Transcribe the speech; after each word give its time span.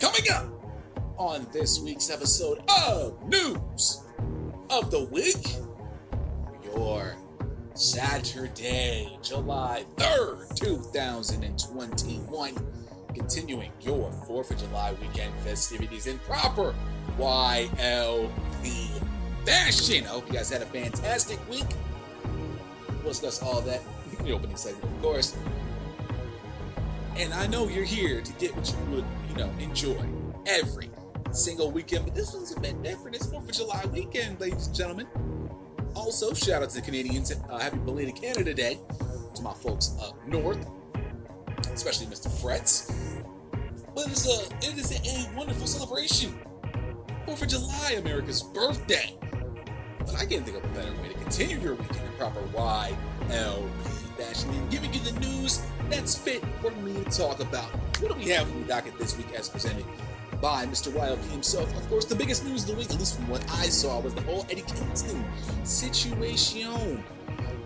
Coming 0.00 0.30
up 0.32 0.46
on 1.18 1.46
this 1.52 1.78
week's 1.78 2.08
episode 2.08 2.62
of 2.86 3.22
News 3.28 4.02
of 4.70 4.90
the 4.90 5.04
Week, 5.04 5.56
your 6.64 7.16
Saturday, 7.74 9.18
July 9.22 9.84
3rd, 9.96 10.56
2021. 10.56 12.54
Continuing 13.14 13.70
your 13.82 14.10
4th 14.26 14.52
of 14.52 14.58
July 14.58 14.94
weekend 15.02 15.34
festivities 15.40 16.06
in 16.06 16.18
proper 16.20 16.74
YLP 17.18 18.30
fashion. 19.44 20.04
I 20.04 20.08
hope 20.08 20.26
you 20.28 20.32
guys 20.32 20.48
had 20.48 20.62
a 20.62 20.66
fantastic 20.66 21.38
week. 21.50 21.66
We'll 22.88 23.12
discuss 23.12 23.42
all 23.42 23.60
that 23.60 23.82
in 24.18 24.24
the 24.24 24.32
opening 24.32 24.56
segment, 24.56 24.84
of 24.84 25.02
course. 25.02 25.36
And 27.20 27.34
I 27.34 27.46
know 27.48 27.68
you're 27.68 27.84
here 27.84 28.22
to 28.22 28.32
get 28.34 28.56
what 28.56 28.66
you 28.70 28.96
would, 28.96 29.04
you 29.28 29.36
know, 29.36 29.52
enjoy 29.58 30.08
every 30.46 30.90
single 31.32 31.70
weekend, 31.70 32.06
but 32.06 32.14
this 32.14 32.32
one's 32.32 32.56
a 32.56 32.58
bit 32.58 32.82
different. 32.82 33.14
It's 33.14 33.26
4th 33.26 33.46
of 33.46 33.52
July 33.52 33.84
weekend, 33.92 34.40
ladies 34.40 34.68
and 34.68 34.74
gentlemen. 34.74 35.06
Also, 35.94 36.32
shout 36.32 36.62
out 36.62 36.70
to 36.70 36.76
the 36.76 36.80
Canadians. 36.80 37.30
Uh, 37.30 37.58
happy 37.58 37.76
belated 37.76 38.16
Canada 38.16 38.54
Day 38.54 38.78
to 39.34 39.42
my 39.42 39.52
folks 39.52 39.94
up 40.02 40.16
north, 40.26 40.66
especially 41.74 42.06
Mr. 42.06 42.28
Fretz. 42.40 42.90
But 43.94 44.06
it 44.06 44.12
is 44.12 44.26
a, 44.26 44.56
it 44.66 44.78
is 44.78 44.92
a 44.92 45.36
wonderful 45.36 45.66
celebration. 45.66 46.40
4th 47.26 47.42
of 47.42 47.48
July, 47.48 47.96
America's 47.98 48.42
birthday. 48.42 49.14
But 49.98 50.14
I 50.16 50.24
can't 50.24 50.46
think 50.46 50.56
of 50.56 50.64
a 50.64 50.68
better 50.68 50.92
way 51.02 51.08
to 51.08 51.14
continue 51.18 51.58
your 51.58 51.74
weekend 51.74 52.00
in 52.00 52.12
proper 52.16 52.40
YLP 52.54 52.96
fashion 54.16 54.48
and 54.48 54.70
giving 54.70 54.94
you 54.94 55.00
the 55.00 55.20
news 55.20 55.62
that's 55.90 56.16
fit 56.16 56.42
for 56.60 56.70
me 56.70 56.92
to 57.04 57.10
talk 57.10 57.40
about. 57.40 57.68
What 58.00 58.12
do 58.12 58.14
we 58.14 58.30
have 58.30 58.50
on 58.50 58.62
the 58.62 58.68
docket 58.68 58.98
this 58.98 59.16
week 59.16 59.32
as 59.34 59.48
presented 59.48 59.84
by 60.40 60.64
Mr. 60.66 60.92
YLP 60.92 61.30
himself? 61.30 61.74
Of 61.76 61.88
course, 61.88 62.04
the 62.04 62.14
biggest 62.14 62.44
news 62.44 62.62
of 62.62 62.70
the 62.70 62.74
week, 62.76 62.90
at 62.90 62.98
least 62.98 63.16
from 63.16 63.28
what 63.28 63.44
I 63.50 63.68
saw, 63.68 64.00
was 64.00 64.14
the 64.14 64.22
whole 64.22 64.46
Eddie 64.50 64.62
Kingston 64.62 65.24
situation. 65.64 67.04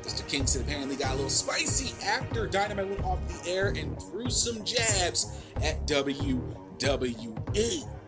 Mr. 0.02 0.26
Kingston 0.28 0.62
apparently 0.62 0.96
got 0.96 1.12
a 1.12 1.14
little 1.14 1.30
spicy 1.30 1.94
after 2.04 2.46
Dynamite 2.46 2.88
went 2.88 3.04
off 3.04 3.18
the 3.26 3.50
air 3.50 3.68
and 3.68 4.00
threw 4.02 4.28
some 4.28 4.64
jabs 4.64 5.40
at 5.62 5.86
WWE. 5.86 6.40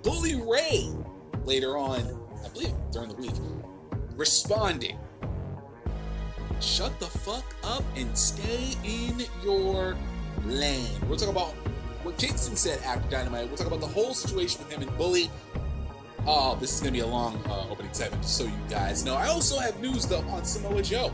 Bully 0.03 0.35
Ray 0.35 0.93
later 1.45 1.79
on, 1.79 2.01
I 2.45 2.49
believe 2.49 2.75
during 2.91 3.09
the 3.09 3.15
week, 3.17 3.33
responding. 4.15 4.99
Shut 6.61 6.99
the 7.01 7.07
fuck 7.07 7.45
up 7.65 7.85
and 7.97 8.17
stay 8.17 8.75
in 8.85 9.25
your 9.43 9.97
lane. 10.45 10.91
We'll 11.09 11.19
talk 11.19 11.29
about 11.29 11.53
what 12.03 12.17
Kingston 12.19 12.57
said 12.57 12.81
after 12.83 13.09
Dynamite. 13.11 13.49
We'll 13.49 13.57
talk 13.57 13.67
about 13.67 13.81
the 13.81 13.87
whole 13.87 14.15
situation 14.15 14.63
with 14.63 14.73
him 14.73 14.83
and 14.83 14.97
Bully. 14.97 15.31
Oh, 16.27 16.57
this 16.57 16.75
is 16.75 16.81
gonna 16.81 16.93
be 16.93 17.01
a 17.01 17.07
long 17.07 17.41
uh, 17.47 17.69
opening 17.71 17.93
segment, 17.93 18.23
just 18.23 18.37
so 18.37 18.45
you 18.45 18.53
guys 18.69 19.05
know. 19.05 19.15
I 19.15 19.29
also 19.29 19.59
have 19.59 19.81
news 19.81 20.07
though 20.07 20.23
on 20.23 20.45
Samoa 20.45 20.83
Joe, 20.83 21.13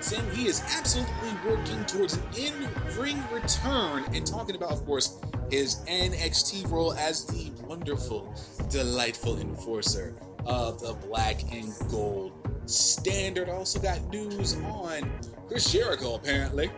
saying 0.00 0.28
he 0.34 0.46
is 0.46 0.62
absolutely 0.78 1.32
working 1.44 1.84
towards 1.86 2.14
an 2.14 2.22
in-ring 2.36 3.22
return, 3.32 4.04
and 4.14 4.26
talking 4.26 4.54
about, 4.54 4.70
of 4.70 4.86
course, 4.86 5.18
his 5.50 5.76
NXT 5.86 6.70
role 6.70 6.94
as 6.94 7.24
the 7.26 7.50
wonderful, 7.66 8.34
delightful 8.70 9.38
enforcer 9.38 10.14
of 10.46 10.80
the 10.80 10.94
black 11.06 11.42
and 11.52 11.72
gold 11.90 12.32
standard. 12.66 13.48
Also 13.48 13.80
got 13.80 14.00
news 14.10 14.56
on 14.64 15.10
Chris 15.48 15.70
Jericho, 15.70 16.14
apparently, 16.14 16.70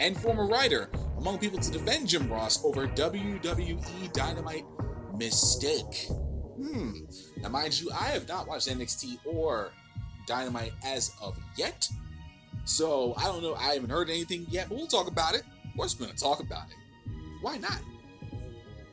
and 0.00 0.16
former 0.16 0.46
writer 0.46 0.90
among 1.18 1.38
people 1.38 1.58
to 1.58 1.70
defend 1.70 2.08
Jim 2.08 2.30
Ross 2.30 2.64
over 2.64 2.86
WWE 2.88 4.12
Dynamite 4.12 4.64
mistake. 5.16 6.08
Hmm. 6.08 6.92
Now, 7.38 7.48
mind 7.48 7.80
you, 7.80 7.90
I 7.92 8.04
have 8.06 8.28
not 8.28 8.46
watched 8.46 8.68
NXT 8.68 9.18
or 9.24 9.70
Dynamite 10.26 10.72
as 10.84 11.12
of 11.20 11.38
yet. 11.56 11.88
So 12.64 13.14
I 13.16 13.24
don't 13.24 13.42
know. 13.42 13.54
I 13.54 13.74
haven't 13.74 13.90
heard 13.90 14.08
anything 14.08 14.46
yet, 14.48 14.68
but 14.68 14.76
we'll 14.76 14.86
talk 14.86 15.08
about 15.08 15.34
it. 15.34 15.42
Of 15.64 15.76
course, 15.76 15.98
we're 15.98 16.06
going 16.06 16.16
to 16.16 16.22
talk 16.22 16.40
about 16.40 16.66
it. 16.68 16.76
Why 17.42 17.58
not? 17.58 17.78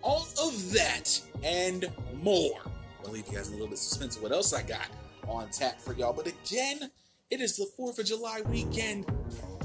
All 0.01 0.27
of 0.41 0.73
that 0.73 1.21
and 1.43 1.89
more. 2.21 2.59
I'll 3.05 3.11
leave 3.11 3.27
you 3.27 3.35
guys 3.35 3.49
a 3.49 3.51
little 3.51 3.67
bit 3.67 3.73
of 3.73 3.79
suspense 3.79 4.17
of 4.17 4.23
what 4.23 4.31
else 4.31 4.53
I 4.53 4.63
got 4.63 4.87
on 5.27 5.49
tap 5.49 5.79
for 5.79 5.93
y'all. 5.93 6.13
But 6.13 6.27
again, 6.27 6.91
it 7.29 7.39
is 7.39 7.55
the 7.55 7.67
4th 7.79 7.99
of 7.99 8.05
July 8.05 8.41
weekend. 8.41 9.05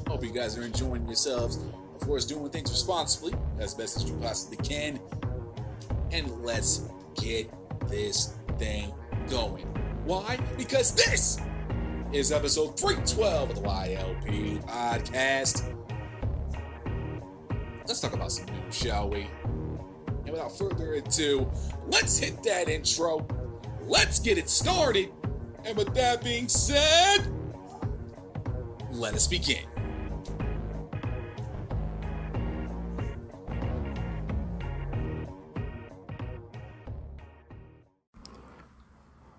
Hope 0.07 0.23
you 0.23 0.31
guys 0.31 0.57
are 0.57 0.63
enjoying 0.63 1.05
yourselves. 1.07 1.59
Of 1.95 2.01
course, 2.01 2.25
doing 2.25 2.49
things 2.51 2.71
responsibly 2.71 3.35
as 3.59 3.75
best 3.75 3.97
as 3.97 4.05
you 4.05 4.17
possibly 4.19 4.57
can. 4.59 5.01
And 6.13 6.31
let's 6.45 6.83
get 7.21 7.51
this 7.89 8.35
thing 8.59 8.93
going. 9.29 9.67
Why? 10.05 10.39
Because 10.57 10.95
this 10.95 11.39
is 12.13 12.31
episode 12.31 12.79
312 12.79 13.51
of 13.51 13.57
the 13.57 13.63
YLP 13.63 14.65
podcast. 14.65 15.75
Let's 17.87 18.01
talk 18.01 18.13
about 18.13 18.31
some 18.31 18.47
news, 18.47 18.77
shall 18.77 19.11
we? 19.11 19.29
And 20.25 20.31
without 20.31 20.57
further 20.57 20.95
ado, 20.95 21.51
let's 21.89 22.17
hit 22.19 22.43
that 22.45 22.69
intro. 22.69 23.27
Let's 23.83 24.21
get 24.21 24.39
it 24.39 24.49
started. 24.49 25.11
And 25.65 25.77
with 25.77 25.93
that 25.95 26.23
being 26.23 26.49
said, 26.49 27.27
let 28.93 29.15
us 29.15 29.27
begin. 29.27 29.65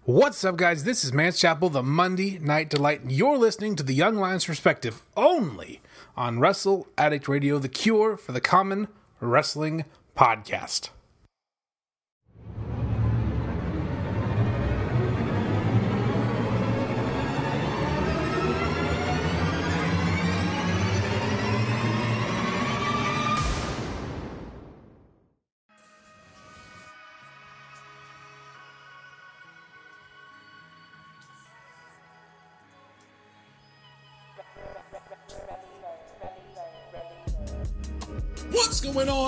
What's 0.08 0.46
up, 0.46 0.56
guys? 0.56 0.86
This 0.86 1.04
is 1.04 1.12
Mance 1.12 1.38
Chapel, 1.38 1.70
the 1.70 1.84
Monday 1.84 2.40
Night 2.40 2.70
Delight, 2.70 3.02
and 3.02 3.12
you're 3.12 3.38
listening 3.38 3.76
to 3.76 3.84
the 3.84 3.94
Young 3.94 4.16
Lions 4.16 4.46
Perspective 4.46 5.04
only 5.18 5.82
on 6.16 6.40
Wrestle 6.40 6.88
Addict 6.98 7.28
Radio, 7.28 7.60
the 7.60 7.68
cure 7.68 8.16
for 8.16 8.32
the 8.32 8.40
common 8.40 8.88
wrestling 9.20 9.84
podcast. 10.16 10.92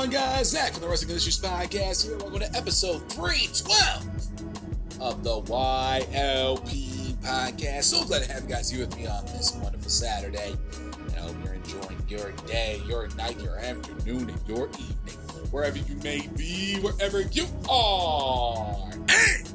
Going 0.09 0.23
guys? 0.23 0.49
Zach 0.49 0.71
from 0.73 0.81
the 0.81 0.87
Wrestling 0.87 1.15
Issues 1.15 1.39
Podcast 1.39 2.07
here. 2.07 2.17
Welcome 2.17 2.39
to 2.39 2.51
episode 2.55 3.07
312 3.11 5.01
of 5.01 5.23
the 5.23 5.41
YLP 5.41 7.13
Podcast. 7.17 7.83
So 7.83 8.03
glad 8.05 8.23
to 8.23 8.31
have 8.31 8.43
you 8.43 8.49
guys 8.49 8.71
here 8.71 8.79
with 8.81 8.97
me 8.97 9.05
on 9.05 9.23
this 9.27 9.55
wonderful 9.61 9.89
Saturday. 9.89 10.55
And 10.81 11.15
I 11.15 11.19
hope 11.19 11.35
you're 11.43 11.53
enjoying 11.53 12.01
your 12.07 12.31
day, 12.47 12.81
your 12.87 13.07
night, 13.09 13.39
your 13.39 13.57
afternoon, 13.57 14.29
and 14.31 14.41
your 14.47 14.67
evening, 14.69 15.17
wherever 15.51 15.77
you 15.77 15.95
may 15.97 16.27
be, 16.35 16.79
wherever 16.79 17.21
you 17.21 17.45
are. 17.69 18.89
And 18.91 19.45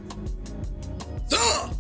the 1.31 1.77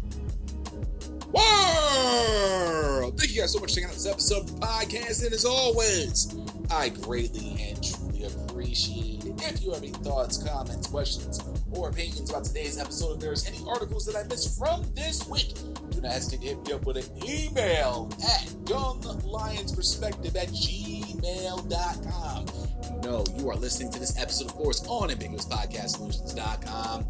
world. 1.32 3.18
Thank 3.18 3.34
you 3.34 3.41
guys 3.42 3.52
so 3.52 3.60
much 3.60 3.70
for 3.70 3.76
checking 3.76 3.91
out 3.91 3.94
this 3.94 4.06
episode 4.08 4.50
of 4.50 4.60
the 4.60 4.66
podcast. 4.66 5.24
And 5.24 5.32
as 5.32 5.44
always, 5.44 6.34
I 6.70 6.88
greatly 6.88 7.56
and 7.60 7.84
appreciate 8.26 9.24
it. 9.24 9.34
If 9.42 9.62
you 9.62 9.72
have 9.72 9.82
any 9.82 9.92
thoughts, 9.92 10.42
comments, 10.42 10.86
questions, 10.86 11.41
or 11.72 11.88
opinions 11.91 12.30
about 12.30 12.44
today's 12.44 12.78
episode, 12.78 13.15
if 13.15 13.21
there's 13.21 13.47
any 13.47 13.59
articles 13.66 14.06
that 14.06 14.16
I 14.16 14.22
missed 14.28 14.59
from 14.59 14.84
this 14.94 15.28
week, 15.28 15.54
do 15.91 16.00
not 16.00 16.12
hesitate 16.12 16.41
to 16.41 16.47
hit 16.48 16.66
me 16.66 16.72
up 16.72 16.86
with 16.86 16.97
an 16.97 17.04
email 17.28 18.10
at 18.22 18.47
younglionsperspective 18.65 20.36
at 20.36 20.48
gmail.com. 20.48 21.04
Know 23.04 23.22
you 23.36 23.51
are 23.51 23.56
listening 23.56 23.92
to 23.92 24.01
this 24.01 24.18
episode, 24.18 24.47
of 24.47 24.54
course, 24.54 24.83
on 24.89 25.10
ambiguouspodcastsolutions.com, 25.10 27.04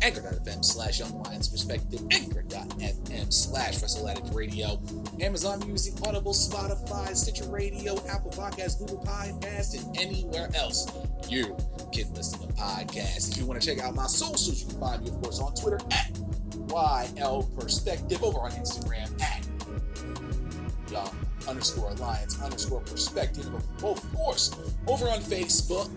anchor.fm 0.00 0.64
slash 0.64 1.00
young 1.00 1.22
lions 1.22 1.48
perspective, 1.48 2.00
anchor.fm 2.10 3.30
slash 3.30 3.82
wrestle 3.82 4.08
addict 4.08 4.32
radio, 4.32 4.80
Amazon 5.20 5.58
Music, 5.66 5.92
Audible, 6.06 6.32
Spotify, 6.32 7.14
Stitcher 7.14 7.44
Radio, 7.50 7.94
Apple 8.08 8.30
Podcasts, 8.30 8.78
Google 8.78 9.04
Podcasts, 9.04 9.78
and 9.78 9.94
anywhere 9.98 10.48
else 10.54 10.90
you 11.28 11.54
can 11.92 12.10
listen 12.14 12.40
to 12.40 12.46
podcasts. 12.54 13.30
If 13.32 13.36
you 13.36 13.44
want 13.44 13.60
to 13.60 13.66
check 13.66 13.84
out 13.84 13.94
my 13.94 14.06
socials, 14.06 14.62
you 14.62 14.70
can 14.70 14.80
find 14.80 15.02
me, 15.02 15.10
of 15.10 15.20
course, 15.20 15.40
on 15.40 15.52
Twitter 15.52 15.80
at 15.90 16.10
YL 16.68 17.54
Perspective, 17.60 18.24
over 18.24 18.38
on 18.38 18.50
Instagram 18.52 19.20
at 19.20 19.46
Young 20.90 21.23
underscore 21.48 21.92
Lions 21.94 22.40
underscore 22.42 22.80
Perspective, 22.80 23.48
of 23.82 24.14
course, 24.14 24.54
over 24.86 25.08
on 25.08 25.20
Facebook 25.20 25.90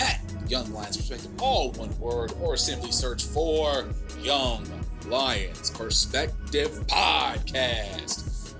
at 0.00 0.20
Young 0.48 0.72
Lions 0.72 0.96
Perspective, 0.96 1.30
all 1.40 1.72
one 1.72 1.96
word, 1.98 2.32
or 2.40 2.56
simply 2.56 2.92
search 2.92 3.24
for 3.24 3.86
Young 4.20 4.66
Lions 5.06 5.70
Perspective 5.70 6.70
Podcast. 6.86 8.54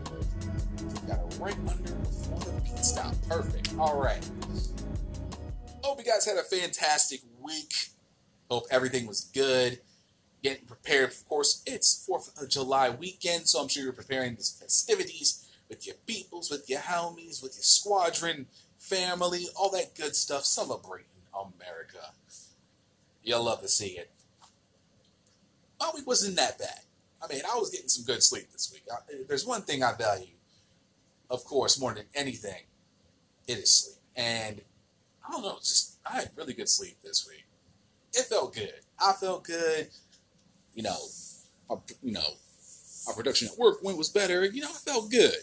Got 1.06 1.18
it 1.18 1.38
right 1.40 1.56
under 1.68 1.92
before 1.92 2.38
the 2.40 2.60
beat 2.62 2.78
stop. 2.78 3.14
Perfect. 3.28 3.74
All 3.78 4.00
right. 4.00 4.28
Hope 5.82 5.98
you 5.98 6.04
guys 6.04 6.24
had 6.24 6.38
a 6.38 6.42
fantastic 6.42 7.20
week. 7.42 7.72
Hope 8.50 8.64
everything 8.70 9.06
was 9.06 9.30
good. 9.34 9.80
Getting 10.44 10.66
prepared, 10.66 11.08
of 11.08 11.26
course, 11.26 11.62
it's 11.64 12.06
4th 12.06 12.40
of 12.40 12.50
July 12.50 12.90
weekend, 12.90 13.48
so 13.48 13.60
I'm 13.60 13.68
sure 13.68 13.82
you're 13.82 13.94
preparing 13.94 14.34
these 14.34 14.54
festivities 14.60 15.48
with 15.70 15.86
your 15.86 15.96
peoples, 16.06 16.50
with 16.50 16.68
your 16.68 16.80
homies, 16.80 17.42
with 17.42 17.54
your 17.54 17.62
squadron, 17.62 18.44
family, 18.76 19.46
all 19.56 19.70
that 19.70 19.94
good 19.94 20.14
stuff, 20.14 20.44
celebrating 20.44 21.06
America. 21.32 22.12
You'll 23.22 23.44
love 23.44 23.62
to 23.62 23.68
see 23.68 23.96
it. 23.96 24.10
My 25.80 25.90
week 25.94 26.06
wasn't 26.06 26.36
that 26.36 26.58
bad. 26.58 26.80
I 27.22 27.32
mean, 27.32 27.40
I 27.50 27.56
was 27.56 27.70
getting 27.70 27.88
some 27.88 28.04
good 28.04 28.22
sleep 28.22 28.52
this 28.52 28.70
week. 28.70 28.82
I, 28.92 28.96
there's 29.26 29.46
one 29.46 29.62
thing 29.62 29.82
I 29.82 29.94
value, 29.94 30.34
of 31.30 31.42
course, 31.46 31.80
more 31.80 31.94
than 31.94 32.04
anything, 32.14 32.64
it 33.48 33.56
is 33.56 33.72
sleep. 33.72 33.96
And 34.14 34.60
I 35.26 35.32
don't 35.32 35.42
know, 35.42 35.56
just 35.60 35.96
I 36.04 36.16
had 36.16 36.32
really 36.36 36.52
good 36.52 36.68
sleep 36.68 36.98
this 37.02 37.26
week. 37.26 37.46
It 38.12 38.26
felt 38.26 38.54
good. 38.54 38.74
I 38.98 39.12
felt 39.12 39.44
good. 39.44 39.88
You 40.74 40.82
know, 40.82 40.96
our, 41.70 41.80
you 42.02 42.12
know, 42.12 42.24
our 43.06 43.14
production 43.14 43.48
at 43.48 43.58
work 43.58 43.82
went 43.82 43.98
was 43.98 44.08
better. 44.08 44.44
You 44.44 44.62
know, 44.62 44.70
I 44.70 44.78
felt 44.78 45.10
good. 45.10 45.34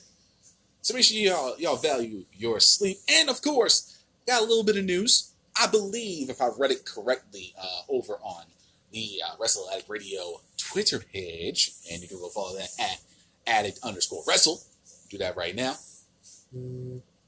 So 0.81 0.93
make 0.93 1.03
sure 1.03 1.17
y'all 1.17 1.55
y'all 1.59 1.75
value 1.75 2.25
your 2.33 2.59
sleep. 2.59 2.97
And 3.09 3.29
of 3.29 3.41
course, 3.41 4.03
got 4.27 4.41
a 4.41 4.45
little 4.45 4.63
bit 4.63 4.77
of 4.77 4.85
news. 4.85 5.33
I 5.59 5.67
believe, 5.67 6.29
if 6.29 6.41
I 6.41 6.49
read 6.57 6.71
it 6.71 6.85
correctly, 6.85 7.53
uh, 7.61 7.81
over 7.89 8.13
on 8.23 8.45
the 8.91 9.21
uh, 9.25 9.35
Wrestle 9.39 9.67
Addict 9.71 9.89
Radio 9.89 10.41
Twitter 10.57 10.99
page, 10.99 11.73
and 11.91 12.01
you 12.01 12.07
can 12.07 12.17
go 12.17 12.29
follow 12.29 12.57
that 12.57 12.69
at 12.79 12.99
addict 13.45 13.79
underscore 13.83 14.23
wrestle. 14.27 14.61
Do 15.09 15.17
that 15.17 15.35
right 15.35 15.55
now. 15.55 15.75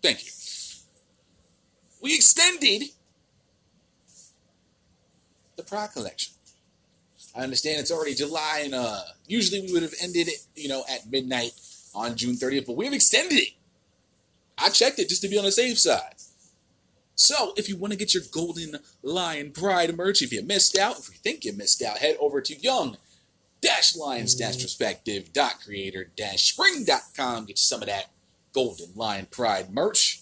Thank 0.01 0.25
you. 0.25 0.31
We 2.01 2.15
extended 2.15 2.89
the 5.55 5.63
Pride 5.63 5.91
collection. 5.93 6.33
I 7.35 7.41
understand 7.41 7.79
it's 7.79 7.91
already 7.91 8.13
July, 8.13 8.61
and 8.65 8.75
uh, 8.75 9.01
usually 9.27 9.61
we 9.61 9.73
would 9.73 9.83
have 9.83 9.93
ended 10.01 10.27
it, 10.27 10.45
you 10.55 10.69
know, 10.69 10.83
at 10.89 11.09
midnight 11.09 11.51
on 11.95 12.15
June 12.15 12.35
30th, 12.35 12.67
but 12.67 12.77
we've 12.77 12.93
extended 12.93 13.39
it. 13.39 13.49
I 14.57 14.69
checked 14.69 14.99
it 14.99 15.09
just 15.09 15.21
to 15.23 15.27
be 15.27 15.37
on 15.37 15.45
the 15.45 15.51
safe 15.51 15.79
side. 15.79 16.15
So, 17.15 17.53
if 17.57 17.69
you 17.69 17.77
want 17.77 17.91
to 17.93 17.97
get 17.97 18.13
your 18.13 18.23
Golden 18.31 18.79
Lion 19.01 19.51
Pride 19.51 19.95
merch, 19.95 20.21
if 20.21 20.31
you 20.33 20.41
missed 20.41 20.77
out, 20.77 20.99
if 20.99 21.09
you 21.09 21.15
think 21.15 21.45
you 21.45 21.53
missed 21.53 21.81
out, 21.81 21.99
head 21.99 22.17
over 22.19 22.41
to 22.41 22.59
young 22.59 22.97
dash 23.61 23.95
lions 23.95 24.35
dash 24.35 24.61
perspective 24.61 25.31
dot 25.31 25.55
creator 25.63 26.09
spring.com. 26.35 27.45
Get 27.45 27.49
you 27.51 27.55
some 27.57 27.81
of 27.81 27.87
that 27.87 28.07
Golden 28.51 28.89
Lion 28.95 29.27
Pride 29.27 29.73
merch. 29.73 30.21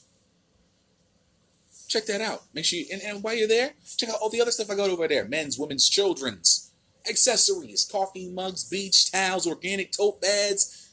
Check 1.87 2.05
that 2.05 2.21
out. 2.21 2.43
Make 2.53 2.65
sure 2.65 2.79
you, 2.79 2.85
and, 2.91 3.01
and 3.01 3.23
while 3.23 3.33
you're 3.35 3.47
there, 3.47 3.71
check 3.97 4.09
out 4.09 4.19
all 4.21 4.29
the 4.29 4.41
other 4.41 4.51
stuff 4.51 4.69
I 4.69 4.75
got 4.75 4.89
over 4.89 5.07
there 5.07 5.25
men's, 5.25 5.57
women's, 5.57 5.89
children's, 5.89 6.70
accessories, 7.09 7.85
coffee 7.89 8.29
mugs, 8.29 8.63
beach 8.63 9.11
towels, 9.11 9.47
organic 9.47 9.91
tote 9.91 10.21
bags. 10.21 10.89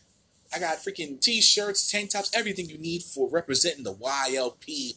I 0.55 0.59
got 0.59 0.79
freaking 0.79 1.21
t 1.21 1.41
shirts, 1.41 1.91
tank 1.91 2.11
tops, 2.11 2.31
everything 2.35 2.69
you 2.69 2.79
need 2.79 3.03
for 3.03 3.29
representing 3.29 3.85
the 3.85 3.95
YLP 3.95 4.95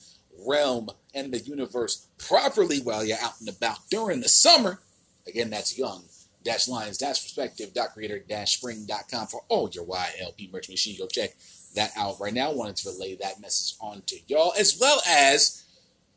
realm 0.48 0.90
and 1.14 1.34
the 1.34 1.40
universe 1.40 2.08
properly 2.18 2.80
while 2.80 3.04
you're 3.04 3.18
out 3.22 3.40
and 3.40 3.50
about 3.50 3.78
during 3.90 4.22
the 4.22 4.30
summer. 4.30 4.80
Again, 5.28 5.50
that's 5.50 5.78
young 5.78 6.04
dash 6.44 6.68
lions 6.68 6.98
dash 6.98 7.22
perspective 7.22 7.74
dot 7.74 7.94
creator 7.94 8.20
dash 8.20 8.58
spring.com 8.58 9.28
for 9.28 9.42
all 9.50 9.70
your 9.70 9.86
YLP 9.86 10.52
merch. 10.52 10.70
Make 10.70 10.78
sure 10.78 10.94
you 10.94 11.00
go 11.00 11.08
check 11.08 11.36
that 11.76 11.92
out 11.96 12.20
right 12.20 12.34
now. 12.34 12.52
Wanted 12.52 12.78
to 12.78 12.90
relay 12.90 13.16
that 13.18 13.42
message 13.42 13.78
on 13.80 14.02
to 14.08 14.18
y'all, 14.28 14.54
as 14.58 14.78
well 14.80 15.02
as 15.08 15.64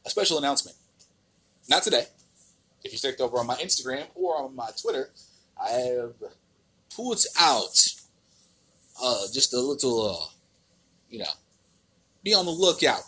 a 0.07 0.11
special 0.11 0.39
announcement. 0.39 0.77
Not 1.69 1.83
today. 1.83 2.07
If 2.85 2.93
you 2.93 2.99
checked 2.99 3.21
over 3.21 3.39
on 3.39 3.47
my 3.47 3.57
Instagram 3.57 4.05
or 4.15 4.37
on 4.37 4.55
my 4.55 4.71
Twitter, 4.81 5.11
I 5.61 5.71
have 5.71 6.15
pulled 6.95 7.25
out 7.41 7.95
uh, 9.03 9.25
just 9.33 9.55
a 9.55 9.61
little, 9.61 10.11
uh, 10.11 10.31
you 11.11 11.19
know, 11.21 11.33
be 12.23 12.35
on 12.35 12.45
the 12.45 12.53
lookout 12.53 13.03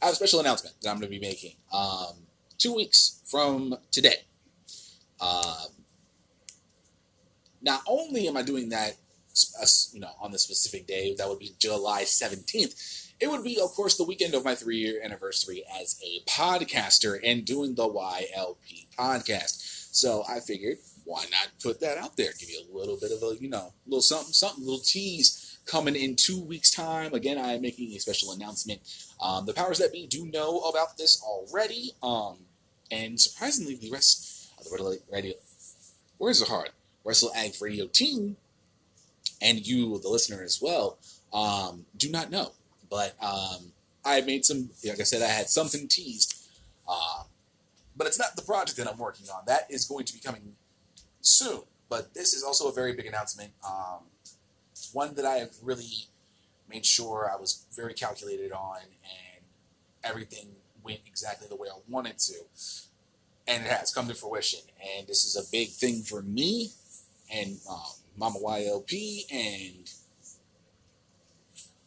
I 0.00 0.06
have 0.06 0.12
a 0.12 0.16
special 0.16 0.40
announcement 0.40 0.76
that 0.80 0.90
I'm 0.90 0.96
going 0.96 1.10
to 1.10 1.18
be 1.18 1.24
making 1.24 1.54
um, 1.72 2.14
two 2.56 2.74
weeks 2.74 3.20
from 3.26 3.76
today. 3.90 4.24
Um, 5.20 5.66
not 7.60 7.82
only 7.88 8.28
am 8.28 8.36
I 8.36 8.42
doing 8.42 8.68
that, 8.68 8.94
you 9.92 10.00
know, 10.00 10.10
on 10.20 10.30
the 10.30 10.38
specific 10.38 10.86
day, 10.86 11.14
that 11.16 11.28
would 11.28 11.38
be 11.38 11.54
July 11.58 12.02
17th. 12.02 13.06
It 13.20 13.28
would 13.28 13.42
be, 13.42 13.60
of 13.60 13.70
course, 13.70 13.96
the 13.96 14.04
weekend 14.04 14.34
of 14.34 14.44
my 14.44 14.54
three-year 14.54 15.00
anniversary 15.02 15.64
as 15.80 16.00
a 16.04 16.22
podcaster 16.30 17.18
and 17.24 17.44
doing 17.44 17.74
the 17.74 17.88
YLP 17.88 18.86
podcast. 18.96 19.88
So 19.92 20.22
I 20.28 20.38
figured, 20.40 20.78
why 21.04 21.24
not 21.30 21.48
put 21.62 21.80
that 21.80 21.98
out 21.98 22.16
there? 22.16 22.30
Give 22.38 22.50
you 22.50 22.62
a 22.70 22.76
little 22.76 22.96
bit 22.96 23.10
of 23.10 23.22
a, 23.22 23.36
you 23.40 23.48
know, 23.48 23.72
little 23.86 24.02
something, 24.02 24.32
something, 24.32 24.64
little 24.64 24.80
tease 24.80 25.58
coming 25.66 25.96
in 25.96 26.16
two 26.16 26.40
weeks' 26.40 26.70
time. 26.70 27.12
Again, 27.12 27.38
I 27.38 27.54
am 27.54 27.62
making 27.62 27.92
a 27.92 27.98
special 27.98 28.32
announcement. 28.32 28.80
Um, 29.20 29.46
the 29.46 29.54
powers 29.54 29.78
that 29.78 29.92
be 29.92 30.06
do 30.06 30.26
know 30.26 30.60
about 30.60 30.96
this 30.96 31.20
already, 31.22 31.92
um, 32.02 32.38
and 32.90 33.20
surprisingly, 33.20 33.74
the 33.74 33.90
rest 33.90 34.52
of 34.58 34.64
the 34.64 35.00
radio, 35.10 35.34
where's 36.18 36.40
the 36.40 36.46
heart? 36.46 36.70
Wrestle 37.04 37.32
Addict 37.34 37.60
Radio 37.60 37.86
team, 37.86 38.36
and 39.40 39.66
you, 39.66 39.98
the 39.98 40.08
listener 40.08 40.42
as 40.42 40.60
well, 40.60 40.98
um, 41.32 41.84
do 41.96 42.10
not 42.10 42.30
know. 42.30 42.52
But 42.90 43.14
um, 43.22 43.72
I 44.04 44.20
made 44.22 44.44
some, 44.44 44.70
like 44.84 45.00
I 45.00 45.04
said, 45.04 45.22
I 45.22 45.26
had 45.28 45.48
something 45.48 45.88
teased. 45.88 46.46
Uh, 46.88 47.24
but 47.96 48.06
it's 48.06 48.18
not 48.18 48.36
the 48.36 48.42
project 48.42 48.78
that 48.78 48.88
I'm 48.88 48.98
working 48.98 49.26
on. 49.28 49.42
That 49.46 49.66
is 49.70 49.84
going 49.84 50.04
to 50.06 50.14
be 50.14 50.20
coming 50.20 50.54
soon. 51.20 51.62
But 51.88 52.14
this 52.14 52.34
is 52.34 52.42
also 52.42 52.68
a 52.68 52.72
very 52.72 52.92
big 52.94 53.06
announcement. 53.06 53.52
Um, 53.64 54.04
one 54.92 55.14
that 55.14 55.24
I 55.24 55.36
have 55.36 55.52
really 55.62 56.06
made 56.70 56.86
sure 56.86 57.30
I 57.32 57.38
was 57.38 57.66
very 57.74 57.94
calculated 57.94 58.52
on, 58.52 58.78
and 58.82 59.44
everything 60.04 60.48
went 60.82 61.00
exactly 61.06 61.48
the 61.48 61.56
way 61.56 61.68
I 61.68 61.78
wanted 61.88 62.18
to. 62.18 62.34
And 63.46 63.64
it 63.64 63.70
has 63.70 63.92
come 63.92 64.08
to 64.08 64.14
fruition. 64.14 64.60
And 64.96 65.06
this 65.06 65.24
is 65.24 65.36
a 65.36 65.50
big 65.50 65.70
thing 65.70 66.02
for 66.02 66.22
me 66.22 66.70
and 67.32 67.58
um, 67.68 67.97
Mama 68.18 68.38
YLP, 68.38 69.24
and 69.32 69.90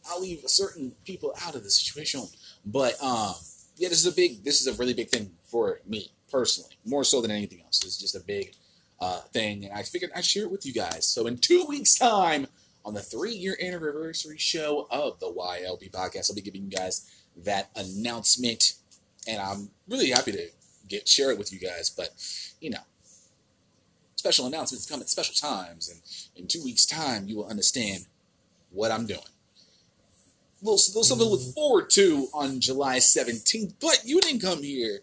I'll 0.08 0.20
leave 0.20 0.42
certain 0.46 0.92
people 1.04 1.34
out 1.44 1.54
of 1.54 1.62
the 1.62 1.70
situation. 1.70 2.26
But 2.64 3.02
um, 3.02 3.34
yeah, 3.76 3.88
this 3.88 4.04
is 4.04 4.06
a 4.06 4.12
big, 4.12 4.44
this 4.44 4.60
is 4.60 4.66
a 4.66 4.78
really 4.78 4.94
big 4.94 5.08
thing 5.08 5.32
for 5.44 5.80
me 5.86 6.12
personally, 6.30 6.78
more 6.84 7.04
so 7.04 7.20
than 7.20 7.30
anything 7.30 7.62
else. 7.62 7.84
It's 7.84 7.98
just 7.98 8.16
a 8.16 8.20
big 8.20 8.54
uh, 9.00 9.20
thing, 9.32 9.64
and 9.64 9.74
I 9.74 9.82
figured 9.82 10.12
I'd 10.14 10.24
share 10.24 10.44
it 10.44 10.50
with 10.50 10.64
you 10.66 10.72
guys. 10.72 11.06
So 11.06 11.26
in 11.26 11.38
two 11.38 11.64
weeks' 11.68 11.98
time, 11.98 12.46
on 12.84 12.94
the 12.94 13.00
three 13.00 13.32
year 13.32 13.56
anniversary 13.60 14.38
show 14.38 14.86
of 14.90 15.20
the 15.20 15.26
YLP 15.26 15.90
podcast. 15.90 16.30
I'll 16.30 16.36
be 16.36 16.42
giving 16.42 16.64
you 16.64 16.70
guys 16.70 17.08
that 17.44 17.70
announcement, 17.76 18.74
and 19.26 19.40
I'm 19.40 19.70
really 19.88 20.10
happy 20.10 20.32
to 20.32 20.48
get 20.88 21.08
share 21.08 21.30
it 21.30 21.38
with 21.38 21.52
you 21.52 21.58
guys. 21.58 21.90
But 21.90 22.10
you 22.60 22.70
know, 22.70 22.80
special 24.22 24.46
announcements 24.46 24.86
come 24.86 25.00
at 25.00 25.08
special 25.08 25.34
times, 25.34 25.88
and 25.88 26.00
in 26.36 26.46
two 26.46 26.62
weeks' 26.62 26.86
time, 26.86 27.26
you 27.26 27.36
will 27.36 27.48
understand 27.48 28.06
what 28.70 28.92
I'm 28.92 29.04
doing. 29.04 29.18
A 29.18 30.64
little, 30.64 30.78
little 30.78 31.02
something 31.02 31.26
to 31.26 31.32
look 31.32 31.54
forward 31.54 31.90
to 31.90 32.28
on 32.32 32.60
July 32.60 32.98
17th. 32.98 33.74
But 33.80 34.02
you 34.04 34.20
didn't 34.20 34.40
come 34.40 34.62
here 34.62 35.00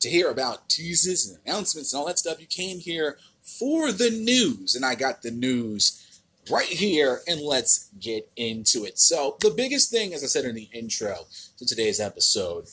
to 0.00 0.10
hear 0.10 0.28
about 0.28 0.68
teases 0.68 1.28
and 1.28 1.38
announcements 1.46 1.92
and 1.92 2.00
all 2.00 2.06
that 2.08 2.18
stuff. 2.18 2.40
You 2.40 2.48
came 2.48 2.80
here 2.80 3.16
for 3.42 3.92
the 3.92 4.10
news, 4.10 4.74
and 4.74 4.84
I 4.84 4.96
got 4.96 5.22
the 5.22 5.30
news 5.30 6.02
right 6.50 6.66
here 6.66 7.20
and 7.28 7.40
let's 7.40 7.90
get 8.00 8.28
into 8.34 8.84
it. 8.84 8.98
So, 8.98 9.36
the 9.40 9.50
biggest 9.50 9.92
thing, 9.92 10.12
as 10.14 10.24
I 10.24 10.26
said 10.26 10.44
in 10.44 10.56
the 10.56 10.68
intro 10.72 11.26
to 11.58 11.64
today's 11.64 12.00
episode, 12.00 12.66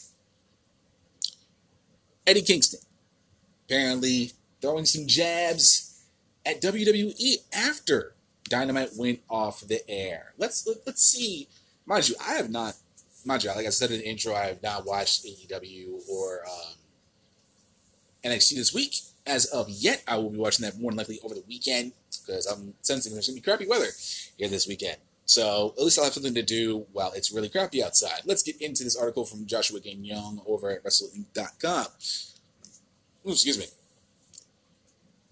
Eddie 2.26 2.42
Kingston 2.42 2.80
apparently 3.68 4.32
throwing 4.64 4.86
some 4.86 5.06
jabs 5.06 6.06
at 6.46 6.62
WWE 6.62 7.36
after 7.54 8.16
Dynamite 8.50 8.92
went 8.98 9.20
off 9.30 9.60
the 9.60 9.88
air. 9.90 10.34
Let's 10.38 10.66
let, 10.66 10.78
us 10.78 10.84
let 10.86 10.96
us 10.96 11.02
see. 11.02 11.50
Mind 11.86 12.08
you, 12.08 12.16
I 12.26 12.36
have 12.36 12.50
not, 12.50 12.76
mind 13.26 13.44
you, 13.44 13.50
like 13.52 13.66
I 13.66 13.72
said 13.72 13.92
in 13.92 14.00
the 14.00 14.08
intro, 14.08 14.34
I 14.34 14.46
have 14.46 14.64
not 14.64 14.86
watched 14.86 15.26
AEW 15.26 16.10
or 16.10 16.44
um, 16.48 16.76
NXT 18.24 18.56
this 18.56 18.74
week 18.74 18.96
as 19.28 19.46
of 19.48 19.70
yet. 19.70 20.02
I 20.08 20.16
will 20.16 20.30
be 20.30 20.38
watching 20.38 20.64
that 20.64 20.80
more 20.80 20.92
than 20.92 20.98
likely 20.98 21.20
over 21.26 21.36
the 21.36 21.44
weekend 21.46 21.92
because 22.26 22.46
I'm 22.46 22.74
sensing 22.82 23.12
there's 23.12 23.28
to 23.28 23.34
be 23.34 23.42
crappy 23.42 23.68
weather 23.68 23.88
here 24.38 24.48
this 24.48 24.66
weekend. 24.66 24.96
So 25.26 25.74
at 25.78 25.84
least 25.84 26.00
I'll 26.00 26.06
have 26.06 26.14
something 26.14 26.34
to 26.36 26.42
do 26.42 26.86
while 26.94 27.12
it's 27.12 27.34
really 27.34 27.50
crappy 27.50 27.84
outside. 27.84 28.22
Let's 28.24 28.44
get 28.44 28.62
into 28.62 28.86
this 28.86 28.96
article 28.96 29.26
from 29.26 29.46
Joshua 29.46 29.82
Young 29.84 30.42
over 30.46 30.70
at 30.70 30.86
WrestlingInc.com. 30.86 31.88
Ooh, 33.26 33.32
excuse 33.32 33.58
me. 33.58 33.66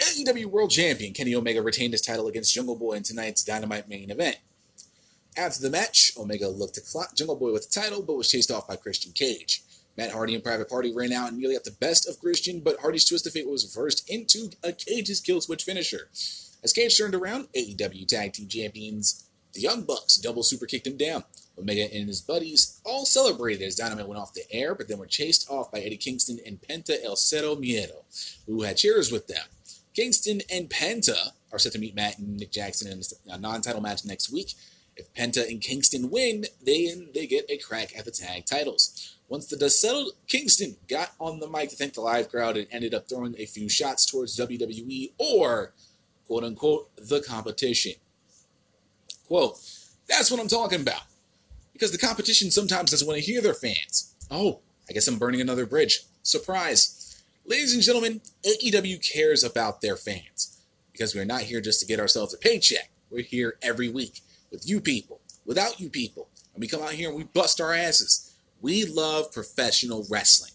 AEW 0.02 0.48
World 0.48 0.72
Champion 0.72 1.14
Kenny 1.14 1.36
Omega 1.36 1.62
retained 1.62 1.94
his 1.94 2.02
title 2.02 2.28
against 2.28 2.54
Jungle 2.56 2.76
Boy 2.76 2.94
in 2.94 3.04
tonight's 3.04 3.44
Dynamite 3.44 3.88
main 3.88 4.10
event. 4.10 4.38
After 5.38 5.62
the 5.62 5.70
match, 5.70 6.14
Omega 6.18 6.48
looked 6.48 6.74
to 6.76 6.82
clock 6.82 7.14
Jungle 7.14 7.36
Boy 7.36 7.54
with 7.54 7.70
the 7.70 7.80
title, 7.80 8.02
but 8.02 8.16
was 8.16 8.30
chased 8.30 8.50
off 8.50 8.68
by 8.68 8.78
Christian 8.78 9.12
Cage. 9.12 9.62
Matt 9.96 10.12
Hardy 10.12 10.34
and 10.34 10.44
Private 10.44 10.70
Party 10.70 10.92
ran 10.92 11.14
out 11.14 11.30
and 11.30 11.38
nearly 11.38 11.54
got 11.54 11.66
the 11.66 11.72
best 11.80 12.10
of 12.10 12.20
Christian, 12.20 12.62
but 12.62 12.80
Hardy's 12.80 13.06
twist 13.06 13.28
of 13.28 13.34
fate 13.34 13.48
was 13.48 13.64
reversed 13.64 14.10
into 14.10 14.50
a 14.64 14.72
Cage's 14.74 15.20
kill 15.20 15.40
switch 15.40 15.64
finisher. 15.64 16.10
As 16.64 16.74
Cage 16.74 16.98
turned 16.98 17.14
around, 17.14 17.50
AEW 17.54 18.08
Tag 18.08 18.34
Team 18.34 18.48
Champions, 18.48 19.26
the 19.54 19.62
Young 19.62 19.84
Bucks, 19.84 20.18
double 20.18 20.42
super 20.42 20.66
kicked 20.66 20.88
him 20.88 20.98
down. 20.98 21.26
Omega 21.60 21.94
and 21.94 22.08
his 22.08 22.22
buddies 22.22 22.82
all 22.84 23.06
celebrated 23.06 23.64
as 23.64 23.76
Dynamite 23.76 24.08
went 24.08 24.20
off 24.20 24.34
the 24.34 24.52
air, 24.52 24.74
but 24.74 24.88
then 24.88 24.98
were 24.98 25.06
chased 25.06 25.48
off 25.52 25.72
by 25.72 25.80
Eddie 25.80 25.98
Kingston 25.98 26.40
and 26.44 26.60
Penta 26.60 27.04
El 27.04 27.16
Zero 27.16 27.56
Miedo, 27.56 28.04
who 28.48 28.64
had 28.64 28.78
cheers 28.78 29.12
with 29.12 29.28
them. 29.28 29.46
Kingston 29.94 30.42
and 30.52 30.70
Penta 30.70 31.32
are 31.52 31.60
set 31.60 31.74
to 31.74 31.80
meet 31.80 31.96
Matt 31.96 32.18
and 32.18 32.38
Nick 32.38 32.52
Jackson 32.52 32.92
in 32.92 33.02
a 33.30 33.38
non-title 33.38 33.82
match 33.82 34.06
next 34.06 34.32
week. 34.32 34.54
If 34.96 35.14
Penta 35.14 35.48
and 35.50 35.62
Kingston 35.62 36.10
win, 36.10 36.46
they 36.64 36.94
they 37.14 37.26
get 37.26 37.46
a 37.50 37.58
crack 37.58 37.98
at 37.98 38.06
the 38.06 38.12
tag 38.12 38.46
titles. 38.46 39.16
Once 39.30 39.48
the 39.48 39.56
dust 39.56 39.80
settled, 39.80 40.12
Kingston 40.28 40.76
got 40.88 41.12
on 41.20 41.40
the 41.40 41.48
mic 41.48 41.70
to 41.70 41.76
thank 41.76 41.94
the 41.94 42.02
live 42.02 42.30
crowd 42.30 42.58
and 42.58 42.68
ended 42.72 42.94
up 42.94 43.08
throwing 43.08 43.36
a 43.38 43.46
few 43.46 43.70
shots 43.70 44.06
towards 44.06 44.38
WWE 44.38 45.14
or 45.18 45.72
quote 46.28 46.44
unquote 46.44 46.90
the 46.98 47.22
competition. 47.22 47.94
Quote, 49.28 49.58
that's 50.08 50.30
what 50.30 50.42
I'm 50.42 50.50
talking 50.50 50.82
about. 50.82 51.04
Because 51.72 51.94
the 51.94 51.98
competition 51.98 52.52
sometimes 52.52 52.92
doesn't 52.92 53.08
want 53.08 53.18
to 53.18 53.26
hear 53.26 53.42
their 53.42 53.54
fans. 53.54 54.14
Oh, 54.30 54.60
I 54.90 54.94
guess 54.94 55.08
I'm 55.08 55.18
burning 55.18 55.40
another 55.40 55.66
bridge. 55.66 56.02
Surprise. 56.22 57.01
Ladies 57.52 57.74
and 57.74 57.84
gentlemen, 57.84 58.22
AEW 58.46 59.12
cares 59.12 59.44
about 59.44 59.82
their 59.82 59.98
fans. 59.98 60.62
Because 60.94 61.14
we're 61.14 61.26
not 61.26 61.42
here 61.42 61.60
just 61.60 61.82
to 61.82 61.86
get 61.86 62.00
ourselves 62.00 62.34
a 62.34 62.38
paycheck. 62.38 62.90
We're 63.10 63.24
here 63.24 63.58
every 63.62 63.90
week 63.90 64.22
with 64.50 64.66
you 64.66 64.80
people, 64.80 65.20
without 65.46 65.78
you 65.78 65.90
people. 65.90 66.30
And 66.54 66.62
we 66.62 66.70
come 66.70 66.82
out 66.82 66.94
here 66.94 67.10
and 67.10 67.18
we 67.18 67.26
bust 67.26 67.60
our 67.60 67.74
asses. 67.74 68.34
We 68.62 68.86
love 68.86 69.34
professional 69.34 70.06
wrestling. 70.10 70.54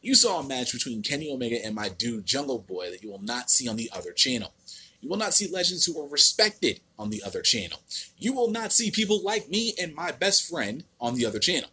You 0.00 0.14
saw 0.14 0.38
a 0.38 0.46
match 0.46 0.72
between 0.72 1.02
Kenny 1.02 1.28
Omega 1.28 1.58
and 1.66 1.74
my 1.74 1.88
dude 1.88 2.24
Jungle 2.24 2.60
Boy 2.60 2.92
that 2.92 3.02
you 3.02 3.10
will 3.10 3.22
not 3.22 3.50
see 3.50 3.68
on 3.68 3.74
the 3.74 3.90
other 3.92 4.12
channel. 4.12 4.52
You 5.00 5.08
will 5.08 5.16
not 5.16 5.34
see 5.34 5.50
legends 5.50 5.84
who 5.84 6.00
are 6.00 6.08
respected 6.08 6.78
on 7.00 7.10
the 7.10 7.20
other 7.26 7.42
channel. 7.42 7.80
You 8.16 8.32
will 8.32 8.52
not 8.52 8.70
see 8.70 8.92
people 8.92 9.24
like 9.24 9.48
me 9.48 9.74
and 9.82 9.92
my 9.92 10.12
best 10.12 10.48
friend 10.48 10.84
on 11.00 11.16
the 11.16 11.26
other 11.26 11.40
channel. 11.40 11.70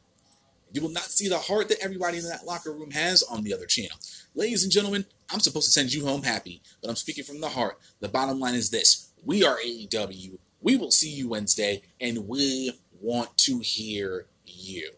You 0.75 0.81
will 0.81 0.89
not 0.89 1.03
see 1.03 1.29
the 1.29 1.37
heart 1.39 1.69
that 1.69 1.79
everybody 1.79 2.17
in 2.17 2.25
that 2.25 2.45
locker 2.45 2.73
room 2.73 2.91
has 2.91 3.23
on 3.23 3.43
the 3.43 3.53
other 3.53 3.65
channel. 3.65 3.97
Ladies 4.33 4.63
and 4.63 4.71
gentlemen, 4.71 5.05
I'm 5.31 5.39
supposed 5.39 5.67
to 5.67 5.71
send 5.71 5.93
you 5.93 6.05
home 6.05 6.23
happy, 6.23 6.61
but 6.81 6.89
I'm 6.89 6.97
speaking 6.97 7.23
from 7.23 7.39
the 7.39 7.47
heart. 7.47 7.79
The 8.01 8.09
bottom 8.09 8.41
line 8.41 8.55
is 8.55 8.71
this 8.71 9.13
we 9.23 9.45
are 9.45 9.57
AEW. 9.65 10.37
We 10.59 10.75
will 10.75 10.91
see 10.91 11.09
you 11.09 11.29
Wednesday, 11.29 11.81
and 12.01 12.27
we 12.27 12.77
want 12.99 13.37
to 13.37 13.59
hear 13.59 14.25
you. 14.45 14.91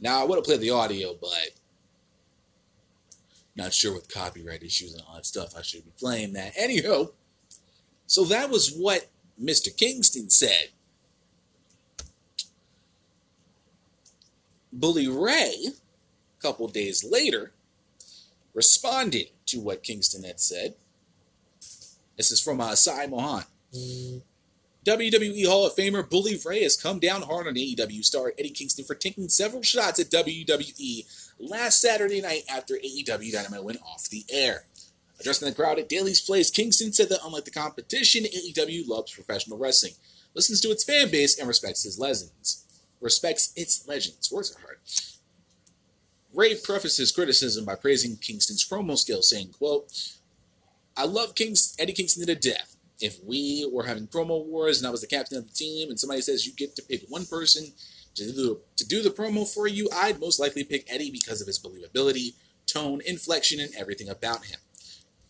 Now, 0.00 0.20
I 0.20 0.24
would 0.24 0.36
have 0.36 0.44
played 0.44 0.60
the 0.60 0.68
audio, 0.68 1.14
but 1.18 1.30
not 3.56 3.72
sure 3.72 3.94
with 3.94 4.12
copyright 4.12 4.62
issues 4.62 4.92
and 4.92 5.02
all 5.08 5.14
that 5.14 5.24
stuff. 5.24 5.56
I 5.56 5.62
should 5.62 5.86
be 5.86 5.92
playing 5.98 6.34
that. 6.34 6.52
Anyhow, 6.58 7.06
so 8.06 8.24
that 8.24 8.50
was 8.50 8.74
what 8.76 9.08
Mr. 9.42 9.74
Kingston 9.74 10.28
said. 10.28 10.68
Bully 14.72 15.08
Ray, 15.08 15.68
a 15.68 16.42
couple 16.42 16.68
days 16.68 17.04
later, 17.04 17.52
responded 18.54 19.28
to 19.46 19.60
what 19.60 19.82
Kingston 19.82 20.24
had 20.24 20.40
said. 20.40 20.74
This 22.16 22.30
is 22.30 22.40
from 22.40 22.60
uh, 22.60 22.74
Sai 22.74 23.06
Mohan. 23.06 23.44
WWE 24.84 25.46
Hall 25.46 25.66
of 25.66 25.74
Famer 25.74 26.08
Bully 26.08 26.38
Ray 26.44 26.62
has 26.62 26.76
come 26.76 26.98
down 26.98 27.22
hard 27.22 27.46
on 27.46 27.54
AEW 27.54 28.04
star 28.04 28.32
Eddie 28.38 28.50
Kingston 28.50 28.84
for 28.84 28.94
taking 28.94 29.28
several 29.28 29.62
shots 29.62 30.00
at 30.00 30.10
WWE 30.10 31.04
last 31.38 31.80
Saturday 31.80 32.20
night 32.20 32.42
after 32.48 32.74
AEW 32.74 33.32
Dynamite 33.32 33.64
went 33.64 33.80
off 33.82 34.08
the 34.08 34.24
air. 34.30 34.64
Addressing 35.20 35.48
the 35.48 35.54
crowd 35.54 35.78
at 35.78 35.88
Daily's 35.88 36.20
Place, 36.20 36.50
Kingston 36.50 36.94
said 36.94 37.10
that 37.10 37.20
unlike 37.24 37.44
the 37.44 37.50
competition, 37.50 38.24
AEW 38.24 38.88
loves 38.88 39.12
professional 39.12 39.58
wrestling, 39.58 39.92
listens 40.34 40.62
to 40.62 40.70
its 40.70 40.82
fan 40.82 41.10
base, 41.10 41.38
and 41.38 41.46
respects 41.46 41.82
his 41.82 41.98
legends. 41.98 42.64
Respects 43.00 43.52
its 43.56 43.86
legends. 43.88 44.30
Words 44.30 44.54
are 44.54 44.60
hard. 44.60 44.78
Ray 46.32 46.54
prefaced 46.54 46.98
his 46.98 47.12
criticism 47.12 47.64
by 47.64 47.74
praising 47.74 48.16
Kingston's 48.16 48.66
promo 48.66 48.96
skills, 48.96 49.28
saying, 49.30 49.50
quote, 49.58 49.90
I 50.96 51.04
love 51.04 51.34
Kings, 51.34 51.74
Eddie 51.78 51.92
Kingston 51.92 52.26
to 52.26 52.34
death. 52.34 52.76
If 53.00 53.22
we 53.24 53.68
were 53.72 53.84
having 53.84 54.06
promo 54.06 54.44
wars 54.44 54.78
and 54.78 54.86
I 54.86 54.90
was 54.90 55.00
the 55.00 55.06
captain 55.06 55.38
of 55.38 55.48
the 55.48 55.54
team 55.54 55.88
and 55.88 55.98
somebody 55.98 56.20
says 56.20 56.46
you 56.46 56.52
get 56.52 56.76
to 56.76 56.82
pick 56.82 57.02
one 57.08 57.24
person 57.24 57.72
to 58.14 58.32
do, 58.32 58.60
to 58.76 58.86
do 58.86 59.02
the 59.02 59.10
promo 59.10 59.52
for 59.52 59.66
you, 59.66 59.88
I'd 59.94 60.20
most 60.20 60.38
likely 60.38 60.64
pick 60.64 60.86
Eddie 60.92 61.10
because 61.10 61.40
of 61.40 61.46
his 61.46 61.58
believability, 61.58 62.34
tone, 62.66 63.00
inflection, 63.06 63.58
and 63.58 63.70
everything 63.76 64.08
about 64.08 64.44
him. 64.44 64.60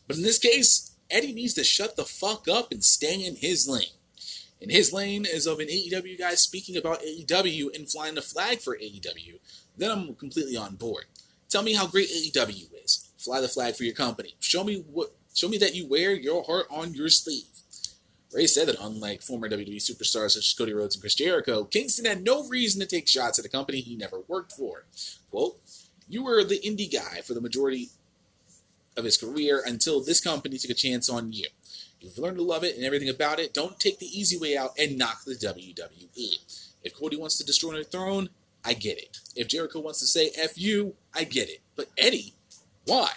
But 0.09 0.17
in 0.17 0.23
this 0.25 0.39
case, 0.39 0.97
Eddie 1.09 1.33
needs 1.33 1.55
to 1.55 1.65
shut 1.65 1.97
the 1.97 2.05
fuck 2.05 2.49
up 2.49 2.73
and 2.73 2.83
stay 2.83 3.25
in 3.25 3.37
his 3.37 3.69
lane. 3.69 4.00
And 4.63 4.71
his 4.71 4.93
lane 4.93 5.25
is 5.25 5.47
of 5.47 5.59
an 5.59 5.69
AEW 5.69 6.19
guy 6.19 6.35
speaking 6.35 6.77
about 6.77 7.03
AEW 7.03 7.75
and 7.75 7.91
flying 7.91 8.15
the 8.15 8.23
flag 8.23 8.61
for 8.61 8.77
AEW. 8.77 9.39
Then 9.77 9.91
I'm 9.91 10.15
completely 10.15 10.57
on 10.57 10.77
board. 10.77 11.07
Tell 11.49 11.63
me 11.63 11.75
how 11.75 11.87
great 11.87 12.11
AEW 12.11 12.69
is. 12.85 13.11
Fly 13.17 13.41
the 13.41 13.49
flag 13.49 13.75
for 13.75 13.85
your 13.85 13.95
company. 13.95 14.35
Show 14.41 14.65
me 14.65 14.85
what. 14.91 15.15
Show 15.33 15.49
me 15.49 15.59
that 15.59 15.75
you 15.75 15.87
wear 15.87 16.13
your 16.13 16.43
heart 16.43 16.67
on 16.71 16.93
your 16.93 17.09
sleeve. 17.09 17.45
Ray 18.33 18.47
said 18.47 18.69
that 18.69 18.81
unlike 18.81 19.23
former 19.23 19.49
WWE 19.49 19.77
superstars 19.77 20.33
such 20.33 20.47
as 20.47 20.55
Cody 20.57 20.73
Rhodes 20.73 20.95
and 20.95 21.01
Chris 21.01 21.15
Jericho, 21.15 21.65
Kingston 21.65 22.05
had 22.05 22.23
no 22.23 22.47
reason 22.49 22.81
to 22.81 22.87
take 22.87 23.09
shots 23.09 23.39
at 23.39 23.45
a 23.45 23.49
company 23.49 23.81
he 23.81 23.97
never 23.97 24.21
worked 24.29 24.53
for. 24.53 24.85
Quote, 25.31 25.59
You 26.09 26.25
were 26.25 26.45
the 26.45 26.61
indie 26.61 26.93
guy 26.93 27.23
for 27.23 27.35
the 27.35 27.41
majority 27.41 27.91
of 28.97 29.05
his 29.05 29.17
career 29.17 29.63
until 29.65 30.03
this 30.03 30.21
company 30.21 30.59
took 30.59 30.71
a 30.71 30.75
chance 30.75 31.09
on 31.09 31.33
you. 31.33 31.49
You've 32.01 32.19
learned 32.19 32.39
to 32.39 32.43
love 32.43 32.65
it 32.65 32.77
and 32.77 32.85
everything 32.85 33.11
about 33.11 33.39
it. 33.39 33.53
Don't 33.53 33.79
take 33.79 33.99
the 33.99 34.07
easy 34.07 34.39
way 34.39 34.57
out 34.57 34.71
and 34.79 34.97
knock 34.97 35.25
the 35.25 35.35
WWE. 35.35 36.73
If 36.83 36.95
Cody 36.95 37.17
wants 37.17 37.37
to 37.39 37.45
destroy 37.45 37.77
the 37.77 37.85
throne, 37.85 38.31
I 38.65 38.73
get 38.73 38.99
it. 38.99 39.19
If 39.37 39.49
Jericho 39.49 39.81
wants 39.81 40.01
to 40.01 40.07
say 40.07 40.31
F 40.37 40.59
you, 40.59 40.95
I 41.15 41.25
get 41.25 41.49
it. 41.49 41.61
But 41.77 41.91
Eddie, 41.99 42.35
why? 42.87 43.11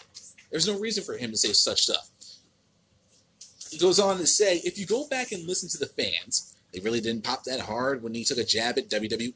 There's 0.52 0.68
no 0.68 0.78
reason 0.78 1.04
for 1.04 1.18
him 1.18 1.32
to 1.32 1.38
say 1.38 1.54
such 1.54 1.84
stuff. 1.84 2.10
He 3.72 3.78
goes 3.78 4.00
on 4.00 4.18
to 4.18 4.28
say, 4.28 4.58
if 4.64 4.78
you 4.78 4.86
go 4.86 5.08
back 5.08 5.32
and 5.32 5.48
listen 5.48 5.70
to 5.70 5.80
the 5.80 5.88
fans, 5.88 6.56
they 6.74 6.80
really 6.80 7.02
didn't 7.02 7.24
pop 7.24 7.44
that 7.46 7.62
hard 7.62 8.04
when 8.04 8.14
he 8.14 8.24
took 8.24 8.38
a 8.38 8.44
jab 8.44 8.78
at 8.78 8.90
WWE. 8.90 9.34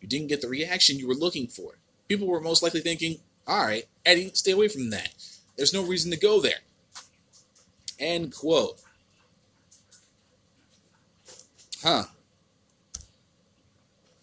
You 0.00 0.08
didn't 0.08 0.28
get 0.28 0.40
the 0.42 0.48
reaction 0.48 0.98
you 0.98 1.08
were 1.08 1.14
looking 1.14 1.46
for. 1.46 1.78
People 2.08 2.26
were 2.26 2.40
most 2.40 2.62
likely 2.62 2.80
thinking, 2.80 3.18
all 3.46 3.64
right, 3.64 3.84
Eddie, 4.04 4.30
stay 4.34 4.52
away 4.52 4.68
from 4.68 4.90
that. 4.90 5.14
There's 5.56 5.72
no 5.72 5.84
reason 5.84 6.10
to 6.10 6.18
go 6.18 6.40
there. 6.40 6.60
End 7.98 8.34
quote. 8.34 8.80
Huh. 11.82 12.04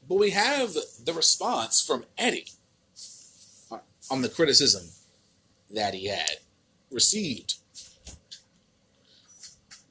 But 0.08 0.16
we 0.16 0.32
have 0.32 0.74
the 1.06 1.14
response 1.14 1.82
from 1.82 2.06
Eddie 2.18 2.48
on 4.10 4.22
the 4.22 4.30
criticism 4.30 4.90
that 5.70 5.94
he 5.94 6.08
had 6.08 6.38
received. 6.92 7.56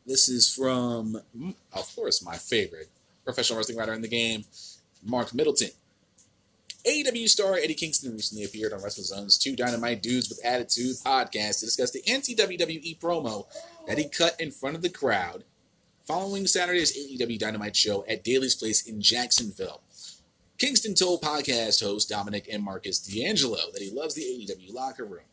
This 0.07 0.29
is 0.29 0.53
from, 0.53 1.23
of 1.73 1.95
course, 1.95 2.23
my 2.23 2.37
favorite 2.37 2.89
professional 3.25 3.59
wrestling 3.59 3.79
writer 3.79 3.95
in 3.95 4.03
the 4.03 4.09
game, 4.09 4.45
Marc 5.05 5.33
Middleton. 5.33 5.71
AEW 6.87 7.29
star 7.29 7.55
Eddie 7.55 7.75
Kingston 7.75 8.13
recently 8.13 8.45
appeared 8.45 8.73
on 8.73 8.81
WrestleZone's 8.81 9.37
Two 9.37 9.55
Dynamite 9.55 10.03
Dudes 10.03 10.29
with 10.29 10.45
Attitude 10.45 10.97
podcast 11.05 11.61
to 11.61 11.67
discuss 11.67 11.91
the 11.91 12.03
anti 12.09 12.35
WWE 12.35 12.99
promo 12.99 13.47
that 13.87 13.99
he 13.99 14.09
cut 14.09 14.41
in 14.41 14.51
front 14.51 14.77
of 14.77 14.83
the 14.83 14.89
crowd 14.89 15.45
following 16.07 16.47
Saturday's 16.47 16.97
AEW 16.97 17.39
Dynamite 17.39 17.77
show 17.77 18.05
at 18.09 18.25
Daily's 18.25 18.55
Place 18.55 18.87
in 18.87 19.03
Jacksonville. 19.03 19.83
Kingston 20.59 20.95
told 20.95 21.23
podcast 21.23 21.83
host 21.83 22.09
Dominic 22.09 22.49
and 22.51 22.63
Marcus 22.63 22.99
D'Angelo 22.99 23.71
that 23.73 23.83
he 23.83 23.91
loves 23.91 24.15
the 24.15 24.23
AEW 24.23 24.75
locker 24.75 25.05
room 25.05 25.25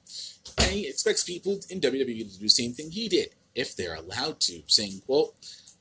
and 0.57 0.71
he 0.71 0.87
expects 0.87 1.23
people 1.23 1.59
in 1.69 1.79
WWE 1.79 2.31
to 2.31 2.37
do 2.37 2.43
the 2.43 2.49
same 2.49 2.73
thing 2.73 2.91
he 2.91 3.07
did, 3.07 3.29
if 3.55 3.75
they're 3.75 3.95
allowed 3.95 4.39
to, 4.41 4.63
saying, 4.67 5.01
quote, 5.05 5.33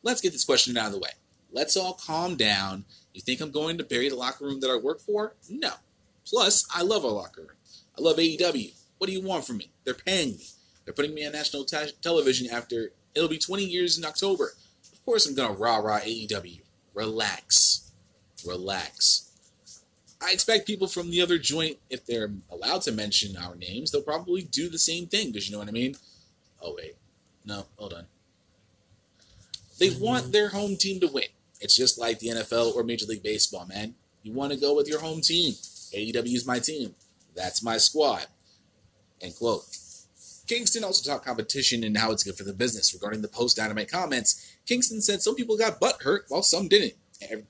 let's 0.03 0.21
get 0.21 0.33
this 0.33 0.45
question 0.45 0.77
out 0.77 0.87
of 0.87 0.93
the 0.93 0.99
way. 0.99 1.11
Let's 1.53 1.77
all 1.77 1.95
calm 1.95 2.37
down 2.37 2.85
you 3.17 3.23
think 3.23 3.41
I'm 3.41 3.51
going 3.51 3.79
to 3.79 3.85
bury 3.85 4.09
the 4.09 4.17
locker 4.17 4.45
room 4.45 4.61
that 4.61 4.71
I 4.71 4.77
work 4.77 5.01
for? 5.01 5.35
No. 5.49 5.73
Plus, 6.27 6.67
I 6.75 6.83
love 6.83 7.05
our 7.05 7.11
locker 7.11 7.43
room. 7.43 7.51
I 7.99 8.03
love 8.03 8.17
AEW. 8.17 8.75
What 8.99 9.07
do 9.07 9.13
you 9.13 9.23
want 9.23 9.47
from 9.47 9.59
me? 9.59 9.71
They're 9.85 9.95
paying 9.95 10.37
me. 10.37 10.47
They're 10.85 10.95
putting 10.95 11.15
me 11.15 11.27
on 11.27 11.33
national 11.33 11.65
te- 11.65 11.93
television 12.03 12.49
after 12.51 12.93
it'll 13.15 13.29
be 13.29 13.39
20 13.39 13.65
years 13.65 13.99
in 13.99 14.05
October. 14.05 14.53
Of 14.93 15.05
course, 15.05 15.27
I'm 15.27 15.35
gonna 15.35 15.55
rah 15.55 15.79
rah 15.79 16.01
AEW. 16.01 16.61
Relax, 16.95 17.93
relax. 18.47 19.31
I 20.21 20.33
expect 20.33 20.67
people 20.67 20.89
from 20.89 21.11
the 21.11 21.21
other 21.21 21.39
joint, 21.39 21.79
if 21.91 22.07
they're 22.07 22.31
allowed 22.51 22.83
to 22.83 22.93
mention 22.93 23.37
our 23.37 23.55
names, 23.55 23.91
they'll 23.91 24.03
probably 24.03 24.43
do 24.43 24.69
the 24.69 24.79
same 24.79 25.07
thing. 25.07 25.29
Because 25.29 25.49
you 25.49 25.53
know 25.53 25.59
what 25.59 25.69
I 25.69 25.73
mean? 25.73 25.97
Oh 26.63 26.75
wait, 26.77 26.97
no, 27.45 27.67
hold 27.77 27.93
on. 27.93 28.07
They 29.79 29.91
want 29.91 30.33
their 30.33 30.49
home 30.49 30.77
team 30.77 31.01
to 31.01 31.09
win. 31.09 31.25
It's 31.67 31.75
just 31.75 31.99
like 31.99 32.21
the 32.21 32.29
NFL 32.29 32.77
or 32.77 32.85
Major 32.85 33.07
League 33.07 33.25
Baseball, 33.25 33.67
man. 33.67 33.97
You 34.23 34.33
want 34.33 34.53
to 34.53 34.59
go 34.59 34.73
with 34.73 34.87
your 34.87 35.01
home 35.01 35.21
team. 35.21 35.53
AEW 35.53 36.33
is 36.33 36.47
my 36.47 36.61
team. 36.61 36.95
That's 37.35 37.61
my 37.61 37.77
squad. 37.77 38.29
End 39.21 39.35
quote. 39.35 39.65
Kingston 40.47 40.85
also 40.85 41.11
talked 41.11 41.27
competition 41.27 41.83
and 41.83 41.99
how 41.99 42.13
it's 42.13 42.23
good 42.23 42.37
for 42.37 42.45
the 42.45 42.53
business. 42.53 42.95
Regarding 42.95 43.21
the 43.21 43.27
post 43.27 43.57
dynamite 43.57 43.91
comments, 43.91 44.57
Kingston 44.65 45.01
said 45.01 45.23
some 45.23 45.35
people 45.35 45.57
got 45.57 45.81
butt 45.81 46.03
hurt 46.03 46.27
while 46.29 46.45
some 46.45 46.69
didn't. 46.69 46.95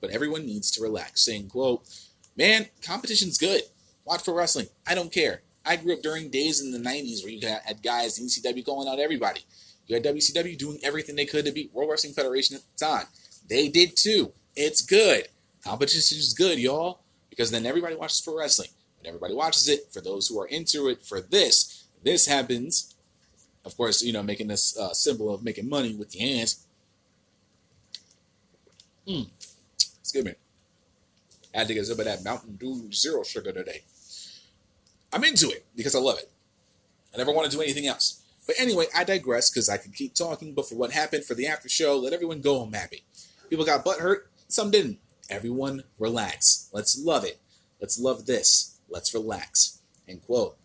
But 0.01 0.09
everyone 0.09 0.47
needs 0.47 0.71
to 0.71 0.81
relax, 0.81 1.23
saying, 1.23 1.49
quote, 1.49 1.87
Man, 2.35 2.65
competition's 2.81 3.37
good. 3.37 3.61
Watch 4.03 4.23
for 4.23 4.33
wrestling. 4.33 4.65
I 4.87 4.95
don't 4.95 5.13
care. 5.13 5.43
I 5.63 5.75
grew 5.75 5.93
up 5.93 6.01
during 6.01 6.31
days 6.31 6.59
in 6.59 6.71
the 6.71 6.79
90s 6.79 7.21
where 7.21 7.31
you 7.31 7.47
had 7.47 7.83
guys 7.83 8.17
in 8.17 8.25
ECW 8.25 8.65
calling 8.65 8.89
out 8.89 8.97
everybody. 8.97 9.41
You 9.85 9.93
had 9.93 10.03
WCW 10.03 10.57
doing 10.57 10.79
everything 10.81 11.15
they 11.15 11.25
could 11.25 11.45
to 11.45 11.51
beat 11.51 11.71
World 11.71 11.91
Wrestling 11.91 12.13
Federation 12.13 12.55
at 12.55 12.63
the 12.63 12.83
time. 12.83 13.05
They 13.49 13.69
did 13.69 13.95
too. 13.95 14.33
It's 14.55 14.81
good. 14.81 15.27
Competition 15.63 16.17
is 16.17 16.33
good, 16.33 16.59
y'all, 16.59 16.99
because 17.29 17.51
then 17.51 17.65
everybody 17.65 17.95
watches 17.95 18.21
pro 18.21 18.37
wrestling. 18.37 18.69
When 18.99 19.07
everybody 19.07 19.33
watches 19.33 19.67
it, 19.67 19.91
for 19.91 20.01
those 20.01 20.27
who 20.27 20.39
are 20.39 20.47
into 20.47 20.87
it, 20.87 21.03
for 21.03 21.21
this, 21.21 21.85
this 22.03 22.27
happens. 22.27 22.95
Of 23.65 23.75
course, 23.75 24.01
you 24.01 24.13
know, 24.13 24.23
making 24.23 24.47
this 24.47 24.77
uh, 24.77 24.93
symbol 24.93 25.33
of 25.33 25.43
making 25.43 25.69
money 25.69 25.93
with 25.95 26.11
the 26.11 26.19
hands. 26.19 26.65
Mm. 29.07 29.27
Excuse 29.99 30.25
me. 30.25 30.33
I 31.53 31.59
had 31.59 31.67
to 31.67 31.73
get 31.73 31.85
some 31.85 31.99
of 31.99 32.05
that 32.05 32.23
Mountain 32.23 32.55
Dew 32.55 32.91
Zero 32.91 33.23
Sugar 33.23 33.51
today. 33.51 33.81
I'm 35.11 35.23
into 35.23 35.49
it 35.49 35.65
because 35.75 35.95
I 35.95 35.99
love 35.99 36.19
it. 36.19 36.29
I 37.13 37.17
never 37.17 37.31
want 37.31 37.49
to 37.49 37.55
do 37.55 37.63
anything 37.63 37.87
else. 37.87 38.23
But 38.45 38.55
anyway, 38.59 38.85
I 38.95 39.03
digress 39.03 39.49
because 39.49 39.69
I 39.69 39.77
could 39.77 39.93
keep 39.93 40.13
talking. 40.13 40.53
But 40.53 40.69
for 40.69 40.75
what 40.75 40.91
happened 40.91 41.25
for 41.25 41.33
the 41.33 41.47
after 41.47 41.67
show, 41.67 41.97
let 41.97 42.13
everyone 42.13 42.41
go 42.41 42.59
home 42.59 42.73
happy. 42.73 43.03
People 43.49 43.65
got 43.65 43.85
butt 43.85 43.99
hurt, 43.99 44.29
some 44.47 44.71
didn't. 44.71 44.99
Everyone 45.29 45.83
relax. 45.99 46.69
Let's 46.73 46.97
love 46.97 47.23
it. 47.23 47.39
Let's 47.81 47.99
love 47.99 48.25
this. 48.25 48.79
Let's 48.89 49.13
relax. 49.13 49.79
End 50.07 50.25
quote. 50.25 50.57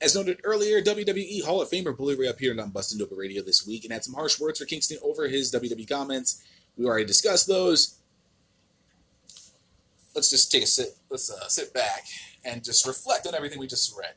As 0.00 0.14
noted 0.14 0.40
earlier, 0.44 0.80
WWE 0.80 1.44
Hall 1.44 1.60
of 1.60 1.70
Famer 1.70 1.96
Bully 1.96 2.14
Ray 2.14 2.28
appeared 2.28 2.60
on 2.60 2.70
Bustin' 2.70 3.02
Open 3.02 3.16
Radio 3.16 3.42
this 3.42 3.66
week 3.66 3.84
and 3.84 3.92
had 3.92 4.04
some 4.04 4.14
harsh 4.14 4.38
words 4.38 4.58
for 4.58 4.64
Kingston 4.64 4.98
over 5.02 5.26
his 5.28 5.52
WWE 5.52 5.88
comments. 5.88 6.42
We 6.76 6.86
already 6.86 7.04
discussed 7.04 7.48
those. 7.48 7.98
Let's 10.14 10.30
just 10.30 10.52
take 10.52 10.62
a 10.62 10.66
sit. 10.66 10.96
Let's 11.10 11.30
uh, 11.30 11.48
sit 11.48 11.74
back 11.74 12.06
and 12.44 12.62
just 12.62 12.86
reflect 12.86 13.26
on 13.26 13.34
everything 13.34 13.58
we 13.58 13.66
just 13.66 13.96
read. 13.98 14.14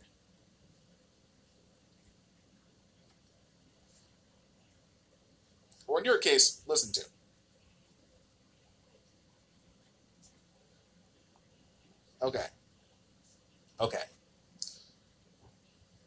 Or 5.87 5.99
in 5.99 6.05
your 6.05 6.19
case, 6.19 6.61
listen 6.67 6.93
to. 6.93 7.10
Okay. 12.21 12.45
Okay. 13.79 14.03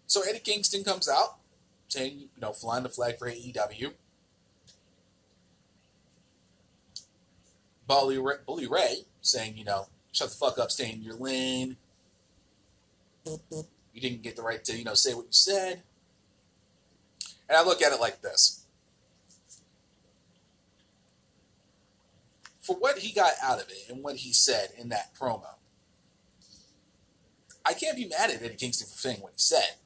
So 0.07 0.23
Eddie 0.29 0.39
Kingston 0.39 0.85
comes 0.85 1.09
out 1.09 1.39
saying, 1.89 2.19
you 2.19 2.41
know, 2.41 2.53
flying 2.53 2.85
the 2.85 2.89
flag 2.89 3.19
for 3.19 3.29
AEW. 3.29 3.93
Bully 7.87 8.19
Ray, 8.19 8.37
Bully 8.47 8.67
Ray 8.67 9.05
saying, 9.21 9.57
you 9.57 9.65
know, 9.65 9.87
shut 10.13 10.31
the 10.31 10.37
fuck 10.37 10.59
up, 10.59 10.71
stay 10.71 10.93
in 10.93 11.03
your 11.03 11.15
lane. 11.15 11.77
You 13.27 14.01
didn't 14.01 14.23
get 14.23 14.37
the 14.37 14.43
right 14.43 14.63
to, 14.65 14.77
you 14.77 14.85
know, 14.85 14.95
say 14.95 15.15
what 15.15 15.27
you 15.27 15.33
said. 15.33 15.83
And 17.49 17.59
I 17.59 17.65
look 17.65 17.83
at 17.83 17.93
it 17.93 18.01
like 18.01 18.23
this. 18.23 18.65
For 22.61 22.77
what 22.77 22.99
he 22.99 23.13
got 23.13 23.33
out 23.43 23.61
of 23.61 23.69
it 23.69 23.91
and 23.91 24.03
what 24.03 24.17
he 24.17 24.33
said 24.33 24.71
in 24.79 24.89
that 24.89 25.15
promo, 25.15 25.55
I 27.65 27.73
can't 27.73 27.97
be 27.97 28.07
mad 28.07 28.31
at 28.31 28.43
Eddie 28.43 28.57
Kingston 28.57 28.87
for 28.89 28.99
saying 28.99 29.21
what 29.21 29.33
he 29.33 29.39
said. 29.39 29.77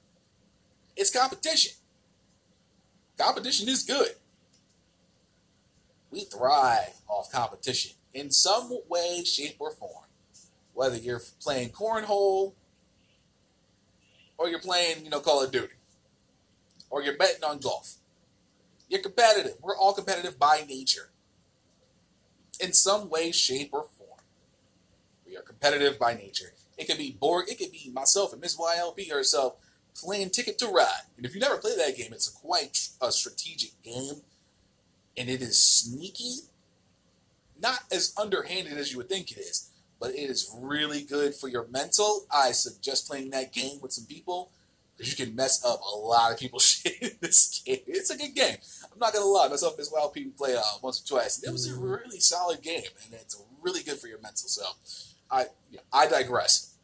It's 0.97 1.11
competition. 1.11 1.73
Competition 3.17 3.69
is 3.69 3.83
good. 3.83 4.15
We 6.11 6.21
thrive 6.21 7.01
off 7.09 7.31
competition 7.31 7.93
in 8.15 8.31
some 8.31 8.79
way, 8.89 9.23
shape, 9.25 9.57
or 9.59 9.71
form. 9.71 10.05
Whether 10.75 10.97
you're 10.97 11.23
playing 11.41 11.71
cornhole 11.71 12.55
or 14.39 14.49
you're 14.49 14.61
playing, 14.61 15.05
you 15.05 15.11
know, 15.11 15.21
Call 15.21 15.43
of 15.43 15.51
Duty 15.53 15.75
or 16.91 17.03
you're 17.03 17.17
betting 17.17 17.45
on 17.45 17.59
golf. 17.59 17.97
You're 18.89 19.03
competitive. 19.03 19.55
We're 19.63 19.77
all 19.77 19.93
competitive 19.93 20.39
by 20.39 20.65
nature. 20.67 21.11
In 22.61 22.73
some 22.73 23.11
way, 23.11 23.31
shape, 23.31 23.71
or 23.73 23.85
form. 23.85 24.21
We 25.27 25.37
are 25.37 25.43
competitive 25.43 25.99
by 25.99 26.15
nature. 26.15 26.53
It 26.79 26.87
could 26.87 26.99
be 26.99 27.17
Borg. 27.19 27.51
It 27.51 27.59
could 27.59 27.73
be 27.73 27.91
myself 27.93 28.33
and 28.33 28.41
Miss 28.41 28.57
YLP 28.57 29.11
herself 29.11 29.55
playing 29.95 30.31
Ticket 30.31 30.59
to 30.59 30.69
Ride. 30.69 31.03
And 31.17 31.27
if 31.27 31.35
you 31.35 31.41
never 31.41 31.59
played 31.59 31.79
that 31.79 31.97
game, 31.97 32.13
it's 32.13 32.29
a 32.29 32.33
quite 32.33 32.89
a 33.03 33.11
strategic 33.11 33.83
game, 33.83 34.23
and 35.17 35.29
it 35.29 35.43
is 35.43 35.63
sneaky, 35.63 36.47
not 37.61 37.81
as 37.93 38.15
underhanded 38.17 38.79
as 38.79 38.93
you 38.93 38.99
would 38.99 39.09
think 39.09 39.33
it 39.33 39.39
is, 39.39 39.71
but 40.01 40.11
it 40.11 40.31
is 40.31 40.55
really 40.57 41.03
good 41.03 41.35
for 41.35 41.49
your 41.49 41.67
mental. 41.67 42.27
I 42.33 42.53
suggest 42.53 43.09
playing 43.09 43.31
that 43.31 43.53
game 43.53 43.81
with 43.83 43.93
some 43.93 44.07
people 44.07 44.51
because 44.97 45.19
you 45.19 45.27
can 45.27 45.35
mess 45.35 45.65
up 45.65 45.81
a 45.81 45.97
lot 45.97 46.33
of 46.33 46.39
people's 46.39 46.65
shit 46.67 47.03
in 47.03 47.11
this 47.21 47.61
game. 47.65 47.81
It's 47.89 48.11
a 48.11 48.17
good 48.17 48.35
game. 48.35 48.57
I'm 48.93 48.99
not 49.01 49.13
gonna 49.13 49.27
lie, 49.27 49.49
myself 49.49 49.73
and 49.73 49.79
Miss 49.79 49.93
YLP 49.93 50.37
played 50.37 50.57
uh, 50.57 50.63
once 50.81 51.03
or 51.03 51.07
twice. 51.19 51.43
It 51.43 51.51
was 51.51 51.67
a 51.67 51.79
really 51.79 52.21
solid 52.21 52.63
game, 52.63 52.83
and 53.05 53.15
it's 53.15 53.43
really 53.63 53.83
good 53.83 53.99
for 53.99 54.07
your 54.07 54.21
mental. 54.21 54.49
So. 54.49 54.63
I 55.31 55.47
I 55.93 56.07
digress. 56.07 56.75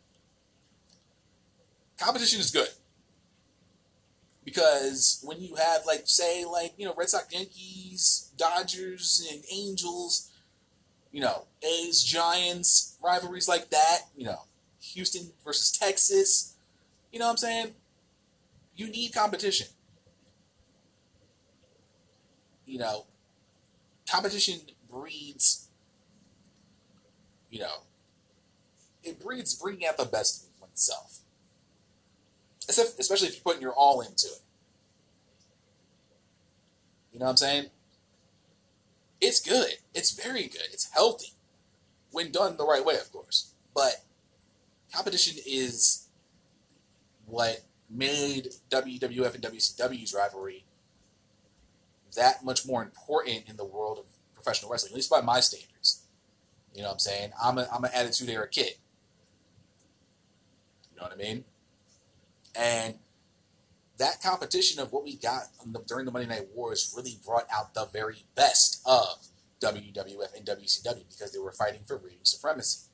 Competition 1.98 2.40
is 2.40 2.50
good 2.50 2.68
because 4.44 5.22
when 5.24 5.40
you 5.40 5.54
have 5.54 5.86
like 5.86 6.02
say 6.04 6.44
like 6.44 6.74
you 6.76 6.86
know 6.86 6.94
Red 6.96 7.08
Sox, 7.08 7.32
Yankees, 7.32 8.30
Dodgers, 8.36 9.26
and 9.32 9.42
Angels, 9.50 10.30
you 11.12 11.20
know 11.20 11.44
A's, 11.62 12.02
Giants, 12.02 12.98
rivalries 13.02 13.48
like 13.48 13.70
that, 13.70 14.00
you 14.16 14.26
know 14.26 14.40
Houston 14.80 15.32
versus 15.44 15.70
Texas, 15.70 16.54
you 17.12 17.18
know 17.18 17.26
what 17.26 17.32
I'm 17.32 17.36
saying? 17.38 17.68
You 18.76 18.88
need 18.88 19.14
competition. 19.14 19.68
You 22.66 22.78
know, 22.78 23.04
competition 24.10 24.60
breeds, 24.90 25.68
you 27.50 27.60
know, 27.60 27.84
it 29.04 29.22
breeds 29.22 29.54
bringing 29.54 29.86
out 29.86 29.96
the 29.96 30.04
best 30.04 30.44
in 30.44 30.60
oneself. 30.60 31.20
Especially 32.68 33.28
if 33.28 33.34
you're 33.34 33.42
putting 33.42 33.62
your 33.62 33.74
all 33.74 34.00
into 34.00 34.26
it. 34.26 34.40
You 37.12 37.20
know 37.20 37.26
what 37.26 37.30
I'm 37.32 37.36
saying? 37.36 37.66
It's 39.20 39.40
good. 39.40 39.74
It's 39.94 40.10
very 40.10 40.44
good. 40.44 40.68
It's 40.72 40.90
healthy. 40.92 41.32
When 42.10 42.32
done 42.32 42.56
the 42.56 42.66
right 42.66 42.84
way, 42.84 42.94
of 42.96 43.12
course. 43.12 43.52
But 43.74 44.04
competition 44.92 45.42
is 45.46 46.08
what 47.26 47.62
made 47.90 48.48
WWF 48.70 49.34
and 49.34 49.44
WCW's 49.44 50.14
rivalry 50.14 50.64
that 52.16 52.44
much 52.44 52.66
more 52.66 52.82
important 52.82 53.48
in 53.48 53.56
the 53.56 53.64
world 53.64 53.98
of 53.98 54.04
professional 54.34 54.70
wrestling, 54.70 54.92
at 54.92 54.96
least 54.96 55.10
by 55.10 55.20
my 55.20 55.40
standards. 55.40 56.06
You 56.74 56.82
know 56.82 56.88
what 56.88 56.94
I'm 56.94 56.98
saying? 57.00 57.30
I'm, 57.42 57.58
a, 57.58 57.68
I'm 57.72 57.84
an 57.84 57.90
attitude 57.94 58.28
era 58.28 58.48
kid. 58.48 58.74
You 60.94 61.00
know 61.00 61.08
what 61.08 61.12
I 61.12 61.16
mean? 61.16 61.44
And 62.56 62.94
that 63.98 64.22
competition 64.22 64.80
of 64.80 64.92
what 64.92 65.04
we 65.04 65.16
got 65.16 65.44
the, 65.64 65.80
during 65.86 66.04
the 66.04 66.12
Monday 66.12 66.28
Night 66.28 66.48
Wars 66.54 66.92
really 66.96 67.18
brought 67.24 67.46
out 67.52 67.74
the 67.74 67.86
very 67.92 68.24
best 68.34 68.80
of 68.86 69.26
WWF 69.60 70.36
and 70.36 70.46
WCW 70.46 71.08
because 71.08 71.32
they 71.32 71.38
were 71.38 71.52
fighting 71.52 71.80
for 71.86 71.96
rating 71.96 72.18
supremacy. 72.22 72.88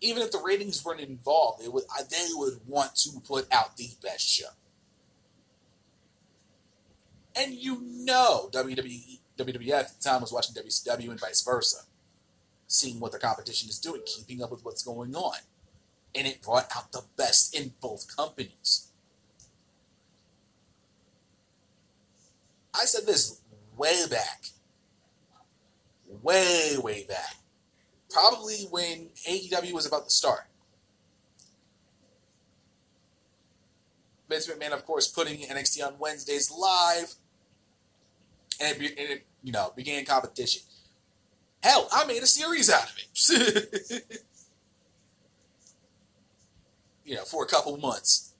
Even 0.00 0.22
if 0.22 0.32
the 0.32 0.42
ratings 0.44 0.84
weren't 0.84 1.00
involved, 1.00 1.64
they 1.64 1.68
would 1.68 1.84
they 2.10 2.26
would 2.32 2.60
want 2.66 2.94
to 2.96 3.20
put 3.20 3.46
out 3.52 3.76
the 3.76 3.88
best 4.02 4.28
show. 4.28 4.48
And 7.36 7.54
you 7.54 7.80
know 7.82 8.50
WWE 8.52 9.18
WWF 9.38 9.72
at 9.72 10.00
the 10.00 10.08
time 10.08 10.20
was 10.20 10.32
watching 10.32 10.54
WCW 10.54 11.10
and 11.10 11.20
vice 11.20 11.42
versa 11.42 11.78
seeing 12.66 13.00
what 13.00 13.12
the 13.12 13.18
competition 13.18 13.68
is 13.68 13.78
doing, 13.78 14.02
keeping 14.06 14.42
up 14.42 14.50
with 14.50 14.64
what's 14.64 14.82
going 14.82 15.14
on. 15.14 15.36
and 16.14 16.26
it 16.26 16.42
brought 16.42 16.68
out 16.76 16.92
the 16.92 17.02
best 17.16 17.54
in 17.56 17.72
both 17.80 18.14
companies. 18.16 18.88
I 22.74 22.84
said 22.84 23.06
this 23.06 23.40
way 23.76 24.04
back, 24.10 24.46
way, 26.22 26.76
way 26.82 27.04
back, 27.08 27.36
probably 28.10 28.66
when 28.70 29.08
AEW 29.28 29.72
was 29.72 29.86
about 29.86 30.04
to 30.04 30.10
start. 30.10 30.42
Vince 34.28 34.48
McMahon, 34.48 34.72
of 34.72 34.86
course, 34.86 35.08
putting 35.08 35.40
NXT 35.40 35.86
on 35.86 35.94
Wednesdays 35.98 36.50
live, 36.50 37.14
and 38.60 38.80
it, 38.80 38.98
and 38.98 39.10
it 39.10 39.26
you 39.42 39.52
know 39.52 39.72
began 39.76 40.04
competition. 40.04 40.62
Hell, 41.64 41.88
I 41.90 42.04
made 42.04 42.22
a 42.22 42.26
series 42.26 42.68
out 42.68 42.82
of 42.82 42.98
it. 42.98 44.04
you 47.06 47.14
know, 47.14 47.24
for 47.24 47.42
a 47.42 47.46
couple 47.46 47.74
months. 47.78 48.34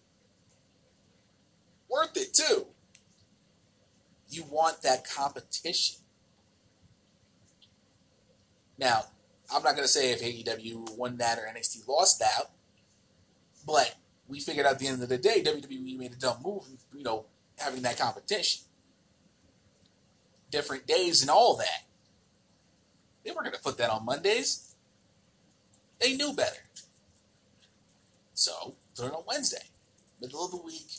Worth 1.88 2.14
it 2.18 2.34
too. 2.34 2.66
You 4.28 4.44
want 4.50 4.82
that 4.82 5.08
competition. 5.08 6.02
Now, 8.76 9.04
I'm 9.50 9.62
not 9.62 9.74
going 9.74 9.84
to 9.84 9.88
say 9.88 10.12
if 10.12 10.20
AEW 10.20 10.98
won 10.98 11.16
that 11.16 11.38
or 11.38 11.50
NXT 11.50 11.88
lost 11.88 12.18
that, 12.18 12.50
but 13.66 13.94
we 14.28 14.38
figured 14.38 14.66
out 14.66 14.72
at 14.72 14.78
the 14.80 14.88
end 14.88 15.02
of 15.02 15.08
the 15.08 15.16
day, 15.16 15.42
WWE 15.42 15.96
made 15.96 16.12
a 16.12 16.16
dumb 16.16 16.42
move, 16.44 16.64
you 16.94 17.02
know, 17.02 17.24
having 17.56 17.80
that 17.80 17.96
competition. 17.96 18.64
Different 20.50 20.86
days 20.86 21.22
and 21.22 21.30
all 21.30 21.56
that. 21.56 21.84
They 23.24 23.30
weren't 23.30 23.44
going 23.44 23.56
to 23.56 23.62
put 23.62 23.78
that 23.78 23.90
on 23.90 24.04
Mondays. 24.04 24.74
They 26.00 26.16
knew 26.16 26.32
better. 26.32 26.58
So, 28.34 28.74
put 28.96 29.06
it 29.06 29.12
on 29.12 29.22
Wednesday, 29.26 29.62
middle 30.20 30.44
of 30.44 30.50
the 30.50 30.58
week. 30.58 30.90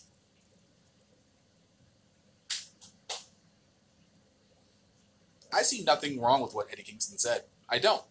I 5.53 5.61
see 5.61 5.83
nothing 5.83 6.19
wrong 6.19 6.41
with 6.41 6.53
what 6.53 6.67
Eddie 6.71 6.83
Kingston 6.83 7.17
said. 7.17 7.43
I 7.69 7.79
don't. 7.79 8.03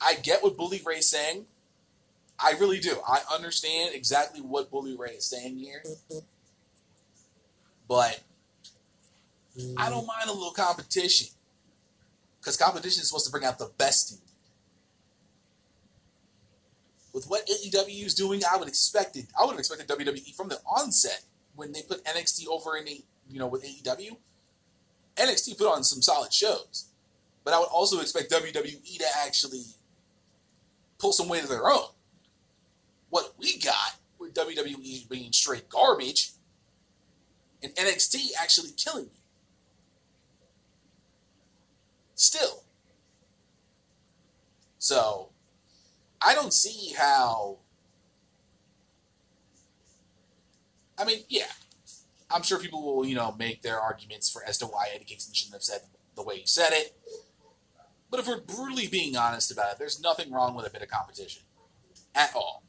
I 0.00 0.16
get 0.16 0.42
what 0.42 0.56
Bully 0.56 0.82
Ray's 0.84 1.06
saying. 1.06 1.46
I 2.38 2.52
really 2.52 2.80
do. 2.80 2.98
I 3.08 3.20
understand 3.32 3.94
exactly 3.94 4.40
what 4.40 4.70
Bully 4.70 4.96
Ray 4.96 5.12
is 5.12 5.24
saying 5.24 5.56
here. 5.56 5.82
But 7.88 8.20
I 9.78 9.88
don't 9.88 10.06
mind 10.06 10.28
a 10.28 10.32
little 10.32 10.52
competition. 10.52 11.28
Because 12.44 12.58
competition 12.58 13.00
is 13.00 13.08
supposed 13.08 13.24
to 13.24 13.32
bring 13.32 13.46
out 13.46 13.58
the 13.58 13.70
best 13.78 14.12
in 14.12 14.18
you. 14.18 14.22
With 17.14 17.24
what 17.24 17.46
AEW 17.46 18.04
is 18.04 18.14
doing, 18.14 18.42
I 18.52 18.58
would 18.58 18.68
expect 18.68 19.16
it. 19.16 19.24
I 19.40 19.44
would 19.44 19.52
have 19.52 19.58
expected 19.58 19.88
WWE 19.88 20.34
from 20.34 20.50
the 20.50 20.58
onset 20.66 21.22
when 21.54 21.72
they 21.72 21.80
put 21.80 22.04
NXT 22.04 22.46
over 22.48 22.76
in, 22.76 22.86
a, 22.86 23.02
you 23.30 23.38
know, 23.38 23.46
with 23.46 23.64
AEW. 23.64 24.18
NXT 25.16 25.56
put 25.56 25.72
on 25.72 25.84
some 25.84 26.02
solid 26.02 26.34
shows, 26.34 26.88
but 27.44 27.54
I 27.54 27.58
would 27.58 27.68
also 27.68 28.00
expect 28.00 28.30
WWE 28.30 28.98
to 28.98 29.06
actually 29.24 29.62
pull 30.98 31.12
some 31.12 31.28
weight 31.28 31.44
of 31.44 31.48
their 31.48 31.70
own. 31.70 31.88
What 33.08 33.32
we 33.38 33.58
got 33.58 33.96
with 34.18 34.34
WWE 34.34 35.08
being 35.08 35.32
straight 35.32 35.70
garbage, 35.70 36.32
and 37.62 37.74
NXT 37.74 38.32
actually 38.38 38.70
killing 38.76 39.04
you. 39.04 39.23
Still. 42.14 42.62
So, 44.78 45.30
I 46.20 46.34
don't 46.34 46.52
see 46.52 46.94
how. 46.96 47.58
I 50.98 51.04
mean, 51.04 51.20
yeah, 51.28 51.46
I'm 52.30 52.42
sure 52.42 52.58
people 52.58 52.82
will, 52.82 53.04
you 53.04 53.14
know, 53.14 53.34
make 53.38 53.62
their 53.62 53.80
arguments 53.80 54.30
for 54.30 54.44
as 54.44 54.58
to 54.58 54.66
why 54.66 54.88
Eddie 54.94 55.04
Kingston 55.04 55.34
shouldn't 55.34 55.54
have 55.54 55.62
said 55.62 55.80
the 56.14 56.22
way 56.22 56.38
he 56.38 56.46
said 56.46 56.72
it. 56.72 56.96
But 58.10 58.20
if 58.20 58.28
we're 58.28 58.40
brutally 58.40 58.86
being 58.86 59.16
honest 59.16 59.50
about 59.50 59.72
it, 59.72 59.78
there's 59.78 60.00
nothing 60.00 60.30
wrong 60.30 60.54
with 60.54 60.66
a 60.66 60.70
bit 60.70 60.82
of 60.82 60.88
competition. 60.88 61.42
At 62.14 62.34
all. 62.34 62.62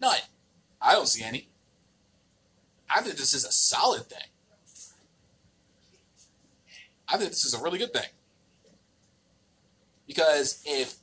None. 0.00 0.18
I 0.80 0.92
don't 0.92 1.08
see 1.08 1.24
any. 1.24 1.48
I 2.88 3.00
think 3.00 3.16
this 3.16 3.34
is 3.34 3.44
a 3.44 3.50
solid 3.50 4.02
thing. 4.02 4.28
I 7.08 7.16
think 7.16 7.30
this 7.30 7.44
is 7.44 7.54
a 7.54 7.62
really 7.62 7.78
good 7.78 7.92
thing. 7.92 8.08
Because 10.06 10.62
if 10.66 10.96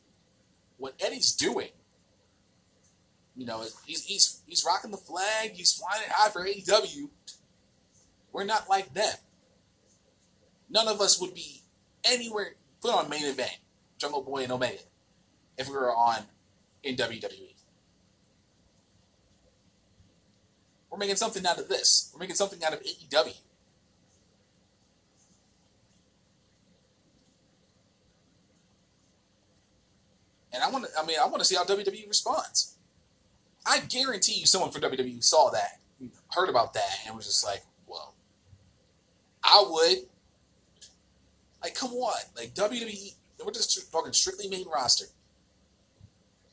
what 0.77 0.93
Eddie's 0.99 1.33
doing, 1.35 1.69
you 3.35 3.45
know, 3.45 3.63
he's 3.85 4.03
he's 4.03 4.41
he's 4.45 4.65
rocking 4.65 4.91
the 4.91 4.97
flag, 4.97 5.51
he's 5.51 5.73
flying 5.73 6.03
it 6.03 6.11
high 6.11 6.29
for 6.29 6.45
AEW. 6.45 7.09
We're 8.31 8.43
not 8.43 8.69
like 8.69 8.93
them. 8.93 9.15
None 10.69 10.87
of 10.87 11.01
us 11.01 11.19
would 11.19 11.33
be 11.33 11.61
anywhere 12.05 12.55
put 12.81 12.93
on 12.93 13.09
main 13.09 13.25
event, 13.25 13.57
Jungle 13.97 14.21
Boy 14.21 14.43
and 14.43 14.51
Omega, 14.51 14.79
if 15.57 15.67
we 15.67 15.75
were 15.75 15.93
on 15.93 16.23
in 16.83 16.95
WWE. 16.95 17.53
We're 20.89 20.97
making 20.97 21.15
something 21.15 21.45
out 21.45 21.57
of 21.57 21.69
this. 21.69 22.11
We're 22.13 22.19
making 22.19 22.35
something 22.35 22.61
out 22.63 22.73
of 22.73 22.81
AEW. 22.81 23.35
And 30.53 30.63
I 30.63 30.69
want 30.69 30.85
to, 30.85 30.91
I 30.99 31.05
mean, 31.05 31.17
I 31.21 31.25
want 31.25 31.39
to 31.39 31.45
see 31.45 31.55
how 31.55 31.63
WWE 31.63 32.07
responds. 32.07 32.75
I 33.65 33.79
guarantee 33.79 34.33
you 34.33 34.45
someone 34.45 34.71
from 34.71 34.81
WWE 34.81 35.23
saw 35.23 35.49
that, 35.51 35.79
heard 36.31 36.49
about 36.49 36.73
that, 36.73 36.99
and 37.05 37.15
was 37.15 37.27
just 37.27 37.45
like, 37.45 37.61
well, 37.87 38.15
I 39.43 39.63
would. 39.67 39.97
Like, 41.63 41.75
come 41.75 41.91
on. 41.91 42.21
Like, 42.35 42.53
WWE, 42.55 43.13
we're 43.45 43.51
just 43.51 43.91
talking 43.91 44.13
strictly 44.13 44.49
main 44.49 44.67
roster. 44.67 45.05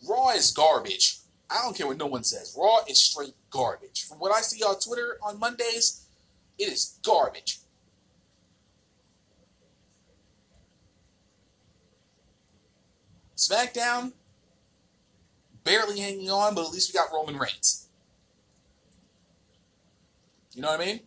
Raw 0.08 0.30
is 0.30 0.50
garbage. 0.50 1.18
I 1.50 1.62
don't 1.62 1.76
care 1.76 1.86
what 1.86 1.96
no 1.96 2.06
one 2.06 2.24
says. 2.24 2.54
Raw 2.58 2.80
is 2.88 2.98
straight 2.98 3.34
garbage. 3.50 4.06
From 4.06 4.18
what 4.18 4.32
I 4.32 4.42
see 4.42 4.62
on 4.62 4.78
Twitter 4.78 5.18
on 5.22 5.38
Mondays, 5.38 6.04
it 6.58 6.68
is 6.68 6.98
garbage. 7.02 7.58
SmackDown, 13.38 14.12
barely 15.62 16.00
hanging 16.00 16.28
on, 16.28 16.56
but 16.56 16.66
at 16.66 16.72
least 16.72 16.92
we 16.92 16.98
got 16.98 17.12
Roman 17.12 17.38
Reigns. 17.38 17.88
You 20.54 20.62
know 20.62 20.68
what 20.68 20.80
I 20.80 20.84
mean? 20.84 21.00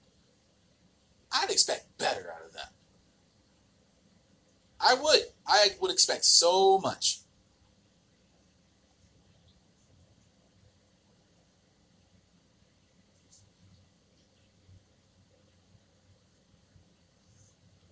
I'd 1.29 1.49
expect 1.49 1.97
better 1.97 2.31
out 2.33 2.45
of 2.45 2.53
them. 2.53 2.67
I 4.79 4.95
would. 4.95 5.19
I 5.45 5.69
would 5.81 5.91
expect 5.91 6.23
so 6.23 6.79
much. 6.79 7.19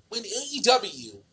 When 0.08 0.23
AEW 0.23 1.23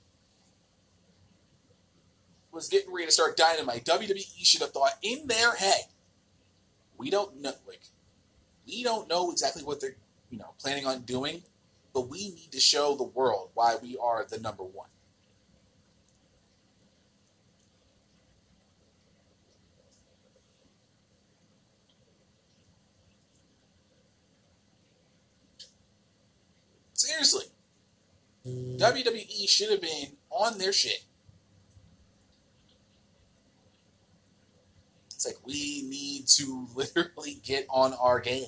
was 2.56 2.68
getting 2.68 2.92
ready 2.92 3.06
to 3.06 3.12
start 3.12 3.36
Dynamite, 3.36 3.84
WWE 3.84 4.44
should 4.44 4.62
have 4.62 4.72
thought 4.72 4.94
in 5.02 5.26
their 5.26 5.54
head, 5.54 5.82
we 6.96 7.10
don't 7.10 7.40
know, 7.40 7.52
like, 7.68 7.82
we 8.66 8.82
don't 8.82 9.08
know 9.08 9.30
exactly 9.30 9.62
what 9.62 9.80
they're, 9.80 9.96
you 10.30 10.38
know, 10.38 10.54
planning 10.58 10.86
on 10.86 11.02
doing, 11.02 11.42
but 11.92 12.08
we 12.08 12.30
need 12.30 12.50
to 12.50 12.58
show 12.58 12.96
the 12.96 13.04
world 13.04 13.50
why 13.54 13.76
we 13.80 13.96
are 13.98 14.26
the 14.28 14.40
number 14.40 14.64
one. 14.64 14.88
Seriously. 26.94 27.44
WWE 28.46 29.48
should 29.48 29.70
have 29.70 29.82
been 29.82 30.16
on 30.30 30.58
their 30.58 30.72
shit. 30.72 31.05
It's 35.16 35.26
like 35.26 35.38
we 35.46 35.83
need 35.88 36.29
to 36.29 36.68
literally 36.74 37.40
get 37.42 37.66
on 37.70 37.94
our 37.94 38.20
game. 38.20 38.44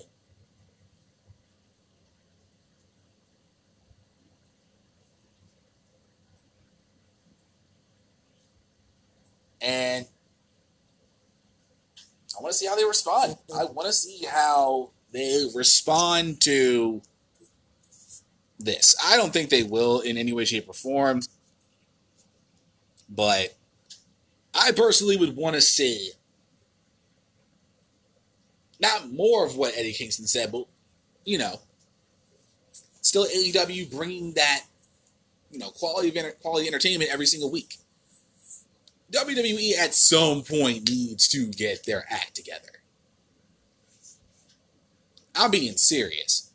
And 9.60 10.06
I 12.38 12.42
want 12.42 12.52
to 12.52 12.58
see 12.58 12.66
how 12.66 12.76
they 12.76 12.84
respond. 12.84 13.36
I 13.54 13.64
want 13.64 13.86
to 13.86 13.92
see 13.92 14.24
how 14.26 14.90
they 15.10 15.46
respond 15.54 16.40
to 16.42 17.02
this. 18.58 18.94
I 19.04 19.16
don't 19.16 19.32
think 19.32 19.50
they 19.50 19.62
will 19.62 20.00
in 20.00 20.16
any 20.16 20.32
way, 20.32 20.44
shape, 20.44 20.68
or 20.68 20.74
form. 20.74 21.22
But 23.08 23.56
I 24.54 24.72
personally 24.72 25.16
would 25.16 25.34
want 25.34 25.54
to 25.54 25.60
see 25.60 26.12
not 28.80 29.10
more 29.10 29.44
of 29.44 29.56
what 29.56 29.76
Eddie 29.76 29.92
Kingston 29.92 30.26
said, 30.26 30.52
but 30.52 30.64
you 31.24 31.38
know, 31.38 31.60
still 33.00 33.26
AEW 33.26 33.90
bringing 33.90 34.32
that 34.34 34.64
you 35.50 35.58
know 35.58 35.70
quality 35.70 36.16
of 36.16 36.40
quality 36.40 36.68
entertainment 36.68 37.10
every 37.10 37.26
single 37.26 37.50
week. 37.50 37.76
WWE 39.12 39.78
at 39.78 39.94
some 39.94 40.42
point 40.42 40.88
needs 40.88 41.28
to 41.28 41.46
get 41.46 41.86
their 41.86 42.04
act 42.10 42.34
together. 42.34 42.68
I'm 45.34 45.50
being 45.50 45.76
serious. 45.76 46.50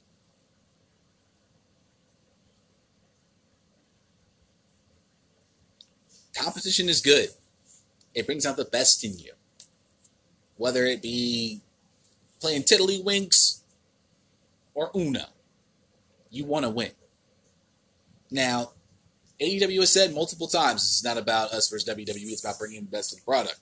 Competition 6.36 6.90
is 6.90 7.02
good. 7.02 7.30
It 8.14 8.26
brings 8.26 8.46
out 8.46 8.58
the 8.58 8.66
best 8.66 9.04
in 9.04 9.18
you. 9.18 9.34
Whether 10.58 10.86
it 10.86 11.02
be 11.02 11.62
playing 12.44 12.64
tiddlywinks 12.64 13.62
or 14.74 14.92
UNO. 14.94 15.24
you 16.30 16.44
want 16.44 16.66
to 16.66 16.70
win. 16.70 16.92
Now, 18.30 18.72
AEW 19.40 19.80
has 19.80 19.94
said 19.94 20.14
multiple 20.14 20.48
times 20.48 20.82
it's 20.84 21.04
not 21.06 21.18
about 21.18 21.54
us 21.54 21.70
versus 21.70 21.88
WWE, 21.88 22.34
it's 22.34 22.44
about 22.44 22.60
bringing 22.60 22.82
the 22.82 22.92
best 22.92 23.14
of 23.14 23.20
the 23.20 23.24
product. 23.24 23.60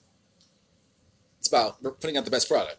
It's 1.38 1.46
about 1.46 1.80
putting 2.00 2.16
out 2.16 2.24
the 2.24 2.30
best 2.32 2.48
product. 2.48 2.78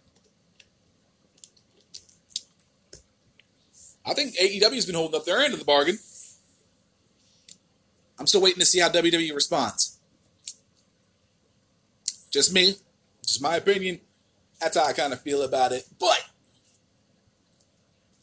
I 4.05 4.13
think 4.13 4.35
AEW's 4.35 4.85
been 4.85 4.95
holding 4.95 5.17
up 5.17 5.25
their 5.25 5.39
end 5.39 5.53
of 5.53 5.59
the 5.59 5.65
bargain. 5.65 5.99
I'm 8.19 8.27
still 8.27 8.41
waiting 8.41 8.59
to 8.59 8.65
see 8.65 8.79
how 8.79 8.89
WWE 8.89 9.33
responds. 9.33 9.99
Just 12.29 12.53
me, 12.53 12.75
just 13.25 13.41
my 13.41 13.55
opinion. 13.55 14.01
That's 14.63 14.77
how 14.77 14.85
I 14.85 14.93
kind 14.93 15.11
of 15.11 15.19
feel 15.19 15.41
about 15.41 15.73
it. 15.73 15.85
But, 15.99 16.23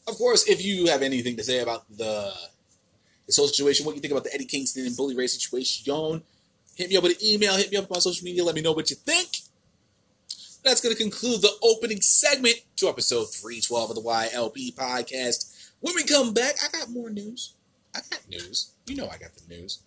of 0.07 0.15
course, 0.15 0.49
if 0.49 0.65
you 0.65 0.87
have 0.87 1.03
anything 1.03 1.37
to 1.37 1.43
say 1.43 1.59
about 1.59 1.85
the 1.95 2.33
this 3.27 3.37
whole 3.37 3.47
situation, 3.47 3.85
what 3.85 3.93
you 3.93 4.01
think 4.01 4.11
about 4.11 4.23
the 4.23 4.33
Eddie 4.33 4.45
Kingston 4.45 4.87
and 4.87 4.97
Bully 4.97 5.15
Ray 5.15 5.27
situation, 5.27 6.23
hit 6.75 6.89
me 6.89 6.97
up 6.97 7.03
with 7.03 7.11
an 7.11 7.23
email, 7.23 7.55
hit 7.55 7.71
me 7.71 7.77
up 7.77 7.91
on 7.91 8.01
social 8.01 8.25
media, 8.25 8.43
let 8.43 8.55
me 8.55 8.61
know 8.61 8.71
what 8.71 8.89
you 8.89 8.95
think. 8.95 9.37
That's 10.63 10.81
going 10.81 10.95
to 10.95 11.01
conclude 11.01 11.43
the 11.43 11.53
opening 11.61 12.01
segment 12.01 12.55
to 12.77 12.89
episode 12.89 13.25
312 13.25 13.91
of 13.91 13.95
the 13.95 14.01
YLP 14.01 14.73
podcast. 14.75 15.71
When 15.79 15.93
we 15.95 16.03
come 16.03 16.33
back, 16.33 16.55
I 16.63 16.77
got 16.77 16.89
more 16.89 17.11
news. 17.11 17.53
I 17.95 17.99
got 18.09 18.27
news. 18.27 18.71
You 18.87 18.95
know 18.95 19.05
I 19.05 19.17
got 19.17 19.35
the 19.35 19.55
news. 19.55 19.79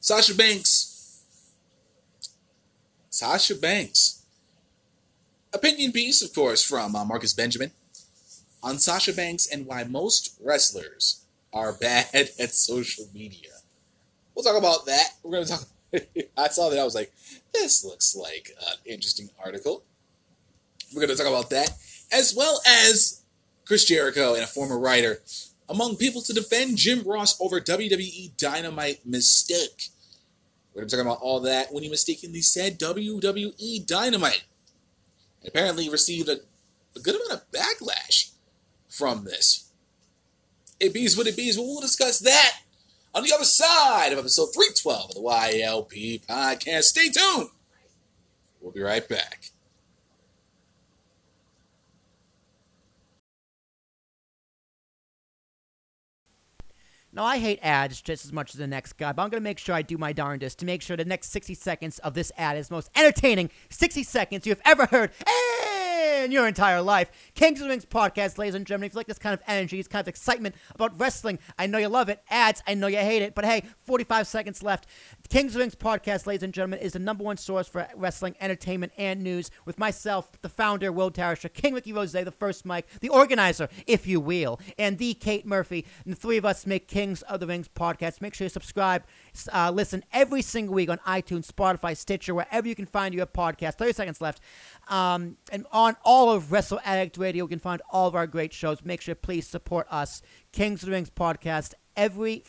Sasha 0.00 0.34
Banks. 0.34 1.22
Sasha 3.08 3.54
Banks. 3.54 4.15
Opinion 5.56 5.90
piece, 5.90 6.22
of 6.22 6.34
course, 6.34 6.62
from 6.62 6.94
uh, 6.94 7.02
Marcus 7.02 7.32
Benjamin 7.32 7.70
on 8.62 8.78
Sasha 8.78 9.14
Banks 9.14 9.46
and 9.46 9.66
why 9.66 9.84
most 9.84 10.38
wrestlers 10.44 11.24
are 11.50 11.72
bad 11.72 12.06
at 12.14 12.54
social 12.54 13.06
media. 13.14 13.52
We'll 14.34 14.44
talk 14.44 14.58
about 14.58 14.84
that. 14.84 15.14
We're 15.22 15.30
going 15.30 15.46
to 15.46 15.50
talk. 15.50 15.64
I 16.36 16.48
saw 16.48 16.68
that. 16.68 16.78
I 16.78 16.84
was 16.84 16.94
like, 16.94 17.10
this 17.54 17.86
looks 17.86 18.14
like 18.14 18.50
an 18.68 18.76
interesting 18.84 19.30
article. 19.42 19.82
We're 20.94 21.06
going 21.06 21.16
to 21.16 21.22
talk 21.22 21.32
about 21.32 21.48
that, 21.50 21.70
as 22.12 22.34
well 22.36 22.60
as 22.66 23.22
Chris 23.64 23.86
Jericho 23.86 24.34
and 24.34 24.44
a 24.44 24.46
former 24.46 24.78
writer 24.78 25.22
among 25.70 25.96
people 25.96 26.20
to 26.20 26.34
defend 26.34 26.76
Jim 26.76 27.02
Ross 27.02 27.40
over 27.40 27.62
WWE 27.62 28.36
Dynamite 28.36 29.06
mistake. 29.06 29.88
We're 30.74 30.82
going 30.82 30.90
to 30.90 30.96
talking 30.96 31.10
about 31.10 31.22
all 31.22 31.40
that 31.40 31.72
when 31.72 31.82
he 31.82 31.88
mistakenly 31.88 32.42
said 32.42 32.78
WWE 32.78 33.86
Dynamite. 33.86 34.44
Apparently 35.46 35.88
received 35.88 36.28
a, 36.28 36.38
a 36.96 37.00
good 37.00 37.14
amount 37.14 37.32
of 37.32 37.50
backlash 37.52 38.30
from 38.88 39.24
this. 39.24 39.70
It 40.80 40.92
bees 40.92 41.16
what 41.16 41.26
it 41.26 41.36
bees, 41.36 41.56
but 41.56 41.64
we'll 41.64 41.80
discuss 41.80 42.18
that 42.20 42.58
on 43.14 43.22
the 43.22 43.32
other 43.32 43.44
side 43.44 44.12
of 44.12 44.18
episode 44.18 44.48
312 44.52 45.10
of 45.10 45.14
the 45.14 45.20
YLP 45.20 46.26
podcast. 46.26 46.82
Stay 46.82 47.08
tuned. 47.08 47.48
We'll 48.60 48.72
be 48.72 48.82
right 48.82 49.06
back. 49.08 49.50
Now, 57.16 57.24
I 57.24 57.38
hate 57.38 57.60
ads 57.62 58.02
just 58.02 58.26
as 58.26 58.32
much 58.32 58.52
as 58.52 58.58
the 58.58 58.66
next 58.66 58.98
guy, 58.98 59.10
but 59.10 59.22
I'm 59.22 59.30
going 59.30 59.40
to 59.40 59.44
make 59.44 59.58
sure 59.58 59.74
I 59.74 59.80
do 59.80 59.96
my 59.96 60.12
darndest 60.12 60.58
to 60.58 60.66
make 60.66 60.82
sure 60.82 60.98
the 60.98 61.04
next 61.06 61.30
60 61.30 61.54
seconds 61.54 61.98
of 62.00 62.12
this 62.12 62.30
ad 62.36 62.58
is 62.58 62.68
the 62.68 62.74
most 62.74 62.90
entertaining 62.94 63.48
60 63.70 64.02
seconds 64.02 64.46
you 64.46 64.50
have 64.50 64.60
ever 64.66 64.84
heard. 64.84 65.12
Hey! 65.26 65.75
In 66.26 66.32
your 66.32 66.48
entire 66.48 66.82
life. 66.82 67.10
Kings 67.34 67.60
of 67.60 67.64
the 67.64 67.70
Rings 67.70 67.86
podcast, 67.86 68.36
ladies 68.36 68.56
and 68.56 68.66
gentlemen. 68.66 68.88
If 68.88 68.94
you 68.94 68.98
like 68.98 69.06
this 69.06 69.18
kind 69.18 69.32
of 69.32 69.40
energy, 69.46 69.76
this 69.76 69.86
kind 69.86 70.00
of 70.00 70.08
excitement 70.08 70.56
about 70.74 70.98
wrestling, 70.98 71.38
I 71.56 71.66
know 71.66 71.78
you 71.78 71.88
love 71.88 72.08
it. 72.08 72.20
Ads, 72.28 72.64
I 72.66 72.74
know 72.74 72.88
you 72.88 72.98
hate 72.98 73.22
it. 73.22 73.34
But 73.34 73.44
hey, 73.44 73.62
45 73.84 74.26
seconds 74.26 74.62
left. 74.62 74.88
Kings 75.28 75.52
of 75.52 75.54
the 75.54 75.58
Rings 75.60 75.76
podcast, 75.76 76.26
ladies 76.26 76.42
and 76.42 76.52
gentlemen, 76.52 76.80
is 76.80 76.94
the 76.94 76.98
number 76.98 77.22
one 77.22 77.36
source 77.36 77.68
for 77.68 77.86
wrestling 77.94 78.34
entertainment 78.40 78.92
and 78.98 79.22
news. 79.22 79.52
With 79.64 79.78
myself, 79.78 80.30
the 80.42 80.48
founder, 80.48 80.90
Will 80.90 81.12
Tarisha, 81.12 81.52
King 81.52 81.74
Ricky 81.74 81.92
Rose, 81.92 82.10
the 82.10 82.32
first 82.32 82.66
Mike, 82.66 82.86
the 83.00 83.08
organizer, 83.08 83.68
if 83.86 84.06
you 84.06 84.18
will, 84.18 84.58
and 84.78 84.98
the 84.98 85.14
Kate 85.14 85.46
Murphy. 85.46 85.86
And 86.04 86.12
the 86.12 86.18
three 86.18 86.38
of 86.38 86.44
us 86.44 86.66
make 86.66 86.88
Kings 86.88 87.22
of 87.22 87.38
the 87.38 87.46
Rings 87.46 87.68
podcast. 87.68 88.20
Make 88.20 88.34
sure 88.34 88.46
you 88.46 88.48
subscribe, 88.48 89.04
uh, 89.52 89.70
listen 89.70 90.02
every 90.12 90.42
single 90.42 90.74
week 90.74 90.90
on 90.90 90.98
iTunes, 91.06 91.46
Spotify, 91.46 91.96
Stitcher, 91.96 92.34
wherever 92.34 92.66
you 92.66 92.74
can 92.74 92.86
find 92.86 93.14
your 93.14 93.26
podcast. 93.26 93.74
30 93.74 93.92
seconds 93.92 94.20
left. 94.20 94.40
Um, 94.88 95.36
and 95.52 95.66
on 95.72 95.96
all 96.04 96.15
of 96.16 96.50
Wrestle 96.50 96.80
Addict 96.84 97.18
Radio, 97.18 97.44
you 97.44 97.48
can 97.48 97.58
find 97.58 97.82
all 97.90 98.08
of 98.08 98.14
our 98.14 98.26
great 98.26 98.52
shows. 98.52 98.82
Make 98.82 99.00
sure 99.00 99.14
please 99.14 99.46
support 99.46 99.86
us, 99.90 100.22
Kings 100.50 100.82
of 100.82 100.86
the 100.86 100.92
Rings 100.92 101.10
podcast, 101.10 101.74
every 101.96 102.42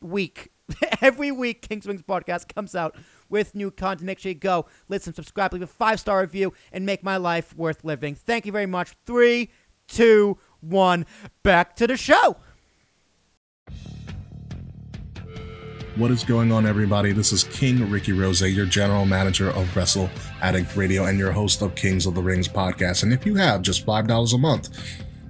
week. 0.00 0.50
every 1.00 1.32
week, 1.32 1.66
Kings 1.66 1.86
of 1.86 1.88
the 1.88 1.94
Rings 1.94 2.02
podcast 2.02 2.54
comes 2.54 2.74
out 2.74 2.96
with 3.30 3.54
new 3.54 3.70
content. 3.70 4.06
Make 4.06 4.18
sure 4.18 4.30
you 4.30 4.38
go, 4.38 4.66
listen, 4.88 5.14
subscribe, 5.14 5.52
leave 5.52 5.62
a 5.62 5.66
five 5.66 5.98
star 6.00 6.20
review, 6.20 6.52
and 6.70 6.84
make 6.84 7.02
my 7.02 7.16
life 7.16 7.56
worth 7.56 7.82
living. 7.82 8.14
Thank 8.14 8.44
you 8.44 8.52
very 8.52 8.66
much. 8.66 8.92
Three, 9.06 9.50
two, 9.88 10.38
one. 10.60 11.06
Back 11.42 11.76
to 11.76 11.86
the 11.86 11.96
show. 11.96 12.36
What 15.96 16.12
is 16.12 16.22
going 16.22 16.52
on, 16.52 16.66
everybody? 16.66 17.10
This 17.10 17.32
is 17.32 17.42
King 17.42 17.90
Ricky 17.90 18.12
Rose, 18.12 18.40
your 18.42 18.64
general 18.64 19.04
manager 19.04 19.50
of 19.50 19.76
Wrestle 19.76 20.08
Addict 20.40 20.76
Radio 20.76 21.06
and 21.06 21.18
your 21.18 21.32
host 21.32 21.62
of 21.62 21.74
Kings 21.74 22.06
of 22.06 22.14
the 22.14 22.22
Rings 22.22 22.46
podcast. 22.46 23.02
And 23.02 23.12
if 23.12 23.26
you 23.26 23.34
have 23.34 23.60
just 23.60 23.84
$5 23.84 24.32
a 24.32 24.38
month, 24.38 24.68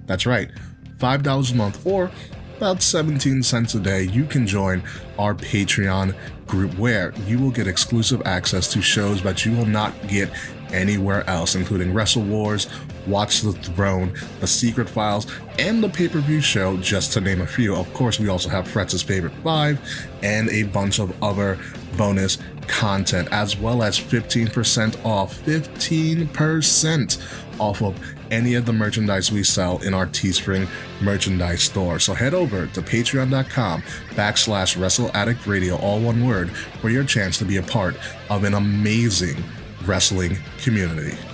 that's 0.06 0.26
right, 0.26 0.50
$5 0.98 1.52
a 1.52 1.54
month 1.56 1.86
or 1.86 2.10
about 2.58 2.82
17 2.82 3.42
cents 3.42 3.74
a 3.74 3.80
day, 3.80 4.02
you 4.02 4.26
can 4.26 4.46
join 4.46 4.82
our 5.18 5.34
Patreon 5.34 6.14
group 6.46 6.76
where 6.78 7.14
you 7.26 7.38
will 7.38 7.50
get 7.50 7.66
exclusive 7.66 8.20
access 8.26 8.70
to 8.74 8.82
shows 8.82 9.22
that 9.22 9.46
you 9.46 9.56
will 9.56 9.66
not 9.66 9.94
get 10.08 10.30
anywhere 10.72 11.28
else, 11.28 11.54
including 11.54 11.92
Wrestle 11.92 12.22
Wars, 12.22 12.68
Watch 13.06 13.40
the 13.40 13.52
Throne, 13.52 14.14
The 14.40 14.46
Secret 14.46 14.88
Files, 14.88 15.26
and 15.58 15.82
the 15.82 15.88
pay 15.88 16.08
per 16.08 16.20
view 16.20 16.40
show, 16.40 16.76
just 16.76 17.12
to 17.14 17.20
name 17.20 17.40
a 17.40 17.46
few. 17.46 17.74
Of 17.74 17.92
course, 17.94 18.20
we 18.20 18.28
also 18.28 18.48
have 18.48 18.68
Fretz's 18.68 19.02
Favorite 19.02 19.32
5 19.42 20.08
and 20.22 20.48
a 20.50 20.64
bunch 20.64 20.98
of 20.98 21.20
other 21.22 21.58
bonus 21.96 22.38
content, 22.66 23.28
as 23.32 23.56
well 23.56 23.82
as 23.82 23.98
15% 23.98 25.04
off. 25.04 25.40
15% 25.42 27.60
off 27.60 27.82
of 27.82 27.98
any 28.30 28.54
of 28.54 28.64
the 28.64 28.72
merchandise 28.72 29.32
we 29.32 29.42
sell 29.42 29.78
in 29.78 29.92
our 29.92 30.06
Teespring 30.06 30.68
merchandise 31.00 31.62
store. 31.62 31.98
So 31.98 32.14
head 32.14 32.32
over 32.32 32.66
to 32.68 32.82
patreon.com 32.82 33.82
backslash 34.10 34.80
wrestle 34.80 35.10
addict 35.14 35.46
radio, 35.46 35.76
all 35.76 36.00
one 36.00 36.26
word, 36.26 36.50
for 36.80 36.90
your 36.90 37.04
chance 37.04 37.38
to 37.38 37.44
be 37.44 37.56
a 37.56 37.62
part 37.62 37.96
of 38.28 38.44
an 38.44 38.54
amazing 38.54 39.42
wrestling 39.90 40.38
community. 40.62 41.29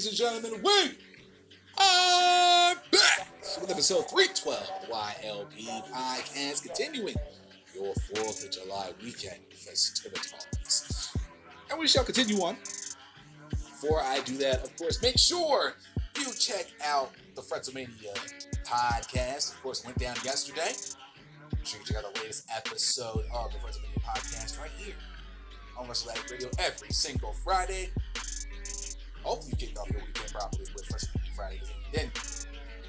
Ladies 0.00 0.18
and 0.18 0.42
gentlemen, 0.42 0.62
we 0.62 0.96
are 1.76 2.74
back 2.90 3.28
with 3.60 3.70
episode 3.70 4.08
312 4.08 4.58
of 4.58 4.88
the 4.88 4.94
YLP 4.94 5.92
podcast, 5.92 6.62
continuing 6.62 7.14
your 7.74 7.92
4th 7.92 8.46
of 8.46 8.50
July 8.50 8.92
weekend 9.04 9.40
festivities. 9.52 11.12
And 11.68 11.78
we 11.78 11.86
shall 11.86 12.02
continue 12.02 12.38
on. 12.38 12.56
Before 13.50 14.00
I 14.00 14.20
do 14.20 14.38
that, 14.38 14.64
of 14.64 14.74
course, 14.78 15.02
make 15.02 15.18
sure 15.18 15.74
you 16.16 16.32
check 16.32 16.68
out 16.82 17.10
the 17.34 17.42
Fretzelmania 17.42 18.16
podcast, 18.64 19.52
of 19.52 19.62
course, 19.62 19.84
went 19.84 19.98
down 19.98 20.16
yesterday. 20.24 20.72
Make 21.54 21.66
sure 21.66 21.78
you 21.78 21.84
check 21.84 21.98
out 21.98 22.14
the 22.14 22.20
latest 22.20 22.48
episode 22.56 23.26
of 23.34 23.52
the 23.52 23.58
Fretzelmania 23.58 24.02
podcast 24.02 24.58
right 24.58 24.70
here 24.78 24.94
on 25.76 25.84
Addict 25.84 26.30
Radio 26.30 26.48
every 26.58 26.88
single 26.88 27.34
Friday. 27.34 27.90
Hope 29.22 29.42
you 29.48 29.56
kicked 29.56 29.78
off 29.78 29.90
your 29.90 30.00
weekend 30.00 30.32
properly 30.32 30.64
with 30.74 30.84
Fretzelmania 30.86 31.34
Friday. 31.36 31.60
Then, 31.92 32.10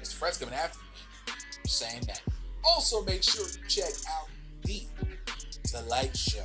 Mr. 0.00 0.18
Fretz 0.18 0.40
coming 0.40 0.54
after 0.54 0.78
you. 0.78 1.34
Saying 1.66 2.02
that. 2.06 2.22
Also, 2.64 3.04
make 3.04 3.22
sure 3.22 3.44
you 3.46 3.68
check 3.68 3.92
out 4.10 4.28
the 4.64 4.82
The 5.72 5.82
Light 5.88 6.16
Show, 6.16 6.44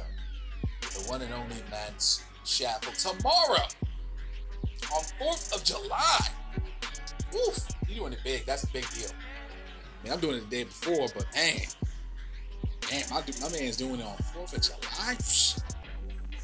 the 0.81 1.09
one 1.09 1.21
and 1.21 1.33
only 1.33 1.55
Lance 1.71 2.23
Chapel 2.45 2.91
tomorrow 2.93 3.67
on 4.93 5.03
4th 5.19 5.55
of 5.55 5.63
July. 5.63 6.27
Oof, 7.35 7.59
you 7.87 7.95
doing 7.95 8.13
it 8.13 8.19
big. 8.23 8.45
That's 8.45 8.63
a 8.63 8.67
big 8.67 8.89
deal. 8.91 9.09
I 9.09 10.03
mean, 10.03 10.13
I'm 10.13 10.19
doing 10.19 10.37
it 10.37 10.49
the 10.49 10.55
day 10.55 10.63
before, 10.63 11.07
but 11.13 11.25
man, 11.35 11.61
damn, 12.81 13.09
my, 13.09 13.21
my 13.41 13.49
man's 13.49 13.77
doing 13.77 13.99
it 13.99 14.05
on 14.05 14.15
4th 14.15 14.55
of 14.55 14.61
July. 14.61 15.17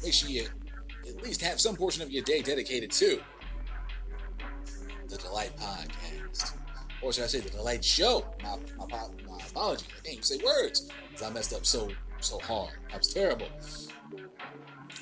Make 0.02 0.12
sure 0.12 0.28
you 0.28 0.46
at 1.08 1.22
least 1.22 1.40
have 1.42 1.60
some 1.60 1.76
portion 1.76 2.02
of 2.02 2.10
your 2.10 2.22
day 2.24 2.42
dedicated 2.42 2.90
to 2.92 3.20
the 5.16 5.22
Delight 5.22 5.52
Podcast. 5.56 6.56
Or 7.00 7.12
should 7.12 7.24
I 7.24 7.26
say 7.28 7.40
the 7.40 7.50
Delight 7.50 7.84
Show? 7.84 8.24
My, 8.42 8.56
my, 8.76 8.86
my 8.86 9.38
apology. 9.48 9.86
I 9.90 10.02
can't 10.02 10.12
even 10.14 10.22
say 10.22 10.38
words 10.44 10.90
because 11.08 11.22
I 11.22 11.30
messed 11.30 11.52
up 11.52 11.64
so 11.64 11.90
so 12.20 12.38
hard. 12.40 12.72
I 12.92 12.96
was 12.96 13.12
terrible. 13.12 13.46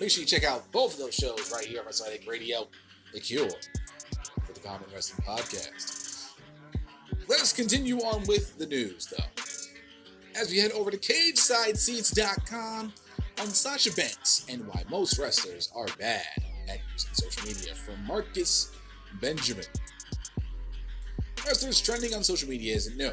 Make 0.00 0.10
sure 0.10 0.22
you 0.22 0.26
check 0.26 0.44
out 0.44 0.70
both 0.72 0.94
of 0.94 0.98
those 0.98 1.14
shows 1.14 1.52
right 1.52 1.64
here 1.64 1.80
on 1.80 1.86
Addict 2.06 2.26
Radio, 2.26 2.68
The 3.12 3.20
Cure, 3.20 3.48
for 4.44 4.52
the 4.52 4.60
Common 4.60 4.88
Wrestling 4.92 5.24
Podcast. 5.26 6.32
Let's 7.28 7.52
continue 7.52 7.98
on 7.98 8.24
with 8.26 8.58
the 8.58 8.66
news, 8.66 9.06
though. 9.06 9.24
As 10.34 10.50
we 10.50 10.58
head 10.58 10.72
over 10.72 10.90
to 10.90 10.96
CageSideSeats.com 10.96 12.92
on 13.40 13.46
Sasha 13.46 13.92
Banks 13.92 14.44
and 14.48 14.66
why 14.66 14.82
most 14.90 15.18
wrestlers 15.18 15.70
are 15.76 15.86
bad 15.98 16.26
at 16.68 16.78
using 16.92 17.14
social 17.14 17.46
media 17.46 17.74
from 17.74 18.04
Marcus 18.06 18.72
Benjamin. 19.20 19.66
Wrestlers 21.46 21.80
trending 21.80 22.14
on 22.14 22.22
social 22.22 22.48
media 22.48 22.74
isn't 22.76 22.96
new. 22.96 23.10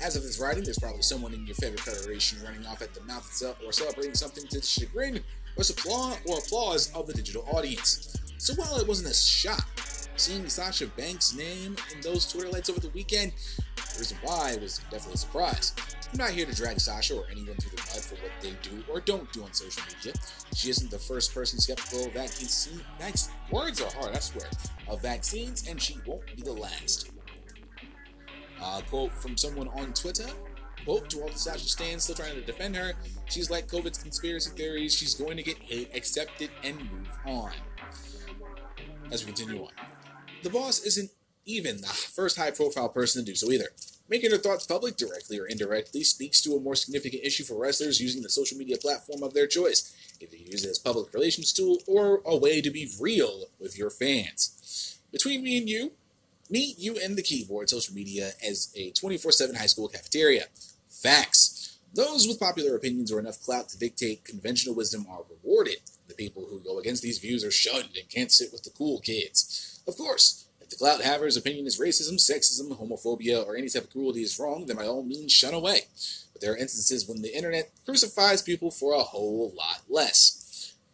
As 0.00 0.16
of 0.16 0.22
this 0.22 0.38
writing, 0.38 0.62
there's 0.62 0.78
probably 0.78 1.02
someone 1.02 1.34
in 1.34 1.44
your 1.46 1.56
favorite 1.56 1.80
federation 1.80 2.38
running 2.44 2.64
off 2.66 2.80
at 2.80 2.94
the 2.94 3.02
mouth 3.02 3.26
itself 3.26 3.58
or 3.64 3.72
celebrating 3.72 4.14
something 4.14 4.46
to 4.48 4.60
the 4.60 4.66
chagrin 4.66 5.20
or 5.56 5.64
applause 5.68 6.18
or 6.26 6.38
applause 6.38 6.92
of 6.94 7.06
the 7.06 7.12
digital 7.12 7.44
audience. 7.52 8.16
So 8.38 8.54
while 8.54 8.78
it 8.78 8.86
wasn't 8.86 9.10
a 9.10 9.14
shock 9.14 9.68
seeing 10.16 10.48
Sasha 10.48 10.86
Banks' 10.88 11.34
name 11.34 11.76
in 11.92 12.00
those 12.02 12.30
Twitter 12.30 12.48
lights 12.50 12.70
over 12.70 12.80
the 12.80 12.88
weekend, 12.90 13.32
the 13.76 13.98
reason 13.98 14.16
why 14.22 14.56
was 14.60 14.78
definitely 14.90 15.14
a 15.14 15.18
surprise. 15.18 15.74
I'm 16.12 16.18
not 16.18 16.30
here 16.30 16.46
to 16.46 16.54
drag 16.54 16.78
Sasha 16.80 17.16
or 17.16 17.24
anyone 17.30 17.56
through 17.56 17.76
the 17.76 17.82
mud 17.82 18.02
for 18.02 18.14
what 18.16 18.32
they 18.40 18.52
do 18.62 18.82
or 18.90 19.00
don't 19.00 19.30
do 19.32 19.42
on 19.42 19.52
social 19.52 19.82
media. 19.96 20.12
She 20.54 20.70
isn't 20.70 20.90
the 20.90 20.98
first 20.98 21.34
person 21.34 21.58
skeptical 21.58 22.06
of 22.06 22.12
vaccines. 22.12 22.68
Words 23.50 23.80
are 23.80 23.90
hard, 23.92 24.14
I 24.14 24.20
swear. 24.20 24.46
Of 24.88 25.02
vaccines, 25.02 25.68
and 25.68 25.80
she 25.80 25.98
won't 26.06 26.26
be 26.36 26.42
the 26.42 26.52
last. 26.52 27.11
Uh, 28.62 28.80
quote 28.88 29.12
from 29.12 29.36
someone 29.36 29.68
on 29.68 29.92
Twitter. 29.92 30.28
Quote 30.84 31.08
to 31.10 31.22
all 31.22 31.28
the 31.28 31.38
Sasha 31.38 31.68
stands 31.68 32.04
still 32.04 32.16
trying 32.16 32.34
to 32.34 32.40
defend 32.42 32.76
her. 32.76 32.92
She's 33.26 33.50
like 33.50 33.66
COVID's 33.68 33.98
conspiracy 33.98 34.50
theories. 34.56 34.94
She's 34.94 35.14
going 35.14 35.36
to 35.36 35.42
get 35.42 35.58
hate, 35.58 35.90
accept 35.94 36.40
it, 36.40 36.50
and 36.62 36.76
move 36.78 37.08
on. 37.26 37.52
As 39.10 39.24
we 39.24 39.32
continue 39.32 39.62
on. 39.62 39.70
The 40.42 40.50
boss 40.50 40.80
isn't 40.84 41.10
even 41.44 41.80
the 41.80 41.86
first 41.88 42.36
high 42.36 42.50
profile 42.50 42.88
person 42.88 43.24
to 43.24 43.30
do 43.30 43.34
so 43.34 43.50
either. 43.50 43.68
Making 44.08 44.30
her 44.30 44.38
thoughts 44.38 44.66
public 44.66 44.96
directly 44.96 45.38
or 45.38 45.46
indirectly 45.46 46.04
speaks 46.04 46.40
to 46.42 46.54
a 46.54 46.60
more 46.60 46.74
significant 46.74 47.24
issue 47.24 47.44
for 47.44 47.58
wrestlers 47.58 48.00
using 48.00 48.22
the 48.22 48.28
social 48.28 48.58
media 48.58 48.76
platform 48.76 49.22
of 49.22 49.34
their 49.34 49.46
choice, 49.46 49.94
either 50.20 50.36
you 50.36 50.46
use 50.50 50.64
it 50.64 50.70
as 50.70 50.78
public 50.78 51.12
relations 51.14 51.52
tool 51.52 51.78
or 51.86 52.20
a 52.24 52.36
way 52.36 52.60
to 52.60 52.70
be 52.70 52.90
real 53.00 53.46
with 53.58 53.78
your 53.78 53.90
fans. 53.90 54.98
Between 55.10 55.42
me 55.42 55.58
and 55.58 55.68
you, 55.68 55.92
me, 56.52 56.74
you, 56.78 56.98
and 57.02 57.16
the 57.16 57.22
keyboard, 57.22 57.70
social 57.70 57.94
media 57.94 58.32
as 58.46 58.72
a 58.76 58.90
24 58.92 59.32
7 59.32 59.56
high 59.56 59.66
school 59.66 59.88
cafeteria. 59.88 60.44
Facts. 60.88 61.78
Those 61.94 62.28
with 62.28 62.40
popular 62.40 62.76
opinions 62.76 63.10
or 63.10 63.18
enough 63.18 63.42
clout 63.42 63.68
to 63.70 63.78
dictate 63.78 64.24
conventional 64.24 64.74
wisdom 64.74 65.06
are 65.10 65.24
rewarded. 65.28 65.78
The 66.08 66.14
people 66.14 66.46
who 66.48 66.60
go 66.60 66.78
against 66.78 67.02
these 67.02 67.18
views 67.18 67.44
are 67.44 67.50
shunned 67.50 67.96
and 67.98 68.08
can't 68.08 68.30
sit 68.30 68.52
with 68.52 68.62
the 68.62 68.70
cool 68.70 69.00
kids. 69.00 69.80
Of 69.86 69.96
course, 69.96 70.46
if 70.60 70.70
the 70.70 70.76
clout 70.76 71.02
haver's 71.02 71.36
opinion 71.36 71.66
is 71.66 71.80
racism, 71.80 72.14
sexism, 72.14 72.78
homophobia, 72.78 73.46
or 73.46 73.56
any 73.56 73.68
type 73.68 73.84
of 73.84 73.90
cruelty 73.90 74.22
is 74.22 74.38
wrong, 74.38 74.66
then 74.66 74.76
by 74.76 74.86
all 74.86 75.02
means 75.02 75.32
shun 75.32 75.54
away. 75.54 75.82
But 76.32 76.40
there 76.40 76.52
are 76.52 76.56
instances 76.56 77.08
when 77.08 77.20
the 77.20 77.34
internet 77.34 77.70
crucifies 77.84 78.42
people 78.42 78.70
for 78.70 78.94
a 78.94 79.02
whole 79.02 79.52
lot 79.56 79.82
less. 79.88 80.41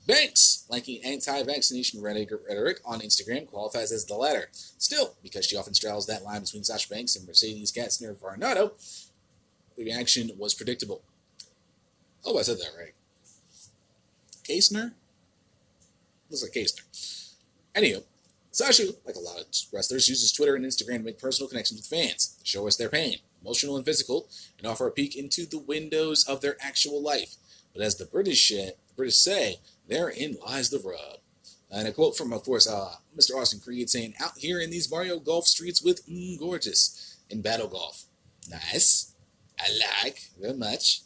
Banks, 0.08 0.64
liking 0.70 1.04
anti-vaccination 1.04 2.00
rhetoric 2.00 2.80
on 2.82 3.00
Instagram, 3.00 3.46
qualifies 3.46 3.92
as 3.92 4.06
the 4.06 4.14
latter. 4.14 4.48
Still, 4.52 5.14
because 5.22 5.44
she 5.44 5.54
often 5.54 5.74
straddles 5.74 6.06
that 6.06 6.24
line 6.24 6.40
between 6.40 6.64
Sasha 6.64 6.88
Banks 6.88 7.14
and 7.14 7.26
Mercedes 7.26 7.70
Kaestner 7.70 8.16
Varnado, 8.16 8.72
the 9.76 9.84
reaction 9.84 10.30
was 10.38 10.54
predictable. 10.54 11.02
Oh, 12.24 12.38
I 12.38 12.42
said 12.42 12.56
that 12.56 12.72
right. 12.78 12.94
Kaesner? 14.44 14.92
Looks 16.30 16.42
like 16.42 16.52
Kaesner. 16.52 16.84
Anywho, 17.74 18.02
Sasha, 18.50 18.84
like 19.04 19.16
a 19.16 19.20
lot 19.20 19.38
of 19.38 19.46
wrestlers, 19.74 20.08
uses 20.08 20.32
Twitter 20.32 20.56
and 20.56 20.64
Instagram 20.64 20.96
to 20.96 21.04
make 21.04 21.18
personal 21.20 21.50
connections 21.50 21.80
with 21.80 21.86
fans, 21.86 22.40
show 22.44 22.66
us 22.66 22.76
their 22.76 22.88
pain, 22.88 23.18
emotional 23.42 23.76
and 23.76 23.84
physical, 23.84 24.26
and 24.56 24.66
offer 24.66 24.86
a 24.86 24.90
peek 24.90 25.16
into 25.16 25.44
the 25.44 25.58
windows 25.58 26.24
of 26.26 26.40
their 26.40 26.56
actual 26.62 27.02
life. 27.02 27.36
But 27.74 27.82
as 27.82 27.96
the 27.96 28.06
British, 28.06 28.48
the 28.48 28.74
British 28.96 29.18
say, 29.18 29.60
therein 29.88 30.36
lies 30.44 30.70
the 30.70 30.78
rub. 30.78 31.20
And 31.70 31.86
a 31.86 31.92
quote 31.92 32.16
from, 32.16 32.32
of 32.32 32.44
course, 32.44 32.66
uh, 32.66 32.94
Mr. 33.18 33.36
Austin 33.36 33.60
Creed 33.60 33.90
saying, 33.90 34.14
Out 34.20 34.38
here 34.38 34.60
in 34.60 34.70
these 34.70 34.90
Mario 34.90 35.18
Golf 35.18 35.46
streets 35.46 35.82
with 35.82 36.08
mm, 36.08 36.38
gorgeous 36.38 37.18
in 37.28 37.42
battle 37.42 37.68
golf. 37.68 38.04
Nice. 38.48 39.14
I 39.60 39.66
like 40.04 40.20
very 40.40 40.56
much. 40.56 41.02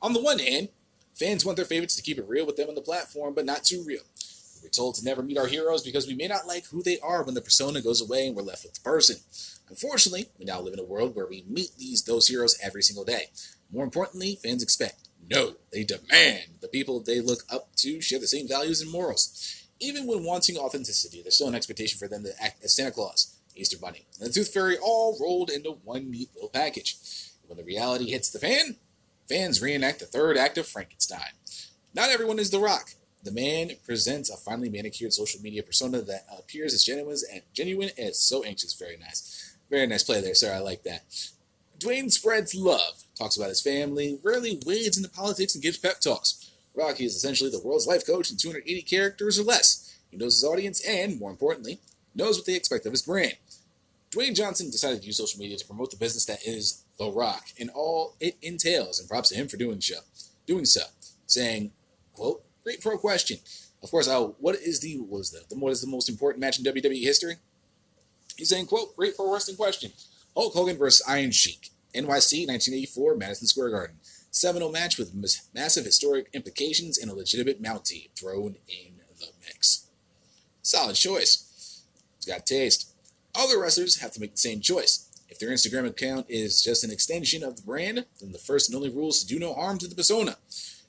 On 0.00 0.12
the 0.12 0.20
one 0.22 0.38
hand, 0.38 0.68
fans 1.14 1.44
want 1.44 1.56
their 1.56 1.64
favorites 1.64 1.96
to 1.96 2.02
keep 2.02 2.18
it 2.18 2.28
real 2.28 2.46
with 2.46 2.56
them 2.56 2.68
on 2.68 2.76
the 2.76 2.80
platform, 2.80 3.34
but 3.34 3.44
not 3.44 3.64
too 3.64 3.82
real. 3.84 4.02
We're 4.62 4.68
told 4.68 4.96
to 4.96 5.04
never 5.04 5.22
meet 5.22 5.38
our 5.38 5.46
heroes 5.46 5.82
because 5.82 6.06
we 6.06 6.14
may 6.14 6.28
not 6.28 6.46
like 6.46 6.66
who 6.66 6.82
they 6.82 6.98
are 7.00 7.22
when 7.22 7.34
the 7.34 7.40
persona 7.40 7.80
goes 7.80 8.00
away 8.00 8.26
and 8.26 8.36
we're 8.36 8.42
left 8.42 8.64
with 8.64 8.74
the 8.74 8.80
person. 8.80 9.16
Unfortunately, 9.68 10.28
we 10.38 10.44
now 10.44 10.60
live 10.60 10.74
in 10.74 10.80
a 10.80 10.84
world 10.84 11.14
where 11.14 11.26
we 11.26 11.44
meet 11.48 11.70
these 11.78 12.02
those 12.02 12.28
heroes 12.28 12.58
every 12.62 12.82
single 12.82 13.04
day. 13.04 13.26
More 13.70 13.84
importantly, 13.84 14.38
fans 14.42 14.62
expect, 14.62 15.08
no, 15.30 15.54
they 15.72 15.84
demand 15.84 16.57
the 16.70 16.78
people 16.78 17.00
they 17.00 17.20
look 17.20 17.44
up 17.50 17.74
to 17.76 18.00
share 18.00 18.18
the 18.18 18.26
same 18.26 18.48
values 18.48 18.80
and 18.80 18.90
morals. 18.90 19.64
Even 19.80 20.06
when 20.06 20.24
wanting 20.24 20.56
authenticity, 20.56 21.22
there's 21.22 21.34
still 21.34 21.48
an 21.48 21.54
expectation 21.54 21.98
for 21.98 22.08
them 22.08 22.24
to 22.24 22.42
act 22.42 22.62
as 22.64 22.74
Santa 22.74 22.90
Claus, 22.90 23.36
Easter 23.54 23.78
Bunny, 23.78 24.06
and 24.20 24.28
the 24.28 24.32
Tooth 24.32 24.52
Fairy 24.52 24.76
all 24.78 25.16
rolled 25.20 25.50
into 25.50 25.78
one 25.84 26.10
neat 26.10 26.30
little 26.34 26.50
package. 26.50 26.96
When 27.46 27.56
the 27.56 27.64
reality 27.64 28.10
hits 28.10 28.30
the 28.30 28.38
fan, 28.38 28.76
fans 29.28 29.62
reenact 29.62 30.00
the 30.00 30.06
third 30.06 30.36
act 30.36 30.58
of 30.58 30.66
Frankenstein. 30.66 31.32
Not 31.94 32.10
everyone 32.10 32.38
is 32.38 32.50
The 32.50 32.58
Rock. 32.58 32.90
The 33.22 33.32
man 33.32 33.72
presents 33.84 34.30
a 34.30 34.36
finely 34.36 34.68
manicured 34.68 35.12
social 35.12 35.40
media 35.40 35.62
persona 35.62 36.00
that 36.02 36.26
appears 36.36 36.74
as 36.74 36.84
genuine 36.84 37.16
and 37.32 37.42
genuine 37.52 37.90
as 37.98 38.18
so 38.18 38.44
anxious. 38.44 38.74
Very 38.74 38.96
nice. 38.96 39.56
Very 39.70 39.86
nice 39.86 40.02
play 40.02 40.20
there, 40.20 40.34
sir. 40.34 40.54
I 40.54 40.58
like 40.58 40.82
that. 40.84 41.04
Dwayne 41.78 42.10
spreads 42.10 42.54
love, 42.54 43.04
talks 43.14 43.36
about 43.36 43.50
his 43.50 43.60
family, 43.60 44.18
rarely 44.22 44.60
wades 44.66 44.96
into 44.96 45.08
politics, 45.08 45.54
and 45.54 45.62
gives 45.62 45.78
pep 45.78 46.00
talks. 46.00 46.50
Rocky 46.78 47.04
is 47.04 47.16
essentially 47.16 47.50
the 47.50 47.60
world's 47.60 47.86
life 47.86 48.06
coach 48.06 48.30
in 48.30 48.36
280 48.36 48.82
characters 48.82 49.38
or 49.38 49.42
less. 49.42 49.98
He 50.10 50.16
knows 50.16 50.34
his 50.34 50.44
audience 50.44 50.80
and, 50.86 51.18
more 51.18 51.30
importantly, 51.30 51.80
knows 52.14 52.38
what 52.38 52.46
they 52.46 52.54
expect 52.54 52.86
of 52.86 52.92
his 52.92 53.02
brand. 53.02 53.34
Dwayne 54.10 54.34
Johnson 54.34 54.70
decided 54.70 55.00
to 55.00 55.06
use 55.06 55.18
social 55.18 55.38
media 55.38 55.56
to 55.58 55.66
promote 55.66 55.90
the 55.90 55.96
business 55.96 56.24
that 56.26 56.46
is 56.46 56.84
The 56.98 57.10
Rock 57.10 57.48
and 57.60 57.68
all 57.70 58.14
it 58.20 58.36
entails, 58.40 58.98
and 58.98 59.08
props 59.08 59.28
to 59.28 59.34
him 59.34 59.48
for 59.48 59.58
doing 59.58 59.80
so. 59.80 59.96
Doing 60.46 60.64
so, 60.64 60.82
saying, 61.26 61.72
"quote 62.14 62.42
Great 62.64 62.80
pro 62.80 62.98
question. 62.98 63.38
Of 63.82 63.90
course, 63.90 64.08
uh, 64.08 64.22
what 64.40 64.56
is 64.56 64.80
the 64.80 64.96
what 64.98 65.20
is 65.20 65.30
the 65.30 65.56
what 65.56 65.72
is 65.72 65.80
the 65.80 65.86
most 65.86 66.08
important 66.08 66.40
match 66.40 66.58
in 66.58 66.64
WWE 66.64 67.02
history? 67.02 67.36
He's 68.36 68.48
saying, 68.48 68.66
"quote 68.66 68.96
Great 68.96 69.14
pro 69.14 69.30
wrestling 69.30 69.56
question." 69.56 69.92
Hulk 70.34 70.54
Hogan 70.54 70.76
versus 70.76 71.02
Iron 71.06 71.32
Sheik, 71.32 71.70
NYC, 71.94 72.46
1984, 72.46 73.16
Madison 73.16 73.46
Square 73.46 73.70
Garden. 73.70 73.96
Seminal 74.30 74.70
match 74.70 74.98
with 74.98 75.14
massive 75.54 75.84
historic 75.84 76.28
implications 76.32 76.98
and 76.98 77.10
a 77.10 77.14
legitimate 77.14 77.62
Mountie 77.62 78.10
thrown 78.14 78.56
in 78.68 78.94
the 79.18 79.28
mix. 79.44 79.86
Solid 80.62 80.96
choice. 80.96 81.82
It's 82.16 82.26
got 82.26 82.46
taste. 82.46 82.92
Other 83.34 83.60
wrestlers 83.60 84.00
have 84.00 84.12
to 84.12 84.20
make 84.20 84.32
the 84.32 84.38
same 84.38 84.60
choice. 84.60 85.08
If 85.28 85.38
their 85.38 85.50
Instagram 85.50 85.86
account 85.86 86.26
is 86.28 86.62
just 86.62 86.84
an 86.84 86.90
extension 86.90 87.42
of 87.42 87.56
the 87.56 87.62
brand, 87.62 88.04
then 88.20 88.32
the 88.32 88.38
first 88.38 88.68
and 88.68 88.76
only 88.76 88.90
rule 88.90 89.08
is 89.08 89.20
to 89.20 89.26
do 89.26 89.38
no 89.38 89.54
harm 89.54 89.78
to 89.78 89.86
the 89.88 89.94
persona. 89.94 90.36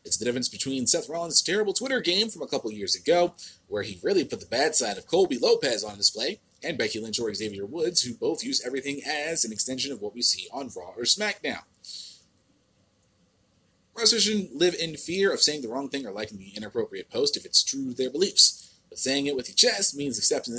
It's 0.06 0.18
the 0.18 0.26
difference 0.26 0.50
between 0.50 0.88
Seth 0.88 1.10
Rollins' 1.10 1.42
terrible 1.42 1.74
Twitter 1.74 2.00
game 2.00 2.30
from 2.30 2.42
a 2.42 2.48
couple 2.48 2.72
years 2.72 2.96
ago, 2.96 3.34
where 3.68 3.84
he 3.84 4.00
really 4.02 4.24
put 4.24 4.40
the 4.40 4.46
bad 4.46 4.76
side 4.76 4.98
of 4.98 5.08
Colby 5.08 5.38
Lopez 5.38 5.84
on 5.84 5.98
display, 5.98 6.40
and 6.64 6.78
Becky 6.78 7.00
Lynch 7.00 7.20
or 7.20 7.34
Xavier 7.34 7.66
Woods, 7.66 8.02
who 8.02 8.14
both 8.14 8.44
use 8.44 8.66
everything 8.66 9.02
as 9.06 9.46
an 9.46 9.52
extension 9.52 9.92
of 9.92 10.02
what 10.02 10.14
we 10.14 10.22
see 10.22 10.48
on 10.52 10.72
Raw 10.76 10.94
or 10.98 11.04
SmackDown. 11.04 11.64
Wrestlers 14.00 14.24
shouldn't 14.24 14.56
live 14.56 14.76
in 14.76 14.96
fear 14.96 15.34
of 15.34 15.42
saying 15.42 15.62
the 15.62 15.68
wrong 15.68 15.90
thing 15.90 16.06
or 16.06 16.12
liking 16.12 16.38
the 16.38 16.54
inappropriate 16.56 17.10
post 17.10 17.36
if 17.36 17.46
it's 17.46 17.62
true 17.62 17.90
to 17.90 17.94
their 17.94 18.10
beliefs. 18.10 18.74
But 18.88 18.98
saying 18.98 19.26
it 19.26 19.36
with 19.36 19.50
your 19.50 19.56
chest 19.56 19.96
means 19.96 20.18
accepting 20.18 20.58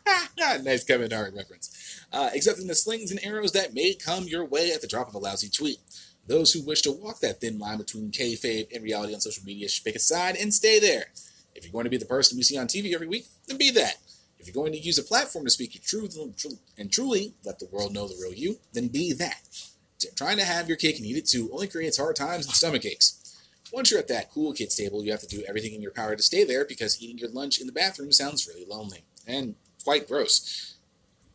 nice 0.38 0.82
Kevin 0.82 1.10
Hart 1.10 1.32
reference. 1.34 2.04
Uh, 2.12 2.30
accepting 2.34 2.66
the 2.66 2.74
slings 2.74 3.12
and 3.12 3.20
arrows 3.22 3.52
that 3.52 3.74
may 3.74 3.94
come 3.94 4.24
your 4.24 4.44
way 4.44 4.72
at 4.72 4.80
the 4.80 4.88
drop 4.88 5.08
of 5.08 5.14
a 5.14 5.18
lousy 5.18 5.48
tweet. 5.48 5.78
Those 6.26 6.52
who 6.52 6.62
wish 6.62 6.82
to 6.82 6.90
walk 6.90 7.20
that 7.20 7.40
thin 7.40 7.60
line 7.60 7.78
between 7.78 8.10
kayfabe 8.10 8.74
and 8.74 8.82
reality 8.82 9.14
on 9.14 9.20
social 9.20 9.44
media 9.44 9.68
should 9.68 9.84
pick 9.84 9.94
a 9.94 10.00
side 10.00 10.36
and 10.36 10.52
stay 10.52 10.80
there. 10.80 11.06
If 11.54 11.64
you're 11.64 11.72
going 11.72 11.84
to 11.84 11.90
be 11.90 11.96
the 11.96 12.06
person 12.06 12.36
we 12.36 12.42
see 12.42 12.58
on 12.58 12.66
TV 12.66 12.92
every 12.92 13.06
week, 13.06 13.26
then 13.46 13.56
be 13.56 13.70
that. 13.70 13.98
If 14.38 14.46
you're 14.46 14.54
going 14.54 14.72
to 14.72 14.78
use 14.78 14.98
a 14.98 15.02
platform 15.04 15.44
to 15.44 15.50
speak 15.50 15.74
your 15.74 15.82
truth 15.84 16.18
and 16.76 16.92
truly 16.92 17.34
let 17.44 17.60
the 17.60 17.68
world 17.70 17.94
know 17.94 18.08
the 18.08 18.18
real 18.20 18.32
you, 18.32 18.58
then 18.72 18.88
be 18.88 19.12
that. 19.12 19.69
Trying 20.16 20.38
to 20.38 20.44
have 20.44 20.68
your 20.68 20.76
cake 20.76 20.98
and 20.98 21.06
eat 21.06 21.16
it 21.16 21.26
too 21.26 21.50
only 21.52 21.68
creates 21.68 21.98
hard 21.98 22.16
times 22.16 22.46
and 22.46 22.54
stomach 22.54 22.84
aches. 22.84 23.16
Once 23.72 23.90
you're 23.90 24.00
at 24.00 24.08
that 24.08 24.30
cool 24.32 24.52
kids 24.52 24.74
table, 24.74 25.04
you 25.04 25.12
have 25.12 25.20
to 25.20 25.26
do 25.26 25.44
everything 25.46 25.74
in 25.74 25.82
your 25.82 25.92
power 25.92 26.16
to 26.16 26.22
stay 26.22 26.44
there 26.44 26.64
because 26.64 27.00
eating 27.00 27.18
your 27.18 27.30
lunch 27.30 27.60
in 27.60 27.66
the 27.66 27.72
bathroom 27.72 28.10
sounds 28.10 28.48
really 28.48 28.66
lonely 28.66 29.04
and 29.26 29.54
quite 29.84 30.08
gross. 30.08 30.74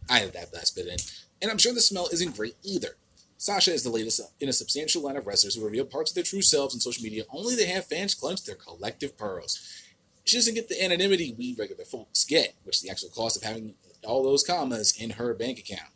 I 0.10 0.20
had 0.20 0.34
that 0.34 0.54
last 0.54 0.76
bit 0.76 0.88
in, 0.88 0.98
and 1.42 1.50
I'm 1.50 1.58
sure 1.58 1.74
the 1.74 1.82
smell 1.82 2.10
isn't 2.12 2.36
great 2.36 2.56
either. 2.64 2.98
Sasha 3.38 3.74
is 3.74 3.84
the 3.84 3.90
latest 3.90 4.22
in 4.40 4.50
a 4.50 4.54
substantial 4.54 5.02
line 5.02 5.18
of 5.18 5.28
wrestlers 5.28 5.56
who 5.56 5.64
reveal 5.64 5.86
parts 5.86 6.12
of 6.12 6.16
their 6.16 6.24
true 6.24 6.42
selves 6.42 6.74
on 6.74 6.80
social 6.80 7.04
media 7.04 7.24
only 7.32 7.56
to 7.56 7.66
have 7.66 7.86
fans 7.86 8.16
clench 8.16 8.44
their 8.44 8.56
collective 8.56 9.18
pearls. 9.18 9.84
She 10.24 10.38
doesn't 10.38 10.56
get 10.56 10.70
the 10.70 10.84
anonymity 10.84 11.36
we 11.38 11.56
regular 11.58 11.86
folks 11.86 12.24
get, 12.24 12.56
which 12.64 12.78
is 12.78 12.82
the 12.82 12.90
actual 12.90 13.10
cost 13.10 13.38
of 13.38 13.44
having 13.44 13.76
all 14.04 14.24
those 14.24 14.44
commas 14.44 14.96
in 15.00 15.12
her 15.12 15.34
bank 15.34 15.60
account. 15.60 15.92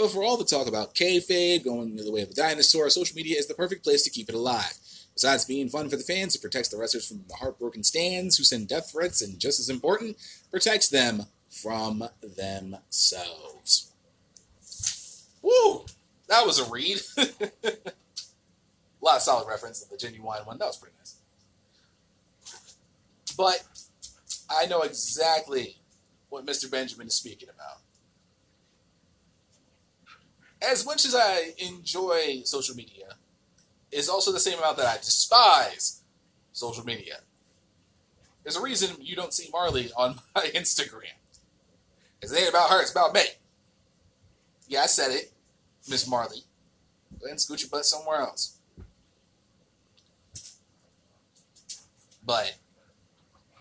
But 0.00 0.12
for 0.12 0.24
all 0.24 0.38
the 0.38 0.46
talk 0.46 0.66
about 0.66 0.94
kayfabe 0.94 1.62
going 1.62 1.94
the 1.94 2.10
way 2.10 2.22
of 2.22 2.30
the 2.30 2.34
dinosaur, 2.34 2.88
social 2.88 3.14
media 3.14 3.38
is 3.38 3.48
the 3.48 3.54
perfect 3.54 3.84
place 3.84 4.02
to 4.04 4.10
keep 4.10 4.30
it 4.30 4.34
alive. 4.34 4.72
Besides 5.12 5.44
being 5.44 5.68
fun 5.68 5.90
for 5.90 5.98
the 5.98 6.02
fans, 6.02 6.34
it 6.34 6.40
protects 6.40 6.70
the 6.70 6.78
wrestlers 6.78 7.06
from 7.06 7.22
the 7.28 7.34
heartbroken 7.34 7.84
stands 7.84 8.38
who 8.38 8.44
send 8.44 8.68
death 8.68 8.92
threats, 8.92 9.20
and 9.20 9.38
just 9.38 9.60
as 9.60 9.68
important, 9.68 10.16
protects 10.50 10.88
them 10.88 11.26
from 11.50 12.02
themselves. 12.22 13.92
Woo! 15.42 15.84
That 16.28 16.46
was 16.46 16.58
a 16.58 16.70
read. 16.70 16.98
a 17.18 17.26
lot 19.02 19.16
of 19.16 19.22
solid 19.22 19.48
reference 19.48 19.82
to 19.82 19.90
the 19.90 19.98
genuine 19.98 20.46
one. 20.46 20.56
That 20.56 20.64
was 20.64 20.78
pretty 20.78 20.96
nice. 20.96 21.16
But 23.36 23.62
I 24.48 24.64
know 24.64 24.80
exactly 24.80 25.76
what 26.30 26.46
Mr. 26.46 26.70
Benjamin 26.70 27.08
is 27.08 27.14
speaking 27.14 27.50
about. 27.50 27.79
As 30.62 30.84
much 30.84 31.04
as 31.04 31.14
I 31.14 31.54
enjoy 31.58 32.42
social 32.44 32.74
media, 32.76 33.16
it's 33.90 34.08
also 34.08 34.32
the 34.32 34.40
same 34.40 34.58
amount 34.58 34.76
that 34.76 34.86
I 34.86 34.96
despise 34.98 36.02
social 36.52 36.84
media. 36.84 37.16
There's 38.42 38.56
a 38.56 38.62
reason 38.62 38.96
you 39.00 39.16
don't 39.16 39.32
see 39.32 39.48
Marley 39.52 39.90
on 39.96 40.20
my 40.34 40.46
Instagram. 40.54 41.16
It 42.22 42.30
ain't 42.36 42.50
about 42.50 42.70
her, 42.70 42.80
it's 42.80 42.90
about 42.90 43.14
me. 43.14 43.22
Yeah, 44.68 44.82
I 44.82 44.86
said 44.86 45.10
it, 45.10 45.32
Miss 45.88 46.06
Marley. 46.06 46.44
Go 47.18 47.26
ahead 47.26 47.32
and 47.32 47.40
scoot 47.40 47.62
your 47.62 47.70
butt 47.70 47.86
somewhere 47.86 48.20
else. 48.20 48.58
But 52.24 52.56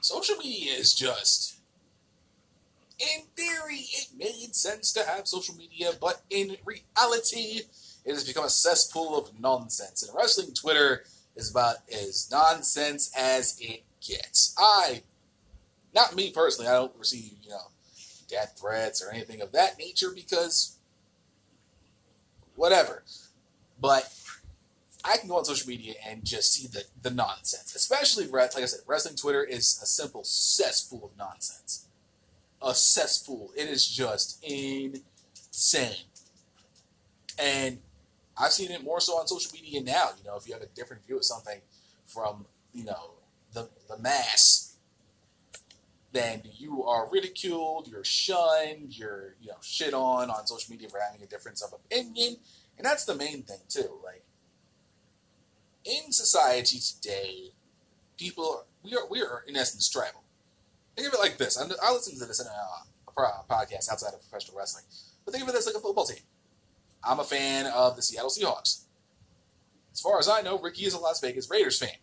social 0.01 0.35
media 0.35 0.73
is 0.73 0.93
just 0.93 1.58
in 2.99 3.21
theory 3.35 3.85
it 3.93 4.07
made 4.17 4.55
sense 4.55 4.91
to 4.91 5.03
have 5.03 5.27
social 5.27 5.55
media 5.55 5.91
but 5.99 6.21
in 6.29 6.57
reality 6.65 7.61
it 8.05 8.11
has 8.13 8.23
become 8.23 8.45
a 8.45 8.49
cesspool 8.49 9.17
of 9.17 9.39
nonsense 9.39 10.03
and 10.03 10.15
wrestling 10.15 10.53
twitter 10.53 11.03
is 11.35 11.51
about 11.51 11.77
as 11.91 12.29
nonsense 12.31 13.11
as 13.17 13.57
it 13.59 13.83
gets 14.05 14.55
i 14.57 15.01
not 15.93 16.15
me 16.15 16.31
personally 16.31 16.69
i 16.69 16.73
don't 16.73 16.95
receive 16.97 17.33
you 17.41 17.49
know 17.49 17.71
death 18.27 18.57
threats 18.59 19.03
or 19.03 19.11
anything 19.11 19.41
of 19.41 19.51
that 19.51 19.77
nature 19.79 20.11
because 20.13 20.77
whatever 22.55 23.03
but 23.81 24.13
I 25.03 25.17
can 25.17 25.29
go 25.29 25.37
on 25.37 25.45
social 25.45 25.69
media 25.69 25.93
and 26.05 26.25
just 26.25 26.53
see 26.53 26.67
the, 26.67 26.83
the 27.01 27.09
nonsense. 27.09 27.73
Especially, 27.73 28.27
like 28.27 28.57
I 28.57 28.65
said, 28.65 28.81
wrestling 28.85 29.15
Twitter 29.15 29.43
is 29.43 29.79
a 29.81 29.85
simple 29.85 30.23
cesspool 30.23 31.05
of 31.05 31.17
nonsense. 31.17 31.87
A 32.61 32.75
cesspool. 32.75 33.51
It 33.55 33.69
is 33.69 33.87
just 33.87 34.43
insane. 34.43 36.05
And 37.37 37.79
I've 38.37 38.51
seen 38.51 38.71
it 38.71 38.83
more 38.83 38.99
so 38.99 39.13
on 39.13 39.27
social 39.27 39.51
media 39.53 39.81
now. 39.81 40.09
You 40.17 40.29
know, 40.29 40.37
if 40.37 40.47
you 40.47 40.53
have 40.53 40.61
a 40.61 40.67
different 40.67 41.05
view 41.05 41.17
of 41.17 41.25
something 41.25 41.61
from, 42.05 42.45
you 42.73 42.83
know, 42.83 43.11
the, 43.53 43.69
the 43.87 43.97
mass, 43.97 44.75
then 46.11 46.41
you 46.57 46.83
are 46.83 47.07
ridiculed, 47.09 47.87
you're 47.87 48.03
shunned, 48.03 48.97
you're, 48.97 49.35
you 49.41 49.49
know, 49.49 49.57
shit 49.61 49.93
on 49.93 50.29
on 50.29 50.47
social 50.47 50.71
media 50.71 50.89
for 50.89 50.99
having 50.99 51.21
a 51.23 51.27
difference 51.27 51.61
of 51.61 51.71
opinion. 51.73 52.37
And 52.77 52.85
that's 52.85 53.05
the 53.05 53.15
main 53.15 53.43
thing, 53.43 53.59
too. 53.69 53.99
Like, 54.03 54.23
in 55.85 56.11
society 56.11 56.79
today, 56.79 57.51
people 58.17 58.43
are, 58.43 58.63
we 58.83 58.95
are 58.95 59.07
we 59.09 59.21
are 59.21 59.43
in 59.47 59.55
essence 59.55 59.89
tribal. 59.89 60.23
Think 60.99 61.13
of 61.13 61.17
it 61.17 61.23
like 61.23 61.37
this. 61.37 61.57
I 61.57 61.93
listen 61.93 62.19
to 62.19 62.25
this 62.25 62.41
in 62.41 62.47
a, 62.47 63.21
a 63.21 63.43
podcast 63.49 63.89
outside 63.89 64.13
of 64.13 64.19
professional 64.19 64.57
wrestling, 64.57 64.83
but 65.23 65.33
think 65.33 65.41
of 65.41 65.49
it 65.49 65.57
as 65.57 65.65
like 65.65 65.75
a 65.75 65.79
football 65.79 66.05
team. 66.05 66.19
I'm 67.01 67.21
a 67.21 67.23
fan 67.23 67.67
of 67.67 67.95
the 67.95 68.01
Seattle 68.01 68.29
Seahawks. 68.29 68.81
As 69.93 70.01
far 70.01 70.19
as 70.19 70.27
I 70.27 70.41
know, 70.41 70.59
Ricky 70.59 70.83
is 70.83 70.93
a 70.93 70.99
Las 70.99 71.21
Vegas 71.21 71.49
Raiders 71.49 71.79
fan. 71.79 71.95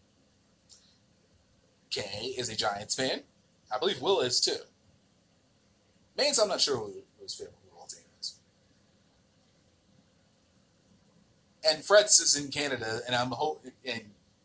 Kay 1.90 2.34
is 2.38 2.48
a 2.48 2.56
Giants 2.56 2.94
fan. 2.94 3.20
I 3.70 3.78
believe 3.78 4.00
Will 4.00 4.20
is 4.20 4.40
too. 4.40 4.56
Mance, 6.16 6.38
I'm 6.38 6.48
not 6.48 6.62
sure 6.62 6.78
who, 6.78 6.94
who's 7.20 7.34
favorite 7.34 7.52
and 11.68 11.82
Fretz 11.82 12.20
is 12.22 12.36
in 12.36 12.50
Canada, 12.50 13.00
and 13.06 13.14
I'm 13.14 13.30
hoping, 13.30 13.72
and 13.84 14.00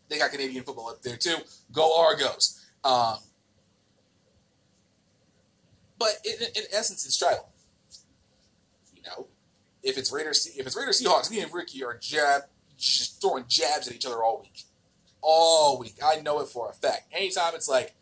they 0.09 0.17
got 0.17 0.31
Canadian 0.31 0.63
football 0.63 0.89
up 0.89 1.01
there 1.01 1.17
too. 1.17 1.35
Go 1.71 1.97
Argos! 2.01 2.65
Um, 2.83 3.17
but 6.01 6.17
in, 6.25 6.47
in, 6.55 6.63
essence, 6.73 7.05
it's 7.05 7.15
tribal. 7.15 7.47
You 8.95 9.03
know, 9.03 9.27
if 9.83 9.99
it's 9.99 10.11
Raiders, 10.11 10.49
if 10.57 10.65
it's 10.65 10.75
Raiders 10.75 10.99
Seahawks, 10.99 11.29
me 11.29 11.41
and 11.41 11.53
Ricky 11.53 11.83
are 11.83 11.95
jab, 11.95 12.41
just 12.75 13.21
throwing 13.21 13.45
jabs 13.47 13.87
at 13.87 13.93
each 13.93 14.07
other 14.07 14.23
all 14.23 14.41
week, 14.41 14.63
all 15.21 15.77
week. 15.77 15.97
I 16.03 16.19
know 16.21 16.39
it 16.39 16.47
for 16.47 16.71
a 16.71 16.73
fact. 16.73 17.13
Anytime 17.13 17.53
it's 17.53 17.69
like, 17.69 17.93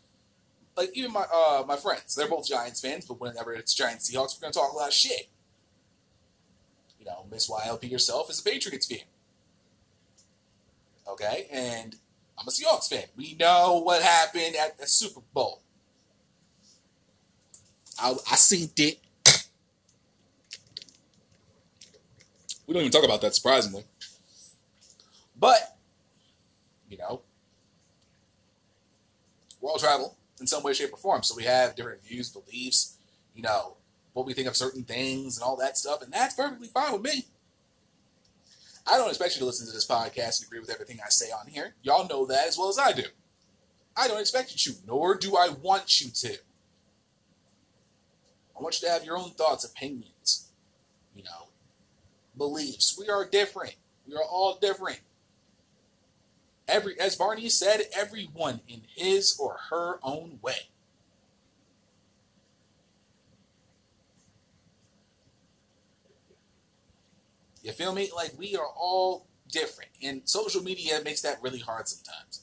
like 0.78 0.90
even 0.94 1.12
my 1.12 1.26
uh, 1.30 1.62
my 1.68 1.76
friends, 1.76 2.14
they're 2.14 2.26
both 2.26 2.48
Giants 2.48 2.80
fans, 2.80 3.04
but 3.04 3.20
whenever 3.20 3.52
it's 3.52 3.74
Giants 3.74 4.10
Seahawks, 4.10 4.38
we're 4.38 4.46
gonna 4.46 4.54
talk 4.54 4.72
a 4.72 4.76
lot 4.76 4.88
of 4.88 4.94
shit. 4.94 5.28
You 6.98 7.04
know, 7.04 7.26
Miss 7.30 7.50
YLP 7.50 7.92
herself 7.92 8.30
is 8.30 8.40
a 8.40 8.42
Patriots 8.42 8.86
fan. 8.86 9.00
Okay, 11.06 11.48
and 11.52 11.96
I'm 12.38 12.48
a 12.48 12.50
Seahawks 12.50 12.88
fan. 12.88 13.04
We 13.14 13.36
know 13.38 13.82
what 13.84 14.02
happened 14.02 14.56
at 14.56 14.78
the 14.78 14.86
Super 14.86 15.20
Bowl. 15.34 15.60
I, 18.00 18.14
I 18.30 18.36
seen 18.36 18.70
it. 18.76 18.98
We 22.66 22.74
don't 22.74 22.82
even 22.82 22.92
talk 22.92 23.04
about 23.04 23.20
that, 23.22 23.34
surprisingly. 23.34 23.84
But, 25.36 25.76
you 26.88 26.98
know, 26.98 27.22
all 29.70 29.78
travel 29.78 30.16
in 30.40 30.46
some 30.46 30.62
way, 30.62 30.72
shape, 30.72 30.92
or 30.92 30.96
form. 30.96 31.22
So 31.22 31.34
we 31.36 31.44
have 31.44 31.74
different 31.74 32.02
views, 32.02 32.30
beliefs, 32.30 32.96
you 33.34 33.42
know, 33.42 33.76
what 34.12 34.26
we 34.26 34.34
think 34.34 34.48
of 34.48 34.56
certain 34.56 34.84
things 34.84 35.36
and 35.36 35.44
all 35.44 35.56
that 35.56 35.78
stuff, 35.78 36.02
and 36.02 36.12
that's 36.12 36.34
perfectly 36.34 36.68
fine 36.68 36.92
with 36.92 37.02
me. 37.02 37.26
I 38.86 38.96
don't 38.96 39.08
expect 39.08 39.34
you 39.34 39.40
to 39.40 39.44
listen 39.44 39.66
to 39.66 39.72
this 39.72 39.86
podcast 39.86 40.40
and 40.40 40.46
agree 40.46 40.58
with 40.58 40.70
everything 40.70 40.98
I 41.04 41.10
say 41.10 41.26
on 41.30 41.46
here. 41.46 41.74
Y'all 41.82 42.08
know 42.08 42.26
that 42.26 42.48
as 42.48 42.58
well 42.58 42.70
as 42.70 42.78
I 42.78 42.92
do. 42.92 43.04
I 43.96 44.08
don't 44.08 44.20
expect 44.20 44.52
you 44.52 44.72
to, 44.72 44.78
nor 44.86 45.14
do 45.14 45.36
I 45.36 45.50
want 45.62 46.00
you 46.00 46.10
to. 46.10 46.38
I 48.60 48.62
want 48.62 48.82
you 48.82 48.88
to 48.88 48.92
have 48.92 49.04
your 49.04 49.16
own 49.16 49.30
thoughts, 49.30 49.64
opinions, 49.64 50.50
you 51.14 51.22
know, 51.22 51.48
beliefs. 52.36 52.94
We 52.98 53.08
are 53.08 53.26
different. 53.26 53.76
We 54.06 54.14
are 54.14 54.22
all 54.22 54.58
different. 54.60 55.00
Every, 56.68 57.00
as 57.00 57.16
Barney 57.16 57.48
said, 57.48 57.80
everyone 57.96 58.60
in 58.68 58.82
his 58.94 59.34
or 59.40 59.56
her 59.70 59.98
own 60.02 60.40
way. 60.42 60.68
You 67.62 67.72
feel 67.72 67.94
me? 67.94 68.10
Like 68.14 68.32
we 68.38 68.56
are 68.56 68.68
all 68.76 69.26
different, 69.50 69.90
and 70.02 70.20
social 70.24 70.62
media 70.62 71.00
makes 71.02 71.22
that 71.22 71.42
really 71.42 71.58
hard 71.58 71.88
sometimes. 71.88 72.42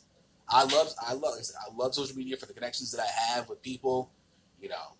I 0.49 0.63
love, 0.63 0.93
I 0.99 1.13
love, 1.13 1.35
I 1.35 1.75
love 1.75 1.93
social 1.93 2.17
media 2.17 2.37
for 2.37 2.47
the 2.47 2.53
connections 2.53 2.91
that 2.91 3.01
I 3.01 3.33
have 3.33 3.49
with 3.49 3.61
people, 3.61 4.11
you 4.59 4.69
know, 4.69 4.93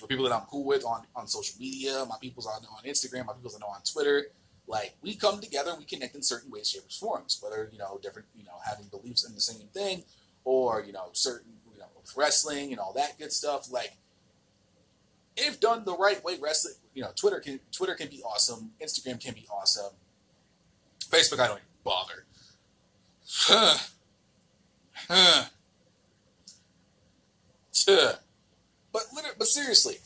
with 0.00 0.10
people 0.10 0.24
that 0.24 0.34
I'm 0.34 0.46
cool 0.46 0.64
with 0.64 0.84
on, 0.84 1.02
on 1.14 1.26
social 1.26 1.58
media, 1.58 2.04
my 2.08 2.16
people's 2.20 2.46
on, 2.46 2.62
on 2.64 2.84
Instagram, 2.84 3.26
my 3.26 3.32
people's 3.32 3.56
I 3.56 3.60
know 3.60 3.72
on 3.72 3.80
Twitter. 3.82 4.26
Like 4.66 4.96
we 5.00 5.14
come 5.14 5.40
together, 5.40 5.74
we 5.78 5.84
connect 5.84 6.14
in 6.14 6.22
certain 6.22 6.50
ways, 6.50 6.68
shapes, 6.68 6.98
forms. 6.98 7.38
Whether 7.42 7.70
you 7.72 7.78
know 7.78 7.98
different, 8.02 8.28
you 8.36 8.44
know, 8.44 8.58
having 8.64 8.86
beliefs 8.86 9.26
in 9.26 9.34
the 9.34 9.40
same 9.40 9.68
thing, 9.68 10.02
or 10.44 10.82
you 10.82 10.92
know, 10.92 11.10
certain, 11.12 11.52
you 11.72 11.78
know, 11.78 11.86
wrestling 12.16 12.72
and 12.72 12.80
all 12.80 12.92
that 12.94 13.16
good 13.18 13.32
stuff. 13.32 13.70
Like 13.70 13.96
if 15.36 15.60
done 15.60 15.84
the 15.84 15.96
right 15.96 16.22
way, 16.24 16.36
wrestling, 16.40 16.74
you 16.94 17.02
know, 17.02 17.10
Twitter 17.14 17.38
can 17.38 17.60
Twitter 17.70 17.94
can 17.94 18.08
be 18.08 18.22
awesome, 18.22 18.72
Instagram 18.82 19.20
can 19.20 19.34
be 19.34 19.46
awesome, 19.52 19.92
Facebook 21.08 21.38
I 21.38 21.46
don't 21.46 21.58
even 21.58 21.68
bother. 21.84 22.24
Huh. 23.28 23.78
Huh. 25.08 25.44
Tuh. 27.72 28.12
But 28.96 29.12
literally, 29.12 29.36
but 29.38 29.46
seriously, 29.46 29.98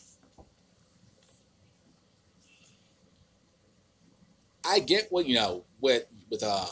I 4.64 4.80
get 4.80 5.12
what 5.12 5.26
you 5.28 5.36
know 5.36 5.62
with 5.80 6.06
with 6.28 6.42
um 6.42 6.66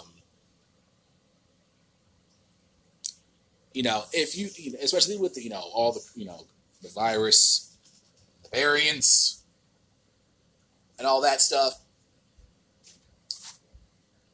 you 3.73 3.85
know 3.85 4.03
if 4.12 4.37
you, 4.37 4.49
especially 4.83 5.16
with 5.16 5.35
the, 5.35 5.45
you 5.45 5.51
know 5.51 5.62
all 5.73 5.93
the 5.93 6.01
you 6.16 6.25
know 6.25 6.45
the 6.83 6.89
virus, 6.89 7.77
the 8.43 8.49
variants, 8.49 9.45
and 10.99 11.07
all 11.07 11.21
that 11.21 11.41
stuff. 11.41 11.75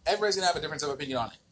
Everybody's 0.06 0.36
gonna 0.36 0.46
have 0.46 0.56
a 0.56 0.60
difference 0.62 0.82
of 0.82 0.88
opinion 0.88 1.18
on 1.18 1.32
it. 1.32 1.43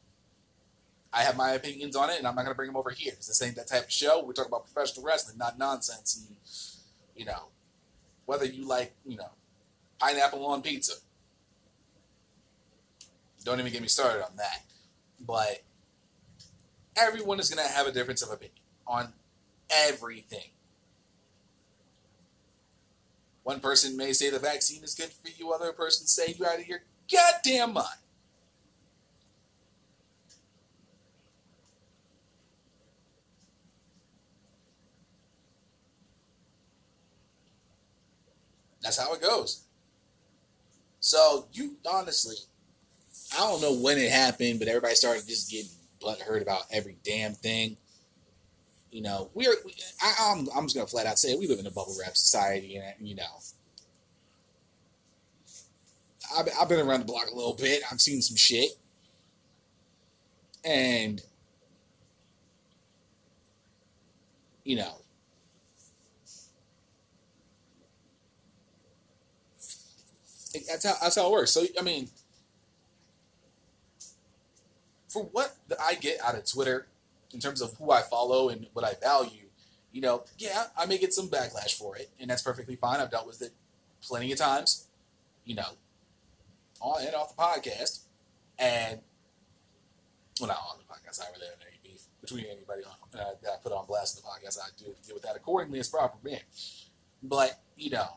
I 1.13 1.23
have 1.23 1.37
my 1.37 1.51
opinions 1.51 1.95
on 1.95 2.11
it, 2.11 2.19
and 2.19 2.27
I'm 2.27 2.35
not 2.35 2.43
going 2.43 2.55
to 2.55 2.57
bring 2.57 2.69
them 2.69 2.77
over 2.77 2.91
here 2.91 3.13
because 3.13 3.27
this 3.27 3.43
ain't 3.43 3.57
that 3.57 3.69
type 3.69 3.85
of 3.85 3.93
show. 3.93 4.25
We 4.25 4.33
talk 4.33 4.47
about 4.49 4.65
professional 4.65 5.05
wrestling, 5.05 5.37
not 5.37 5.59
nonsense. 5.59 6.27
And 6.27 6.37
you 7.15 7.27
know, 7.27 7.49
whether 8.25 8.47
you 8.47 8.67
like, 8.67 8.95
you 9.05 9.17
know, 9.17 9.31
pineapple 9.99 10.45
on 10.47 10.63
pizza. 10.63 10.95
Don't 13.45 13.61
even 13.61 13.73
get 13.73 13.83
me 13.83 13.89
started 13.89 14.25
on 14.25 14.37
that. 14.37 14.63
But 15.21 15.63
everyone 16.97 17.41
is 17.41 17.53
going 17.53 17.67
to 17.67 17.73
have 17.73 17.87
a 17.87 17.93
difference 17.93 18.23
of 18.23 18.31
opinion 18.31 18.57
on 18.87 19.13
everything. 19.71 20.51
One 23.43 23.61
person 23.61 23.97
may 23.97 24.13
say 24.13 24.31
the 24.31 24.39
vaccine 24.39 24.85
is 24.85 24.95
good 24.95 25.11
for 25.11 25.29
you, 25.37 25.53
other 25.53 25.73
person 25.73 26.07
say 26.07 26.35
you're 26.39 26.49
out 26.49 26.61
of 26.61 26.69
your 26.69 26.81
goddamn 27.11 27.75
mind. 27.75 27.87
That's 38.83 38.99
how 38.99 39.13
it 39.15 39.23
goes. 39.23 39.65
So 41.01 41.47
you 41.53 41.77
honestly, 41.91 42.37
I 43.35 43.39
don't 43.39 43.63
know 43.63 43.75
when 43.75 43.99
it 43.99 44.11
happened, 44.11 44.59
but 44.59 44.69
everybody 44.69 44.95
started 44.95 45.27
just 45.27 45.51
getting 45.51 45.71
butthurt 46.01 46.43
about 46.43 46.63
every 46.71 46.97
damn 47.05 47.33
thing. 47.33 47.77
You 48.91 49.03
know, 49.03 49.31
we're 49.35 49.55
we, 49.65 49.75
I, 50.03 50.33
am 50.33 50.41
I'm, 50.41 50.49
I'm 50.57 50.65
just 50.65 50.77
gonna 50.77 50.87
flat 50.87 51.07
out 51.07 51.19
say 51.19 51.33
it, 51.33 51.39
we 51.39 51.47
live 51.47 51.59
in 51.59 51.67
a 51.67 51.71
bubble 51.71 51.97
wrap 51.99 52.17
society, 52.17 52.77
and 52.77 53.09
you 53.09 53.15
know, 53.15 53.25
I've, 56.37 56.49
I've 56.61 56.69
been 56.69 56.87
around 56.87 57.01
the 57.01 57.07
block 57.07 57.29
a 57.33 57.35
little 57.35 57.55
bit. 57.55 57.83
I've 57.91 58.01
seen 58.01 58.21
some 58.21 58.37
shit, 58.37 58.71
and 60.65 61.23
you 64.65 64.77
know, 64.77 65.02
That's 70.53 70.85
how 70.85 70.95
that's 71.01 71.17
how 71.17 71.27
it 71.27 71.33
works. 71.33 71.51
So 71.51 71.65
I 71.79 71.83
mean, 71.83 72.09
for 75.09 75.25
what 75.25 75.55
I 75.83 75.95
get 75.95 76.21
out 76.25 76.35
of 76.35 76.45
Twitter 76.45 76.87
in 77.33 77.41
terms 77.41 77.61
of 77.61 77.75
who 77.77 77.91
I 77.91 78.03
follow 78.03 78.49
and 78.49 78.67
what 78.73 78.85
I 78.85 78.95
value, 79.01 79.49
you 79.93 80.01
know, 80.01 80.25
yeah, 80.39 80.65
I 80.77 80.87
may 80.87 80.99
get 80.99 81.13
some 81.13 81.29
backlash 81.29 81.75
for 81.75 81.97
it, 81.97 82.11
and 82.19 82.31
that's 82.31 82.43
perfectly 82.43 82.77
fine. 82.77 83.01
I've 83.01 83.11
dealt 83.11 83.27
with 83.27 83.43
it 83.43 83.53
plenty 84.03 84.33
of 84.33 84.39
times, 84.39 84.89
you 85.45 85.55
know, 85.55 85.69
on 86.81 87.05
and 87.05 87.15
off 87.15 87.37
the 87.37 87.43
podcast, 87.43 88.01
and 88.59 89.01
well, 90.41 90.49
not 90.49 90.59
on 90.71 90.79
the 90.79 90.93
podcast. 90.93 91.21
I 91.21 91.31
really 91.33 91.47
have 91.47 91.59
any 91.61 91.79
beef 91.83 92.03
between 92.21 92.47
anybody 92.47 92.83
on, 92.85 93.21
uh, 93.21 93.35
that 93.43 93.51
I 93.51 93.57
put 93.63 93.73
on 93.73 93.87
blast 93.87 94.19
in 94.19 94.23
the 94.23 94.29
podcast. 94.29 94.59
I 94.59 94.69
do 94.79 94.95
deal 95.07 95.15
with 95.15 95.23
that 95.25 95.37
accordingly 95.37 95.79
as 95.79 95.89
proper 95.89 96.17
man. 96.23 96.41
But 97.23 97.61
you 97.77 97.91
know, 97.91 98.17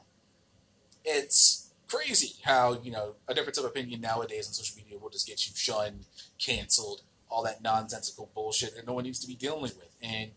it's 1.03 1.54
crazy 1.95 2.33
how 2.43 2.79
you 2.83 2.91
know 2.91 3.13
a 3.27 3.33
difference 3.33 3.57
of 3.57 3.65
opinion 3.65 4.01
nowadays 4.01 4.47
on 4.47 4.53
social 4.53 4.77
media 4.77 4.97
will 4.97 5.09
just 5.09 5.27
get 5.27 5.47
you 5.47 5.53
shunned, 5.55 6.05
canceled, 6.37 7.01
all 7.29 7.43
that 7.43 7.61
nonsensical 7.61 8.29
bullshit 8.33 8.75
that 8.75 8.85
no 8.85 8.93
one 8.93 9.03
needs 9.03 9.19
to 9.19 9.27
be 9.27 9.35
dealing 9.35 9.61
with. 9.61 9.95
And 10.01 10.31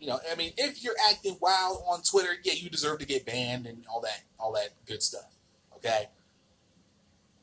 you 0.00 0.08
know, 0.08 0.18
I 0.30 0.34
mean, 0.34 0.52
if 0.56 0.82
you're 0.82 0.96
acting 1.10 1.36
wild 1.40 1.82
on 1.88 2.02
Twitter, 2.02 2.30
yeah, 2.42 2.54
you 2.54 2.70
deserve 2.70 2.98
to 3.00 3.06
get 3.06 3.26
banned 3.26 3.66
and 3.66 3.84
all 3.90 4.00
that, 4.00 4.22
all 4.38 4.52
that 4.52 4.70
good 4.86 5.02
stuff. 5.02 5.36
Okay, 5.76 6.08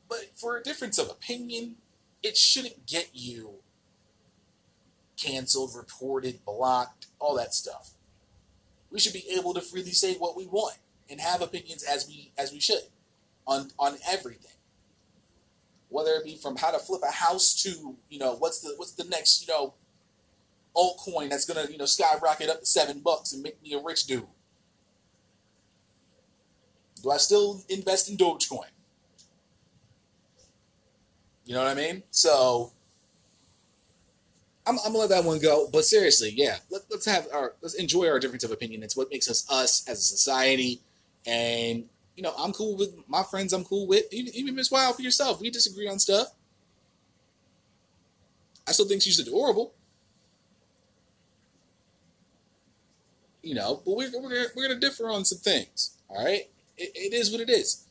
but 0.08 0.30
for 0.34 0.56
a 0.56 0.62
difference 0.62 0.98
of 0.98 1.08
opinion, 1.08 1.76
it 2.22 2.36
shouldn't 2.36 2.86
get 2.86 3.10
you 3.12 3.54
canceled, 5.16 5.74
reported, 5.74 6.44
blocked, 6.44 7.06
all 7.18 7.36
that 7.36 7.54
stuff. 7.54 7.93
We 8.94 9.00
should 9.00 9.12
be 9.12 9.24
able 9.36 9.52
to 9.54 9.60
freely 9.60 9.90
say 9.90 10.14
what 10.14 10.36
we 10.36 10.46
want 10.46 10.76
and 11.10 11.20
have 11.20 11.42
opinions 11.42 11.82
as 11.82 12.06
we 12.06 12.30
as 12.38 12.52
we 12.52 12.60
should 12.60 12.84
on 13.44 13.72
on 13.76 13.96
everything. 14.08 14.52
Whether 15.88 16.12
it 16.12 16.24
be 16.24 16.36
from 16.36 16.54
how 16.54 16.70
to 16.70 16.78
flip 16.78 17.02
a 17.02 17.10
house 17.10 17.60
to, 17.64 17.96
you 18.08 18.20
know, 18.20 18.36
what's 18.36 18.60
the 18.60 18.74
what's 18.76 18.92
the 18.92 19.02
next, 19.02 19.44
you 19.44 19.52
know, 19.52 19.74
altcoin 20.76 21.28
that's 21.28 21.44
gonna, 21.44 21.66
you 21.68 21.76
know, 21.76 21.86
skyrocket 21.86 22.48
up 22.48 22.60
to 22.60 22.66
seven 22.66 23.00
bucks 23.00 23.32
and 23.32 23.42
make 23.42 23.60
me 23.64 23.72
a 23.72 23.82
rich 23.82 24.06
dude. 24.06 24.28
Do 27.02 27.10
I 27.10 27.16
still 27.16 27.64
invest 27.68 28.08
in 28.08 28.16
Dogecoin? 28.16 28.70
You 31.44 31.54
know 31.54 31.64
what 31.64 31.68
I 31.68 31.74
mean? 31.74 32.04
So 32.12 32.73
I'm, 34.66 34.78
I'm, 34.78 34.92
gonna 34.92 34.98
let 34.98 35.10
that 35.10 35.24
one 35.24 35.40
go. 35.40 35.68
But 35.72 35.84
seriously, 35.84 36.32
yeah, 36.34 36.56
let, 36.70 36.82
us 36.90 37.04
have 37.04 37.28
our 37.32 37.54
let's 37.60 37.74
enjoy 37.74 38.08
our 38.08 38.18
difference 38.18 38.44
of 38.44 38.50
opinion. 38.50 38.82
It's 38.82 38.96
what 38.96 39.10
makes 39.10 39.28
us 39.28 39.50
us 39.50 39.86
as 39.88 39.98
a 39.98 40.02
society. 40.02 40.80
And 41.26 41.84
you 42.16 42.22
know, 42.22 42.32
I'm 42.38 42.52
cool 42.52 42.76
with 42.76 42.94
my 43.06 43.22
friends. 43.22 43.52
I'm 43.52 43.64
cool 43.64 43.86
with 43.86 44.04
even, 44.12 44.34
even 44.34 44.54
Miss 44.54 44.70
Wild 44.70 44.96
for 44.96 45.02
yourself. 45.02 45.40
We 45.40 45.50
disagree 45.50 45.88
on 45.88 45.98
stuff. 45.98 46.28
I 48.66 48.72
still 48.72 48.88
think 48.88 49.02
she's 49.02 49.18
adorable. 49.18 49.74
You 53.42 53.54
know, 53.54 53.82
but 53.84 53.96
we're 53.96 54.10
we're, 54.14 54.46
we're 54.56 54.68
gonna 54.68 54.80
differ 54.80 55.10
on 55.10 55.26
some 55.26 55.38
things. 55.38 55.98
All 56.08 56.24
right, 56.24 56.48
it, 56.78 56.92
it 56.94 57.12
is 57.12 57.30
what 57.30 57.42
it 57.42 57.50
is. 57.50 57.84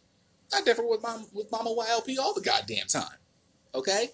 I 0.55 0.61
differ 0.61 0.87
with 0.87 1.03
mom 1.03 1.27
with 1.33 1.51
Mama 1.51 1.69
YLP 1.69 2.17
all 2.17 2.33
the 2.33 2.41
goddamn 2.41 2.87
time. 2.87 3.17
Okay 3.75 4.09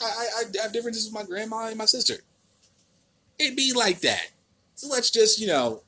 I, 0.00 0.26
I, 0.38 0.62
have 0.62 0.72
differences 0.72 1.06
with 1.06 1.14
my 1.14 1.24
grandma 1.24 1.66
and 1.68 1.76
my 1.76 1.84
sister. 1.84 2.14
It 3.38 3.56
be 3.56 3.72
like 3.74 4.00
that. 4.00 4.30
So 4.74 4.88
let's 4.88 5.10
just, 5.10 5.40
you 5.40 5.46
know, 5.46 5.82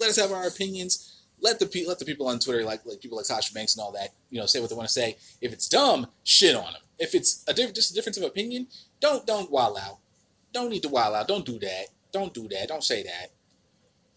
let 0.00 0.10
us 0.10 0.16
have 0.16 0.32
our 0.32 0.46
opinions. 0.46 1.22
Let 1.40 1.58
the 1.58 1.66
pe- 1.66 1.84
let 1.84 1.98
the 1.98 2.04
people 2.04 2.28
on 2.28 2.38
Twitter, 2.38 2.64
like 2.64 2.84
like 2.86 3.00
people 3.00 3.16
like 3.16 3.26
Sasha 3.26 3.52
Banks 3.52 3.76
and 3.76 3.82
all 3.82 3.92
that, 3.92 4.10
you 4.30 4.40
know, 4.40 4.46
say 4.46 4.60
what 4.60 4.70
they 4.70 4.76
want 4.76 4.88
to 4.88 4.92
say. 4.92 5.16
If 5.40 5.52
it's 5.52 5.68
dumb, 5.68 6.06
shit 6.24 6.54
on 6.54 6.72
them. 6.72 6.82
If 6.98 7.14
it's 7.14 7.44
a 7.46 7.52
diff- 7.52 7.74
just 7.74 7.90
a 7.90 7.94
difference 7.94 8.16
of 8.16 8.24
opinion, 8.24 8.68
don't 9.00 9.26
don't 9.26 9.50
wild 9.50 9.78
out. 9.78 9.98
Don't 10.52 10.70
need 10.70 10.82
to 10.82 10.88
wild 10.88 11.14
out. 11.14 11.28
Don't 11.28 11.44
do 11.44 11.58
that. 11.58 11.86
Don't 12.12 12.32
do 12.32 12.48
that. 12.48 12.68
Don't 12.68 12.84
say 12.84 13.02
that. 13.02 13.30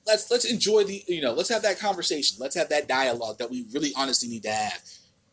Let's 0.08 0.32
let's 0.32 0.46
enjoy 0.46 0.86
the 0.86 1.04
you 1.08 1.22
know 1.22 1.34
let's 1.34 1.50
have 1.50 1.64
that 1.64 1.80
conversation. 1.80 2.38
Let's 2.40 2.56
have 2.56 2.70
that 2.70 2.88
dialogue 2.88 3.38
that 3.40 3.52
we 3.52 3.66
really 3.74 3.92
honestly 3.96 4.30
need 4.30 4.44
to 4.44 4.52
have. 4.52 4.82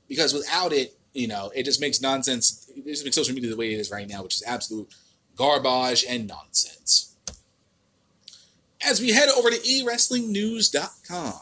Because 0.08 0.34
without 0.34 0.72
it, 0.72 0.96
you 1.16 1.28
know, 1.28 1.50
it 1.54 1.64
just 1.64 1.80
makes 1.80 2.00
nonsense. 2.00 2.70
It 2.76 2.84
just 2.84 3.04
makes 3.04 3.16
social 3.16 3.34
media 3.34 3.50
the 3.50 3.56
way 3.56 3.72
it 3.72 3.80
is 3.80 3.90
right 3.90 4.08
now, 4.08 4.22
which 4.22 4.36
is 4.36 4.42
absolute 4.46 4.88
garbage 5.36 6.04
and 6.08 6.26
nonsense. 6.26 7.14
As 8.84 9.00
we 9.00 9.12
head 9.12 9.28
over 9.30 9.50
to 9.50 9.56
eWrestlingNews.com, 9.56 11.40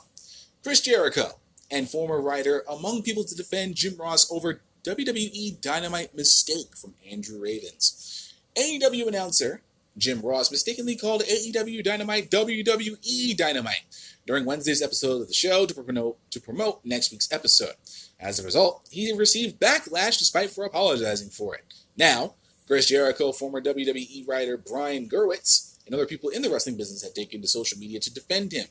Chris 0.62 0.80
Jericho 0.80 1.38
and 1.70 1.88
former 1.88 2.20
writer 2.20 2.62
among 2.68 3.02
people 3.02 3.24
to 3.24 3.34
defend 3.34 3.74
Jim 3.74 3.96
Ross 3.96 4.30
over 4.30 4.60
WWE 4.84 5.60
Dynamite 5.60 6.14
mistake 6.14 6.76
from 6.76 6.94
Andrew 7.10 7.40
Ravens. 7.40 8.34
AEW 8.56 9.08
announcer 9.08 9.62
Jim 9.96 10.20
Ross 10.20 10.50
mistakenly 10.50 10.96
called 10.96 11.22
AEW 11.22 11.82
Dynamite 11.82 12.30
WWE 12.30 13.36
Dynamite 13.36 13.84
during 14.26 14.44
Wednesday's 14.44 14.82
episode 14.82 15.22
of 15.22 15.28
the 15.28 15.34
show 15.34 15.66
to 15.66 15.74
promote, 15.74 16.18
to 16.30 16.40
promote 16.40 16.80
next 16.84 17.12
week's 17.12 17.30
episode. 17.32 17.74
As 18.20 18.38
a 18.38 18.44
result, 18.44 18.88
he 18.90 19.12
received 19.12 19.60
backlash 19.60 20.18
despite 20.18 20.50
for 20.50 20.64
apologizing 20.64 21.28
for 21.28 21.54
it. 21.54 21.64
Now, 21.96 22.34
Chris 22.66 22.86
Jericho, 22.86 23.32
former 23.32 23.60
WWE 23.60 24.26
writer 24.26 24.56
Brian 24.56 25.08
Gewirtz, 25.08 25.78
and 25.86 25.94
other 25.94 26.06
people 26.06 26.30
in 26.30 26.42
the 26.42 26.50
wrestling 26.50 26.76
business 26.76 27.02
have 27.02 27.14
taken 27.14 27.42
to 27.42 27.48
social 27.48 27.78
media 27.78 28.00
to 28.00 28.14
defend 28.14 28.52
him. 28.52 28.66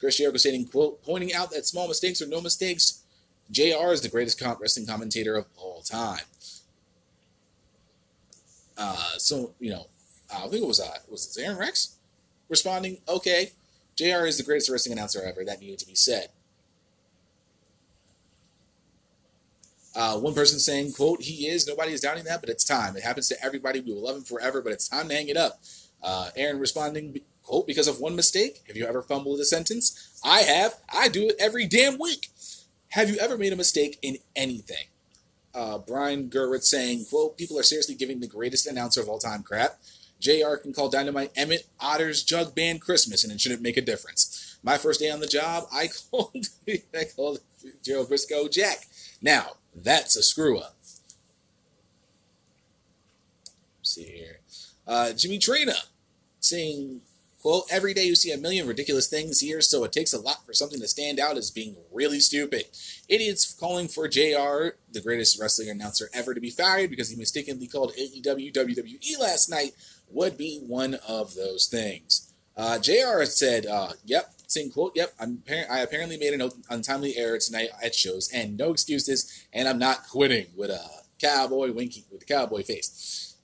Chris 0.00 0.16
Jericho 0.16 0.36
stating, 0.36 0.66
quote, 0.66 1.02
pointing 1.02 1.32
out 1.32 1.50
that 1.52 1.66
small 1.66 1.88
mistakes 1.88 2.20
are 2.20 2.26
no 2.26 2.40
mistakes. 2.40 3.02
JR 3.50 3.92
is 3.92 4.00
the 4.00 4.08
greatest 4.08 4.42
wrestling 4.42 4.86
commentator 4.86 5.36
of 5.36 5.46
all 5.56 5.80
time. 5.80 6.24
Uh, 8.76 9.16
so, 9.18 9.54
you 9.60 9.70
know, 9.70 9.86
I 10.34 10.48
think 10.48 10.62
it 10.62 10.66
was, 10.66 10.80
uh, 10.80 10.98
was 11.08 11.36
it 11.36 11.42
Aron 11.42 11.58
Rex 11.58 11.96
responding, 12.48 12.98
okay, 13.08 13.52
JR 13.96 14.26
is 14.26 14.36
the 14.36 14.42
greatest 14.42 14.68
wrestling 14.68 14.92
announcer 14.92 15.22
ever. 15.22 15.44
That 15.44 15.60
needed 15.60 15.78
to 15.78 15.86
be 15.86 15.94
said. 15.94 16.28
Uh, 19.96 20.18
one 20.18 20.34
person 20.34 20.58
saying, 20.58 20.92
quote, 20.92 21.22
he 21.22 21.48
is, 21.48 21.66
nobody 21.66 21.92
is 21.92 22.02
doubting 22.02 22.24
that, 22.24 22.42
but 22.42 22.50
it's 22.50 22.64
time. 22.64 22.96
It 22.96 23.02
happens 23.02 23.28
to 23.28 23.42
everybody. 23.42 23.80
We 23.80 23.94
will 23.94 24.02
love 24.02 24.16
him 24.16 24.24
forever, 24.24 24.60
but 24.60 24.72
it's 24.72 24.88
time 24.88 25.08
to 25.08 25.14
hang 25.14 25.28
it 25.28 25.38
up. 25.38 25.58
Uh, 26.02 26.28
Aron 26.36 26.60
responding, 26.60 27.18
quote, 27.42 27.66
because 27.66 27.88
of 27.88 27.98
one 27.98 28.14
mistake. 28.14 28.62
Have 28.66 28.76
you 28.76 28.86
ever 28.86 29.00
fumbled 29.00 29.40
a 29.40 29.44
sentence? 29.46 30.20
I 30.22 30.40
have. 30.40 30.74
I 30.92 31.08
do 31.08 31.28
it 31.28 31.36
every 31.38 31.66
damn 31.66 31.98
week. 31.98 32.28
Have 32.88 33.08
you 33.08 33.16
ever 33.16 33.38
made 33.38 33.54
a 33.54 33.56
mistake 33.56 33.98
in 34.02 34.18
anything? 34.36 34.88
Uh, 35.54 35.78
Brian 35.78 36.28
Gewirtz 36.28 36.64
saying, 36.64 37.06
quote, 37.08 37.38
people 37.38 37.58
are 37.58 37.62
seriously 37.62 37.94
giving 37.94 38.20
the 38.20 38.26
greatest 38.26 38.66
announcer 38.66 39.00
of 39.00 39.08
all 39.08 39.18
time 39.18 39.42
crap. 39.42 39.78
JR 40.20 40.56
can 40.56 40.74
call 40.74 40.90
Dynamite 40.90 41.32
Emmett 41.36 41.66
Otter's 41.80 42.22
Jug 42.22 42.54
Band 42.54 42.82
Christmas, 42.82 43.24
and 43.24 43.32
it 43.32 43.40
shouldn't 43.40 43.62
make 43.62 43.78
a 43.78 43.82
difference. 43.82 44.58
My 44.62 44.76
first 44.76 45.00
day 45.00 45.10
on 45.10 45.20
the 45.20 45.26
job, 45.26 45.64
I 45.72 45.88
called 46.10 46.48
I 46.68 47.04
called 47.16 47.40
Gerald 47.82 48.10
Brisco 48.10 48.50
Jack. 48.50 48.86
Now, 49.22 49.52
that's 49.76 50.16
a 50.16 50.22
screw 50.22 50.58
up. 50.58 50.76
Let's 53.78 53.94
see 53.94 54.04
here. 54.04 54.40
Uh, 54.86 55.12
Jimmy 55.12 55.38
Traina 55.38 55.76
saying, 56.40 57.02
quote, 57.42 57.64
every 57.70 57.92
day 57.92 58.04
you 58.04 58.14
see 58.14 58.32
a 58.32 58.38
million 58.38 58.66
ridiculous 58.66 59.08
things 59.08 59.40
here, 59.40 59.60
so 59.60 59.84
it 59.84 59.92
takes 59.92 60.12
a 60.12 60.20
lot 60.20 60.44
for 60.46 60.52
something 60.52 60.80
to 60.80 60.88
stand 60.88 61.20
out 61.20 61.36
as 61.36 61.50
being 61.50 61.76
really 61.92 62.20
stupid. 62.20 62.64
Idiots 63.08 63.52
calling 63.52 63.88
for 63.88 64.08
JR, 64.08 64.76
the 64.92 65.02
greatest 65.02 65.40
wrestling 65.40 65.70
announcer 65.70 66.08
ever, 66.14 66.34
to 66.34 66.40
be 66.40 66.50
fired 66.50 66.90
because 66.90 67.10
he 67.10 67.16
mistakenly 67.16 67.66
called 67.66 67.92
AEW 67.94 68.52
WWE 68.52 69.20
last 69.20 69.48
night 69.48 69.72
would 70.08 70.38
be 70.38 70.60
one 70.66 70.94
of 71.06 71.34
those 71.34 71.66
things. 71.66 72.32
Uh, 72.56 72.78
JR 72.78 73.24
said, 73.24 73.66
uh, 73.66 73.92
yep, 74.04 74.32
saying 74.46 74.70
quote, 74.70 74.92
yep, 74.94 75.12
I'm 75.20 75.42
I 75.70 75.80
apparently 75.80 76.16
made 76.18 76.32
an 76.32 76.50
untimely 76.70 77.16
error 77.16 77.38
tonight 77.38 77.70
at 77.82 77.94
shows, 77.94 78.30
and 78.32 78.56
no 78.56 78.72
excuses, 78.72 79.46
and 79.52 79.68
I'm 79.68 79.78
not 79.78 80.08
quitting 80.08 80.46
with 80.56 80.70
a 80.70 80.80
cowboy 81.20 81.72
winking 81.72 82.04
with 82.10 82.20
the 82.20 82.26
cowboy 82.26 82.62
face. 82.62 83.36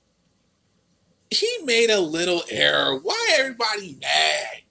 He 1.31 1.49
made 1.65 1.91
a 1.91 2.01
little 2.01 2.43
error. 2.51 2.99
Why 2.99 3.37
everybody 3.39 3.97
mad? 4.01 4.63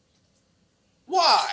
Why? 1.06 1.48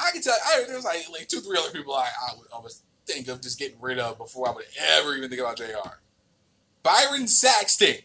I 0.00 0.10
can 0.10 0.22
tell. 0.22 0.34
I, 0.34 0.64
there's 0.66 0.84
like, 0.84 1.06
like 1.12 1.28
two, 1.28 1.40
three 1.40 1.58
other 1.58 1.70
people 1.70 1.94
I, 1.94 2.08
I 2.30 2.36
would 2.38 2.48
always 2.52 2.82
think 3.06 3.28
of 3.28 3.40
just 3.40 3.58
getting 3.58 3.80
rid 3.80 3.98
of 3.98 4.18
before 4.18 4.48
I 4.48 4.52
would 4.52 4.64
ever 4.96 5.14
even 5.14 5.28
think 5.28 5.40
about 5.40 5.56
JR. 5.56 5.98
Byron 6.82 7.26
Saxton. 7.26 7.96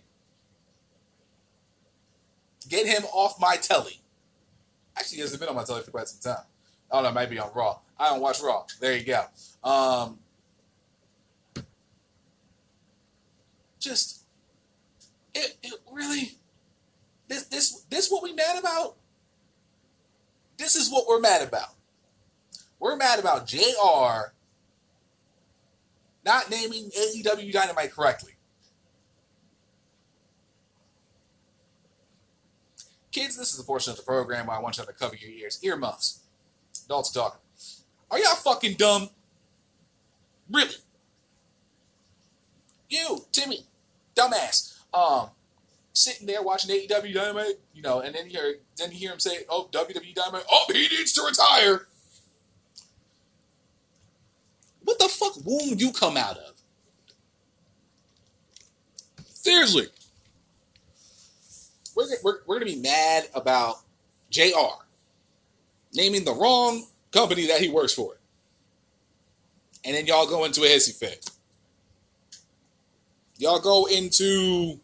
Get 2.69 2.87
him 2.87 3.03
off 3.11 3.39
my 3.39 3.55
telly. 3.55 3.99
Actually, 4.95 5.17
he 5.17 5.21
hasn't 5.21 5.39
been 5.39 5.49
on 5.49 5.55
my 5.55 5.63
telly 5.63 5.81
for 5.81 5.91
quite 5.91 6.07
some 6.07 6.33
time. 6.33 6.45
I 6.91 6.95
don't 6.95 7.03
know, 7.03 7.11
might 7.11 7.29
be 7.29 7.39
on 7.39 7.51
Raw. 7.53 7.79
I 7.99 8.09
don't 8.09 8.21
watch 8.21 8.41
Raw. 8.41 8.65
There 8.79 8.95
you 8.95 9.03
go. 9.03 9.23
Um, 9.63 10.19
just 13.79 14.23
it, 15.33 15.57
it 15.63 15.73
really 15.91 16.33
this 17.27 17.43
this 17.45 17.81
this 17.89 18.09
what 18.09 18.23
we 18.23 18.33
mad 18.33 18.57
about? 18.59 18.95
This 20.57 20.75
is 20.75 20.89
what 20.91 21.07
we're 21.07 21.19
mad 21.19 21.41
about. 21.41 21.73
We're 22.79 22.95
mad 22.95 23.19
about 23.19 23.47
JR 23.47 24.33
not 26.25 26.49
naming 26.49 26.89
AEW 26.91 27.51
Dynamite 27.51 27.91
correctly. 27.91 28.33
Kids, 33.11 33.35
this 33.37 33.51
is 33.51 33.57
the 33.57 33.63
portion 33.63 33.91
of 33.91 33.97
the 33.97 34.03
program 34.03 34.47
where 34.47 34.57
I 34.57 34.59
want 34.59 34.77
you 34.77 34.85
to 34.85 34.93
cover 34.93 35.15
your 35.15 35.31
ears. 35.31 35.59
Earmuffs. 35.63 36.21
Adults 36.85 37.11
talking. 37.11 37.39
Are 38.11 38.19
y'all 38.19 38.35
fucking 38.35 38.75
dumb? 38.75 39.09
Really? 40.51 40.75
You, 42.89 43.25
Timmy, 43.31 43.65
dumbass. 44.15 44.79
Um, 44.93 45.29
sitting 45.93 46.27
there 46.27 46.41
watching 46.41 46.75
AEW 46.75 47.13
Dynamite, 47.13 47.59
you 47.73 47.81
know, 47.81 47.99
and 47.99 48.13
then 48.13 48.25
you 48.25 48.31
hear, 48.31 48.55
then 48.77 48.91
you 48.91 48.97
hear 48.97 49.11
him 49.11 49.19
say, 49.19 49.45
"Oh, 49.47 49.69
WWE 49.71 50.15
Dynamite, 50.15 50.45
oh, 50.49 50.65
he 50.69 50.87
needs 50.87 51.13
to 51.13 51.21
retire." 51.23 51.87
What 54.83 54.97
the 54.97 55.07
fuck 55.07 55.33
womb 55.45 55.77
you 55.77 55.91
come 55.91 56.17
out 56.17 56.37
of? 56.37 56.53
Seriously 59.25 59.89
we're, 61.99 62.17
we're, 62.23 62.39
we're 62.45 62.59
going 62.59 62.71
to 62.71 62.75
be 62.75 62.81
mad 62.81 63.27
about 63.33 63.77
JR 64.29 64.83
naming 65.93 66.23
the 66.23 66.33
wrong 66.33 66.85
company 67.11 67.47
that 67.47 67.59
he 67.59 67.69
works 67.69 67.93
for. 67.93 68.17
And 69.83 69.95
then 69.95 70.05
y'all 70.05 70.27
go 70.27 70.45
into 70.45 70.61
a 70.61 70.67
hissy 70.67 70.97
fit. 70.97 71.29
Y'all 73.37 73.59
go 73.59 73.85
into 73.85 74.79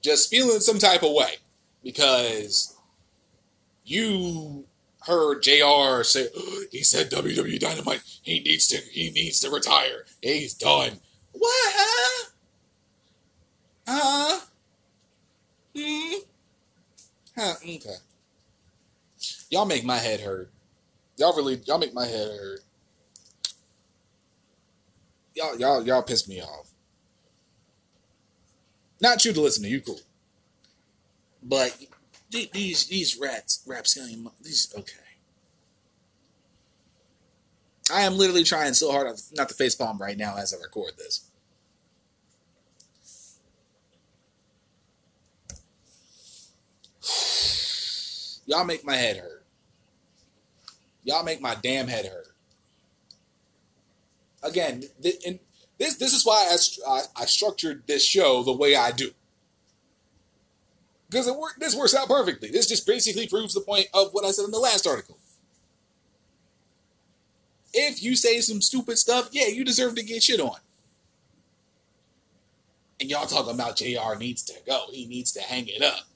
just 0.00 0.30
feeling 0.30 0.60
some 0.60 0.78
type 0.78 1.02
of 1.02 1.12
way 1.12 1.34
because 1.82 2.76
you 3.84 4.64
heard 5.00 5.42
JR 5.42 6.02
say 6.04 6.28
he 6.70 6.82
said 6.82 7.10
WWE 7.10 7.58
Dynamite 7.58 8.02
he 8.22 8.40
needs 8.40 8.68
to 8.68 8.76
he 8.76 9.10
needs 9.10 9.40
to 9.40 9.50
retire. 9.50 10.04
He's 10.22 10.54
done. 10.54 11.00
What? 11.32 12.30
Huh? 13.86 14.40
Hmm. 15.78 16.14
Huh, 17.36 17.54
okay. 17.62 17.96
Y'all 19.50 19.64
make 19.64 19.84
my 19.84 19.96
head 19.96 20.20
hurt. 20.20 20.50
Y'all 21.16 21.36
really, 21.36 21.60
y'all 21.66 21.78
make 21.78 21.94
my 21.94 22.06
head 22.06 22.28
hurt. 22.28 22.60
Y'all, 25.34 25.58
y'all, 25.58 25.86
y'all 25.86 26.02
piss 26.02 26.28
me 26.28 26.42
off. 26.42 26.70
Not 29.00 29.24
you 29.24 29.32
to 29.32 29.40
listen 29.40 29.62
to, 29.62 29.68
you 29.68 29.80
cool. 29.80 30.00
But 31.42 31.76
these 32.30 32.86
these 32.86 33.16
rats, 33.20 33.62
rapscallion, 33.66 34.28
these 34.42 34.72
okay. 34.76 34.94
I 37.92 38.02
am 38.02 38.18
literally 38.18 38.44
trying 38.44 38.74
so 38.74 38.90
hard 38.90 39.08
not 39.34 39.48
to 39.48 39.54
face 39.54 39.74
palm 39.74 39.98
right 39.98 40.18
now 40.18 40.36
as 40.36 40.52
I 40.52 40.58
record 40.60 40.92
this. 40.98 41.27
Y'all 48.46 48.64
make 48.64 48.84
my 48.84 48.96
head 48.96 49.18
hurt. 49.18 49.44
Y'all 51.04 51.24
make 51.24 51.40
my 51.40 51.54
damn 51.62 51.88
head 51.88 52.06
hurt. 52.06 52.28
Again, 54.42 54.84
th- 55.02 55.22
and 55.26 55.38
this 55.78 55.96
this 55.96 56.12
is 56.12 56.24
why 56.24 56.48
I, 56.50 56.90
I, 56.90 57.22
I 57.22 57.26
structured 57.26 57.84
this 57.86 58.04
show 58.04 58.42
the 58.42 58.52
way 58.52 58.74
I 58.74 58.90
do. 58.90 59.10
Because 61.10 61.26
it 61.26 61.36
work, 61.36 61.54
this 61.58 61.74
works 61.74 61.94
out 61.94 62.08
perfectly. 62.08 62.50
This 62.50 62.66
just 62.66 62.86
basically 62.86 63.26
proves 63.26 63.54
the 63.54 63.60
point 63.60 63.86
of 63.94 64.12
what 64.12 64.24
I 64.24 64.30
said 64.30 64.44
in 64.44 64.50
the 64.50 64.58
last 64.58 64.86
article. 64.86 65.18
If 67.72 68.02
you 68.02 68.16
say 68.16 68.40
some 68.40 68.60
stupid 68.60 68.98
stuff, 68.98 69.28
yeah, 69.32 69.46
you 69.46 69.64
deserve 69.64 69.94
to 69.96 70.02
get 70.02 70.22
shit 70.22 70.40
on. 70.40 70.56
And 73.00 73.08
y'all 73.08 73.26
talking 73.26 73.54
about 73.54 73.76
JR 73.76 74.18
needs 74.18 74.42
to 74.44 74.54
go. 74.66 74.86
He 74.90 75.06
needs 75.06 75.32
to 75.32 75.40
hang 75.40 75.68
it 75.68 75.82
up. 75.82 76.07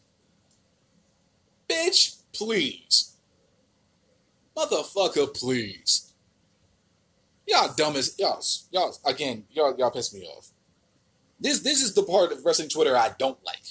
Bitch, 1.72 2.18
please. 2.34 3.16
Motherfucker, 4.56 5.34
please. 5.34 6.12
Y'all 7.46 7.72
dumb 7.74 7.96
as 7.96 8.18
y'all 8.18 8.42
y'all 8.70 8.96
again, 9.04 9.44
y'all 9.50 9.74
y'all 9.78 9.90
piss 9.90 10.12
me 10.14 10.26
off. 10.26 10.50
This 11.40 11.60
this 11.60 11.82
is 11.82 11.94
the 11.94 12.02
part 12.02 12.30
of 12.30 12.44
wrestling 12.44 12.68
Twitter 12.68 12.96
I 12.96 13.10
don't 13.18 13.38
like. 13.44 13.62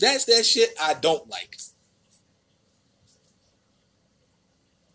That's 0.00 0.26
that 0.26 0.44
shit 0.44 0.70
I 0.80 0.94
don't 0.94 1.28
like. 1.28 1.56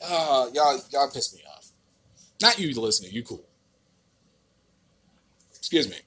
Uh 0.02 0.48
y'all 0.54 0.80
y'all 0.92 1.12
piss 1.12 1.36
me 1.36 1.42
off. 1.56 1.70
Not 2.42 2.60
you 2.60 2.74
the 2.74 2.82
listener, 2.82 3.10
you 3.10 3.24
cool. 3.24 3.46
Excuse 5.58 5.90
me. 5.90 5.98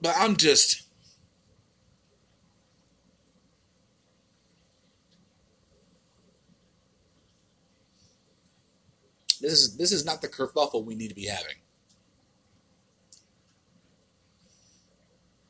But 0.00 0.14
I'm 0.18 0.36
just. 0.36 0.83
This 9.44 9.52
is 9.52 9.76
this 9.76 9.92
is 9.92 10.06
not 10.06 10.22
the 10.22 10.28
kerfuffle 10.28 10.86
we 10.86 10.94
need 10.94 11.08
to 11.08 11.14
be 11.14 11.26
having. 11.26 11.56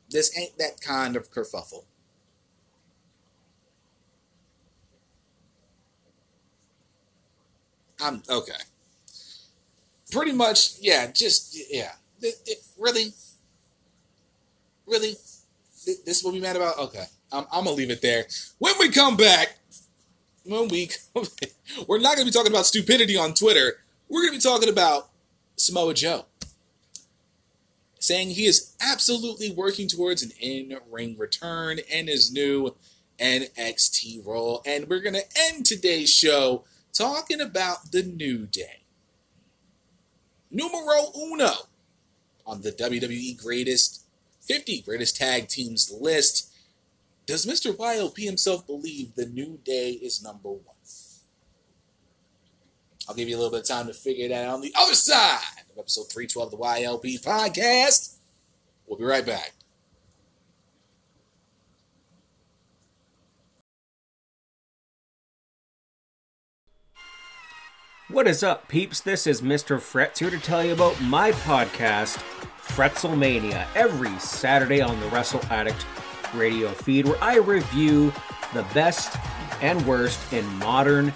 This 0.09 0.37
ain't 0.37 0.57
that 0.57 0.81
kind 0.81 1.15
of 1.15 1.31
kerfuffle. 1.31 1.85
I'm 8.01 8.21
okay. 8.29 8.51
Pretty 10.11 10.33
much, 10.33 10.77
yeah. 10.81 11.09
Just 11.09 11.57
yeah. 11.71 11.93
It, 12.21 12.35
it, 12.45 12.57
really, 12.77 13.13
really, 14.85 15.15
this 16.05 16.21
will 16.21 16.33
be 16.33 16.41
mad 16.41 16.57
about. 16.57 16.77
Okay, 16.79 17.05
I'm, 17.31 17.45
I'm 17.49 17.63
gonna 17.63 17.77
leave 17.77 17.91
it 17.91 18.01
there. 18.01 18.25
When 18.59 18.73
we 18.77 18.89
come 18.89 19.15
back, 19.15 19.57
one 20.43 20.67
week, 20.67 20.97
we're 21.87 21.99
not 21.99 22.17
gonna 22.17 22.25
be 22.25 22.31
talking 22.31 22.51
about 22.51 22.65
stupidity 22.65 23.15
on 23.15 23.33
Twitter. 23.33 23.84
We're 24.07 24.21
gonna 24.21 24.37
be 24.37 24.41
talking 24.41 24.69
about 24.69 25.09
Samoa 25.55 25.93
Joe 25.93 26.25
saying 27.99 28.29
he 28.29 28.45
is 28.45 28.75
absolutely 28.79 29.49
working 29.49 29.87
towards 29.87 30.21
an 30.21 30.31
in-ring 30.39 31.17
return 31.17 31.79
and 31.91 32.07
his 32.07 32.31
new 32.31 32.75
NXT 33.19 34.25
role. 34.25 34.61
And 34.65 34.87
we're 34.87 35.01
gonna 35.01 35.23
end 35.35 35.65
today's 35.65 36.13
show 36.13 36.65
talking 36.93 37.41
about 37.41 37.91
the 37.91 38.03
New 38.03 38.45
Day. 38.45 38.81
Numero 40.51 41.11
uno 41.17 41.51
on 42.45 42.61
the 42.61 42.71
WWE 42.71 43.41
Greatest 43.41 44.03
50 44.41 44.81
Greatest 44.81 45.17
Tag 45.17 45.47
Teams 45.47 45.91
list. 45.91 46.51
Does 47.25 47.47
Mr. 47.47 47.75
YLP 47.75 48.19
himself 48.19 48.67
believe 48.67 49.15
the 49.15 49.25
New 49.25 49.59
Day 49.63 49.91
is 49.91 50.21
number 50.21 50.49
one? 50.49 50.74
I'll 53.07 53.15
give 53.15 53.29
you 53.29 53.35
a 53.35 53.39
little 53.39 53.51
bit 53.51 53.61
of 53.61 53.67
time 53.67 53.87
to 53.87 53.93
figure 53.93 54.27
that 54.29 54.45
out 54.45 54.55
on 54.55 54.61
the 54.61 54.73
other 54.77 54.95
side 54.95 55.39
of 55.71 55.77
episode 55.77 56.11
312 56.11 56.53
of 56.53 56.59
the 56.59 56.65
YLP 56.65 57.23
podcast. 57.23 58.15
We'll 58.87 58.97
be 58.97 59.05
right 59.05 59.25
back. 59.25 59.53
What 68.09 68.27
is 68.27 68.43
up, 68.43 68.67
peeps? 68.67 69.01
This 69.01 69.27
is 69.27 69.41
Mr. 69.41 69.77
Fretz 69.77 70.19
here 70.19 70.29
to 70.29 70.39
tell 70.39 70.63
you 70.63 70.73
about 70.73 70.99
my 71.01 71.31
podcast, 71.31 72.17
Fretzelmania, 72.61 73.67
every 73.75 74.17
Saturday 74.19 74.79
on 74.79 74.99
the 74.99 75.07
Wrestle 75.07 75.41
Addict 75.49 75.85
radio 76.33 76.69
feed, 76.69 77.07
where 77.07 77.21
I 77.21 77.37
review 77.37 78.13
the 78.53 78.63
best 78.73 79.17
and 79.61 79.85
worst 79.87 80.31
in 80.31 80.45
modern 80.59 81.11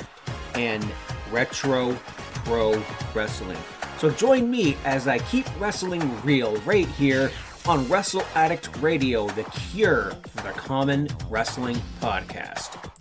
and 0.56 0.84
retro 1.32 1.98
pro 2.46 2.82
wrestling. 3.14 3.58
So 3.98 4.10
join 4.10 4.50
me 4.50 4.78
as 4.86 5.08
I 5.08 5.20
keep 5.20 5.46
wrestling 5.60 6.02
real 6.24 6.56
right 6.62 6.88
here 6.88 7.32
on 7.68 7.88
Wrestle 7.90 8.24
Addict 8.36 8.70
Radio, 8.82 9.28
the 9.30 9.44
cure 9.44 10.12
for 10.36 10.44
the 10.44 10.54
common 10.54 11.10
wrestling 11.30 11.78
podcast. 12.00 12.99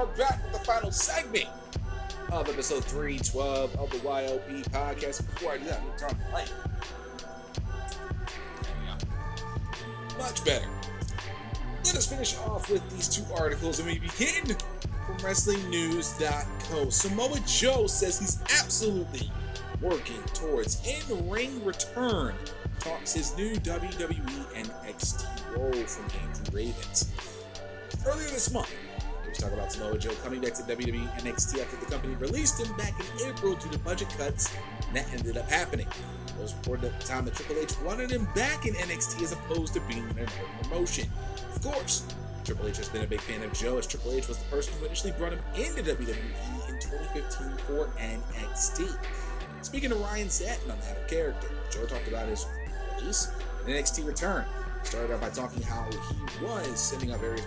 Are 0.00 0.06
back 0.16 0.42
with 0.44 0.54
the 0.54 0.58
final 0.60 0.90
segment 0.90 1.46
of 2.32 2.48
episode 2.48 2.82
312 2.82 3.76
of 3.76 3.90
the 3.90 3.98
YLP 3.98 4.62
podcast. 4.70 5.26
Before 5.26 5.52
I 5.52 5.58
do 5.58 5.64
that, 5.64 5.78
I'm 5.78 5.84
going 5.84 5.98
to 5.98 6.08
turn 6.08 6.16
the 6.26 6.32
light. 6.32 6.52
Much 10.16 10.42
better. 10.42 10.64
Let 11.84 11.96
us 11.96 12.06
finish 12.06 12.34
off 12.38 12.70
with 12.70 12.88
these 12.90 13.08
two 13.08 13.24
articles, 13.34 13.78
and 13.78 13.88
we 13.88 13.98
begin 13.98 14.56
from 15.04 15.18
WrestlingNews.co. 15.18 16.88
Samoa 16.88 17.38
Joe 17.46 17.86
says 17.86 18.18
he's 18.18 18.40
absolutely 18.58 19.30
working 19.82 20.22
towards 20.32 20.80
in-ring 20.88 21.62
return. 21.62 22.34
Talks 22.78 23.12
his 23.12 23.36
new 23.36 23.54
WWE 23.56 24.46
NXT 24.54 25.56
role 25.58 25.84
from 25.84 26.06
Andrew 26.22 26.56
Ravens. 26.56 27.12
Earlier 28.06 28.28
this 28.28 28.50
month, 28.50 28.74
talking 29.40 29.58
about 29.58 29.72
Samoa 29.72 29.98
Joe 29.98 30.12
coming 30.22 30.40
back 30.40 30.52
to 30.54 30.62
WWE 30.62 31.08
NXT 31.20 31.62
after 31.62 31.76
the 31.76 31.86
company 31.86 32.14
released 32.16 32.60
him 32.60 32.76
back 32.76 32.92
in 33.00 33.28
April 33.28 33.54
due 33.54 33.70
to 33.70 33.78
budget 33.78 34.08
cuts, 34.18 34.54
and 34.86 34.96
that 34.96 35.10
ended 35.14 35.38
up 35.38 35.48
happening. 35.48 35.86
It 35.86 36.42
was 36.42 36.54
reported 36.54 36.92
at 36.92 37.00
the 37.00 37.06
time 37.06 37.24
that 37.24 37.34
Triple 37.34 37.56
H 37.56 37.72
wanted 37.80 38.10
him 38.10 38.28
back 38.34 38.66
in 38.66 38.74
NXT 38.74 39.22
as 39.22 39.32
opposed 39.32 39.72
to 39.74 39.80
being 39.80 40.04
in 40.10 40.18
another 40.18 40.32
promotion. 40.62 41.08
Of 41.54 41.62
course, 41.62 42.06
Triple 42.44 42.68
H 42.68 42.76
has 42.76 42.90
been 42.90 43.02
a 43.02 43.06
big 43.06 43.20
fan 43.20 43.42
of 43.42 43.52
Joe, 43.54 43.78
as 43.78 43.86
Triple 43.86 44.12
H 44.12 44.28
was 44.28 44.36
the 44.36 44.44
person 44.44 44.74
who 44.78 44.86
initially 44.86 45.12
brought 45.12 45.32
him 45.32 45.40
into 45.54 45.82
WWE 45.82 46.68
in 46.68 46.78
2015 46.78 47.56
for 47.66 47.88
NXT. 47.98 48.94
Speaking 49.62 49.90
to 49.90 49.96
Ryan 49.96 50.28
Satin 50.28 50.70
on 50.70 50.78
that 50.80 51.08
character, 51.08 51.48
Joe 51.70 51.86
talked 51.86 52.08
about 52.08 52.28
his 52.28 52.46
release 52.98 53.30
and 53.64 53.74
NXT 53.74 54.06
return. 54.06 54.44
Started 54.82 55.12
out 55.14 55.20
by 55.20 55.30
talking 55.30 55.62
how 55.62 55.86
he 55.90 56.44
was 56.44 56.80
sending 56.80 57.12
out 57.12 57.20
various 57.20 57.46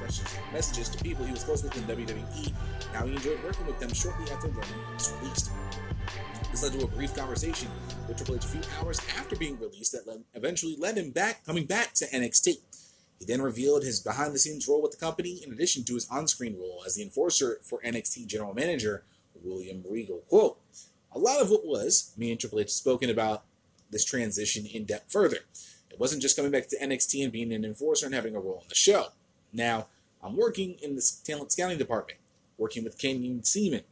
messages, 0.51 0.89
to 0.89 1.03
people 1.03 1.25
he 1.25 1.31
was 1.31 1.43
close 1.43 1.63
with 1.63 1.75
in 1.75 1.83
WWE, 1.83 2.47
and 2.47 2.95
how 2.95 3.05
he 3.05 3.13
enjoyed 3.13 3.43
working 3.43 3.65
with 3.65 3.79
them 3.79 3.93
shortly 3.93 4.31
after 4.31 4.47
he 4.49 4.57
was 4.93 5.13
released. 5.21 5.51
This 6.51 6.63
led 6.63 6.73
to 6.73 6.85
a 6.85 6.87
brief 6.87 7.15
conversation 7.15 7.67
with 8.07 8.17
Triple 8.17 8.35
H 8.35 8.45
a 8.45 8.47
few 8.47 8.61
hours 8.79 9.01
after 9.17 9.35
being 9.35 9.59
released 9.59 9.91
that 9.93 10.07
led, 10.07 10.23
eventually 10.35 10.75
led 10.77 10.97
him 10.97 11.11
back 11.11 11.43
coming 11.45 11.65
back 11.65 11.93
to 11.95 12.05
NXT. 12.05 12.57
He 13.19 13.25
then 13.25 13.41
revealed 13.41 13.83
his 13.83 13.99
behind 13.99 14.33
the 14.33 14.39
scenes 14.39 14.67
role 14.67 14.81
with 14.81 14.91
the 14.91 14.97
company 14.97 15.41
in 15.43 15.51
addition 15.51 15.83
to 15.85 15.95
his 15.95 16.07
on 16.09 16.27
screen 16.27 16.57
role 16.59 16.83
as 16.85 16.95
the 16.95 17.03
enforcer 17.03 17.59
for 17.63 17.81
NXT 17.81 18.27
General 18.27 18.53
Manager 18.53 19.03
William 19.43 19.83
Regal. 19.89 20.23
Quote, 20.29 20.57
a 21.11 21.19
lot 21.19 21.41
of 21.41 21.49
what 21.49 21.65
was, 21.65 22.13
me 22.17 22.31
and 22.31 22.39
Triple 22.39 22.59
H 22.59 22.71
spoken 22.71 23.09
about 23.09 23.43
this 23.91 24.05
transition 24.05 24.65
in 24.65 24.85
depth 24.85 25.11
further. 25.11 25.39
It 25.93 25.99
wasn't 25.99 26.23
just 26.23 26.35
coming 26.35 26.51
back 26.51 26.67
to 26.69 26.79
NXT 26.79 27.23
and 27.23 27.31
being 27.31 27.53
an 27.53 27.63
enforcer 27.63 28.07
and 28.07 28.15
having 28.15 28.35
a 28.35 28.39
role 28.39 28.59
in 28.63 28.67
the 28.67 28.75
show. 28.75 29.09
Now, 29.53 29.87
I'm 30.23 30.35
working 30.35 30.75
in 30.81 30.95
the 30.95 31.11
talent 31.23 31.51
scouting 31.51 31.77
department, 31.77 32.19
working 32.57 32.83
with 32.83 32.97
Canyon 32.97 33.41
Ceman, 33.43 33.83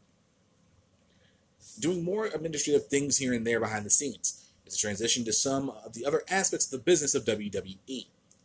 doing 1.79 2.03
more 2.03 2.25
administrative 2.25 2.87
things 2.87 3.17
here 3.17 3.33
and 3.33 3.45
there 3.45 3.59
behind 3.59 3.85
the 3.85 3.91
scenes. 3.91 4.49
It's 4.65 4.75
a 4.75 4.79
transition 4.79 5.25
to 5.25 5.33
some 5.33 5.69
of 5.69 5.93
the 5.93 6.05
other 6.05 6.23
aspects 6.29 6.65
of 6.65 6.71
the 6.71 6.83
business 6.83 7.13
of 7.13 7.25
WWE. 7.25 7.77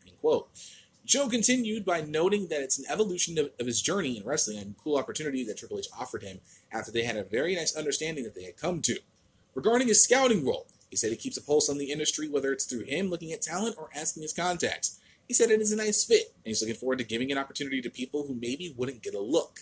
End 0.06 0.20
quote. 0.20 0.48
Joe 1.06 1.28
continued 1.28 1.84
by 1.84 2.00
noting 2.00 2.48
that 2.48 2.62
it's 2.62 2.78
an 2.78 2.84
evolution 2.90 3.38
of, 3.38 3.50
of 3.60 3.66
his 3.66 3.80
journey 3.80 4.18
in 4.18 4.24
wrestling 4.24 4.58
and 4.58 4.76
cool 4.76 4.98
opportunity 4.98 5.44
that 5.44 5.56
Triple 5.56 5.78
H 5.78 5.86
offered 5.98 6.24
him 6.24 6.40
after 6.72 6.90
they 6.90 7.04
had 7.04 7.16
a 7.16 7.22
very 7.22 7.54
nice 7.54 7.76
understanding 7.76 8.24
that 8.24 8.34
they 8.34 8.42
had 8.42 8.56
come 8.56 8.82
to. 8.82 8.98
Regarding 9.54 9.86
his 9.88 10.02
scouting 10.02 10.44
role, 10.44 10.66
he 10.96 10.98
said 10.98 11.10
he 11.10 11.16
keeps 11.18 11.36
a 11.36 11.42
pulse 11.42 11.68
on 11.68 11.76
the 11.76 11.92
industry, 11.92 12.26
whether 12.26 12.52
it's 12.52 12.64
through 12.64 12.84
him 12.84 13.10
looking 13.10 13.30
at 13.30 13.42
talent 13.42 13.76
or 13.76 13.90
asking 13.94 14.22
his 14.22 14.32
contacts. 14.32 14.98
He 15.28 15.34
said 15.34 15.50
it 15.50 15.60
is 15.60 15.70
a 15.70 15.76
nice 15.76 16.02
fit, 16.02 16.32
and 16.36 16.46
he's 16.46 16.62
looking 16.62 16.74
forward 16.74 16.96
to 16.96 17.04
giving 17.04 17.30
an 17.30 17.36
opportunity 17.36 17.82
to 17.82 17.90
people 17.90 18.26
who 18.26 18.32
maybe 18.32 18.72
wouldn't 18.78 19.02
get 19.02 19.14
a 19.14 19.20
look. 19.20 19.60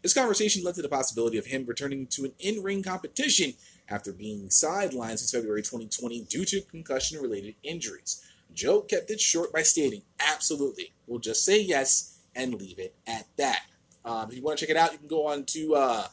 This 0.00 0.14
conversation 0.14 0.64
led 0.64 0.76
to 0.76 0.82
the 0.82 0.88
possibility 0.88 1.36
of 1.36 1.44
him 1.44 1.66
returning 1.66 2.06
to 2.06 2.24
an 2.24 2.32
in 2.38 2.62
ring 2.62 2.82
competition 2.82 3.52
after 3.90 4.10
being 4.10 4.48
sidelined 4.48 5.18
since 5.18 5.32
February 5.32 5.60
2020 5.60 6.22
due 6.22 6.46
to 6.46 6.62
concussion 6.62 7.20
related 7.20 7.56
injuries. 7.62 8.24
Joe 8.54 8.80
kept 8.80 9.10
it 9.10 9.20
short 9.20 9.52
by 9.52 9.62
stating, 9.62 10.00
Absolutely. 10.18 10.94
We'll 11.06 11.18
just 11.18 11.44
say 11.44 11.60
yes 11.60 12.20
and 12.34 12.54
leave 12.54 12.78
it 12.78 12.94
at 13.06 13.26
that. 13.36 13.64
Um, 14.06 14.30
if 14.30 14.36
you 14.36 14.42
want 14.42 14.58
to 14.58 14.64
check 14.64 14.74
it 14.74 14.78
out, 14.78 14.92
you 14.92 14.98
can 14.98 15.08
go 15.08 15.26
on 15.26 15.44
to 15.44 15.74
uh, 15.74 16.06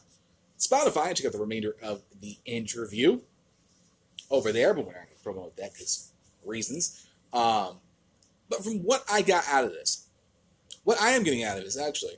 Spotify 0.58 1.06
and 1.06 1.16
check 1.16 1.24
out 1.24 1.32
the 1.32 1.38
remainder 1.38 1.74
of 1.82 2.02
the 2.20 2.36
interview 2.44 3.20
over 4.30 4.52
there, 4.52 4.74
but 4.74 4.86
we're 4.86 4.92
not 4.92 5.04
going 5.06 5.16
to 5.16 5.22
promote 5.22 5.56
that 5.56 5.72
because 5.72 6.12
reasons. 6.44 7.06
Um, 7.32 7.76
but 8.48 8.64
from 8.64 8.78
what 8.78 9.04
I 9.10 9.22
got 9.22 9.44
out 9.48 9.64
of 9.64 9.72
this, 9.72 10.06
what 10.84 11.00
I 11.00 11.10
am 11.10 11.22
getting 11.22 11.44
out 11.44 11.58
of 11.58 11.64
this 11.64 11.78
actually 11.78 12.14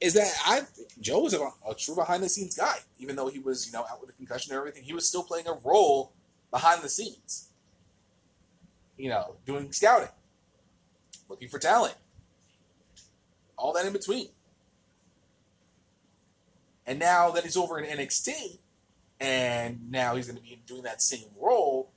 is 0.00 0.14
that 0.14 0.32
I 0.44 0.62
Joe 1.00 1.20
was 1.20 1.34
a, 1.34 1.40
a 1.68 1.74
true 1.74 1.94
behind 1.94 2.22
the 2.22 2.28
scenes 2.28 2.56
guy, 2.56 2.76
even 2.98 3.16
though 3.16 3.28
he 3.28 3.38
was 3.38 3.66
you 3.66 3.72
know 3.72 3.84
out 3.90 4.00
with 4.00 4.10
a 4.10 4.12
concussion 4.14 4.52
and 4.52 4.58
everything. 4.58 4.82
He 4.82 4.94
was 4.94 5.06
still 5.06 5.22
playing 5.22 5.46
a 5.46 5.58
role 5.64 6.12
behind 6.50 6.82
the 6.82 6.88
scenes, 6.88 7.50
you 8.96 9.08
know, 9.08 9.34
doing 9.46 9.70
scouting, 9.72 10.08
looking 11.28 11.48
for 11.48 11.58
talent, 11.58 11.94
all 13.56 13.72
that 13.74 13.86
in 13.86 13.92
between. 13.92 14.28
And 16.86 16.98
now 16.98 17.30
that 17.30 17.44
he's 17.44 17.56
over 17.56 17.78
in 17.78 17.98
NXT, 17.98 18.58
And 19.20 19.90
now 19.90 20.16
he's 20.16 20.26
going 20.26 20.38
to 20.38 20.42
be 20.42 20.62
doing 20.66 20.82
that 20.82 21.02
same 21.02 21.26
role, 21.38 21.90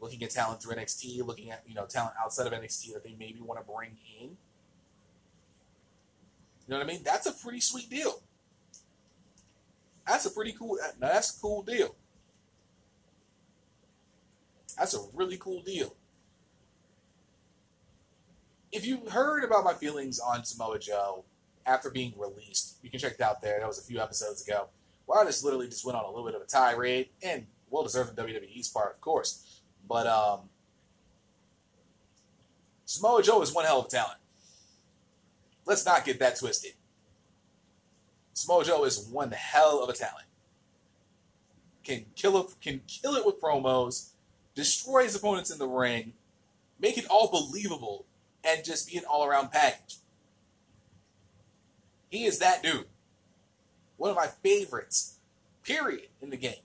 looking 0.00 0.22
at 0.22 0.30
talent 0.30 0.62
through 0.62 0.74
NXT, 0.76 1.24
looking 1.26 1.50
at 1.50 1.62
you 1.66 1.74
know 1.74 1.84
talent 1.86 2.14
outside 2.22 2.46
of 2.46 2.52
NXT 2.52 2.94
that 2.94 3.04
they 3.04 3.14
maybe 3.18 3.40
want 3.40 3.60
to 3.60 3.72
bring 3.72 3.98
in. 4.20 4.28
You 4.28 4.36
know 6.68 6.78
what 6.78 6.84
I 6.84 6.86
mean? 6.86 7.02
That's 7.04 7.26
a 7.26 7.32
pretty 7.32 7.60
sweet 7.60 7.90
deal. 7.90 8.22
That's 10.06 10.24
a 10.24 10.30
pretty 10.30 10.52
cool. 10.52 10.78
That's 10.98 11.36
a 11.36 11.40
cool 11.40 11.62
deal. 11.62 11.94
That's 14.78 14.94
a 14.94 15.00
really 15.12 15.36
cool 15.36 15.62
deal. 15.62 15.94
If 18.72 18.86
you 18.86 19.02
heard 19.10 19.44
about 19.44 19.64
my 19.64 19.74
feelings 19.74 20.20
on 20.20 20.44
Samoa 20.44 20.78
Joe 20.78 21.24
after 21.66 21.90
being 21.90 22.14
released, 22.16 22.78
you 22.82 22.88
can 22.88 23.00
check 23.00 23.14
it 23.14 23.20
out 23.20 23.42
there. 23.42 23.58
That 23.58 23.66
was 23.66 23.78
a 23.78 23.82
few 23.82 24.00
episodes 24.00 24.46
ago. 24.46 24.68
Well, 25.10 25.18
I 25.18 25.24
just 25.24 25.42
literally 25.42 25.66
just 25.66 25.84
went 25.84 25.98
on 25.98 26.04
a 26.04 26.08
little 26.08 26.24
bit 26.24 26.36
of 26.36 26.42
a 26.42 26.46
tirade, 26.46 27.08
and 27.20 27.44
well 27.68 27.82
deserved 27.82 28.16
in 28.16 28.24
WWE's 28.24 28.68
part, 28.68 28.94
of 28.94 29.00
course. 29.00 29.60
But 29.88 30.06
um, 30.06 30.42
Samoa 32.84 33.20
Joe 33.20 33.42
is 33.42 33.52
one 33.52 33.64
hell 33.64 33.80
of 33.80 33.86
a 33.86 33.88
talent. 33.88 34.18
Let's 35.66 35.84
not 35.84 36.04
get 36.04 36.20
that 36.20 36.38
twisted. 36.38 36.74
Samoa 38.34 38.64
Joe 38.64 38.84
is 38.84 39.08
one 39.08 39.32
hell 39.32 39.82
of 39.82 39.88
a 39.88 39.94
talent. 39.94 40.26
Can 41.82 42.04
kill 42.14 42.40
it, 42.40 42.54
can 42.62 42.80
kill 42.86 43.16
it 43.16 43.26
with 43.26 43.40
promos, 43.40 44.10
destroy 44.54 45.02
his 45.02 45.16
opponents 45.16 45.50
in 45.50 45.58
the 45.58 45.66
ring, 45.66 46.12
make 46.78 46.96
it 46.96 47.06
all 47.10 47.28
believable, 47.28 48.06
and 48.44 48.64
just 48.64 48.88
be 48.88 48.96
an 48.96 49.04
all-around 49.10 49.50
package. 49.50 49.96
He 52.10 52.26
is 52.26 52.38
that 52.38 52.62
dude. 52.62 52.86
One 54.00 54.08
of 54.08 54.16
my 54.16 54.28
favorites, 54.42 55.18
period, 55.62 56.08
in 56.22 56.30
the 56.30 56.38
game. 56.38 56.62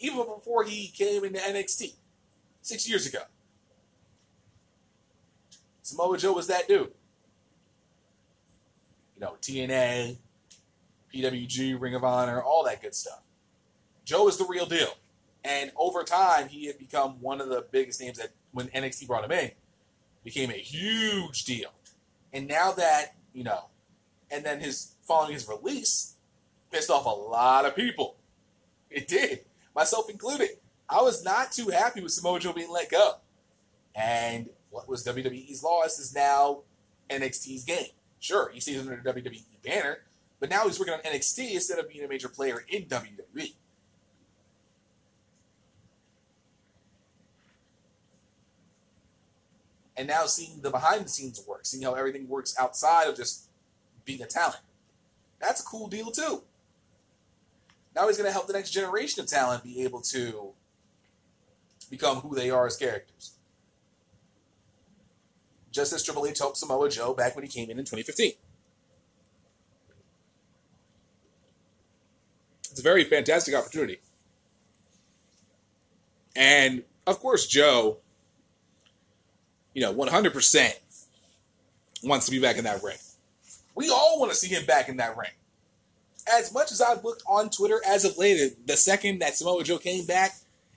Even 0.00 0.26
before 0.26 0.64
he 0.64 0.88
came 0.88 1.24
into 1.24 1.38
NXT 1.38 1.92
six 2.62 2.88
years 2.88 3.06
ago. 3.06 3.20
Samoa 5.82 6.18
Joe 6.18 6.32
was 6.32 6.48
that 6.48 6.66
dude. 6.66 6.90
You 9.14 9.20
know, 9.20 9.36
TNA, 9.40 10.16
PWG, 11.14 11.80
Ring 11.80 11.94
of 11.94 12.02
Honor, 12.02 12.42
all 12.42 12.64
that 12.64 12.82
good 12.82 12.96
stuff. 12.96 13.20
Joe 14.04 14.26
is 14.26 14.36
the 14.36 14.44
real 14.44 14.66
deal. 14.66 14.96
And 15.44 15.70
over 15.76 16.02
time, 16.02 16.48
he 16.48 16.66
had 16.66 16.76
become 16.76 17.20
one 17.20 17.40
of 17.40 17.50
the 17.50 17.64
biggest 17.70 18.00
names 18.00 18.18
that 18.18 18.30
when 18.50 18.66
NXT 18.66 19.06
brought 19.06 19.22
him 19.22 19.30
in, 19.30 19.52
became 20.24 20.50
a 20.50 20.54
huge 20.54 21.44
deal. 21.44 21.70
And 22.32 22.48
now 22.48 22.72
that, 22.72 23.14
you 23.32 23.44
know, 23.44 23.66
and 24.28 24.44
then 24.44 24.58
his 24.58 24.96
following 25.06 25.34
his 25.34 25.48
release, 25.48 26.13
pissed 26.74 26.90
off 26.90 27.06
a 27.06 27.08
lot 27.08 27.64
of 27.64 27.76
people. 27.76 28.16
It 28.90 29.06
did, 29.06 29.40
myself 29.76 30.10
included. 30.10 30.50
I 30.88 31.00
was 31.02 31.24
not 31.24 31.52
too 31.52 31.68
happy 31.68 32.02
with 32.02 32.12
Samoa 32.12 32.40
Joe 32.40 32.52
being 32.52 32.70
let 32.70 32.90
go. 32.90 33.14
And 33.94 34.48
what 34.70 34.88
was 34.88 35.04
WWE's 35.04 35.62
loss 35.62 36.00
is 36.00 36.14
now 36.14 36.62
NXT's 37.08 37.64
game. 37.64 37.86
Sure, 38.18 38.50
he 38.52 38.58
stays 38.58 38.80
under 38.80 39.00
the 39.00 39.12
WWE 39.12 39.42
banner, 39.62 39.98
but 40.40 40.50
now 40.50 40.64
he's 40.64 40.78
working 40.78 40.94
on 40.94 41.00
NXT 41.00 41.52
instead 41.52 41.78
of 41.78 41.88
being 41.88 42.04
a 42.04 42.08
major 42.08 42.28
player 42.28 42.64
in 42.68 42.84
WWE. 42.86 43.54
And 49.96 50.08
now 50.08 50.26
seeing 50.26 50.60
the 50.60 50.70
behind 50.70 51.04
the 51.04 51.08
scenes 51.08 51.40
work, 51.46 51.66
seeing 51.66 51.84
how 51.84 51.94
everything 51.94 52.28
works 52.28 52.56
outside 52.58 53.06
of 53.06 53.16
just 53.16 53.48
being 54.04 54.22
a 54.22 54.26
talent. 54.26 54.60
That's 55.38 55.60
a 55.60 55.64
cool 55.64 55.86
deal 55.86 56.10
too. 56.10 56.42
Now 57.94 58.08
he's 58.08 58.16
going 58.16 58.28
to 58.28 58.32
help 58.32 58.46
the 58.46 58.52
next 58.52 58.70
generation 58.70 59.22
of 59.22 59.28
talent 59.28 59.62
be 59.62 59.82
able 59.82 60.00
to 60.02 60.52
become 61.90 62.18
who 62.18 62.34
they 62.34 62.50
are 62.50 62.66
as 62.66 62.76
characters. 62.76 63.36
Just 65.70 65.92
as 65.92 66.02
Triple 66.02 66.26
H 66.26 66.38
helped 66.38 66.56
Samoa 66.56 66.88
Joe 66.88 67.14
back 67.14 67.34
when 67.34 67.44
he 67.44 67.50
came 67.50 67.70
in 67.70 67.78
in 67.78 67.84
2015. 67.84 68.32
It's 72.70 72.80
a 72.80 72.82
very 72.82 73.04
fantastic 73.04 73.54
opportunity. 73.54 73.98
And 76.34 76.82
of 77.06 77.20
course, 77.20 77.46
Joe, 77.46 77.98
you 79.72 79.82
know, 79.82 79.94
100% 79.94 80.74
wants 82.02 82.26
to 82.26 82.32
be 82.32 82.40
back 82.40 82.56
in 82.56 82.64
that 82.64 82.82
ring. 82.82 82.96
We 83.76 83.90
all 83.90 84.18
want 84.18 84.32
to 84.32 84.36
see 84.36 84.48
him 84.48 84.64
back 84.66 84.88
in 84.88 84.96
that 84.96 85.16
ring. 85.16 85.30
As 86.32 86.52
much 86.52 86.72
as 86.72 86.80
I've 86.80 87.04
looked 87.04 87.22
on 87.26 87.50
Twitter 87.50 87.80
as 87.86 88.04
of 88.04 88.16
late, 88.16 88.66
the 88.66 88.76
second 88.76 89.18
that 89.20 89.36
Samoa 89.36 89.62
Joe 89.62 89.78
came 89.78 90.06
back 90.06 90.32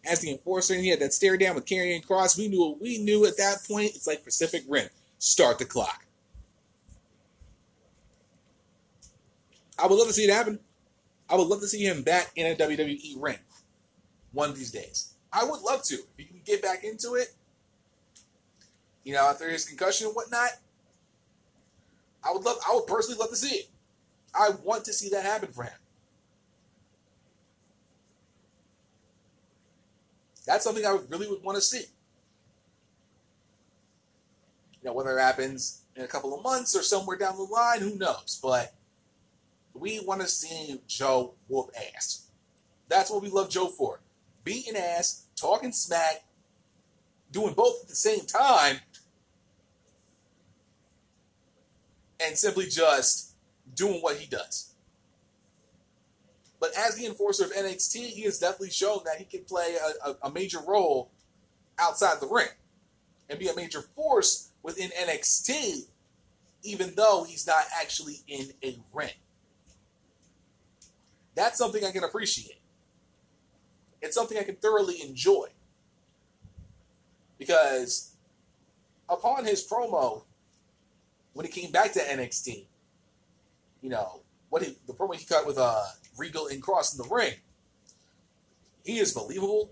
as 0.06 0.20
the 0.20 0.32
enforcer 0.32 0.74
and 0.74 0.84
he 0.84 0.90
had 0.90 1.00
that 1.00 1.14
stare 1.14 1.38
down 1.38 1.56
with 1.56 1.66
Karrion 1.66 2.06
Cross, 2.06 2.38
we 2.38 2.48
knew 2.48 2.78
we 2.82 2.98
knew 2.98 3.26
at 3.26 3.38
that 3.38 3.64
point 3.68 3.92
it's 3.96 4.08
like 4.08 4.24
Pacific 4.24 4.64
Rim. 4.68 4.90
Start 5.20 5.60
the 5.60 5.66
clock. 5.66 6.06
I 9.80 9.88
would 9.88 9.98
love 9.98 10.08
to 10.08 10.14
see 10.14 10.24
it 10.24 10.34
happen. 10.34 10.60
I 11.30 11.36
would 11.36 11.48
love 11.48 11.62
to 11.62 11.68
see 11.68 11.84
him 11.84 12.04
back 12.04 12.32
in 12.36 12.48
a 12.48 12.56
WWE 12.56 13.16
ring 13.18 13.40
one 14.32 14.50
of 14.50 14.58
these 14.58 14.72
days. 14.72 15.14
I 15.32 15.44
would 15.44 15.62
love 15.62 15.84
to. 15.84 15.96
If 15.96 16.06
he 16.18 16.26
can 16.26 16.42
get 16.46 16.62
back 16.62 16.84
into 16.84 17.16
it, 17.16 17.34
you 19.04 19.14
know, 19.14 19.28
after 19.28 19.50
his 19.50 19.66
concussion 19.66 20.08
and 20.08 20.16
whatnot, 20.16 20.50
I 22.24 22.32
would 22.32 22.44
love. 22.44 22.58
I 22.68 22.74
would 22.76 22.88
personally 22.88 23.20
love 23.20 23.30
to 23.30 23.36
see 23.36 23.56
it. 23.56 23.70
I 24.38 24.52
want 24.64 24.86
to 24.86 24.94
see 24.94 25.10
that 25.10 25.24
happen 25.24 25.52
for 25.52 25.64
him. 25.64 25.74
That's 30.46 30.64
something 30.64 30.86
I 30.86 30.98
really 31.10 31.28
would 31.28 31.44
want 31.44 31.58
to 31.58 31.62
see. 31.62 31.86
You 34.82 34.86
know, 34.86 34.94
whether 34.94 35.18
it 35.18 35.22
happens 35.22 35.82
in 35.96 36.04
a 36.04 36.08
couple 36.08 36.36
of 36.36 36.44
months 36.44 36.76
or 36.76 36.84
somewhere 36.84 37.18
down 37.18 37.36
the 37.36 37.44
line, 37.44 37.82
who 37.82 37.98
knows? 37.98 38.40
But 38.42 38.74
we 39.74 40.00
want 40.00 40.22
to 40.22 40.28
see 40.28 40.80
Joe 40.88 41.34
whoop 41.48 41.72
ass. 41.96 42.28
That's 42.88 43.10
what 43.10 43.22
we 43.22 43.30
love 43.30 43.50
Joe 43.50 43.68
for. 43.68 44.00
Beating 44.44 44.78
ass, 44.78 45.26
talking 45.36 45.74
smack, 45.74 46.24
doing 47.32 47.54
both 47.54 47.82
at 47.84 47.90
the 47.90 47.96
same 47.96 48.22
time, 48.22 48.78
and 52.26 52.38
simply 52.38 52.66
just 52.66 53.34
doing 53.78 54.02
what 54.02 54.18
he 54.18 54.28
does. 54.28 54.74
But 56.60 56.72
as 56.76 56.96
the 56.96 57.06
enforcer 57.06 57.46
of 57.46 57.54
NXT, 57.54 58.08
he 58.08 58.24
has 58.24 58.40
definitely 58.40 58.72
shown 58.72 59.00
that 59.06 59.18
he 59.18 59.26
can 59.26 59.46
play 59.46 59.76
a, 59.76 60.10
a, 60.10 60.18
a 60.24 60.32
major 60.32 60.60
role 60.68 61.12
outside 61.80 62.20
the 62.20 62.28
ring 62.28 62.48
and 63.30 63.40
be 63.40 63.48
a 63.48 63.56
major 63.56 63.82
force 63.82 64.50
within 64.64 64.90
NXT, 64.90 65.86
even 66.64 66.94
though 66.96 67.26
he's 67.28 67.46
not 67.46 67.64
actually 67.80 68.22
in 68.28 68.48
a 68.64 68.80
ring. 68.92 69.12
That's 71.36 71.60
something 71.60 71.86
I 71.86 71.92
can 71.92 72.04
appreciate. 72.04 72.60
It's 74.02 74.16
something 74.16 74.38
I 74.38 74.44
can 74.44 74.56
thoroughly 74.56 75.02
enjoy. 75.04 75.50
Because 77.38 78.16
upon 79.08 79.46
his 79.46 79.68
promo, 79.68 80.24
when 81.34 81.46
he 81.46 81.52
came 81.52 81.72
back 81.72 81.94
to 81.94 82.00
NXT, 82.00 82.66
you 83.88 83.94
know, 83.94 84.20
what 84.50 84.64
he, 84.64 84.76
the 84.86 84.92
promo 84.92 85.16
he 85.16 85.26
cut 85.26 85.48
with 85.48 85.58
uh, 85.58 85.82
Regal 86.18 86.48
and 86.48 86.62
Cross 86.62 86.94
in 86.94 87.02
the 87.02 87.16
ring, 87.16 87.36
he 88.84 89.00
is 89.00 89.14
believable. 89.14 89.70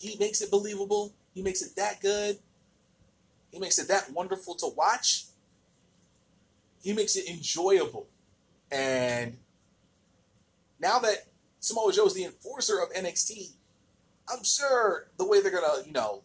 He 0.00 0.16
makes 0.18 0.42
it 0.42 0.50
believable. 0.50 1.14
He 1.32 1.40
makes 1.40 1.62
it 1.62 1.76
that 1.76 2.00
good. 2.00 2.40
He 3.52 3.60
makes 3.60 3.78
it 3.78 3.86
that 3.86 4.10
wonderful 4.10 4.56
to 4.56 4.66
watch. 4.76 5.26
He 6.82 6.92
makes 6.92 7.14
it 7.14 7.28
enjoyable. 7.30 8.08
And 8.72 9.36
now 10.80 10.98
that 10.98 11.28
Samoa 11.60 11.92
Joe 11.92 12.06
is 12.06 12.14
the 12.14 12.24
enforcer 12.24 12.80
of 12.82 12.92
NXT, 12.92 13.50
I'm 14.28 14.42
sure 14.42 15.06
the 15.16 15.24
way 15.24 15.40
they're 15.40 15.52
gonna, 15.52 15.86
you 15.86 15.92
know, 15.92 16.22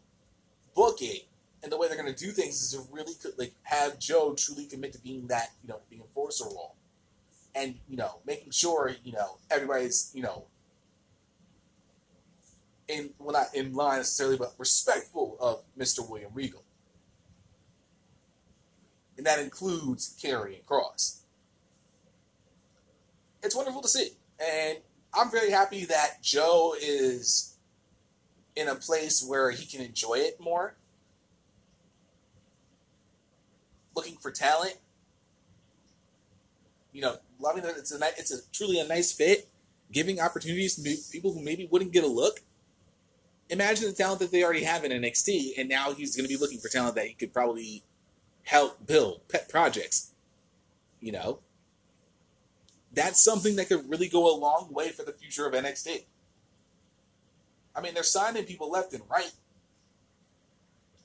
book 0.73 1.03
it 1.03 1.27
and 1.61 1.71
the 1.71 1.77
way 1.77 1.87
they're 1.87 1.97
gonna 1.97 2.15
do 2.15 2.31
things 2.31 2.59
is 2.59 2.71
to 2.71 2.91
really 2.91 3.13
could 3.13 3.37
like 3.37 3.53
have 3.61 3.99
Joe 3.99 4.33
truly 4.33 4.65
commit 4.65 4.93
to 4.93 4.99
being 4.99 5.27
that, 5.27 5.51
you 5.61 5.69
know, 5.69 5.77
the 6.39 6.45
enforcer 6.45 6.55
role 6.55 6.75
and 7.55 7.75
you 7.87 7.97
know 7.97 8.19
making 8.25 8.51
sure 8.51 8.95
you 9.03 9.11
know 9.11 9.37
everybody's 9.49 10.11
you 10.13 10.21
know 10.21 10.45
in 12.87 13.11
well 13.19 13.33
not 13.33 13.53
in 13.53 13.73
line 13.73 13.97
necessarily 13.97 14.37
but 14.37 14.53
respectful 14.57 15.37
of 15.39 15.63
Mr. 15.77 16.07
William 16.07 16.31
Regal, 16.33 16.63
and 19.17 19.25
that 19.25 19.39
includes 19.39 20.17
Karrion 20.21 20.65
cross 20.65 21.23
It's 23.43 23.55
wonderful 23.55 23.81
to 23.81 23.87
see, 23.87 24.09
and 24.39 24.79
I'm 25.13 25.31
very 25.31 25.51
happy 25.51 25.85
that 25.85 26.21
Joe 26.21 26.75
is 26.81 27.57
in 28.55 28.67
a 28.67 28.75
place 28.75 29.23
where 29.25 29.51
he 29.51 29.65
can 29.65 29.81
enjoy 29.81 30.15
it 30.15 30.39
more. 30.39 30.75
Looking 33.95 34.17
for 34.17 34.31
talent, 34.31 34.77
you 36.91 37.01
know, 37.01 37.17
loving 37.39 37.63
that 37.63 37.77
it's 37.77 37.93
a 37.93 37.99
it's 38.17 38.31
a 38.31 38.51
truly 38.51 38.79
a 38.79 38.87
nice 38.87 39.11
fit. 39.11 39.47
giving 39.91 40.19
opportunities 40.19 40.75
to 40.75 41.11
people 41.11 41.33
who 41.33 41.41
maybe 41.41 41.67
wouldn't 41.69 41.91
get 41.91 42.03
a 42.03 42.07
look. 42.07 42.41
Imagine 43.49 43.89
the 43.89 43.93
talent 43.93 44.19
that 44.21 44.31
they 44.31 44.43
already 44.43 44.63
have 44.63 44.85
in 44.85 44.91
NXT, 44.91 45.57
and 45.57 45.67
now 45.67 45.91
he's 45.93 46.15
going 46.15 46.27
to 46.27 46.33
be 46.33 46.39
looking 46.39 46.59
for 46.59 46.69
talent 46.69 46.95
that 46.95 47.07
he 47.07 47.13
could 47.13 47.33
probably 47.33 47.83
help 48.43 48.85
build 48.87 49.27
pet 49.27 49.49
projects. 49.49 50.13
You 51.01 51.11
know, 51.11 51.39
that's 52.93 53.23
something 53.23 53.55
that 53.57 53.67
could 53.67 53.89
really 53.89 54.07
go 54.07 54.33
a 54.33 54.35
long 54.37 54.69
way 54.71 54.89
for 54.89 55.03
the 55.03 55.11
future 55.11 55.45
of 55.45 55.53
NXT. 55.53 56.05
I 57.75 57.81
mean, 57.81 57.93
they're 57.93 58.03
signing 58.03 58.43
people 58.45 58.69
left 58.69 58.93
and 58.93 59.03
right. 59.09 59.31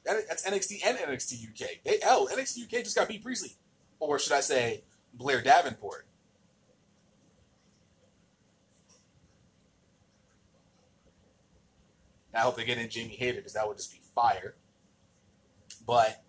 That, 0.05 0.29
that's 0.29 0.49
NXT 0.49 0.87
and 0.87 0.99
NXT 0.99 1.51
UK. 1.51 1.69
They, 1.85 1.99
oh, 2.05 2.27
hell, 2.27 2.37
NXT 2.37 2.65
UK 2.65 2.85
just 2.85 2.97
got 2.97 3.09
Bea 3.09 3.19
Priestley. 3.19 3.57
Or 3.99 4.19
should 4.19 4.33
I 4.33 4.41
say, 4.41 4.83
Blair 5.17 5.43
Davenport. 5.43 6.07
I 12.35 12.41
hope 12.41 12.57
they 12.57 12.65
get 12.65 12.79
in 12.79 12.91
Jamie 12.91 13.17
Hayter 13.17 13.39
because 13.39 13.55
that 13.55 13.67
would 13.67 13.79
just 13.79 13.93
be 13.93 14.01
fire. 14.15 14.55
But 15.87 16.23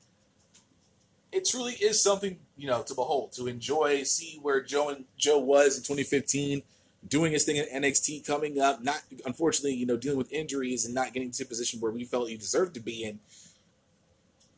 it 1.31 1.45
truly 1.45 1.73
is 1.73 2.01
something 2.01 2.39
you 2.55 2.67
know 2.67 2.81
to 2.83 2.95
behold, 2.95 3.33
to 3.33 3.47
enjoy, 3.47 4.03
see 4.03 4.39
where 4.41 4.61
Joe 4.61 4.89
and 4.89 5.05
Joe 5.17 5.39
was 5.39 5.77
in 5.77 5.83
2015, 5.83 6.61
doing 7.07 7.33
his 7.33 7.43
thing 7.43 7.57
in 7.57 7.65
NXT, 7.65 8.25
coming 8.25 8.59
up, 8.59 8.83
not 8.83 9.01
unfortunately, 9.25 9.73
you 9.73 9.85
know, 9.85 9.97
dealing 9.97 10.17
with 10.17 10.31
injuries 10.31 10.85
and 10.85 10.95
not 10.95 11.13
getting 11.13 11.31
to 11.31 11.43
a 11.43 11.47
position 11.47 11.81
where 11.81 11.91
we 11.91 12.05
felt 12.05 12.29
he 12.29 12.38
deserved 12.38 12.73
to 12.75 12.79
be 12.79 13.03
in. 13.03 13.19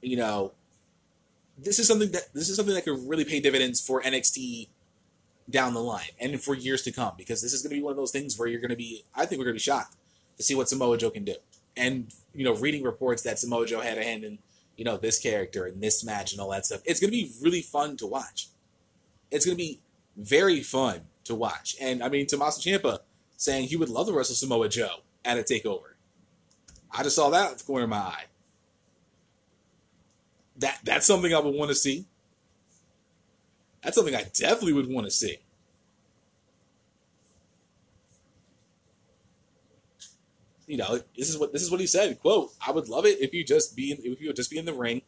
You 0.01 0.17
know, 0.17 0.53
this 1.63 1.79
is 1.79 1.87
something 1.87 2.11
that 2.11 2.33
this 2.33 2.49
is 2.49 2.55
something 2.55 2.75
that 2.75 2.85
could 2.85 2.99
really 3.07 3.25
pay 3.25 3.39
dividends 3.39 3.85
for 3.85 4.01
NXT 4.01 4.69
down 5.49 5.73
the 5.73 5.81
line 5.81 6.09
and 6.19 6.41
for 6.41 6.55
years 6.55 6.83
to 6.83 6.91
come 6.91 7.13
because 7.17 7.41
this 7.41 7.53
is 7.53 7.61
going 7.61 7.71
to 7.71 7.75
be 7.75 7.83
one 7.83 7.91
of 7.91 7.97
those 7.97 8.11
things 8.11 8.37
where 8.37 8.47
you're 8.47 8.61
going 8.61 8.69
to 8.69 8.77
be. 8.77 9.03
I 9.15 9.25
think 9.25 9.39
we're 9.39 9.45
going 9.45 9.55
to 9.55 9.59
be 9.59 9.63
shocked 9.63 9.95
to 10.37 10.43
see 10.43 10.55
what 10.55 10.69
Samoa 10.69 10.97
Joe 10.97 11.09
can 11.09 11.25
do. 11.25 11.35
And 11.75 12.13
you 12.33 12.43
know, 12.43 12.55
reading 12.55 12.83
reports 12.83 13.23
that 13.23 13.39
Samoa 13.39 13.65
Joe 13.65 13.79
had 13.81 13.97
a 13.97 14.03
hand 14.03 14.23
in 14.23 14.39
you 14.79 14.85
know, 14.85 14.95
this 14.95 15.19
character 15.19 15.65
and 15.65 15.83
this 15.83 16.05
match 16.05 16.31
and 16.31 16.39
all 16.39 16.49
that 16.51 16.65
stuff. 16.65 16.79
It's 16.85 17.01
going 17.01 17.11
to 17.11 17.17
be 17.17 17.29
really 17.41 17.61
fun 17.61 17.97
to 17.97 18.07
watch. 18.07 18.47
It's 19.29 19.45
going 19.45 19.57
to 19.57 19.61
be 19.61 19.81
very 20.15 20.61
fun 20.61 21.01
to 21.25 21.35
watch. 21.35 21.75
And 21.81 22.01
I 22.01 22.07
mean, 22.07 22.25
Tommaso 22.25 22.61
Ciampa 22.61 22.99
saying 23.35 23.67
he 23.67 23.75
would 23.75 23.89
love 23.89 24.07
to 24.07 24.13
wrestle 24.13 24.35
Samoa 24.35 24.69
Joe 24.69 25.01
at 25.25 25.37
a 25.37 25.41
takeover. 25.41 25.95
I 26.91 27.03
just 27.03 27.17
saw 27.17 27.29
that 27.29 27.51
at 27.51 27.57
the 27.57 27.63
corner 27.65 27.83
of 27.83 27.89
my 27.89 27.97
eye. 27.97 28.23
That 30.59 30.79
that's 30.83 31.05
something 31.05 31.33
I 31.33 31.39
would 31.39 31.55
want 31.55 31.69
to 31.69 31.75
see. 31.75 32.05
That's 33.83 33.95
something 33.95 34.15
I 34.15 34.23
definitely 34.33 34.73
would 34.73 34.89
want 34.89 35.07
to 35.07 35.11
see. 35.11 35.39
you 40.69 40.77
know, 40.77 40.99
this 41.17 41.29
is 41.29 41.37
what 41.37 41.51
this 41.51 41.63
is 41.63 41.71
what 41.71 41.79
he 41.79 41.87
said. 41.87 42.19
Quote: 42.21 42.53
I 42.65 42.71
would 42.71 42.87
love 42.87 43.05
it 43.05 43.19
if 43.19 43.33
you 43.33 43.43
just 43.43 43.75
be 43.75 43.91
if 43.91 44.21
you 44.21 44.27
would 44.27 44.35
just 44.35 44.51
be 44.51 44.59
in 44.59 44.65
the 44.65 44.73
ring. 44.73 45.01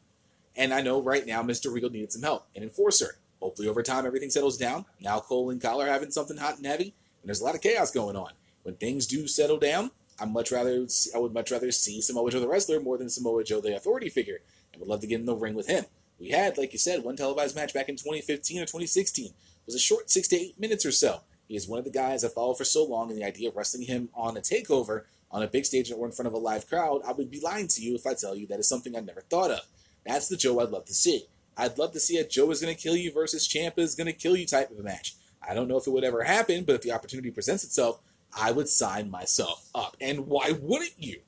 And 0.57 0.73
I 0.73 0.81
know 0.81 1.01
right 1.01 1.25
now 1.25 1.43
Mr. 1.43 1.71
Regal 1.71 1.91
needed 1.91 2.11
some 2.11 2.23
help, 2.23 2.47
an 2.55 2.63
enforcer. 2.63 3.19
Hopefully 3.39 3.69
over 3.69 3.83
time 3.83 4.05
everything 4.05 4.31
settles 4.31 4.57
down. 4.57 4.85
Now 4.99 5.19
Cole 5.19 5.51
and 5.51 5.63
are 5.63 5.85
having 5.85 6.11
something 6.11 6.35
hot 6.35 6.57
and 6.57 6.65
heavy, 6.65 6.95
and 7.21 7.29
there's 7.29 7.41
a 7.41 7.45
lot 7.45 7.55
of 7.55 7.61
chaos 7.61 7.91
going 7.91 8.15
on. 8.15 8.31
When 8.63 8.75
things 8.75 9.05
do 9.05 9.27
settle 9.27 9.57
down, 9.57 9.91
I 10.19 10.25
much 10.25 10.51
rather 10.51 10.87
I 11.15 11.19
would 11.19 11.33
much 11.33 11.51
rather 11.51 11.71
see 11.71 12.01
Samoa 12.01 12.31
Joe 12.31 12.39
the 12.39 12.47
wrestler 12.47 12.79
more 12.79 12.97
than 12.97 13.09
Samoa 13.09 13.43
Joe 13.43 13.61
the 13.61 13.75
authority 13.75 14.09
figure. 14.09 14.39
Would 14.81 14.89
love 14.89 15.01
to 15.01 15.07
get 15.07 15.19
in 15.19 15.25
the 15.25 15.35
ring 15.35 15.53
with 15.53 15.67
him. 15.67 15.85
We 16.19 16.29
had, 16.29 16.57
like 16.57 16.73
you 16.73 16.79
said, 16.79 17.03
one 17.03 17.15
televised 17.15 17.55
match 17.55 17.73
back 17.73 17.87
in 17.87 17.95
2015 17.95 18.57
or 18.57 18.65
2016. 18.65 19.25
It 19.27 19.33
was 19.65 19.75
a 19.75 19.79
short 19.79 20.09
six 20.09 20.27
to 20.29 20.35
eight 20.35 20.59
minutes 20.59 20.85
or 20.85 20.91
so. 20.91 21.21
He 21.47 21.55
is 21.55 21.67
one 21.67 21.79
of 21.79 21.85
the 21.85 21.91
guys 21.91 22.23
I 22.23 22.29
followed 22.29 22.57
for 22.57 22.63
so 22.63 22.83
long, 22.83 23.09
and 23.09 23.17
the 23.17 23.23
idea 23.23 23.49
of 23.49 23.55
wrestling 23.55 23.85
him 23.85 24.09
on 24.15 24.37
a 24.37 24.41
takeover 24.41 25.03
on 25.29 25.43
a 25.43 25.47
big 25.47 25.65
stage 25.65 25.91
or 25.91 26.05
in 26.05 26.11
front 26.11 26.27
of 26.27 26.33
a 26.33 26.37
live 26.37 26.67
crowd, 26.67 27.01
I 27.05 27.11
would 27.11 27.29
be 27.29 27.39
lying 27.39 27.67
to 27.67 27.81
you 27.81 27.95
if 27.95 28.07
I 28.07 28.13
tell 28.15 28.35
you 28.35 28.47
that 28.47 28.59
is 28.59 28.67
something 28.67 28.95
I 28.95 29.01
never 29.01 29.21
thought 29.21 29.51
of. 29.51 29.61
That's 30.05 30.27
the 30.27 30.37
Joe 30.37 30.59
I'd 30.59 30.69
love 30.69 30.85
to 30.85 30.93
see. 30.93 31.27
I'd 31.57 31.77
love 31.77 31.91
to 31.93 31.99
see 31.99 32.17
a 32.17 32.27
Joe 32.27 32.49
is 32.49 32.61
going 32.61 32.75
to 32.75 32.81
kill 32.81 32.95
you 32.95 33.13
versus 33.13 33.47
Ciampa 33.47 33.79
is 33.79 33.95
going 33.95 34.07
to 34.07 34.13
kill 34.13 34.35
you 34.35 34.45
type 34.47 34.71
of 34.71 34.79
a 34.79 34.83
match. 34.83 35.15
I 35.47 35.53
don't 35.53 35.67
know 35.67 35.77
if 35.77 35.85
it 35.85 35.91
would 35.91 36.03
ever 36.03 36.23
happen, 36.23 36.63
but 36.63 36.75
if 36.75 36.81
the 36.81 36.91
opportunity 36.91 37.29
presents 37.29 37.63
itself, 37.63 37.99
I 38.35 38.51
would 38.51 38.69
sign 38.69 39.11
myself 39.11 39.69
up. 39.75 39.95
And 40.01 40.27
why 40.27 40.53
wouldn't 40.59 40.95
you? 40.97 41.21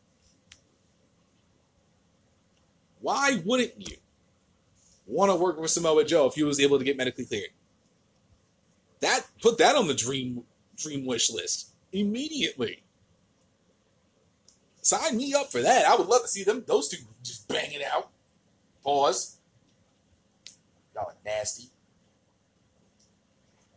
Why 3.03 3.41
wouldn't 3.43 3.73
you 3.77 3.97
want 5.05 5.29
to 5.29 5.35
work 5.35 5.59
with 5.59 5.69
Samoa 5.69 6.05
Joe 6.05 6.25
if 6.27 6.35
he 6.35 6.43
was 6.43 6.61
able 6.61 6.79
to 6.79 6.85
get 6.85 6.95
medically 6.95 7.25
cleared? 7.25 7.49
That 9.01 9.25
put 9.41 9.57
that 9.57 9.75
on 9.75 9.87
the 9.87 9.93
dream 9.93 10.43
dream 10.77 11.05
wish 11.05 11.29
list 11.29 11.71
immediately. 11.91 12.81
Sign 14.81 15.17
me 15.17 15.33
up 15.33 15.51
for 15.51 15.61
that. 15.61 15.85
I 15.85 15.97
would 15.97 16.07
love 16.07 16.21
to 16.21 16.29
see 16.29 16.45
them 16.45 16.63
those 16.65 16.87
two 16.87 17.03
just 17.23 17.45
bang 17.49 17.73
it 17.73 17.83
out. 17.93 18.07
Pause. 18.85 19.37
Y'all 20.95 21.07
are 21.07 21.15
nasty. 21.25 21.65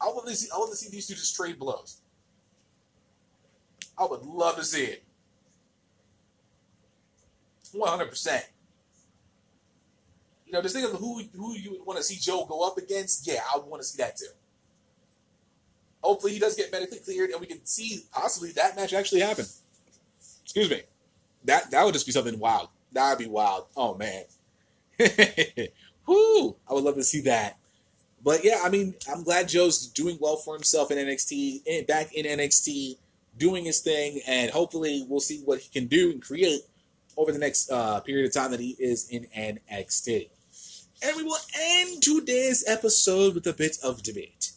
I 0.01 0.07
want 0.07 0.29
to 0.29 0.37
see. 0.37 0.49
I 0.55 0.59
want 0.59 0.71
to 0.71 0.77
see 0.77 0.89
these 0.89 1.09
two 1.09 1.15
just 1.15 1.35
trade 1.35 1.59
blows. 1.59 2.01
I 3.99 4.07
would 4.07 4.23
love 4.23 4.55
to 4.55 4.65
see 4.65 4.85
it. 4.85 5.05
One 7.73 7.91
hundred 7.91 8.11
percent. 8.11 8.47
You 10.47 10.53
know, 10.53 10.63
just 10.63 10.75
think 10.75 10.93
of 10.93 10.99
who 10.99 11.23
who 11.35 11.55
you 11.55 11.73
would 11.73 11.87
want 11.87 11.99
to 11.99 12.05
see 12.05 12.17
Joe 12.17 12.47
go 12.47 12.67
up 12.67 12.79
against. 12.79 13.27
Yeah, 13.27 13.41
I 13.53 13.59
would 13.59 13.67
want 13.67 13.83
to 13.83 13.89
see 13.89 14.01
that 14.03 14.17
too. 14.17 14.27
Hopefully, 16.03 16.33
he 16.33 16.39
does 16.39 16.55
get 16.55 16.71
medically 16.71 16.99
cleared, 16.99 17.31
and 17.31 17.41
we 17.41 17.47
can 17.47 17.65
see 17.65 18.05
possibly 18.13 18.53
that 18.53 18.77
match 18.77 18.93
actually 18.93 19.21
happen. 19.21 19.47
Excuse 20.45 20.71
me 20.71 20.83
that 21.47 21.71
that 21.71 21.85
would 21.85 21.95
just 21.95 22.07
be 22.07 22.13
something 22.13 22.39
wild. 22.39 22.69
That 22.93 23.11
would 23.11 23.25
be 23.25 23.31
wild. 23.31 23.67
Oh 23.77 23.95
man. 23.95 24.25
Whoo! 26.07 26.57
I 26.69 26.75
would 26.75 26.85
love 26.85 26.95
to 26.97 27.03
see 27.03 27.23
that. 27.23 27.59
But 28.23 28.45
yeah, 28.45 28.61
I 28.65 28.69
mean, 28.69 28.95
I'm 29.11 29.23
glad 29.23 29.49
Joe's 29.49 29.87
doing 29.87 30.19
well 30.21 30.37
for 30.37 30.55
himself 30.55 30.91
in 30.91 30.99
NXT, 30.99 31.63
in, 31.67 31.85
back 31.85 32.13
in 32.15 32.25
NXT, 32.25 32.97
doing 33.39 33.65
his 33.65 33.81
thing, 33.81 34.21
and 34.27 34.51
hopefully 34.51 35.05
we'll 35.09 35.21
see 35.21 35.43
what 35.45 35.61
he 35.61 35.69
can 35.69 35.87
do 35.87 36.11
and 36.11 36.23
create 36.23 36.61
over 37.17 37.33
the 37.33 37.39
next 37.39 37.71
uh, 37.71 38.01
period 38.01 38.27
of 38.27 38.33
time 38.33 38.51
that 38.51 38.61
he 38.61 38.77
is 38.79 39.09
in 39.11 39.27
NXT. 39.37 40.29
And 41.03 41.17
we 41.17 41.23
will 41.23 41.37
end 41.55 42.03
today's 42.03 42.65
episode 42.67 43.35
with 43.35 43.47
a 43.47 43.53
bit 43.53 43.79
of 43.83 44.03
debate 44.03 44.53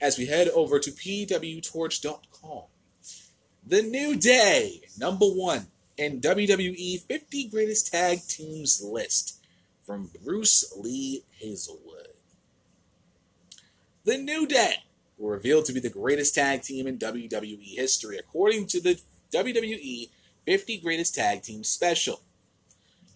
as 0.00 0.18
we 0.18 0.26
head 0.26 0.48
over 0.48 0.78
to 0.78 0.90
pwtorch.com. 0.90 2.62
The 3.66 3.82
New 3.82 4.16
Day, 4.16 4.82
number 4.98 5.26
one 5.26 5.66
in 5.96 6.20
WWE 6.20 7.00
50 7.02 7.48
Greatest 7.48 7.90
Tag 7.90 8.20
Teams 8.28 8.82
list 8.82 9.44
from 9.84 10.10
Bruce 10.24 10.72
Lee 10.76 11.24
Hazelwood. 11.38 12.08
The 14.04 14.18
New 14.18 14.46
Day 14.46 14.84
were 15.18 15.32
revealed 15.32 15.64
to 15.66 15.72
be 15.72 15.80
the 15.80 15.90
greatest 15.90 16.34
tag 16.34 16.62
team 16.62 16.86
in 16.86 16.98
WWE 16.98 17.74
history, 17.76 18.18
according 18.18 18.66
to 18.68 18.80
the 18.80 19.00
WWE 19.32 20.10
50 20.44 20.78
Greatest 20.78 21.14
Tag 21.14 21.42
Teams 21.42 21.68
special. 21.68 22.20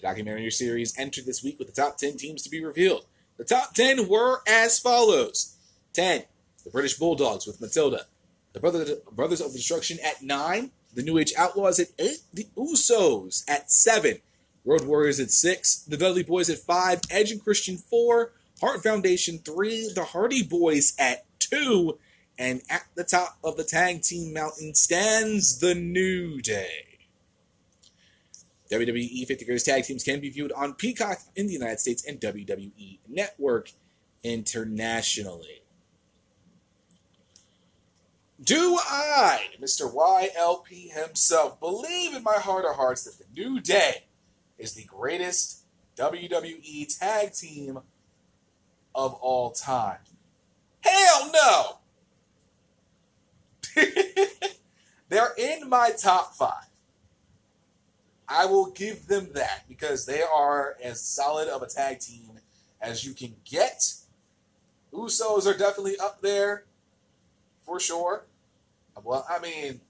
The 0.01 0.09
documentary 0.09 0.51
series 0.51 0.99
entered 0.99 1.27
this 1.27 1.43
week 1.43 1.59
with 1.59 1.69
the 1.69 1.81
top 1.81 1.99
10 1.99 2.17
teams 2.17 2.43
to 2.43 2.51
be 2.51 2.65
revealed. 2.65 3.05
The 3.37 3.45
top 3.45 3.75
10 3.75 4.09
were 4.09 4.41
as 4.47 4.79
follows 4.79 5.57
10. 5.93 6.25
The 6.65 6.71
British 6.71 6.95
Bulldogs 6.99 7.47
with 7.47 7.61
Matilda, 7.61 8.07
the 8.53 8.61
Brothers, 8.61 9.41
of 9.41 9.53
Destruction 9.53 9.99
at 10.05 10.23
nine. 10.23 10.71
The 10.95 11.03
New 11.03 11.19
Age 11.19 11.33
Outlaws 11.37 11.79
at 11.79 11.89
eight. 11.99 12.23
The 12.35 12.49
Usos 12.57 13.45
at 13.49 13.71
seven. 13.71 14.19
Road 14.65 14.85
Warriors 14.85 15.21
at 15.21 15.31
six. 15.31 15.77
The 15.77 15.97
Dudley 15.97 16.23
Boys 16.23 16.51
at 16.51 16.59
five. 16.59 17.01
Edge 17.11 17.31
and 17.31 17.43
Christian 17.43 17.77
four. 17.77 18.33
Hart 18.61 18.83
Foundation 18.83 19.39
three. 19.39 19.91
The 19.95 20.05
Hardy 20.05 20.43
Boys 20.43 20.95
at 20.99 21.25
two. 21.39 21.99
And 22.39 22.63
at 22.69 22.87
the 22.95 23.05
top 23.05 23.39
of 23.45 23.57
the 23.57 23.65
tag 23.65 24.03
team 24.03 24.35
mountain 24.35 24.75
stands 24.75 25.61
the 25.61 25.75
New 25.75 26.41
Day. 26.43 26.90
WWE 28.71 29.27
50 29.27 29.45
Greatest 29.45 29.67
Tag 29.67 29.85
Teams 29.85 30.05
can 30.05 30.21
be 30.21 30.31
viewed 30.31 30.53
on 30.53 30.75
Peacock 30.75 31.19
in 31.35 31.47
the 31.47 31.53
United 31.53 31.81
States 31.81 32.05
and 32.07 32.21
WWE 32.21 32.99
Network 33.09 33.73
internationally. 34.23 35.63
Do 38.43 38.79
I, 38.83 39.49
Mr. 39.61 39.93
YLP 39.93 40.93
himself, 40.93 41.61
believe 41.61 42.15
in 42.15 42.23
my 42.23 42.37
heart 42.37 42.65
of 42.65 42.77
hearts 42.77 43.05
that 43.05 43.19
the 43.19 43.27
New 43.39 43.61
Day 43.61 44.05
is 44.57 44.73
the 44.73 44.85
greatest 44.85 45.65
WWE 45.97 46.99
tag 46.99 47.35
team 47.35 47.81
of 48.95 49.15
all 49.15 49.51
time? 49.51 49.99
Hell 50.81 51.31
no! 51.35 51.77
They're 55.11 55.35
in 55.37 55.69
my 55.69 55.91
top 55.91 56.35
five. 56.35 56.70
I 58.31 58.47
will 58.47 58.71
give 58.71 59.09
them 59.09 59.31
that 59.35 59.65
because 59.69 60.07
they 60.07 60.23
are 60.23 60.77
as 60.83 61.03
solid 61.03 61.49
of 61.49 61.63
a 61.63 61.67
tag 61.67 61.99
team 61.99 62.39
as 62.81 63.05
you 63.05 63.13
can 63.13 63.35
get. 63.45 63.93
Usos 64.95 65.47
are 65.47 65.59
definitely 65.59 65.99
up 65.99 66.23
there 66.23 66.65
for 67.67 67.81
sure. 67.81 68.25
Well, 69.03 69.27
I 69.29 69.41
mean, 69.41 69.81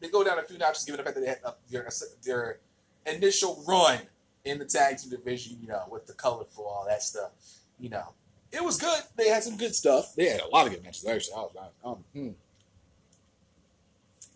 they 0.00 0.08
go 0.08 0.24
down 0.24 0.38
a 0.38 0.42
few 0.42 0.56
notches 0.56 0.84
given 0.84 0.98
the 0.98 1.04
fact 1.04 1.16
that 1.16 1.20
they 1.20 1.28
had 1.28 1.40
uh, 1.44 1.52
their, 1.70 1.88
their 2.24 2.58
initial 3.06 3.62
run 3.68 3.98
in 4.44 4.58
the 4.58 4.64
tag 4.64 4.98
team 4.98 5.10
division, 5.10 5.58
you 5.60 5.68
know, 5.68 5.82
with 5.90 6.06
the 6.06 6.14
colorful, 6.14 6.64
all 6.66 6.86
that 6.88 7.02
stuff. 7.02 7.32
You 7.78 7.90
know, 7.90 8.14
it 8.50 8.62
was 8.62 8.78
good. 8.78 9.02
They 9.16 9.28
had 9.28 9.42
some 9.42 9.56
good 9.56 9.74
stuff. 9.74 10.14
They 10.14 10.28
had 10.28 10.40
a 10.40 10.48
lot 10.48 10.66
of 10.66 10.72
good 10.72 10.82
matches, 10.82 11.06
actually. 11.06 11.34
I 11.34 11.40
was, 11.40 11.70
um, 11.84 12.04
hmm. 12.12 12.30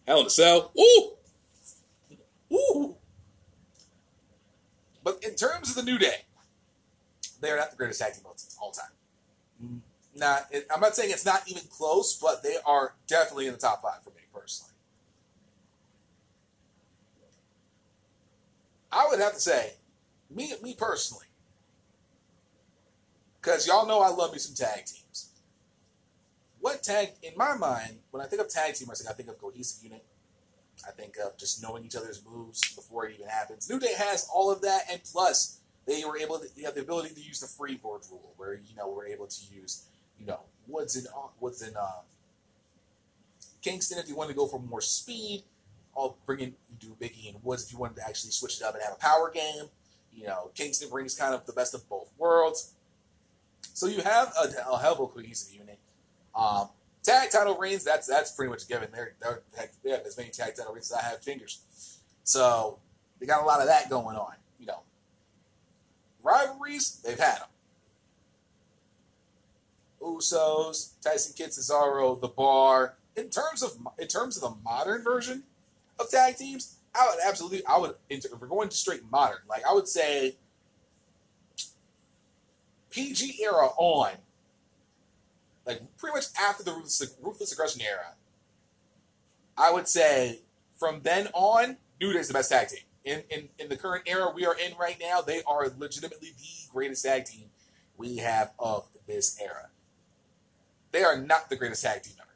Hell 0.07 0.21
in 0.21 0.27
a 0.27 0.31
Cell. 0.31 0.73
Ooh! 0.79 1.13
Ooh! 2.53 2.97
But 5.09 5.25
in 5.25 5.37
terms 5.37 5.71
of 5.71 5.77
the 5.77 5.91
New 5.91 5.97
Day, 5.97 6.27
they're 7.41 7.57
not 7.57 7.71
the 7.71 7.79
greatest 7.79 7.99
tag 7.99 8.13
team 8.13 8.25
of 8.27 8.37
all 8.61 8.73
time. 8.73 8.91
Mm. 9.65 9.81
Not, 10.15 10.49
it, 10.51 10.67
I'm 10.71 10.81
not 10.81 10.95
saying 10.95 11.11
it's 11.13 11.25
not 11.25 11.49
even 11.49 11.63
close, 11.71 12.19
but 12.21 12.43
they 12.43 12.57
are 12.67 12.93
definitely 13.07 13.47
in 13.47 13.55
the 13.55 13.59
top 13.59 13.81
five 13.81 14.05
for 14.05 14.11
me 14.11 14.21
personally. 14.35 14.75
I 18.93 19.07
would 19.09 19.19
have 19.19 19.33
to 19.33 19.41
say, 19.41 19.73
me, 20.29 20.53
me 20.63 20.75
personally, 20.79 21.29
because 23.41 23.67
y'all 23.67 23.87
know 23.87 24.01
I 24.01 24.11
love 24.11 24.33
me 24.33 24.39
some 24.39 24.55
tag 24.55 24.85
teams. 24.85 25.31
What 26.61 26.83
tag, 26.83 27.13
in 27.23 27.33
my 27.35 27.57
mind, 27.57 28.01
when 28.11 28.23
I 28.23 28.27
think 28.27 28.43
of 28.43 28.51
tag 28.51 28.75
team 28.75 28.89
wrestling, 28.91 29.09
I 29.11 29.15
think 29.15 29.31
of 29.31 29.39
cohesive 29.39 29.83
unit. 29.83 30.05
I 30.89 30.93
think 30.93 31.17
of 31.25 31.37
just 31.37 31.63
knowing 31.63 31.85
each 31.85 31.97
other's 31.97 32.23
moves 32.25 32.75
before 32.75 33.07
it 33.07 33.15
even 33.15 33.29
happens. 33.29 33.69
New 33.69 33.79
Day 33.79 33.95
has 33.97 34.29
all 34.33 34.51
of 34.51 34.63
that, 34.63 34.83
and 34.91 35.01
plus, 35.05 35.61
they 35.87 36.05
were 36.05 36.19
able 36.19 36.39
to 36.39 36.63
have 36.65 36.75
the 36.75 36.81
ability 36.81 37.15
to 37.15 37.21
use 37.21 37.41
the 37.41 37.47
Freebird 37.47 38.11
rule, 38.11 38.33
where 38.37 38.55
you 38.55 38.75
know 38.77 38.89
we're 38.89 39.07
able 39.07 39.27
to 39.27 39.55
use 39.55 39.85
you 40.19 40.27
know 40.27 40.41
what's 40.67 40.97
in 40.97 41.07
what's 41.39 41.67
in 41.67 41.77
uh, 41.77 42.01
Kingston 43.63 43.99
if 43.99 44.09
you 44.09 44.17
want 44.17 44.31
to 44.31 44.37
go 44.37 44.47
for 44.47 44.61
more 44.61 44.81
speed. 44.81 45.45
I'll 45.97 46.17
bring 46.27 46.41
in 46.41 46.55
do 46.79 46.97
Biggie 47.01 47.29
and 47.33 47.43
Woods 47.43 47.65
if 47.65 47.73
you 47.73 47.79
wanted 47.79 47.97
to 47.97 48.07
actually 48.07 48.31
switch 48.31 48.59
it 48.59 48.63
up 48.63 48.75
and 48.75 48.83
have 48.83 48.95
a 48.95 48.99
power 48.99 49.31
game. 49.31 49.65
You 50.13 50.27
know, 50.27 50.51
Kingston 50.55 50.89
brings 50.91 51.15
kind 51.15 51.35
of 51.35 51.45
the 51.47 51.53
best 51.53 51.75
of 51.75 51.89
both 51.89 52.11
worlds. 52.19 52.73
So 53.75 53.87
you 53.87 54.03
have 54.03 54.33
a, 54.41 54.71
a 54.71 54.79
hell 54.79 54.95
of 54.95 55.01
a 55.01 55.07
cohesive 55.07 55.55
unit. 55.55 55.79
Um, 56.35 56.69
tag 57.09 57.31
title 57.31 57.57
reigns, 57.57 57.85
that's 57.85 58.07
that's 58.07 58.33
pretty 58.33 58.51
much 58.51 58.69
given. 58.69 58.89
They're, 58.93 59.15
they're, 59.21 59.43
they 59.83 59.91
have 59.91 60.03
as 60.07 60.17
many 60.17 60.31
tag 60.31 60.55
title 60.55 60.73
reigns 60.73 60.93
as 60.93 60.99
I 60.99 61.03
have 61.03 61.23
fingers. 61.23 61.63
So 62.25 62.79
they 63.19 63.27
got 63.27 63.43
a 63.43 63.47
lot 63.47 63.61
of 63.61 63.67
that 63.67 63.89
going 63.89 64.17
on. 64.17 64.35
You 64.61 64.67
know, 64.67 64.83
rivalries, 66.23 67.01
they've 67.05 67.19
had 67.19 67.39
them. 67.39 67.49
Usos, 70.03 70.93
Tyson 71.03 71.35
Kidd, 71.37 71.51
Cesaro, 71.51 72.21
The 72.21 72.29
Bar. 72.29 72.97
In 73.17 73.31
terms 73.31 73.63
of 73.63 73.77
in 73.99 74.07
terms 74.07 74.37
of 74.37 74.43
the 74.43 74.57
modern 74.63 75.03
version 75.03 75.43
of 75.99 76.11
tag 76.11 76.37
teams, 76.37 76.77
I 76.95 77.09
would 77.09 77.19
absolutely, 77.27 77.65
I 77.67 77.79
would 77.79 77.95
if 78.09 78.25
we're 78.39 78.47
going 78.47 78.69
to 78.69 78.77
straight 78.77 79.03
modern, 79.11 79.39
like 79.49 79.63
I 79.69 79.73
would 79.73 79.89
say 79.89 80.37
PG 82.91 83.43
era 83.43 83.69
on, 83.77 84.13
like 85.69 85.83
pretty 85.99 86.17
much 86.17 86.25
after 86.41 86.65
the 86.65 86.73
ruthless, 86.73 87.15
ruthless 87.23 87.53
aggression 87.53 87.83
era. 87.83 88.15
I 89.57 89.71
would 89.71 89.87
say 89.87 90.41
from 90.79 91.03
then 91.03 91.29
on, 91.35 91.77
New 92.01 92.13
Day 92.13 92.21
is 92.21 92.29
the 92.29 92.35
best 92.35 92.51
tag 92.51 92.69
team. 92.69 92.81
In, 93.05 93.23
in 93.31 93.49
in 93.59 93.69
the 93.69 93.77
current 93.77 94.05
era 94.07 94.33
we 94.35 94.47
are 94.47 94.57
in 94.59 94.77
right 94.79 94.97
now, 95.01 95.21
they 95.21 95.43
are 95.47 95.69
legitimately 95.79 96.31
the 96.37 96.73
greatest 96.73 97.05
tag 97.05 97.27
team 97.27 97.45
we 97.97 98.17
have 98.17 98.53
of 98.59 98.89
this 99.07 99.39
era. 99.41 99.69
They 100.91 101.05
are 101.05 101.21
not 101.21 101.51
the 101.51 101.57
greatest 101.57 101.85
tag 101.85 102.03
team 102.03 102.15
ever. 102.19 102.29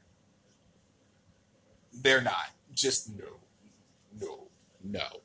They're 2.02 2.22
not. 2.22 2.50
Just 2.74 3.10
no. 3.18 3.24
No. 4.20 4.48
No. 4.84 5.20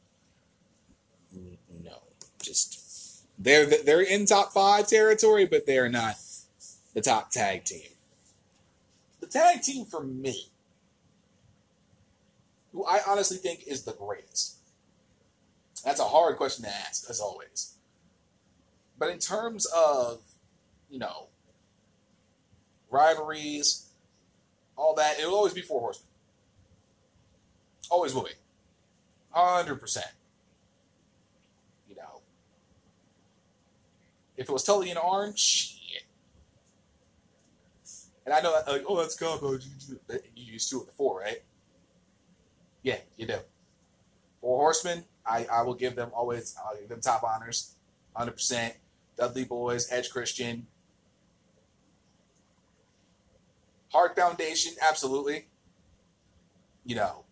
No. 1.83 1.97
Just 2.41 3.25
they're 3.37 3.65
they're 3.65 4.01
in 4.01 4.25
top 4.25 4.53
five 4.53 4.87
territory, 4.87 5.45
but 5.45 5.65
they 5.65 5.77
are 5.77 5.89
not 5.89 6.15
the 6.93 7.01
top 7.01 7.31
tag 7.31 7.63
team. 7.63 7.89
The 9.27 9.39
tag 9.39 9.61
team 9.61 9.85
for 9.85 10.01
me, 10.01 10.47
who 12.71 12.85
I 12.85 13.01
honestly 13.05 13.35
think 13.35 13.67
is 13.67 13.83
the 13.83 13.91
greatest. 13.91 14.55
That's 15.83 15.99
a 15.99 16.05
hard 16.05 16.37
question 16.37 16.63
to 16.63 16.71
ask, 16.71 17.09
as 17.09 17.19
always. 17.19 17.73
But 18.97 19.09
in 19.09 19.19
terms 19.19 19.65
of, 19.65 20.21
you 20.89 20.97
know, 20.99 21.27
rivalries, 22.89 23.89
all 24.77 24.95
that, 24.95 25.19
it 25.19 25.25
will 25.25 25.35
always 25.35 25.53
be 25.53 25.61
Four 25.61 25.81
Horsemen. 25.81 26.07
Always 27.89 28.13
will 28.13 28.23
be. 28.23 28.31
100%. 29.35 29.97
You 31.89 31.95
know, 31.95 32.21
if 34.37 34.47
it 34.47 34.51
was 34.51 34.63
Tully 34.63 34.89
and 34.89 35.37
shit. 35.37 35.76
And 38.27 38.33
I 38.33 38.41
know 38.41 38.51
that, 38.51 38.69
like, 38.69 38.83
oh, 38.85 38.97
that's 38.97 39.15
combo. 39.15 39.53
You 39.53 39.59
used 40.35 40.69
two 40.69 40.81
of 40.81 40.85
the 40.85 40.91
four, 40.91 41.21
right? 41.21 41.41
Yeah, 42.83 42.97
you 43.15 43.25
do. 43.25 43.37
Four 44.41 44.57
Horsemen, 44.57 45.05
I, 45.25 45.45
I 45.49 45.61
will 45.61 45.73
give 45.73 45.95
them 45.95 46.11
always, 46.13 46.53
I'll 46.61 46.77
give 46.77 46.89
them 46.89 46.99
top 46.99 47.23
honors. 47.23 47.75
100%. 48.17 48.73
Dudley 49.17 49.45
Boys, 49.45 49.87
Edge 49.89 50.09
Christian. 50.09 50.67
Hart 53.93 54.17
Foundation, 54.17 54.73
absolutely. 54.85 55.47
You 56.85 56.97
know, 56.97 57.23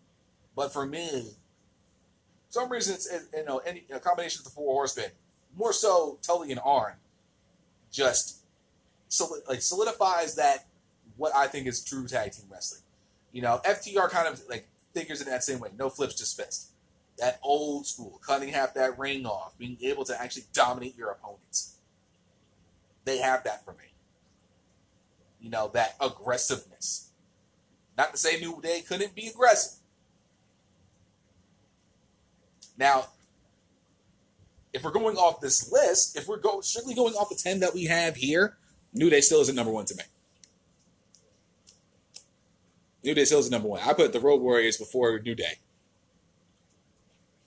but 0.56 0.72
for 0.72 0.86
me, 0.86 1.32
some 2.48 2.72
reason 2.72 2.94
it's 2.94 3.08
you 3.34 3.44
know 3.44 3.58
any 3.58 3.84
a 3.92 4.00
combination 4.00 4.40
of 4.40 4.44
the 4.44 4.50
four 4.50 4.72
horsemen, 4.72 5.10
more 5.54 5.74
so 5.74 6.18
Tully 6.22 6.50
and 6.50 6.60
Arn, 6.64 6.94
just 7.90 8.38
solid, 9.08 9.42
like 9.48 9.60
solidifies 9.60 10.34
that 10.36 10.66
what 11.16 11.34
I 11.34 11.46
think 11.46 11.66
is 11.66 11.84
true 11.84 12.06
tag 12.06 12.32
team 12.32 12.46
wrestling. 12.50 12.82
You 13.32 13.42
know, 13.42 13.60
FTR 13.64 14.10
kind 14.10 14.28
of 14.28 14.42
like 14.48 14.68
figures 14.94 15.20
in 15.20 15.28
that 15.28 15.44
same 15.44 15.58
way. 15.58 15.70
No 15.78 15.90
flips, 15.90 16.14
just 16.14 16.36
fist. 16.36 16.70
That 17.18 17.38
old 17.42 17.86
school, 17.86 18.20
cutting 18.26 18.50
half 18.50 18.74
that 18.74 18.98
ring 18.98 19.26
off, 19.26 19.56
being 19.58 19.78
able 19.82 20.04
to 20.04 20.20
actually 20.20 20.44
dominate 20.52 20.96
your 20.96 21.10
opponents. 21.10 21.76
They 23.04 23.18
have 23.18 23.44
that 23.44 23.64
for 23.64 23.72
me. 23.72 23.92
You 25.40 25.50
know, 25.50 25.70
that 25.74 25.96
aggressiveness. 26.00 27.10
Not 27.96 28.12
to 28.12 28.18
say 28.18 28.38
New 28.40 28.60
Day 28.60 28.82
couldn't 28.86 29.14
be 29.14 29.28
aggressive. 29.28 29.78
Now, 32.78 33.06
if 34.72 34.84
we're 34.84 34.90
going 34.90 35.16
off 35.16 35.40
this 35.40 35.72
list, 35.72 36.18
if 36.18 36.28
we're 36.28 36.38
go, 36.38 36.60
strictly 36.60 36.94
going 36.94 37.14
off 37.14 37.30
the 37.30 37.34
10 37.34 37.60
that 37.60 37.72
we 37.72 37.84
have 37.84 38.16
here, 38.16 38.56
New 38.92 39.08
Day 39.08 39.22
still 39.22 39.40
isn't 39.40 39.54
number 39.54 39.72
one 39.72 39.86
to 39.86 39.94
me. 39.94 40.02
New 43.06 43.14
Day 43.14 43.24
still 43.24 43.38
is 43.38 43.50
number 43.50 43.68
one. 43.68 43.80
I 43.84 43.92
put 43.92 44.12
the 44.12 44.20
Road 44.20 44.42
Warriors 44.42 44.76
before 44.76 45.20
New 45.20 45.36
Day. 45.36 45.58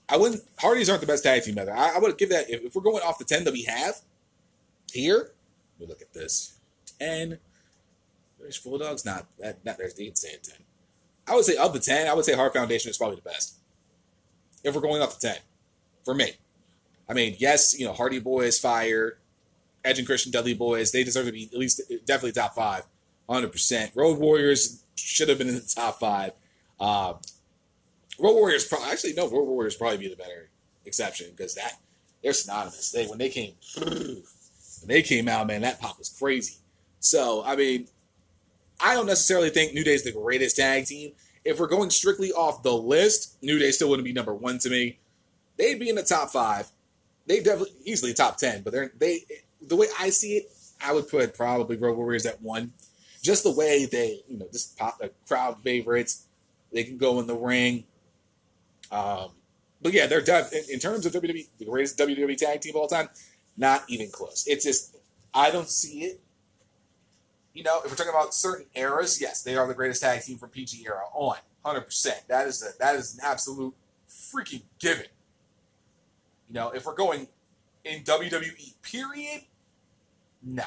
I 0.08 0.16
wouldn't. 0.16 0.42
Hardys 0.58 0.88
aren't 0.88 1.02
the 1.02 1.06
best 1.06 1.22
tag 1.22 1.42
team 1.42 1.58
ever. 1.58 1.70
I, 1.70 1.96
I 1.96 1.98
would 1.98 2.16
give 2.18 2.30
that 2.30 2.50
if, 2.50 2.64
if, 2.64 2.74
we're 2.74 2.82
going 2.82 3.02
off 3.04 3.18
the 3.18 3.24
ten 3.24 3.44
that 3.44 3.52
we 3.52 3.62
have 3.64 3.96
here. 4.90 5.32
We 5.78 5.86
look 5.86 6.00
at 6.00 6.12
this 6.14 6.58
ten. 6.98 7.38
British 8.38 8.60
Bulldogs, 8.60 9.04
not 9.04 9.26
that. 9.38 9.64
Not 9.64 9.76
there's 9.76 9.94
the 9.94 10.08
insane 10.08 10.38
ten. 10.42 10.56
I 11.28 11.34
would 11.36 11.44
say 11.44 11.56
of 11.56 11.74
the 11.74 11.78
ten, 11.78 12.08
I 12.08 12.14
would 12.14 12.24
say 12.24 12.34
Hart 12.34 12.54
Foundation 12.54 12.90
is 12.90 12.96
probably 12.96 13.16
the 13.16 13.22
best. 13.22 13.56
If 14.64 14.74
we're 14.74 14.80
going 14.80 15.02
off 15.02 15.20
the 15.20 15.28
ten, 15.28 15.38
for 16.04 16.14
me, 16.14 16.32
I 17.08 17.12
mean, 17.12 17.36
yes, 17.38 17.78
you 17.78 17.84
know 17.84 17.92
Hardy 17.92 18.18
Boys, 18.18 18.58
Fire, 18.58 19.18
Edge 19.84 19.98
and 19.98 20.06
Christian 20.06 20.32
Dudley 20.32 20.54
Boys, 20.54 20.90
they 20.90 21.04
deserve 21.04 21.26
to 21.26 21.32
be 21.32 21.50
at 21.52 21.58
least 21.58 21.82
definitely 22.06 22.32
top 22.32 22.54
five, 22.54 22.84
hundred 23.30 23.52
percent. 23.52 23.92
Road 23.94 24.18
Warriors 24.18 24.82
should 24.94 25.28
have 25.28 25.38
been 25.38 25.48
in 25.48 25.54
the 25.54 25.72
top 25.74 25.98
five. 25.98 26.32
Uh, 26.78 27.14
Road 28.18 28.34
Warriors 28.34 28.66
probably 28.66 28.90
actually 28.90 29.14
no 29.14 29.28
Road 29.28 29.44
Warriors 29.44 29.76
probably 29.76 29.98
be 29.98 30.08
the 30.08 30.16
better 30.16 30.50
exception 30.84 31.28
because 31.30 31.54
that 31.54 31.74
they're 32.22 32.32
synonymous. 32.32 32.90
They 32.90 33.06
when 33.06 33.18
they 33.18 33.28
came 33.28 33.54
when 33.76 34.22
they 34.86 35.02
came 35.02 35.28
out, 35.28 35.46
man, 35.46 35.62
that 35.62 35.80
pop 35.80 35.98
was 35.98 36.08
crazy. 36.08 36.56
So 37.00 37.42
I 37.44 37.56
mean, 37.56 37.88
I 38.80 38.94
don't 38.94 39.06
necessarily 39.06 39.50
think 39.50 39.74
New 39.74 39.84
Day's 39.84 40.04
the 40.04 40.12
greatest 40.12 40.56
tag 40.56 40.86
team. 40.86 41.12
If 41.44 41.58
we're 41.58 41.68
going 41.68 41.90
strictly 41.90 42.32
off 42.32 42.62
the 42.62 42.74
list, 42.74 43.36
New 43.42 43.58
Day 43.58 43.70
still 43.70 43.88
wouldn't 43.88 44.04
be 44.04 44.12
number 44.12 44.34
one 44.34 44.58
to 44.58 44.70
me. 44.70 44.98
They'd 45.56 45.80
be 45.80 45.88
in 45.88 45.96
the 45.96 46.02
top 46.02 46.30
five. 46.30 46.68
They 47.26 47.40
definitely 47.40 47.74
easily 47.84 48.12
top 48.12 48.36
ten, 48.36 48.62
but 48.62 48.72
they're 48.72 48.92
they 48.98 49.24
the 49.62 49.76
way 49.76 49.86
I 49.98 50.10
see 50.10 50.36
it, 50.36 50.52
I 50.84 50.92
would 50.92 51.08
put 51.08 51.34
probably 51.34 51.76
Road 51.76 51.96
Warriors 51.96 52.26
at 52.26 52.40
one. 52.42 52.72
Just 53.22 53.44
the 53.44 53.52
way 53.52 53.86
they, 53.86 54.22
you 54.28 54.38
know, 54.38 54.46
just 54.52 54.78
pop 54.78 54.98
the 54.98 55.10
crowd 55.28 55.62
favorites. 55.62 56.26
They 56.72 56.84
can 56.84 56.96
go 56.96 57.20
in 57.20 57.26
the 57.26 57.34
ring. 57.34 57.84
Um, 58.90 59.30
but 59.82 59.92
yeah, 59.92 60.06
they're 60.06 60.20
def- 60.20 60.52
in, 60.52 60.62
in 60.70 60.78
terms 60.78 61.06
of 61.06 61.12
WWE, 61.12 61.48
the 61.58 61.64
greatest 61.64 61.98
WWE 61.98 62.36
tag 62.36 62.60
team 62.60 62.74
of 62.74 62.82
all 62.82 62.88
time. 62.88 63.08
Not 63.56 63.84
even 63.88 64.10
close. 64.10 64.46
It's 64.46 64.64
just 64.64 64.96
I 65.34 65.50
don't 65.50 65.68
see 65.68 66.04
it. 66.04 66.20
You 67.52 67.64
know, 67.64 67.80
if 67.84 67.90
we're 67.90 67.96
talking 67.96 68.10
about 68.10 68.32
certain 68.32 68.66
eras, 68.74 69.20
yes, 69.20 69.42
they 69.42 69.56
are 69.56 69.66
the 69.66 69.74
greatest 69.74 70.02
tag 70.02 70.22
team 70.22 70.38
from 70.38 70.50
PG 70.50 70.84
era 70.86 71.02
on, 71.12 71.36
hundred 71.64 71.82
percent. 71.82 72.22
That 72.28 72.46
is 72.46 72.62
a, 72.62 72.78
that 72.78 72.94
is 72.94 73.14
an 73.14 73.20
absolute 73.24 73.74
freaking 74.08 74.62
given. 74.78 75.06
You 76.48 76.54
know, 76.54 76.70
if 76.70 76.86
we're 76.86 76.94
going 76.94 77.28
in 77.84 78.02
WWE 78.02 78.74
period, 78.82 79.42
no, 80.42 80.64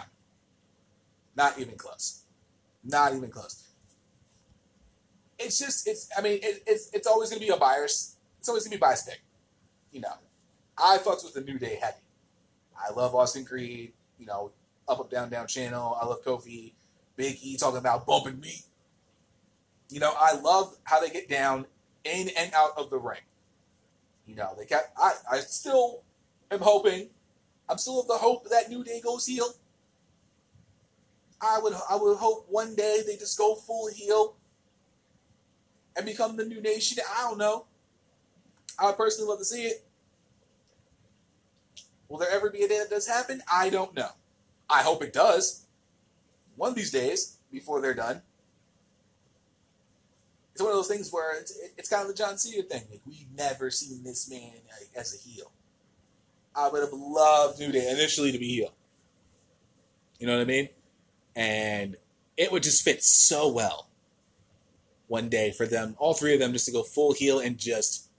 not 1.35 1.57
even 1.57 1.75
close, 1.75 2.22
not 2.83 3.13
even 3.13 3.29
close. 3.29 3.67
It's 5.39 5.57
just 5.57 5.87
it's 5.87 6.09
I 6.17 6.21
mean 6.21 6.39
it, 6.41 6.63
it's 6.67 6.89
it's 6.93 7.07
always 7.07 7.29
gonna 7.29 7.39
be 7.41 7.49
a 7.49 7.57
bias. 7.57 8.17
It's 8.39 8.49
always 8.49 8.63
gonna 8.63 8.75
be 8.75 8.79
bias 8.79 9.03
pick. 9.03 9.21
You 9.91 10.01
know, 10.01 10.13
I 10.77 10.97
fucks 10.97 11.23
with 11.23 11.33
the 11.33 11.41
New 11.41 11.59
Day 11.59 11.79
heavy. 11.81 11.97
I 12.77 12.91
love 12.91 13.15
Austin 13.15 13.45
Creed. 13.45 13.93
You 14.19 14.25
know, 14.25 14.51
up 14.87 14.99
up 14.99 15.09
down 15.09 15.29
down 15.29 15.47
channel. 15.47 15.97
I 15.99 16.05
love 16.05 16.23
Kofi, 16.23 16.73
Big 17.15 17.37
E 17.41 17.57
talking 17.57 17.79
about 17.79 18.05
bumping 18.05 18.39
me. 18.39 18.61
You 19.89 19.99
know, 19.99 20.13
I 20.17 20.39
love 20.39 20.75
how 20.83 20.99
they 20.99 21.09
get 21.09 21.29
down 21.29 21.65
in 22.03 22.29
and 22.37 22.51
out 22.53 22.71
of 22.77 22.89
the 22.89 22.97
ring. 22.97 23.21
You 24.25 24.35
know, 24.35 24.55
they 24.57 24.65
got. 24.65 24.83
I 24.97 25.13
I 25.31 25.37
still 25.39 26.03
am 26.51 26.59
hoping. 26.59 27.09
I'm 27.69 27.77
still 27.77 28.01
of 28.01 28.07
the 28.07 28.17
hope 28.17 28.49
that 28.49 28.69
New 28.69 28.83
Day 28.83 29.01
goes 29.01 29.25
heel. 29.25 29.53
I 31.43 31.59
would 31.59 31.73
I 31.89 31.95
would 31.95 32.17
hope 32.17 32.45
one 32.49 32.75
day 32.75 33.01
they 33.05 33.17
just 33.17 33.37
go 33.37 33.55
full 33.55 33.89
heel 33.91 34.35
and 35.95 36.05
become 36.05 36.37
the 36.37 36.45
new 36.45 36.61
nation. 36.61 37.03
I 37.15 37.21
don't 37.23 37.37
know. 37.37 37.65
I 38.79 38.87
would 38.87 38.97
personally 38.97 39.29
love 39.29 39.39
to 39.39 39.45
see 39.45 39.63
it. 39.65 39.85
Will 42.07 42.17
there 42.17 42.31
ever 42.31 42.49
be 42.49 42.63
a 42.63 42.67
day 42.67 42.79
that 42.79 42.89
does 42.89 43.07
happen? 43.07 43.41
I 43.51 43.69
don't 43.69 43.95
know. 43.95 44.09
I 44.69 44.81
hope 44.81 45.03
it 45.03 45.13
does. 45.13 45.65
One 46.55 46.69
of 46.69 46.75
these 46.75 46.91
days, 46.91 47.37
before 47.51 47.81
they're 47.81 47.93
done. 47.93 48.21
It's 50.53 50.61
one 50.61 50.71
of 50.71 50.77
those 50.77 50.87
things 50.87 51.11
where 51.11 51.39
it's, 51.39 51.57
it's 51.77 51.89
kind 51.89 52.03
of 52.03 52.07
the 52.09 52.13
John 52.13 52.37
Cena 52.37 52.63
thing. 52.63 52.83
Like, 52.91 53.01
we've 53.07 53.31
never 53.35 53.71
seen 53.71 54.03
this 54.03 54.29
man 54.29 54.51
as 54.95 55.15
a 55.15 55.17
heel. 55.17 55.51
I 56.55 56.69
would 56.69 56.81
have 56.81 56.93
loved 56.93 57.59
New 57.59 57.71
Day 57.71 57.89
initially 57.89 58.31
to 58.31 58.37
be 58.37 58.47
heel. 58.47 58.73
You 60.19 60.27
know 60.27 60.37
what 60.37 60.41
I 60.41 60.45
mean? 60.45 60.69
And 61.35 61.97
it 62.37 62.51
would 62.51 62.63
just 62.63 62.83
fit 62.83 63.03
so 63.03 63.51
well 63.51 63.87
one 65.07 65.29
day 65.29 65.51
for 65.51 65.65
them, 65.67 65.95
all 65.99 66.13
three 66.13 66.33
of 66.33 66.39
them, 66.39 66.53
just 66.53 66.65
to 66.65 66.71
go 66.71 66.83
full 66.83 67.13
heel 67.13 67.39
and 67.39 67.57
just 67.57 68.09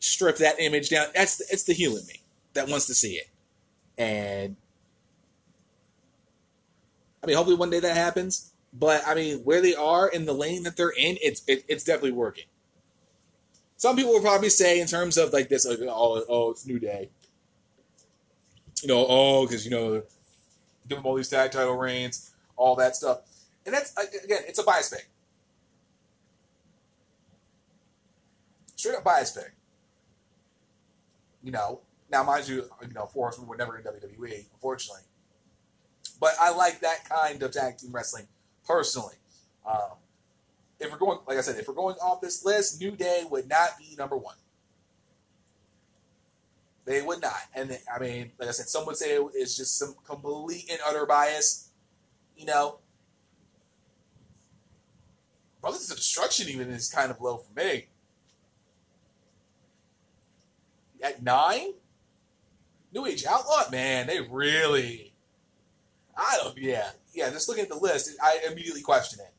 strip 0.00 0.36
that 0.38 0.58
image 0.58 0.90
down. 0.90 1.06
That's 1.14 1.40
it's 1.52 1.64
the 1.64 1.72
heel 1.72 1.96
in 1.96 2.06
me 2.06 2.20
that 2.54 2.68
wants 2.68 2.86
to 2.86 2.94
see 2.94 3.14
it, 3.14 3.28
and 3.96 4.56
I 7.22 7.26
mean, 7.26 7.36
hopefully 7.36 7.56
one 7.56 7.70
day 7.70 7.80
that 7.80 7.96
happens. 7.96 8.52
But 8.72 9.06
I 9.06 9.14
mean, 9.14 9.38
where 9.44 9.60
they 9.60 9.74
are 9.74 10.08
in 10.08 10.24
the 10.24 10.32
lane 10.32 10.62
that 10.64 10.76
they're 10.76 10.90
in, 10.90 11.18
it's 11.22 11.42
it, 11.46 11.64
it's 11.68 11.84
definitely 11.84 12.12
working. 12.12 12.46
Some 13.76 13.96
people 13.96 14.12
will 14.12 14.20
probably 14.20 14.48
say, 14.48 14.80
in 14.80 14.86
terms 14.86 15.18
of 15.18 15.32
like 15.32 15.48
this, 15.48 15.66
like, 15.66 15.78
oh, 15.82 16.24
oh, 16.28 16.50
it's 16.50 16.66
New 16.66 16.78
Day. 16.78 17.10
You 18.82 18.88
know, 18.88 19.06
oh, 19.08 19.46
because 19.46 19.64
you 19.64 19.70
know, 19.70 20.02
give 20.92 21.02
them 21.02 21.06
all 21.06 21.14
these 21.14 21.28
tag 21.28 21.50
title 21.50 21.76
reigns, 21.76 22.34
all 22.56 22.76
that 22.76 22.96
stuff, 22.96 23.20
and 23.64 23.74
that's 23.74 23.96
again, 23.96 24.42
it's 24.46 24.58
a 24.58 24.62
bias 24.62 24.90
pick. 24.90 25.08
Straight 28.76 28.96
up 28.96 29.04
bias 29.04 29.34
thing. 29.34 29.44
You 31.42 31.52
know, 31.52 31.80
now 32.10 32.22
mind 32.22 32.48
you, 32.48 32.64
you 32.86 32.92
know, 32.94 33.06
Four 33.06 33.26
Horsemen 33.26 33.48
were 33.48 33.56
never 33.56 33.78
in 33.78 33.84
WWE, 33.84 34.44
unfortunately. 34.52 35.02
But 36.20 36.32
I 36.40 36.54
like 36.54 36.80
that 36.80 37.08
kind 37.08 37.42
of 37.42 37.50
tag 37.52 37.78
team 37.78 37.90
wrestling 37.92 38.26
personally. 38.66 39.14
Um, 39.66 39.96
if 40.78 40.90
we're 40.90 40.98
going, 40.98 41.18
like 41.26 41.38
I 41.38 41.40
said, 41.40 41.58
if 41.58 41.68
we're 41.68 41.74
going 41.74 41.96
off 41.96 42.20
this 42.20 42.44
list, 42.44 42.80
New 42.80 42.92
Day 42.92 43.22
would 43.30 43.48
not 43.48 43.78
be 43.78 43.94
number 43.96 44.16
one. 44.16 44.34
They 46.84 47.00
would 47.02 47.20
not. 47.20 47.40
And 47.54 47.78
I 47.94 47.98
mean, 48.00 48.32
like 48.38 48.48
I 48.48 48.52
said, 48.52 48.66
some 48.66 48.86
would 48.86 48.96
say 48.96 49.16
it's 49.34 49.56
just 49.56 49.78
some 49.78 49.94
complete 50.04 50.66
and 50.70 50.80
utter 50.86 51.06
bias. 51.06 51.70
You 52.36 52.46
know, 52.46 52.78
Brothers 55.60 55.90
of 55.90 55.96
Destruction 55.96 56.48
even 56.48 56.70
is 56.70 56.90
kind 56.90 57.10
of 57.10 57.20
low 57.20 57.38
for 57.38 57.54
me. 57.54 57.86
At 61.02 61.22
nine, 61.22 61.72
New 62.92 63.06
Age 63.06 63.24
Outlaw, 63.26 63.70
man, 63.70 64.06
they 64.06 64.20
really 64.20 65.12
I 66.16 66.38
don't. 66.42 66.56
Yeah, 66.58 66.90
yeah. 67.14 67.30
Just 67.30 67.48
looking 67.48 67.64
at 67.64 67.70
the 67.70 67.76
list, 67.76 68.16
I 68.22 68.40
immediately 68.50 68.82
question 68.82 69.20
it. 69.20 69.32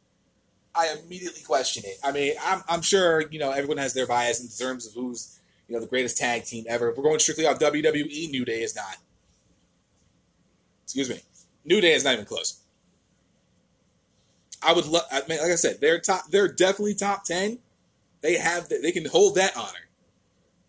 I 0.75 0.95
immediately 1.03 1.41
question 1.41 1.83
it. 1.85 1.97
I 2.03 2.11
mean, 2.11 2.33
I'm, 2.43 2.63
I'm 2.67 2.81
sure 2.81 3.23
you 3.29 3.39
know 3.39 3.51
everyone 3.51 3.77
has 3.77 3.93
their 3.93 4.07
bias 4.07 4.41
in 4.41 4.67
terms 4.67 4.87
of 4.87 4.93
who's 4.93 5.39
you 5.73 5.79
know 5.79 5.83
the 5.83 5.89
greatest 5.89 6.19
tag 6.19 6.45
team 6.45 6.65
ever. 6.69 6.89
If 6.89 6.97
we're 6.97 7.03
going 7.03 7.17
strictly 7.17 7.47
off 7.47 7.57
WWE, 7.57 8.29
New 8.29 8.45
Day 8.45 8.61
is 8.61 8.75
not. 8.75 8.97
Excuse 10.83 11.09
me, 11.09 11.19
New 11.65 11.81
Day 11.81 11.93
is 11.93 12.03
not 12.03 12.13
even 12.13 12.25
close. 12.25 12.61
I 14.61 14.73
would 14.73 14.85
love. 14.85 15.05
I 15.11 15.23
mean, 15.27 15.39
like 15.39 15.51
I 15.51 15.55
said, 15.55 15.81
they're 15.81 15.99
top. 15.99 16.29
They're 16.29 16.47
definitely 16.47 16.93
top 16.93 17.23
ten. 17.23 17.57
They 18.21 18.37
have. 18.37 18.69
The, 18.69 18.81
they 18.83 18.91
can 18.91 19.05
hold 19.05 19.33
that 19.33 19.57
honor. 19.57 19.89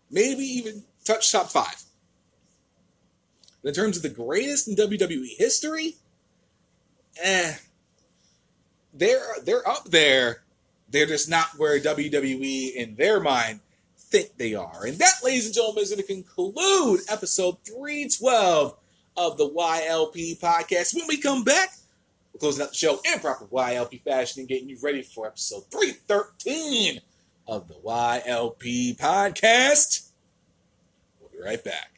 Maybe 0.09 0.43
even 0.43 0.85
touch 1.03 1.31
top 1.31 1.51
five. 1.51 1.83
But 3.61 3.69
in 3.69 3.75
terms 3.75 3.97
of 3.97 4.01
the 4.01 4.09
greatest 4.09 4.67
in 4.67 4.75
WWE 4.75 5.37
history, 5.37 5.97
eh, 7.23 7.53
they're 8.91 9.35
they're 9.43 9.67
up 9.69 9.85
there. 9.91 10.41
They're 10.89 11.05
just 11.05 11.29
not 11.29 11.49
where 11.57 11.79
WWE 11.79 12.73
in 12.73 12.95
their 12.95 13.19
mind 13.19 13.59
think 14.09 14.37
they 14.37 14.53
are. 14.53 14.85
And 14.85 14.97
that, 14.99 15.15
ladies 15.23 15.45
and 15.45 15.55
gentlemen, 15.55 15.83
is 15.83 15.89
going 15.89 16.01
to 16.01 16.07
conclude 16.07 17.01
episode 17.09 17.57
312 17.65 18.77
of 19.17 19.37
the 19.37 19.49
YLP 19.49 20.39
podcast. 20.39 20.95
When 20.95 21.07
we 21.07 21.17
come 21.17 21.43
back, 21.43 21.69
we're 22.33 22.39
closing 22.39 22.63
out 22.63 22.69
the 22.69 22.75
show 22.75 22.99
in 23.11 23.19
proper 23.19 23.45
YLP 23.45 24.01
fashion 24.01 24.41
and 24.41 24.49
getting 24.49 24.69
you 24.69 24.77
ready 24.81 25.01
for 25.01 25.27
episode 25.27 25.63
313 25.71 26.99
of 27.47 27.67
the 27.67 27.75
YLP 27.75 28.97
podcast. 28.97 30.09
We'll 31.19 31.29
be 31.29 31.41
right 31.43 31.63
back. 31.63 31.91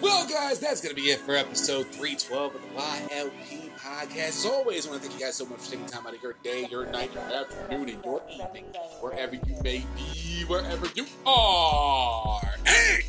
Well, 0.00 0.28
guys, 0.28 0.58
that's 0.58 0.80
going 0.80 0.94
to 0.94 1.00
be 1.00 1.10
it 1.10 1.20
for 1.20 1.36
episode 1.36 1.86
312 1.86 2.54
of 2.56 2.60
the 2.60 2.68
YLP 2.68 3.70
podcast. 3.78 4.16
As 4.16 4.46
always, 4.46 4.86
I 4.86 4.90
want 4.90 5.02
to 5.02 5.08
thank 5.08 5.20
you 5.20 5.26
guys 5.26 5.36
so 5.36 5.46
much 5.46 5.60
for 5.60 5.70
taking 5.70 5.86
time 5.86 6.06
out 6.06 6.14
of 6.14 6.22
your 6.22 6.34
day, 6.42 6.66
your 6.70 6.86
night, 6.86 7.12
your 7.14 7.22
afternoon, 7.22 7.88
and 7.88 8.04
your 8.04 8.20
evening, 8.28 8.64
wherever 9.00 9.34
you 9.34 9.56
may 9.62 9.84
be, 9.96 10.44
wherever 10.46 10.86
you 10.96 11.06
are. 11.24 12.40
Hey! 12.66 13.02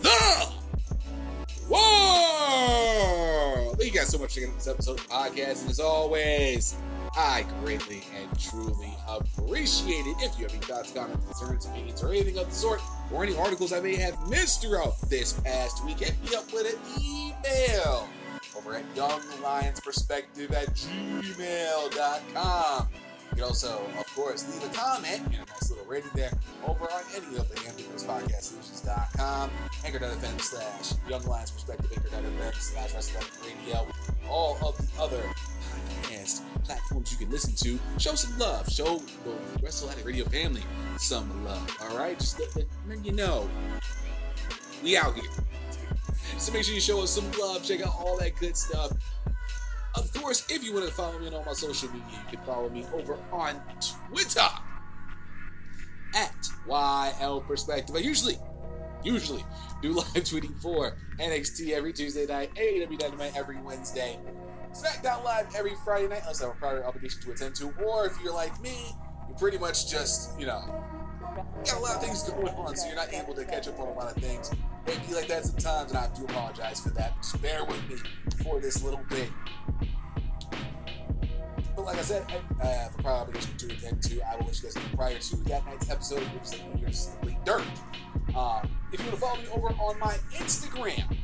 The 0.00 0.52
world! 1.68 3.28
Thank 3.78 3.92
you 3.92 3.98
guys 3.98 4.08
so 4.08 4.18
much 4.18 4.34
for 4.34 4.40
this 4.40 4.66
episode 4.66 4.98
of 4.98 5.08
podcast. 5.08 5.62
And 5.62 5.70
as 5.70 5.80
always, 5.80 6.76
I 7.16 7.44
greatly 7.60 8.02
and 8.20 8.38
truly 8.38 8.94
appreciate 9.08 10.06
it. 10.06 10.16
If 10.20 10.38
you 10.38 10.44
have 10.44 10.54
any 10.54 10.62
thoughts, 10.64 10.92
comments, 10.92 11.24
concerns, 11.26 11.66
opinions, 11.66 12.02
or 12.02 12.08
anything 12.10 12.38
of 12.38 12.48
the 12.48 12.54
sort, 12.54 12.80
or 13.12 13.22
any 13.24 13.36
articles 13.36 13.72
I 13.72 13.80
may 13.80 13.96
have 13.96 14.28
missed 14.28 14.62
throughout 14.62 15.00
this 15.08 15.32
past 15.32 15.84
week, 15.84 16.00
hit 16.00 16.14
me 16.22 16.36
up 16.36 16.52
with 16.52 16.66
an 16.72 16.78
email 17.02 18.08
over 18.56 18.74
at 18.74 18.84
younglionsperspective 18.94 20.52
at 20.52 20.74
gmail.com. 21.24 22.88
You 23.30 23.36
can 23.36 23.44
also, 23.44 23.80
of 23.98 24.06
course, 24.14 24.48
leave 24.52 24.70
a 24.70 24.74
comment 24.74 25.22
and 25.26 25.34
a 25.34 25.38
nice 25.38 25.70
little 25.70 25.84
rating 25.86 26.10
there 26.14 26.32
over 26.66 26.84
on 26.84 27.02
any 27.14 27.36
of 27.36 27.48
the 27.48 27.68
Ambulance 27.68 28.04
Podcast 28.04 28.42
Solutions.com, 28.42 29.50
anchor.fm 29.84 30.40
slash 30.40 30.92
Young 31.08 31.24
Lions 31.24 31.50
Perspective, 31.50 31.92
anchor.fm 31.94 32.54
slash 32.54 32.94
Wrestling 32.94 33.24
Radio, 33.66 33.86
all 34.28 34.56
of 34.66 34.76
the 34.78 35.02
other 35.02 35.22
podcast 36.08 36.40
platforms 36.64 37.12
you 37.12 37.18
can 37.18 37.30
listen 37.30 37.54
to. 37.54 37.78
Show 37.98 38.14
some 38.14 38.38
love. 38.38 38.68
Show 38.70 38.98
the 38.98 39.62
Wrestle 39.62 39.90
Radio 40.04 40.24
family 40.26 40.62
some 40.98 41.44
love. 41.44 41.76
All 41.80 41.96
right, 41.96 42.18
just 42.18 42.38
let, 42.38 42.56
let, 42.56 42.66
let 42.88 43.04
you 43.04 43.12
know 43.12 43.48
we 44.82 44.96
out 44.96 45.14
here. 45.14 45.30
So 46.38 46.52
make 46.52 46.64
sure 46.64 46.74
you 46.74 46.80
show 46.80 47.02
us 47.02 47.10
some 47.10 47.30
love. 47.32 47.64
Check 47.64 47.80
out 47.80 47.94
all 47.98 48.16
that 48.18 48.36
good 48.36 48.56
stuff. 48.56 48.92
Of 49.98 50.12
course, 50.12 50.46
if 50.48 50.62
you 50.62 50.72
want 50.72 50.86
to 50.86 50.92
follow 50.92 51.18
me 51.18 51.26
on 51.26 51.34
all 51.34 51.44
my 51.44 51.52
social 51.52 51.88
media, 51.90 52.06
you 52.12 52.36
can 52.36 52.46
follow 52.46 52.68
me 52.68 52.86
over 52.94 53.18
on 53.32 53.60
Twitter 54.08 54.40
at 56.14 56.48
YL 56.68 57.46
Perspective. 57.46 57.96
I 57.96 57.98
usually 57.98 58.36
usually 59.02 59.44
do 59.82 59.92
live 59.92 60.06
tweeting 60.14 60.56
for 60.62 60.96
NXT 61.18 61.70
every 61.70 61.92
Tuesday 61.92 62.26
night, 62.26 62.54
AEW 62.54 62.98
Dynamite 62.98 63.36
every 63.36 63.58
Wednesday, 63.58 64.18
SmackDown 64.72 65.24
Live 65.24 65.46
every 65.56 65.74
Friday 65.84 66.08
night, 66.08 66.20
unless 66.22 66.42
I 66.42 66.46
have 66.46 66.56
a 66.56 66.58
prior 66.58 66.84
obligation 66.84 67.20
to 67.22 67.32
attend 67.32 67.56
to, 67.56 67.72
or 67.84 68.06
if 68.06 68.16
you're 68.22 68.34
like 68.34 68.60
me, 68.60 68.76
you 69.28 69.34
pretty 69.36 69.58
much 69.58 69.90
just, 69.90 70.38
you 70.38 70.46
know, 70.46 70.62
got 71.64 71.76
a 71.76 71.80
lot 71.80 71.96
of 71.96 72.02
things 72.02 72.22
going 72.22 72.54
on, 72.54 72.76
so 72.76 72.86
you're 72.86 72.96
not 72.96 73.12
able 73.12 73.34
to 73.34 73.44
catch 73.44 73.68
up 73.68 73.78
on 73.80 73.88
a 73.88 73.92
lot 73.92 74.16
of 74.16 74.22
things. 74.22 74.50
It 74.86 75.06
be 75.06 75.14
like 75.14 75.28
that 75.28 75.44
sometimes, 75.44 75.90
and 75.90 75.98
I 75.98 76.08
do 76.16 76.24
apologize 76.24 76.80
for 76.80 76.90
that. 76.90 77.16
Just 77.16 77.40
bear 77.42 77.64
with 77.64 77.88
me 77.88 77.96
for 78.42 78.58
this 78.60 78.82
little 78.82 79.00
bit. 79.10 79.28
Like 81.88 82.00
I 82.00 82.02
said, 82.02 82.30
have 82.60 82.94
a 82.98 83.02
prior 83.02 83.14
obligation 83.14 83.56
to 83.56 83.66
attend 83.72 84.02
to. 84.02 84.20
I 84.20 84.36
will 84.36 84.44
let 84.44 84.58
you 84.58 84.64
guys 84.64 84.76
know 84.76 84.82
prior 84.94 85.18
to 85.18 85.36
that 85.36 85.64
night's 85.64 85.88
episode, 85.88 86.20
which 86.20 86.42
is 86.42 86.52
like 86.52 86.80
Year's 86.82 86.98
Simply 86.98 87.38
Dirt. 87.46 87.64
Um, 88.36 88.68
if 88.92 89.00
you 89.00 89.06
want 89.06 89.14
to 89.14 89.16
follow 89.16 89.36
me 89.38 89.48
over 89.54 89.68
on 89.68 89.98
my 89.98 90.12
Instagram, 90.34 91.16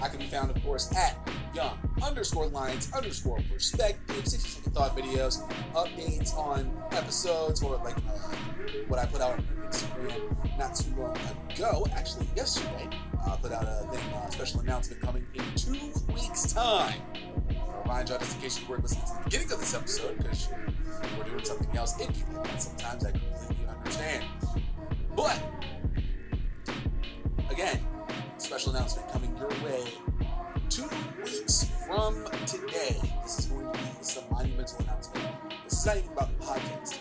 I 0.00 0.08
can 0.08 0.18
be 0.18 0.28
found, 0.28 0.50
of 0.50 0.62
course, 0.64 0.96
at 0.96 1.18
young 1.54 1.76
underscore 2.02 2.46
lions 2.46 2.90
underscore 2.94 3.38
perspective, 3.52 4.26
60 4.26 4.48
second 4.48 4.72
thought 4.72 4.96
videos, 4.96 5.46
updates 5.74 6.34
on 6.38 6.74
episodes, 6.92 7.62
or 7.62 7.76
like 7.84 7.98
uh, 7.98 8.34
what 8.88 8.98
I 8.98 9.04
put 9.04 9.20
out 9.20 9.32
on 9.32 9.46
Instagram 9.68 10.58
not 10.58 10.74
too 10.74 10.94
long 10.96 11.18
ago. 11.50 11.86
Actually, 11.94 12.28
yesterday, 12.34 12.88
I 13.26 13.32
uh, 13.32 13.36
put 13.36 13.52
out 13.52 13.64
a 13.64 13.86
thing, 13.94 14.14
uh, 14.14 14.30
special 14.30 14.60
announcement 14.60 15.02
coming 15.02 15.26
in 15.34 15.44
two 15.54 15.92
weeks' 16.14 16.50
time. 16.50 16.98
Remind 17.92 18.08
y'all 18.08 18.18
just 18.20 18.36
in 18.36 18.40
case 18.40 18.58
you 18.58 18.66
weren't 18.68 18.82
listening 18.84 19.04
to 19.04 19.12
the 19.12 19.24
beginning 19.24 19.52
of 19.52 19.60
this 19.60 19.74
episode, 19.74 20.16
because 20.16 20.48
we're 21.18 21.24
doing 21.24 21.44
something 21.44 21.76
else 21.76 22.00
like 22.00 22.08
that. 22.08 22.62
Sometimes 22.62 23.04
I 23.04 23.10
completely 23.10 23.66
understand. 23.68 24.24
But, 25.14 25.42
again, 27.50 27.80
special 28.38 28.74
announcement 28.74 29.12
coming 29.12 29.36
your 29.36 29.50
way 29.62 29.84
two 30.70 30.88
weeks 31.22 31.70
from 31.86 32.24
today. 32.46 32.96
This 33.24 33.40
is 33.40 33.46
going 33.48 33.70
to 33.70 33.78
be 33.78 33.84
is 34.00 34.16
a 34.16 34.32
monumental 34.32 34.78
announcement. 34.78 35.26
This 35.64 35.80
is 35.80 35.84
not 35.84 35.98
even 35.98 36.12
about 36.12 36.40
the 36.40 36.46
podcast. 36.46 36.98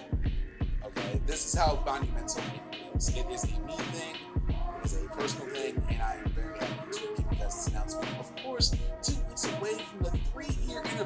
Okay, 0.87 1.21
this 1.25 1.45
is 1.45 1.53
how 1.57 1.81
monumental 1.85 2.43
it 2.73 2.97
is. 2.97 3.07
It 3.15 3.25
is 3.31 3.45
a 3.45 3.59
me 3.61 3.77
thing. 3.77 4.15
It 4.49 4.85
is 4.85 5.01
a 5.01 5.07
personal 5.07 5.47
thing, 5.55 5.81
and 5.89 6.01
I 6.01 6.17
am 6.17 6.31
very 6.31 6.59
happy 6.59 6.91
to 6.91 6.99
give 6.99 7.17
you 7.31 7.37
guys 7.39 7.55
this 7.55 7.67
announcement. 7.67 8.09
Of 8.19 8.35
course, 8.43 8.75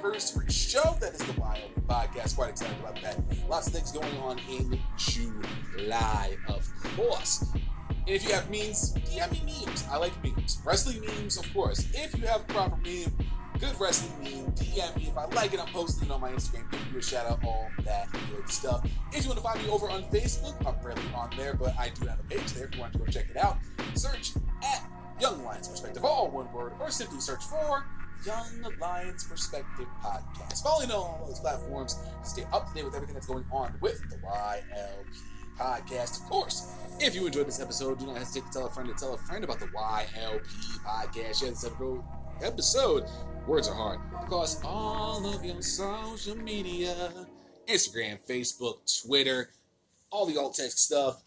anniversary 0.06 0.52
show 0.52 0.96
that 1.00 1.14
is 1.14 1.20
the 1.20 1.40
Wild 1.42 1.72
Podcast. 1.88 2.36
Quite 2.36 2.52
excited 2.52 2.78
about 2.80 3.02
that. 3.02 3.18
Lots 3.50 3.68
of 3.68 3.74
things 3.74 3.92
going 3.92 4.18
on 4.18 4.40
in 4.50 4.80
July, 4.98 6.38
of 6.48 6.72
course. 6.96 7.46
And 7.90 8.10
if 8.10 8.24
you 8.24 8.34
have 8.34 8.50
memes, 8.52 8.94
DM 8.94 9.32
me 9.32 9.66
memes. 9.66 9.84
I 9.90 9.98
like 9.98 10.12
memes. 10.24 10.62
Wrestling 10.64 11.02
memes, 11.02 11.38
of 11.38 11.52
course. 11.54 11.88
If 11.94 12.16
you 12.20 12.28
have 12.28 12.42
a 12.42 12.44
proper 12.46 12.78
meme, 12.78 13.12
good 13.60 13.80
wrestling 13.80 14.14
meme, 14.22 14.52
DM 14.54 14.96
me. 14.96 15.08
If 15.08 15.18
I 15.18 15.26
like 15.26 15.54
it, 15.56 15.60
I'm 15.60 15.74
posting 15.74 16.08
it 16.08 16.12
on 16.12 16.22
my 16.22 16.32
Instagram. 16.32 16.70
Give 16.70 16.92
you 16.94 17.00
a 17.00 17.02
shout 17.02 17.26
out, 17.26 17.44
all 17.44 17.68
that 17.84 18.08
good 18.12 18.48
stuff. 18.48 18.88
If 19.12 19.24
you 19.24 19.30
want 19.30 19.40
to 19.40 19.44
find 19.44 19.64
me 19.64 19.70
over 19.70 19.90
on 19.90 20.04
Facebook, 20.04 20.56
I'm 20.68 20.76
barely 20.84 21.02
on 21.16 21.32
there, 21.36 21.56
but 21.56 21.76
I 21.80 21.90
do 21.90 22.06
have 22.06 22.20
a 22.20 22.24
page 22.24 22.54
there 22.54 22.66
if 22.66 22.76
you 22.76 22.82
want 22.82 22.94
to 22.94 23.00
go 23.00 23.06
check 23.06 23.26
it 23.32 23.38
out. 23.38 23.58
Search 23.96 24.34
at 24.64 24.88
Young 25.20 25.44
Lions 25.44 25.68
Perspective, 25.68 26.06
all 26.06 26.30
one 26.30 26.52
word, 26.54 26.74
or 26.80 26.92
simply 26.92 27.20
search 27.20 27.44
for 27.44 27.86
Young 28.26 28.74
Lions 28.80 29.24
Perspective 29.26 29.86
Podcast. 30.04 30.64
Following 30.64 30.90
on 30.90 30.98
all 30.98 31.26
those 31.28 31.40
platforms 31.40 32.00
to 32.24 32.30
stay 32.30 32.44
up 32.52 32.68
to 32.68 32.74
date 32.74 32.86
with 32.86 32.96
everything 32.96 33.14
that's 33.14 33.28
going 33.28 33.46
on 33.52 33.76
with 33.82 34.02
the 34.10 34.18
YLP 34.18 34.66
podcast. 35.60 36.22
Of 36.22 36.30
course, 36.30 36.72
if 37.00 37.14
you 37.14 37.28
enjoyed 37.28 37.48
this 37.48 37.60
episode, 37.60 38.00
do 38.00 38.08
not 38.08 38.18
hesitate 38.18 38.48
to 38.48 38.52
tell 38.52 38.66
a 38.66 38.72
friend 38.72 38.90
to 38.90 38.96
tell 38.96 39.14
a 39.14 39.18
friend 39.20 39.44
about 39.44 39.60
the 39.60 39.68
YLP 39.68 40.42
podcast. 40.84 41.40
Share 41.40 41.50
this 41.52 41.66
episode. 42.42 43.06
Words 43.48 43.68
are 43.68 43.76
hard. 43.76 44.00
Across 44.24 44.64
all 44.64 45.26
of 45.32 45.46
your 45.46 45.62
social 45.62 46.36
media 46.36 47.12
Instagram, 47.68 48.18
Facebook, 48.28 49.04
Twitter, 49.06 49.50
all 50.10 50.26
the 50.26 50.38
alt 50.38 50.56
text 50.56 50.80
stuff, 50.80 51.22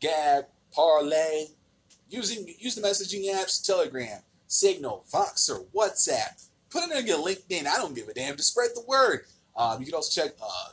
Gab, 0.00 0.46
Parler, 0.72 1.44
using 2.08 2.52
use 2.58 2.74
the 2.74 2.82
messaging 2.82 3.32
apps, 3.32 3.64
Telegram, 3.64 4.20
Signal, 4.50 5.04
Voxer, 5.12 5.64
WhatsApp. 5.72 6.48
Put 6.70 6.90
it 6.90 6.98
in 6.98 7.06
your 7.06 7.18
LinkedIn. 7.18 7.66
I 7.66 7.76
don't 7.76 7.94
give 7.94 8.08
a 8.08 8.14
damn. 8.14 8.36
Just 8.36 8.50
spread 8.50 8.70
the 8.74 8.82
word. 8.86 9.20
Um, 9.56 9.78
you 9.78 9.86
can 9.86 9.94
also 9.94 10.20
check 10.22 10.32
uh, 10.42 10.72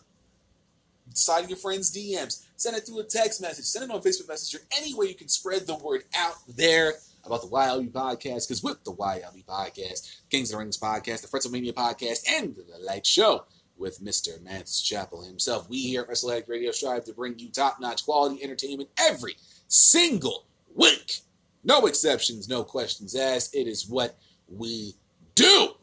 slide 1.14 1.48
your 1.48 1.58
friends' 1.58 1.96
DMs, 1.96 2.44
send 2.56 2.76
it 2.76 2.86
through 2.88 3.00
a 3.00 3.04
text 3.04 3.40
message, 3.40 3.66
send 3.66 3.86
it 3.86 3.94
on 3.94 4.02
Facebook 4.02 4.28
Messenger, 4.28 4.66
any 4.76 4.96
way 4.96 5.06
you 5.06 5.16
can 5.16 5.28
spread 5.28 5.68
the 5.68 5.76
word 5.76 6.06
out 6.16 6.36
there 6.48 6.94
about 7.24 7.42
the 7.42 7.48
YLP 7.48 7.92
podcast. 7.92 8.48
Because 8.48 8.64
with 8.64 8.84
the 8.84 8.94
YLP 8.94 9.46
podcast, 9.46 10.22
Kings 10.32 10.50
of 10.50 10.58
the 10.58 10.64
Rings 10.64 10.80
podcast, 10.80 11.22
the 11.22 11.28
Fretzelmania 11.28 11.74
podcast, 11.74 12.24
and 12.28 12.56
the 12.56 12.80
Light 12.80 13.06
Show 13.06 13.46
with 13.78 14.04
Mr. 14.04 14.42
Mance 14.42 14.82
Chapel 14.82 15.24
himself, 15.24 15.70
we 15.70 15.84
here 15.84 16.02
at 16.02 16.08
Wrestle 16.08 16.32
Addict 16.32 16.50
Radio 16.50 16.72
strive 16.72 17.06
to 17.06 17.14
bring 17.14 17.38
you 17.38 17.50
top-notch 17.50 18.06
quality 18.06 18.44
entertainment 18.44 18.90
every 18.98 19.38
single 19.68 20.46
week. 20.74 21.22
No 21.68 21.86
exceptions, 21.86 22.48
no 22.48 22.64
questions 22.64 23.14
asked. 23.14 23.54
It 23.54 23.68
is 23.68 23.90
what 23.90 24.18
we 24.48 24.96
do 25.36 25.74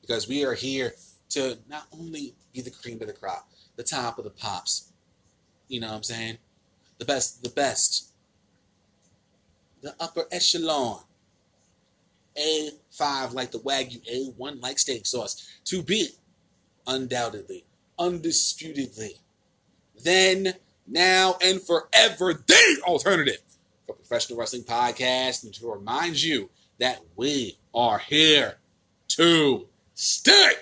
because 0.00 0.28
we 0.28 0.44
are 0.44 0.54
here 0.54 0.94
to 1.30 1.58
not 1.68 1.86
only 1.92 2.36
be 2.52 2.60
the 2.60 2.70
cream 2.70 3.00
of 3.00 3.08
the 3.08 3.12
crop, 3.12 3.48
the 3.74 3.82
top 3.82 4.18
of 4.18 4.24
the 4.24 4.30
pops. 4.30 4.92
You 5.66 5.80
know 5.80 5.88
what 5.88 5.96
I'm 5.96 6.02
saying? 6.04 6.38
The 6.98 7.04
best, 7.04 7.42
the 7.42 7.48
best. 7.48 8.12
The 9.82 9.96
upper 9.98 10.26
echelon. 10.30 11.00
A5 12.38 13.34
like 13.34 13.50
the 13.50 13.58
Wagyu, 13.58 14.00
A1 14.38 14.62
like 14.62 14.78
steak 14.78 15.06
sauce. 15.06 15.44
To 15.64 15.82
be, 15.82 16.10
undoubtedly, 16.86 17.64
undisputedly, 17.98 19.16
then, 20.04 20.54
now, 20.86 21.36
and 21.42 21.60
forever, 21.60 22.32
the 22.32 22.82
alternative 22.84 23.42
for 23.86 23.94
professional 23.94 24.38
wrestling 24.38 24.62
podcast. 24.62 25.44
And 25.44 25.54
to 25.54 25.70
remind 25.70 26.22
you 26.22 26.50
that 26.78 27.00
we 27.16 27.58
are 27.74 27.98
here 27.98 28.56
to 29.08 29.66
stay. 29.94 30.52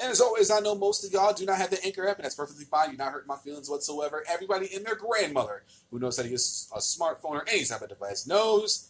And 0.00 0.10
as 0.10 0.20
always, 0.20 0.50
I 0.50 0.58
know 0.58 0.74
most 0.74 1.04
of 1.04 1.12
y'all 1.12 1.32
do 1.32 1.46
not 1.46 1.58
have 1.58 1.70
the 1.70 1.84
Anchor 1.84 2.08
app, 2.08 2.16
and 2.16 2.24
that's 2.24 2.34
perfectly 2.34 2.64
fine. 2.64 2.88
You're 2.88 2.98
not 2.98 3.12
hurting 3.12 3.28
my 3.28 3.36
feelings 3.36 3.70
whatsoever. 3.70 4.24
Everybody 4.28 4.68
and 4.74 4.84
their 4.84 4.96
grandmother 4.96 5.62
who 5.90 6.00
knows 6.00 6.16
how 6.16 6.24
to 6.24 6.28
use 6.28 6.68
a 6.74 6.78
smartphone 6.78 7.36
or 7.36 7.48
any 7.48 7.64
type 7.64 7.82
of 7.82 7.88
device 7.88 8.26
knows 8.26 8.88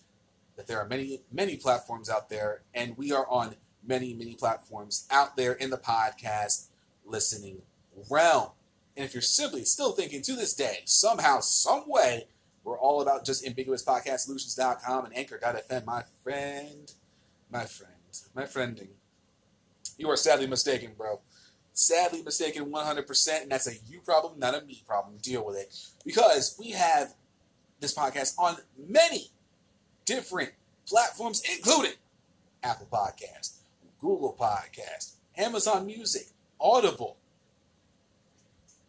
that 0.57 0.67
there 0.67 0.79
are 0.79 0.89
many, 0.89 1.21
many 1.31 1.57
platforms 1.57 2.09
out 2.09 2.31
there, 2.31 2.63
and 2.75 2.97
we 2.97 3.13
are 3.13 3.27
on 3.29 3.55
many, 3.87 4.15
many 4.15 4.35
platforms 4.35 5.07
out 5.11 5.37
there 5.37 5.53
in 5.53 5.69
the 5.69 5.77
podcast 5.77 6.69
listening 7.05 7.61
realm. 8.11 8.49
And 8.97 9.05
if 9.05 9.15
you're 9.15 9.21
simply 9.21 9.65
still 9.65 9.93
thinking 9.93 10.23
to 10.23 10.35
this 10.35 10.55
day, 10.55 10.79
somehow, 10.85 11.41
some 11.41 11.85
way, 11.87 12.27
we're 12.65 12.79
all 12.79 13.03
about 13.03 13.25
just 13.25 13.45
ambiguouspodcastsolutions.com 13.45 15.07
and 15.07 15.17
anchor.fm, 15.17 15.85
my 15.85 16.03
friend, 16.23 16.93
my 17.51 17.65
friend, 17.65 17.93
my 18.35 18.45
friending 18.45 18.89
you 19.99 20.11
are 20.11 20.17
sadly 20.17 20.47
mistaken, 20.47 20.93
bro. 20.97 21.21
Sadly 21.75 22.23
mistaken 22.23 22.71
100%, 22.71 23.43
and 23.43 23.51
that's 23.51 23.67
a 23.67 23.75
you 23.89 24.01
problem, 24.01 24.39
not 24.39 24.55
a 24.55 24.65
me 24.65 24.83
problem. 24.87 25.17
Deal 25.23 25.45
with 25.47 25.57
it. 25.57 25.75
Because 26.05 26.57
we 26.59 26.73
have 26.73 27.15
this 27.81 27.95
podcast 27.95 28.39
on 28.39 28.57
many 28.89 29.31
different 30.05 30.51
platforms, 30.87 31.43
including 31.57 31.93
Apple 32.63 32.89
Podcast, 32.93 33.59
Google 34.01 34.37
Podcast, 34.39 35.15
Amazon 35.37 35.87
Music, 35.87 36.27
Audible. 36.61 37.17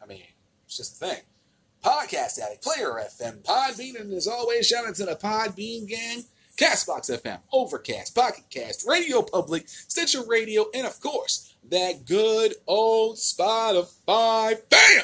I 0.02 0.06
mean, 0.06 0.24
it's 0.66 0.76
just 0.76 1.02
a 1.02 1.06
thing. 1.08 1.22
Podcast 1.84 2.39
Addict, 2.39 2.64
Player 2.64 2.91
FM, 2.91 3.43
Podbean, 3.43 3.99
and 3.99 4.14
as 4.14 4.27
always, 4.27 4.68
shout 4.68 4.88
out 4.88 4.95
to 4.95 5.05
the 5.05 5.15
Podbean 5.15 5.88
gang. 5.88 6.23
Castbox 6.55 7.10
FM, 7.10 7.39
Overcast, 7.51 8.14
Pocket 8.14 8.43
Cast, 8.51 8.88
Radio 8.88 9.23
Public, 9.23 9.68
Stitcher 9.68 10.22
Radio, 10.27 10.65
and 10.73 10.85
of 10.85 10.99
course, 11.01 11.55
that 11.72 12.05
good 12.05 12.53
old 12.68 13.18
Spotify. 13.18 14.57
Bam! 14.69 15.03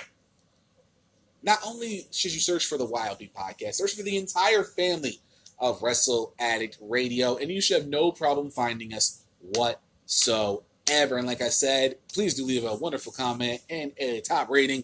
Not 1.41 1.59
only 1.65 2.07
should 2.11 2.33
you 2.33 2.39
search 2.39 2.65
for 2.65 2.77
the 2.77 2.85
Wild 2.85 3.19
YLP 3.19 3.31
podcast, 3.33 3.75
search 3.75 3.95
for 3.95 4.03
the 4.03 4.17
entire 4.17 4.63
family 4.63 5.21
of 5.57 5.81
Wrestle 5.81 6.33
Addict 6.39 6.77
Radio, 6.81 7.37
and 7.37 7.49
you 7.49 7.61
should 7.61 7.81
have 7.81 7.89
no 7.89 8.11
problem 8.11 8.51
finding 8.51 8.93
us 8.93 9.23
whatsoever. 9.55 11.17
And 11.17 11.25
like 11.25 11.41
I 11.41 11.49
said, 11.49 11.95
please 12.13 12.35
do 12.35 12.45
leave 12.45 12.63
a 12.63 12.75
wonderful 12.75 13.11
comment 13.11 13.61
and 13.69 13.91
a 13.97 14.21
top 14.21 14.49
rating 14.49 14.83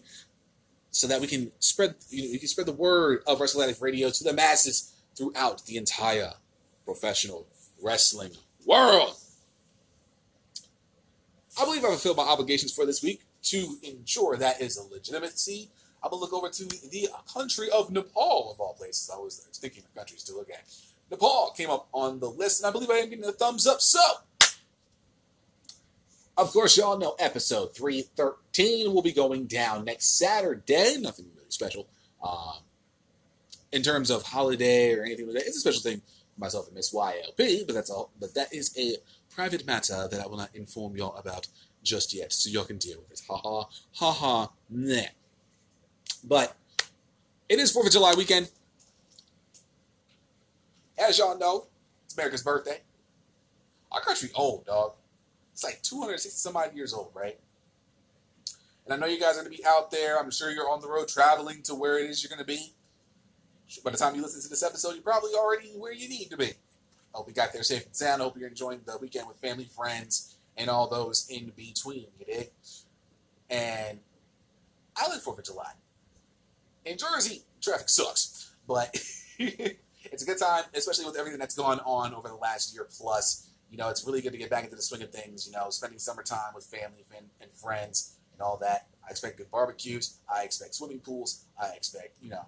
so 0.96 1.06
that 1.06 1.20
we 1.20 1.26
can 1.26 1.50
spread 1.60 1.94
you 2.10 2.22
know, 2.22 2.28
we 2.32 2.38
can 2.38 2.48
spread 2.48 2.66
the 2.66 2.72
word 2.72 3.22
of 3.26 3.40
Wrestle 3.40 3.66
Radio 3.80 4.10
to 4.10 4.24
the 4.24 4.32
masses 4.32 4.94
throughout 5.16 5.64
the 5.66 5.76
entire 5.76 6.32
professional 6.84 7.46
wrestling 7.82 8.32
world. 8.64 9.16
I 11.58 11.64
believe 11.64 11.84
I 11.84 11.88
fulfilled 11.88 12.18
my 12.18 12.24
obligations 12.24 12.72
for 12.72 12.84
this 12.84 13.02
week 13.02 13.22
to 13.44 13.76
ensure 13.82 14.36
that 14.36 14.60
is 14.60 14.76
a 14.76 14.82
legitimacy 14.82 15.70
I'm 16.06 16.10
gonna 16.10 16.20
look 16.20 16.32
over 16.32 16.48
to 16.48 16.64
the 16.64 17.08
country 17.32 17.68
of 17.70 17.90
Nepal, 17.90 18.52
of 18.52 18.60
all 18.60 18.74
places. 18.74 19.10
I 19.12 19.18
was 19.18 19.44
thinking 19.54 19.82
of 19.82 19.94
countries 19.94 20.22
to 20.24 20.34
look 20.34 20.50
at. 20.50 20.64
Nepal 21.10 21.52
came 21.56 21.68
up 21.68 21.88
on 21.92 22.20
the 22.20 22.30
list, 22.30 22.60
and 22.60 22.68
I 22.68 22.70
believe 22.70 22.90
I 22.90 22.98
am 22.98 23.10
getting 23.10 23.24
a 23.24 23.32
thumbs 23.32 23.66
up. 23.66 23.80
So, 23.80 24.00
of 26.36 26.52
course, 26.52 26.76
y'all 26.76 26.98
know 26.98 27.16
episode 27.18 27.74
313 27.74 28.92
will 28.92 29.02
be 29.02 29.12
going 29.12 29.46
down 29.46 29.84
next 29.84 30.18
Saturday. 30.18 30.96
Nothing 30.98 31.26
really 31.34 31.50
special 31.50 31.88
um, 32.22 32.58
in 33.72 33.82
terms 33.82 34.10
of 34.10 34.22
holiday 34.22 34.94
or 34.94 35.04
anything 35.04 35.26
like 35.26 35.36
that. 35.36 35.46
It's 35.46 35.56
a 35.56 35.60
special 35.60 35.80
thing 35.80 36.02
for 36.34 36.40
myself 36.40 36.66
and 36.66 36.74
Miss 36.76 36.92
YLP, 36.92 37.66
but 37.66 37.74
that's 37.74 37.90
all. 37.90 38.10
But 38.20 38.34
that 38.34 38.52
is 38.52 38.76
a 38.78 38.96
private 39.34 39.66
matter 39.66 40.08
that 40.08 40.20
I 40.20 40.26
will 40.26 40.36
not 40.36 40.54
inform 40.54 40.96
y'all 40.96 41.16
about 41.16 41.48
just 41.82 42.12
yet, 42.12 42.32
so 42.32 42.50
y'all 42.50 42.64
can 42.64 42.78
deal 42.78 42.98
with 42.98 43.12
it. 43.12 43.22
Ha 43.28 43.36
ha, 43.36 43.68
ha 43.94 44.12
ha, 44.12 44.50
nah. 44.68 45.02
But 46.22 46.54
it 47.48 47.58
is 47.58 47.74
4th 47.74 47.86
of 47.86 47.92
July 47.92 48.14
weekend. 48.16 48.50
As 50.98 51.18
y'all 51.18 51.38
know, 51.38 51.66
it's 52.04 52.14
America's 52.14 52.42
birthday. 52.42 52.80
Our 53.92 54.00
country 54.00 54.30
old, 54.34 54.66
dog. 54.66 54.94
It's 55.56 55.64
like 55.64 55.80
260 55.80 56.36
some 56.36 56.54
odd 56.54 56.74
years 56.74 56.92
old, 56.92 57.12
right? 57.14 57.38
And 58.84 58.92
I 58.92 58.98
know 58.98 59.06
you 59.06 59.18
guys 59.18 59.38
are 59.38 59.40
going 59.40 59.50
to 59.50 59.56
be 59.56 59.64
out 59.64 59.90
there. 59.90 60.20
I'm 60.20 60.30
sure 60.30 60.50
you're 60.50 60.68
on 60.68 60.82
the 60.82 60.88
road 60.88 61.08
traveling 61.08 61.62
to 61.62 61.74
where 61.74 61.98
it 61.98 62.10
is 62.10 62.22
you're 62.22 62.28
going 62.28 62.40
to 62.40 62.44
be. 62.44 62.74
By 63.82 63.90
the 63.90 63.96
time 63.96 64.14
you 64.14 64.20
listen 64.20 64.42
to 64.42 64.50
this 64.50 64.62
episode, 64.62 64.92
you're 64.92 65.02
probably 65.02 65.30
already 65.32 65.68
where 65.68 65.94
you 65.94 66.10
need 66.10 66.28
to 66.28 66.36
be. 66.36 66.48
I 66.48 66.52
hope 67.14 67.26
you 67.26 67.32
got 67.32 67.54
there 67.54 67.62
safe 67.62 67.86
and 67.86 67.96
sound. 67.96 68.20
I 68.20 68.26
Hope 68.26 68.36
you're 68.36 68.50
enjoying 68.50 68.82
the 68.84 68.98
weekend 69.00 69.28
with 69.28 69.38
family, 69.38 69.64
friends, 69.64 70.36
and 70.58 70.68
all 70.68 70.90
those 70.90 71.26
in 71.30 71.50
between. 71.56 72.04
You 72.20 72.26
dig? 72.26 72.50
And 73.48 74.00
I 74.94 75.08
like 75.08 75.22
4th 75.22 75.38
of 75.38 75.44
July. 75.44 75.72
In 76.84 76.98
Jersey, 76.98 77.44
traffic 77.62 77.88
sucks, 77.88 78.52
but 78.68 78.90
it's 79.38 80.22
a 80.22 80.26
good 80.26 80.38
time, 80.38 80.64
especially 80.74 81.06
with 81.06 81.16
everything 81.16 81.40
that's 81.40 81.56
gone 81.56 81.80
on 81.86 82.12
over 82.12 82.28
the 82.28 82.34
last 82.34 82.74
year 82.74 82.86
plus. 82.98 83.48
You 83.70 83.78
know, 83.78 83.88
it's 83.88 84.06
really 84.06 84.22
good 84.22 84.32
to 84.32 84.38
get 84.38 84.50
back 84.50 84.64
into 84.64 84.76
the 84.76 84.82
swing 84.82 85.02
of 85.02 85.10
things. 85.10 85.46
You 85.46 85.52
know, 85.52 85.70
spending 85.70 85.98
summertime 85.98 86.54
with 86.54 86.64
family 86.64 87.04
and, 87.16 87.50
friends 87.52 88.16
and 88.32 88.42
all 88.42 88.56
that. 88.58 88.88
I 89.06 89.10
expect 89.10 89.38
good 89.38 89.50
barbecues. 89.50 90.18
I 90.32 90.42
expect 90.42 90.74
swimming 90.74 91.00
pools. 91.00 91.44
I 91.60 91.68
expect, 91.74 92.16
you 92.20 92.30
know, 92.30 92.44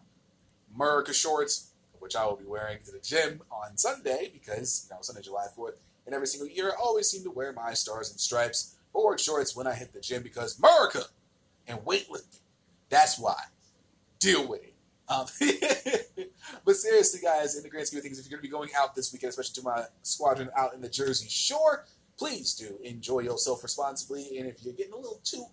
America 0.74 1.12
shorts, 1.12 1.70
which 1.98 2.14
I 2.14 2.26
will 2.26 2.36
be 2.36 2.44
wearing 2.44 2.78
to 2.84 2.92
the 2.92 2.98
gym 2.98 3.40
on 3.50 3.76
Sunday 3.76 4.30
because, 4.32 4.86
you 4.88 4.94
know, 4.94 5.00
Sunday, 5.00 5.22
July 5.22 5.46
4th. 5.56 5.74
And 6.06 6.14
every 6.14 6.26
single 6.26 6.48
year, 6.48 6.70
I 6.70 6.82
always 6.82 7.08
seem 7.08 7.22
to 7.24 7.30
wear 7.30 7.52
my 7.52 7.74
stars 7.74 8.10
and 8.10 8.20
stripes 8.20 8.76
board 8.92 9.20
shorts 9.20 9.54
when 9.54 9.66
I 9.66 9.74
hit 9.74 9.92
the 9.92 10.00
gym 10.00 10.22
because 10.22 10.58
America 10.58 11.04
and 11.66 11.78
weightlifting. 11.80 12.40
That's 12.88 13.18
why. 13.18 13.36
Deal 14.18 14.48
with 14.48 14.62
it. 14.64 14.74
Um, 15.08 15.26
but 16.64 16.76
seriously, 16.76 17.20
guys, 17.22 17.56
in 17.56 17.62
the 17.62 17.68
grand 17.68 17.86
scheme 17.86 17.98
of 17.98 18.04
things, 18.04 18.18
if 18.18 18.26
you're 18.26 18.38
going 18.38 18.42
to 18.42 18.48
be 18.48 18.52
going 18.52 18.70
out 18.80 18.94
this 18.94 19.12
weekend, 19.12 19.30
especially 19.30 19.54
to 19.54 19.62
my 19.62 19.84
squadron 20.02 20.50
out 20.56 20.74
in 20.74 20.80
the 20.80 20.88
Jersey 20.88 21.28
Shore, 21.28 21.86
please 22.18 22.54
do 22.54 22.78
enjoy 22.82 23.20
yourself 23.20 23.62
responsibly. 23.62 24.38
And 24.38 24.48
if 24.48 24.62
you're 24.62 24.74
getting 24.74 24.92
a 24.92 24.96
little 24.96 25.20
too, 25.24 25.46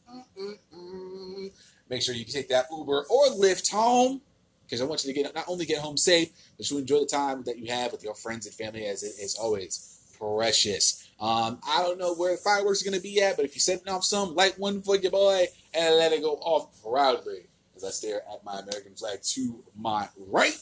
make 1.90 2.02
sure 2.02 2.16
you 2.16 2.26
take 2.26 2.50
that 2.50 2.66
Uber 2.72 3.06
or 3.10 3.26
Lyft 3.28 3.72
home 3.72 4.22
because 4.66 4.82
I 4.82 4.86
want 4.86 5.06
you 5.06 5.14
to 5.14 5.22
get 5.22 5.34
not 5.36 5.46
only 5.48 5.66
get 5.66 5.80
home 5.80 5.96
safe, 5.96 6.30
but 6.58 6.70
you 6.70 6.80
enjoy 6.80 7.02
the 7.02 7.06
time 7.06 7.44
that 7.44 7.60
you 7.60 7.72
have 7.72 7.92
with 7.92 8.04
your 8.04 8.16
friends 8.16 8.48
and 8.48 8.56
family, 8.56 8.86
as 8.88 9.04
it 9.04 9.22
is 9.22 9.36
always 9.36 10.02
precious. 10.18 11.08
Um, 11.20 11.60
I 11.68 11.84
don't 11.84 12.00
know 12.00 12.16
where 12.16 12.32
the 12.36 12.42
fireworks 12.42 12.82
are 12.82 12.90
going 12.90 12.98
to 12.98 13.04
be 13.04 13.22
at, 13.22 13.36
but 13.36 13.46
if 13.46 13.54
you're 13.54 13.62
setting 13.62 13.88
off 13.88 14.04
some, 14.04 14.34
light 14.34 14.58
one 14.58 14.82
for 14.82 14.96
your 14.96 15.12
boy 15.12 15.46
and 15.74 15.96
let 15.96 16.14
it 16.14 16.22
go 16.22 16.34
off 16.38 16.82
proudly 16.82 17.46
as 17.76 17.84
I 17.84 17.90
stare 17.90 18.22
at 18.32 18.44
my 18.44 18.60
American 18.60 18.96
flag 18.96 19.22
to 19.22 19.64
my 19.76 20.08
right. 20.18 20.58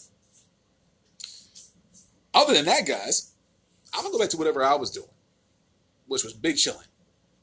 Other 2.33 2.53
than 2.53 2.65
that, 2.65 2.87
guys, 2.87 3.33
I'm 3.93 4.01
gonna 4.03 4.13
go 4.13 4.19
back 4.19 4.29
to 4.29 4.37
whatever 4.37 4.63
I 4.63 4.75
was 4.75 4.91
doing, 4.91 5.07
which 6.07 6.23
was 6.23 6.33
big 6.33 6.57
chilling. 6.57 6.87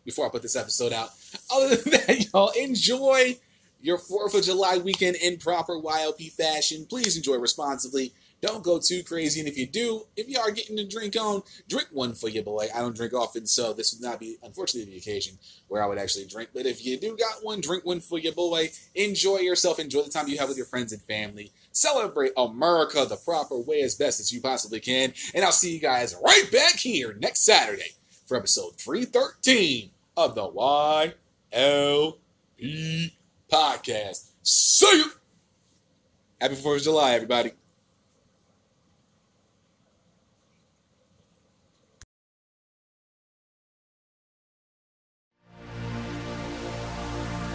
Before 0.05 0.27
I 0.27 0.31
put 0.31 0.43
this 0.43 0.57
episode 0.57 0.93
out, 0.93 1.11
other 1.55 1.77
than 1.77 1.93
that, 1.93 2.33
y'all 2.33 2.51
enjoy 2.51 3.37
your 3.81 3.99
Fourth 3.99 4.35
of 4.35 4.45
July 4.45 4.79
weekend 4.79 5.17
in 5.17 5.39
proper 5.39 5.75
YLP 5.75 6.33
fashion. 6.33 6.87
Please 6.87 7.17
enjoy 7.17 7.37
responsibly. 7.37 8.13
Don't 8.43 8.65
go 8.65 8.79
too 8.79 9.03
crazy, 9.03 9.41
and 9.41 9.49
if 9.49 9.59
you 9.59 9.67
do, 9.67 10.07
if 10.17 10.27
you 10.27 10.39
are 10.39 10.51
getting 10.51 10.79
a 10.79 10.89
drink 10.89 11.15
on, 11.21 11.43
drink 11.69 11.89
one 11.93 12.15
for 12.15 12.29
your 12.29 12.43
boy. 12.43 12.69
I 12.75 12.81
don't 12.81 12.97
drink 12.97 13.13
often, 13.13 13.47
so 13.47 13.75
this 13.75 13.93
would 13.93 14.03
not 14.03 14.19
be, 14.19 14.39
unfortunately, 14.43 14.91
the 14.91 14.99
occasion 14.99 15.39
where 15.69 15.83
I 15.83 15.87
would 15.87 15.99
actually 15.99 16.25
drink. 16.27 16.51
But 16.55 16.65
if 16.65 16.85
you 16.85 16.99
do 16.99 17.17
got 17.17 17.45
one, 17.45 17.61
drink 17.61 17.85
one 17.85 18.01
for 18.01 18.19
your 18.19 18.33
boy. 18.33 18.71
Enjoy 18.95 19.39
yourself. 19.39 19.79
Enjoy 19.79 20.03
the 20.03 20.11
time 20.11 20.29
you 20.29 20.39
have 20.39 20.49
with 20.49 20.57
your 20.57 20.67
friends 20.67 20.93
and 20.93 21.03
family. 21.03 21.53
Celebrate 21.73 22.33
America 22.37 23.05
the 23.05 23.17
proper 23.17 23.59
way 23.59 23.83
as 23.83 23.95
best 23.95 24.21
as 24.21 24.33
you 24.33 24.41
possibly 24.41 24.81
can. 24.81 25.13
And 25.35 25.45
I'll 25.45 25.53
see 25.53 25.75
you 25.75 25.81
guys 25.81 26.17
right 26.25 26.51
back 26.51 26.77
here 26.77 27.15
next 27.21 27.45
Saturday 27.45 27.95
for 28.27 28.39
episode 28.39 28.77
313 28.77 29.91
of 30.17 30.35
the 30.35 30.49
YLP 30.49 32.15
podcast. 33.53 34.31
See 34.43 34.97
you. 34.97 35.13
Happy 36.41 36.55
4th 36.55 36.77
of 36.77 36.83
July, 36.83 37.13
everybody. 37.13 37.53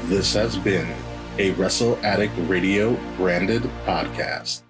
This 0.07 0.35
has 0.35 0.55
been 0.55 0.95
a 1.39 1.49
Wrestle 1.53 1.97
Addict 2.03 2.33
Radio 2.47 2.93
branded 3.17 3.63
podcast. 3.87 4.64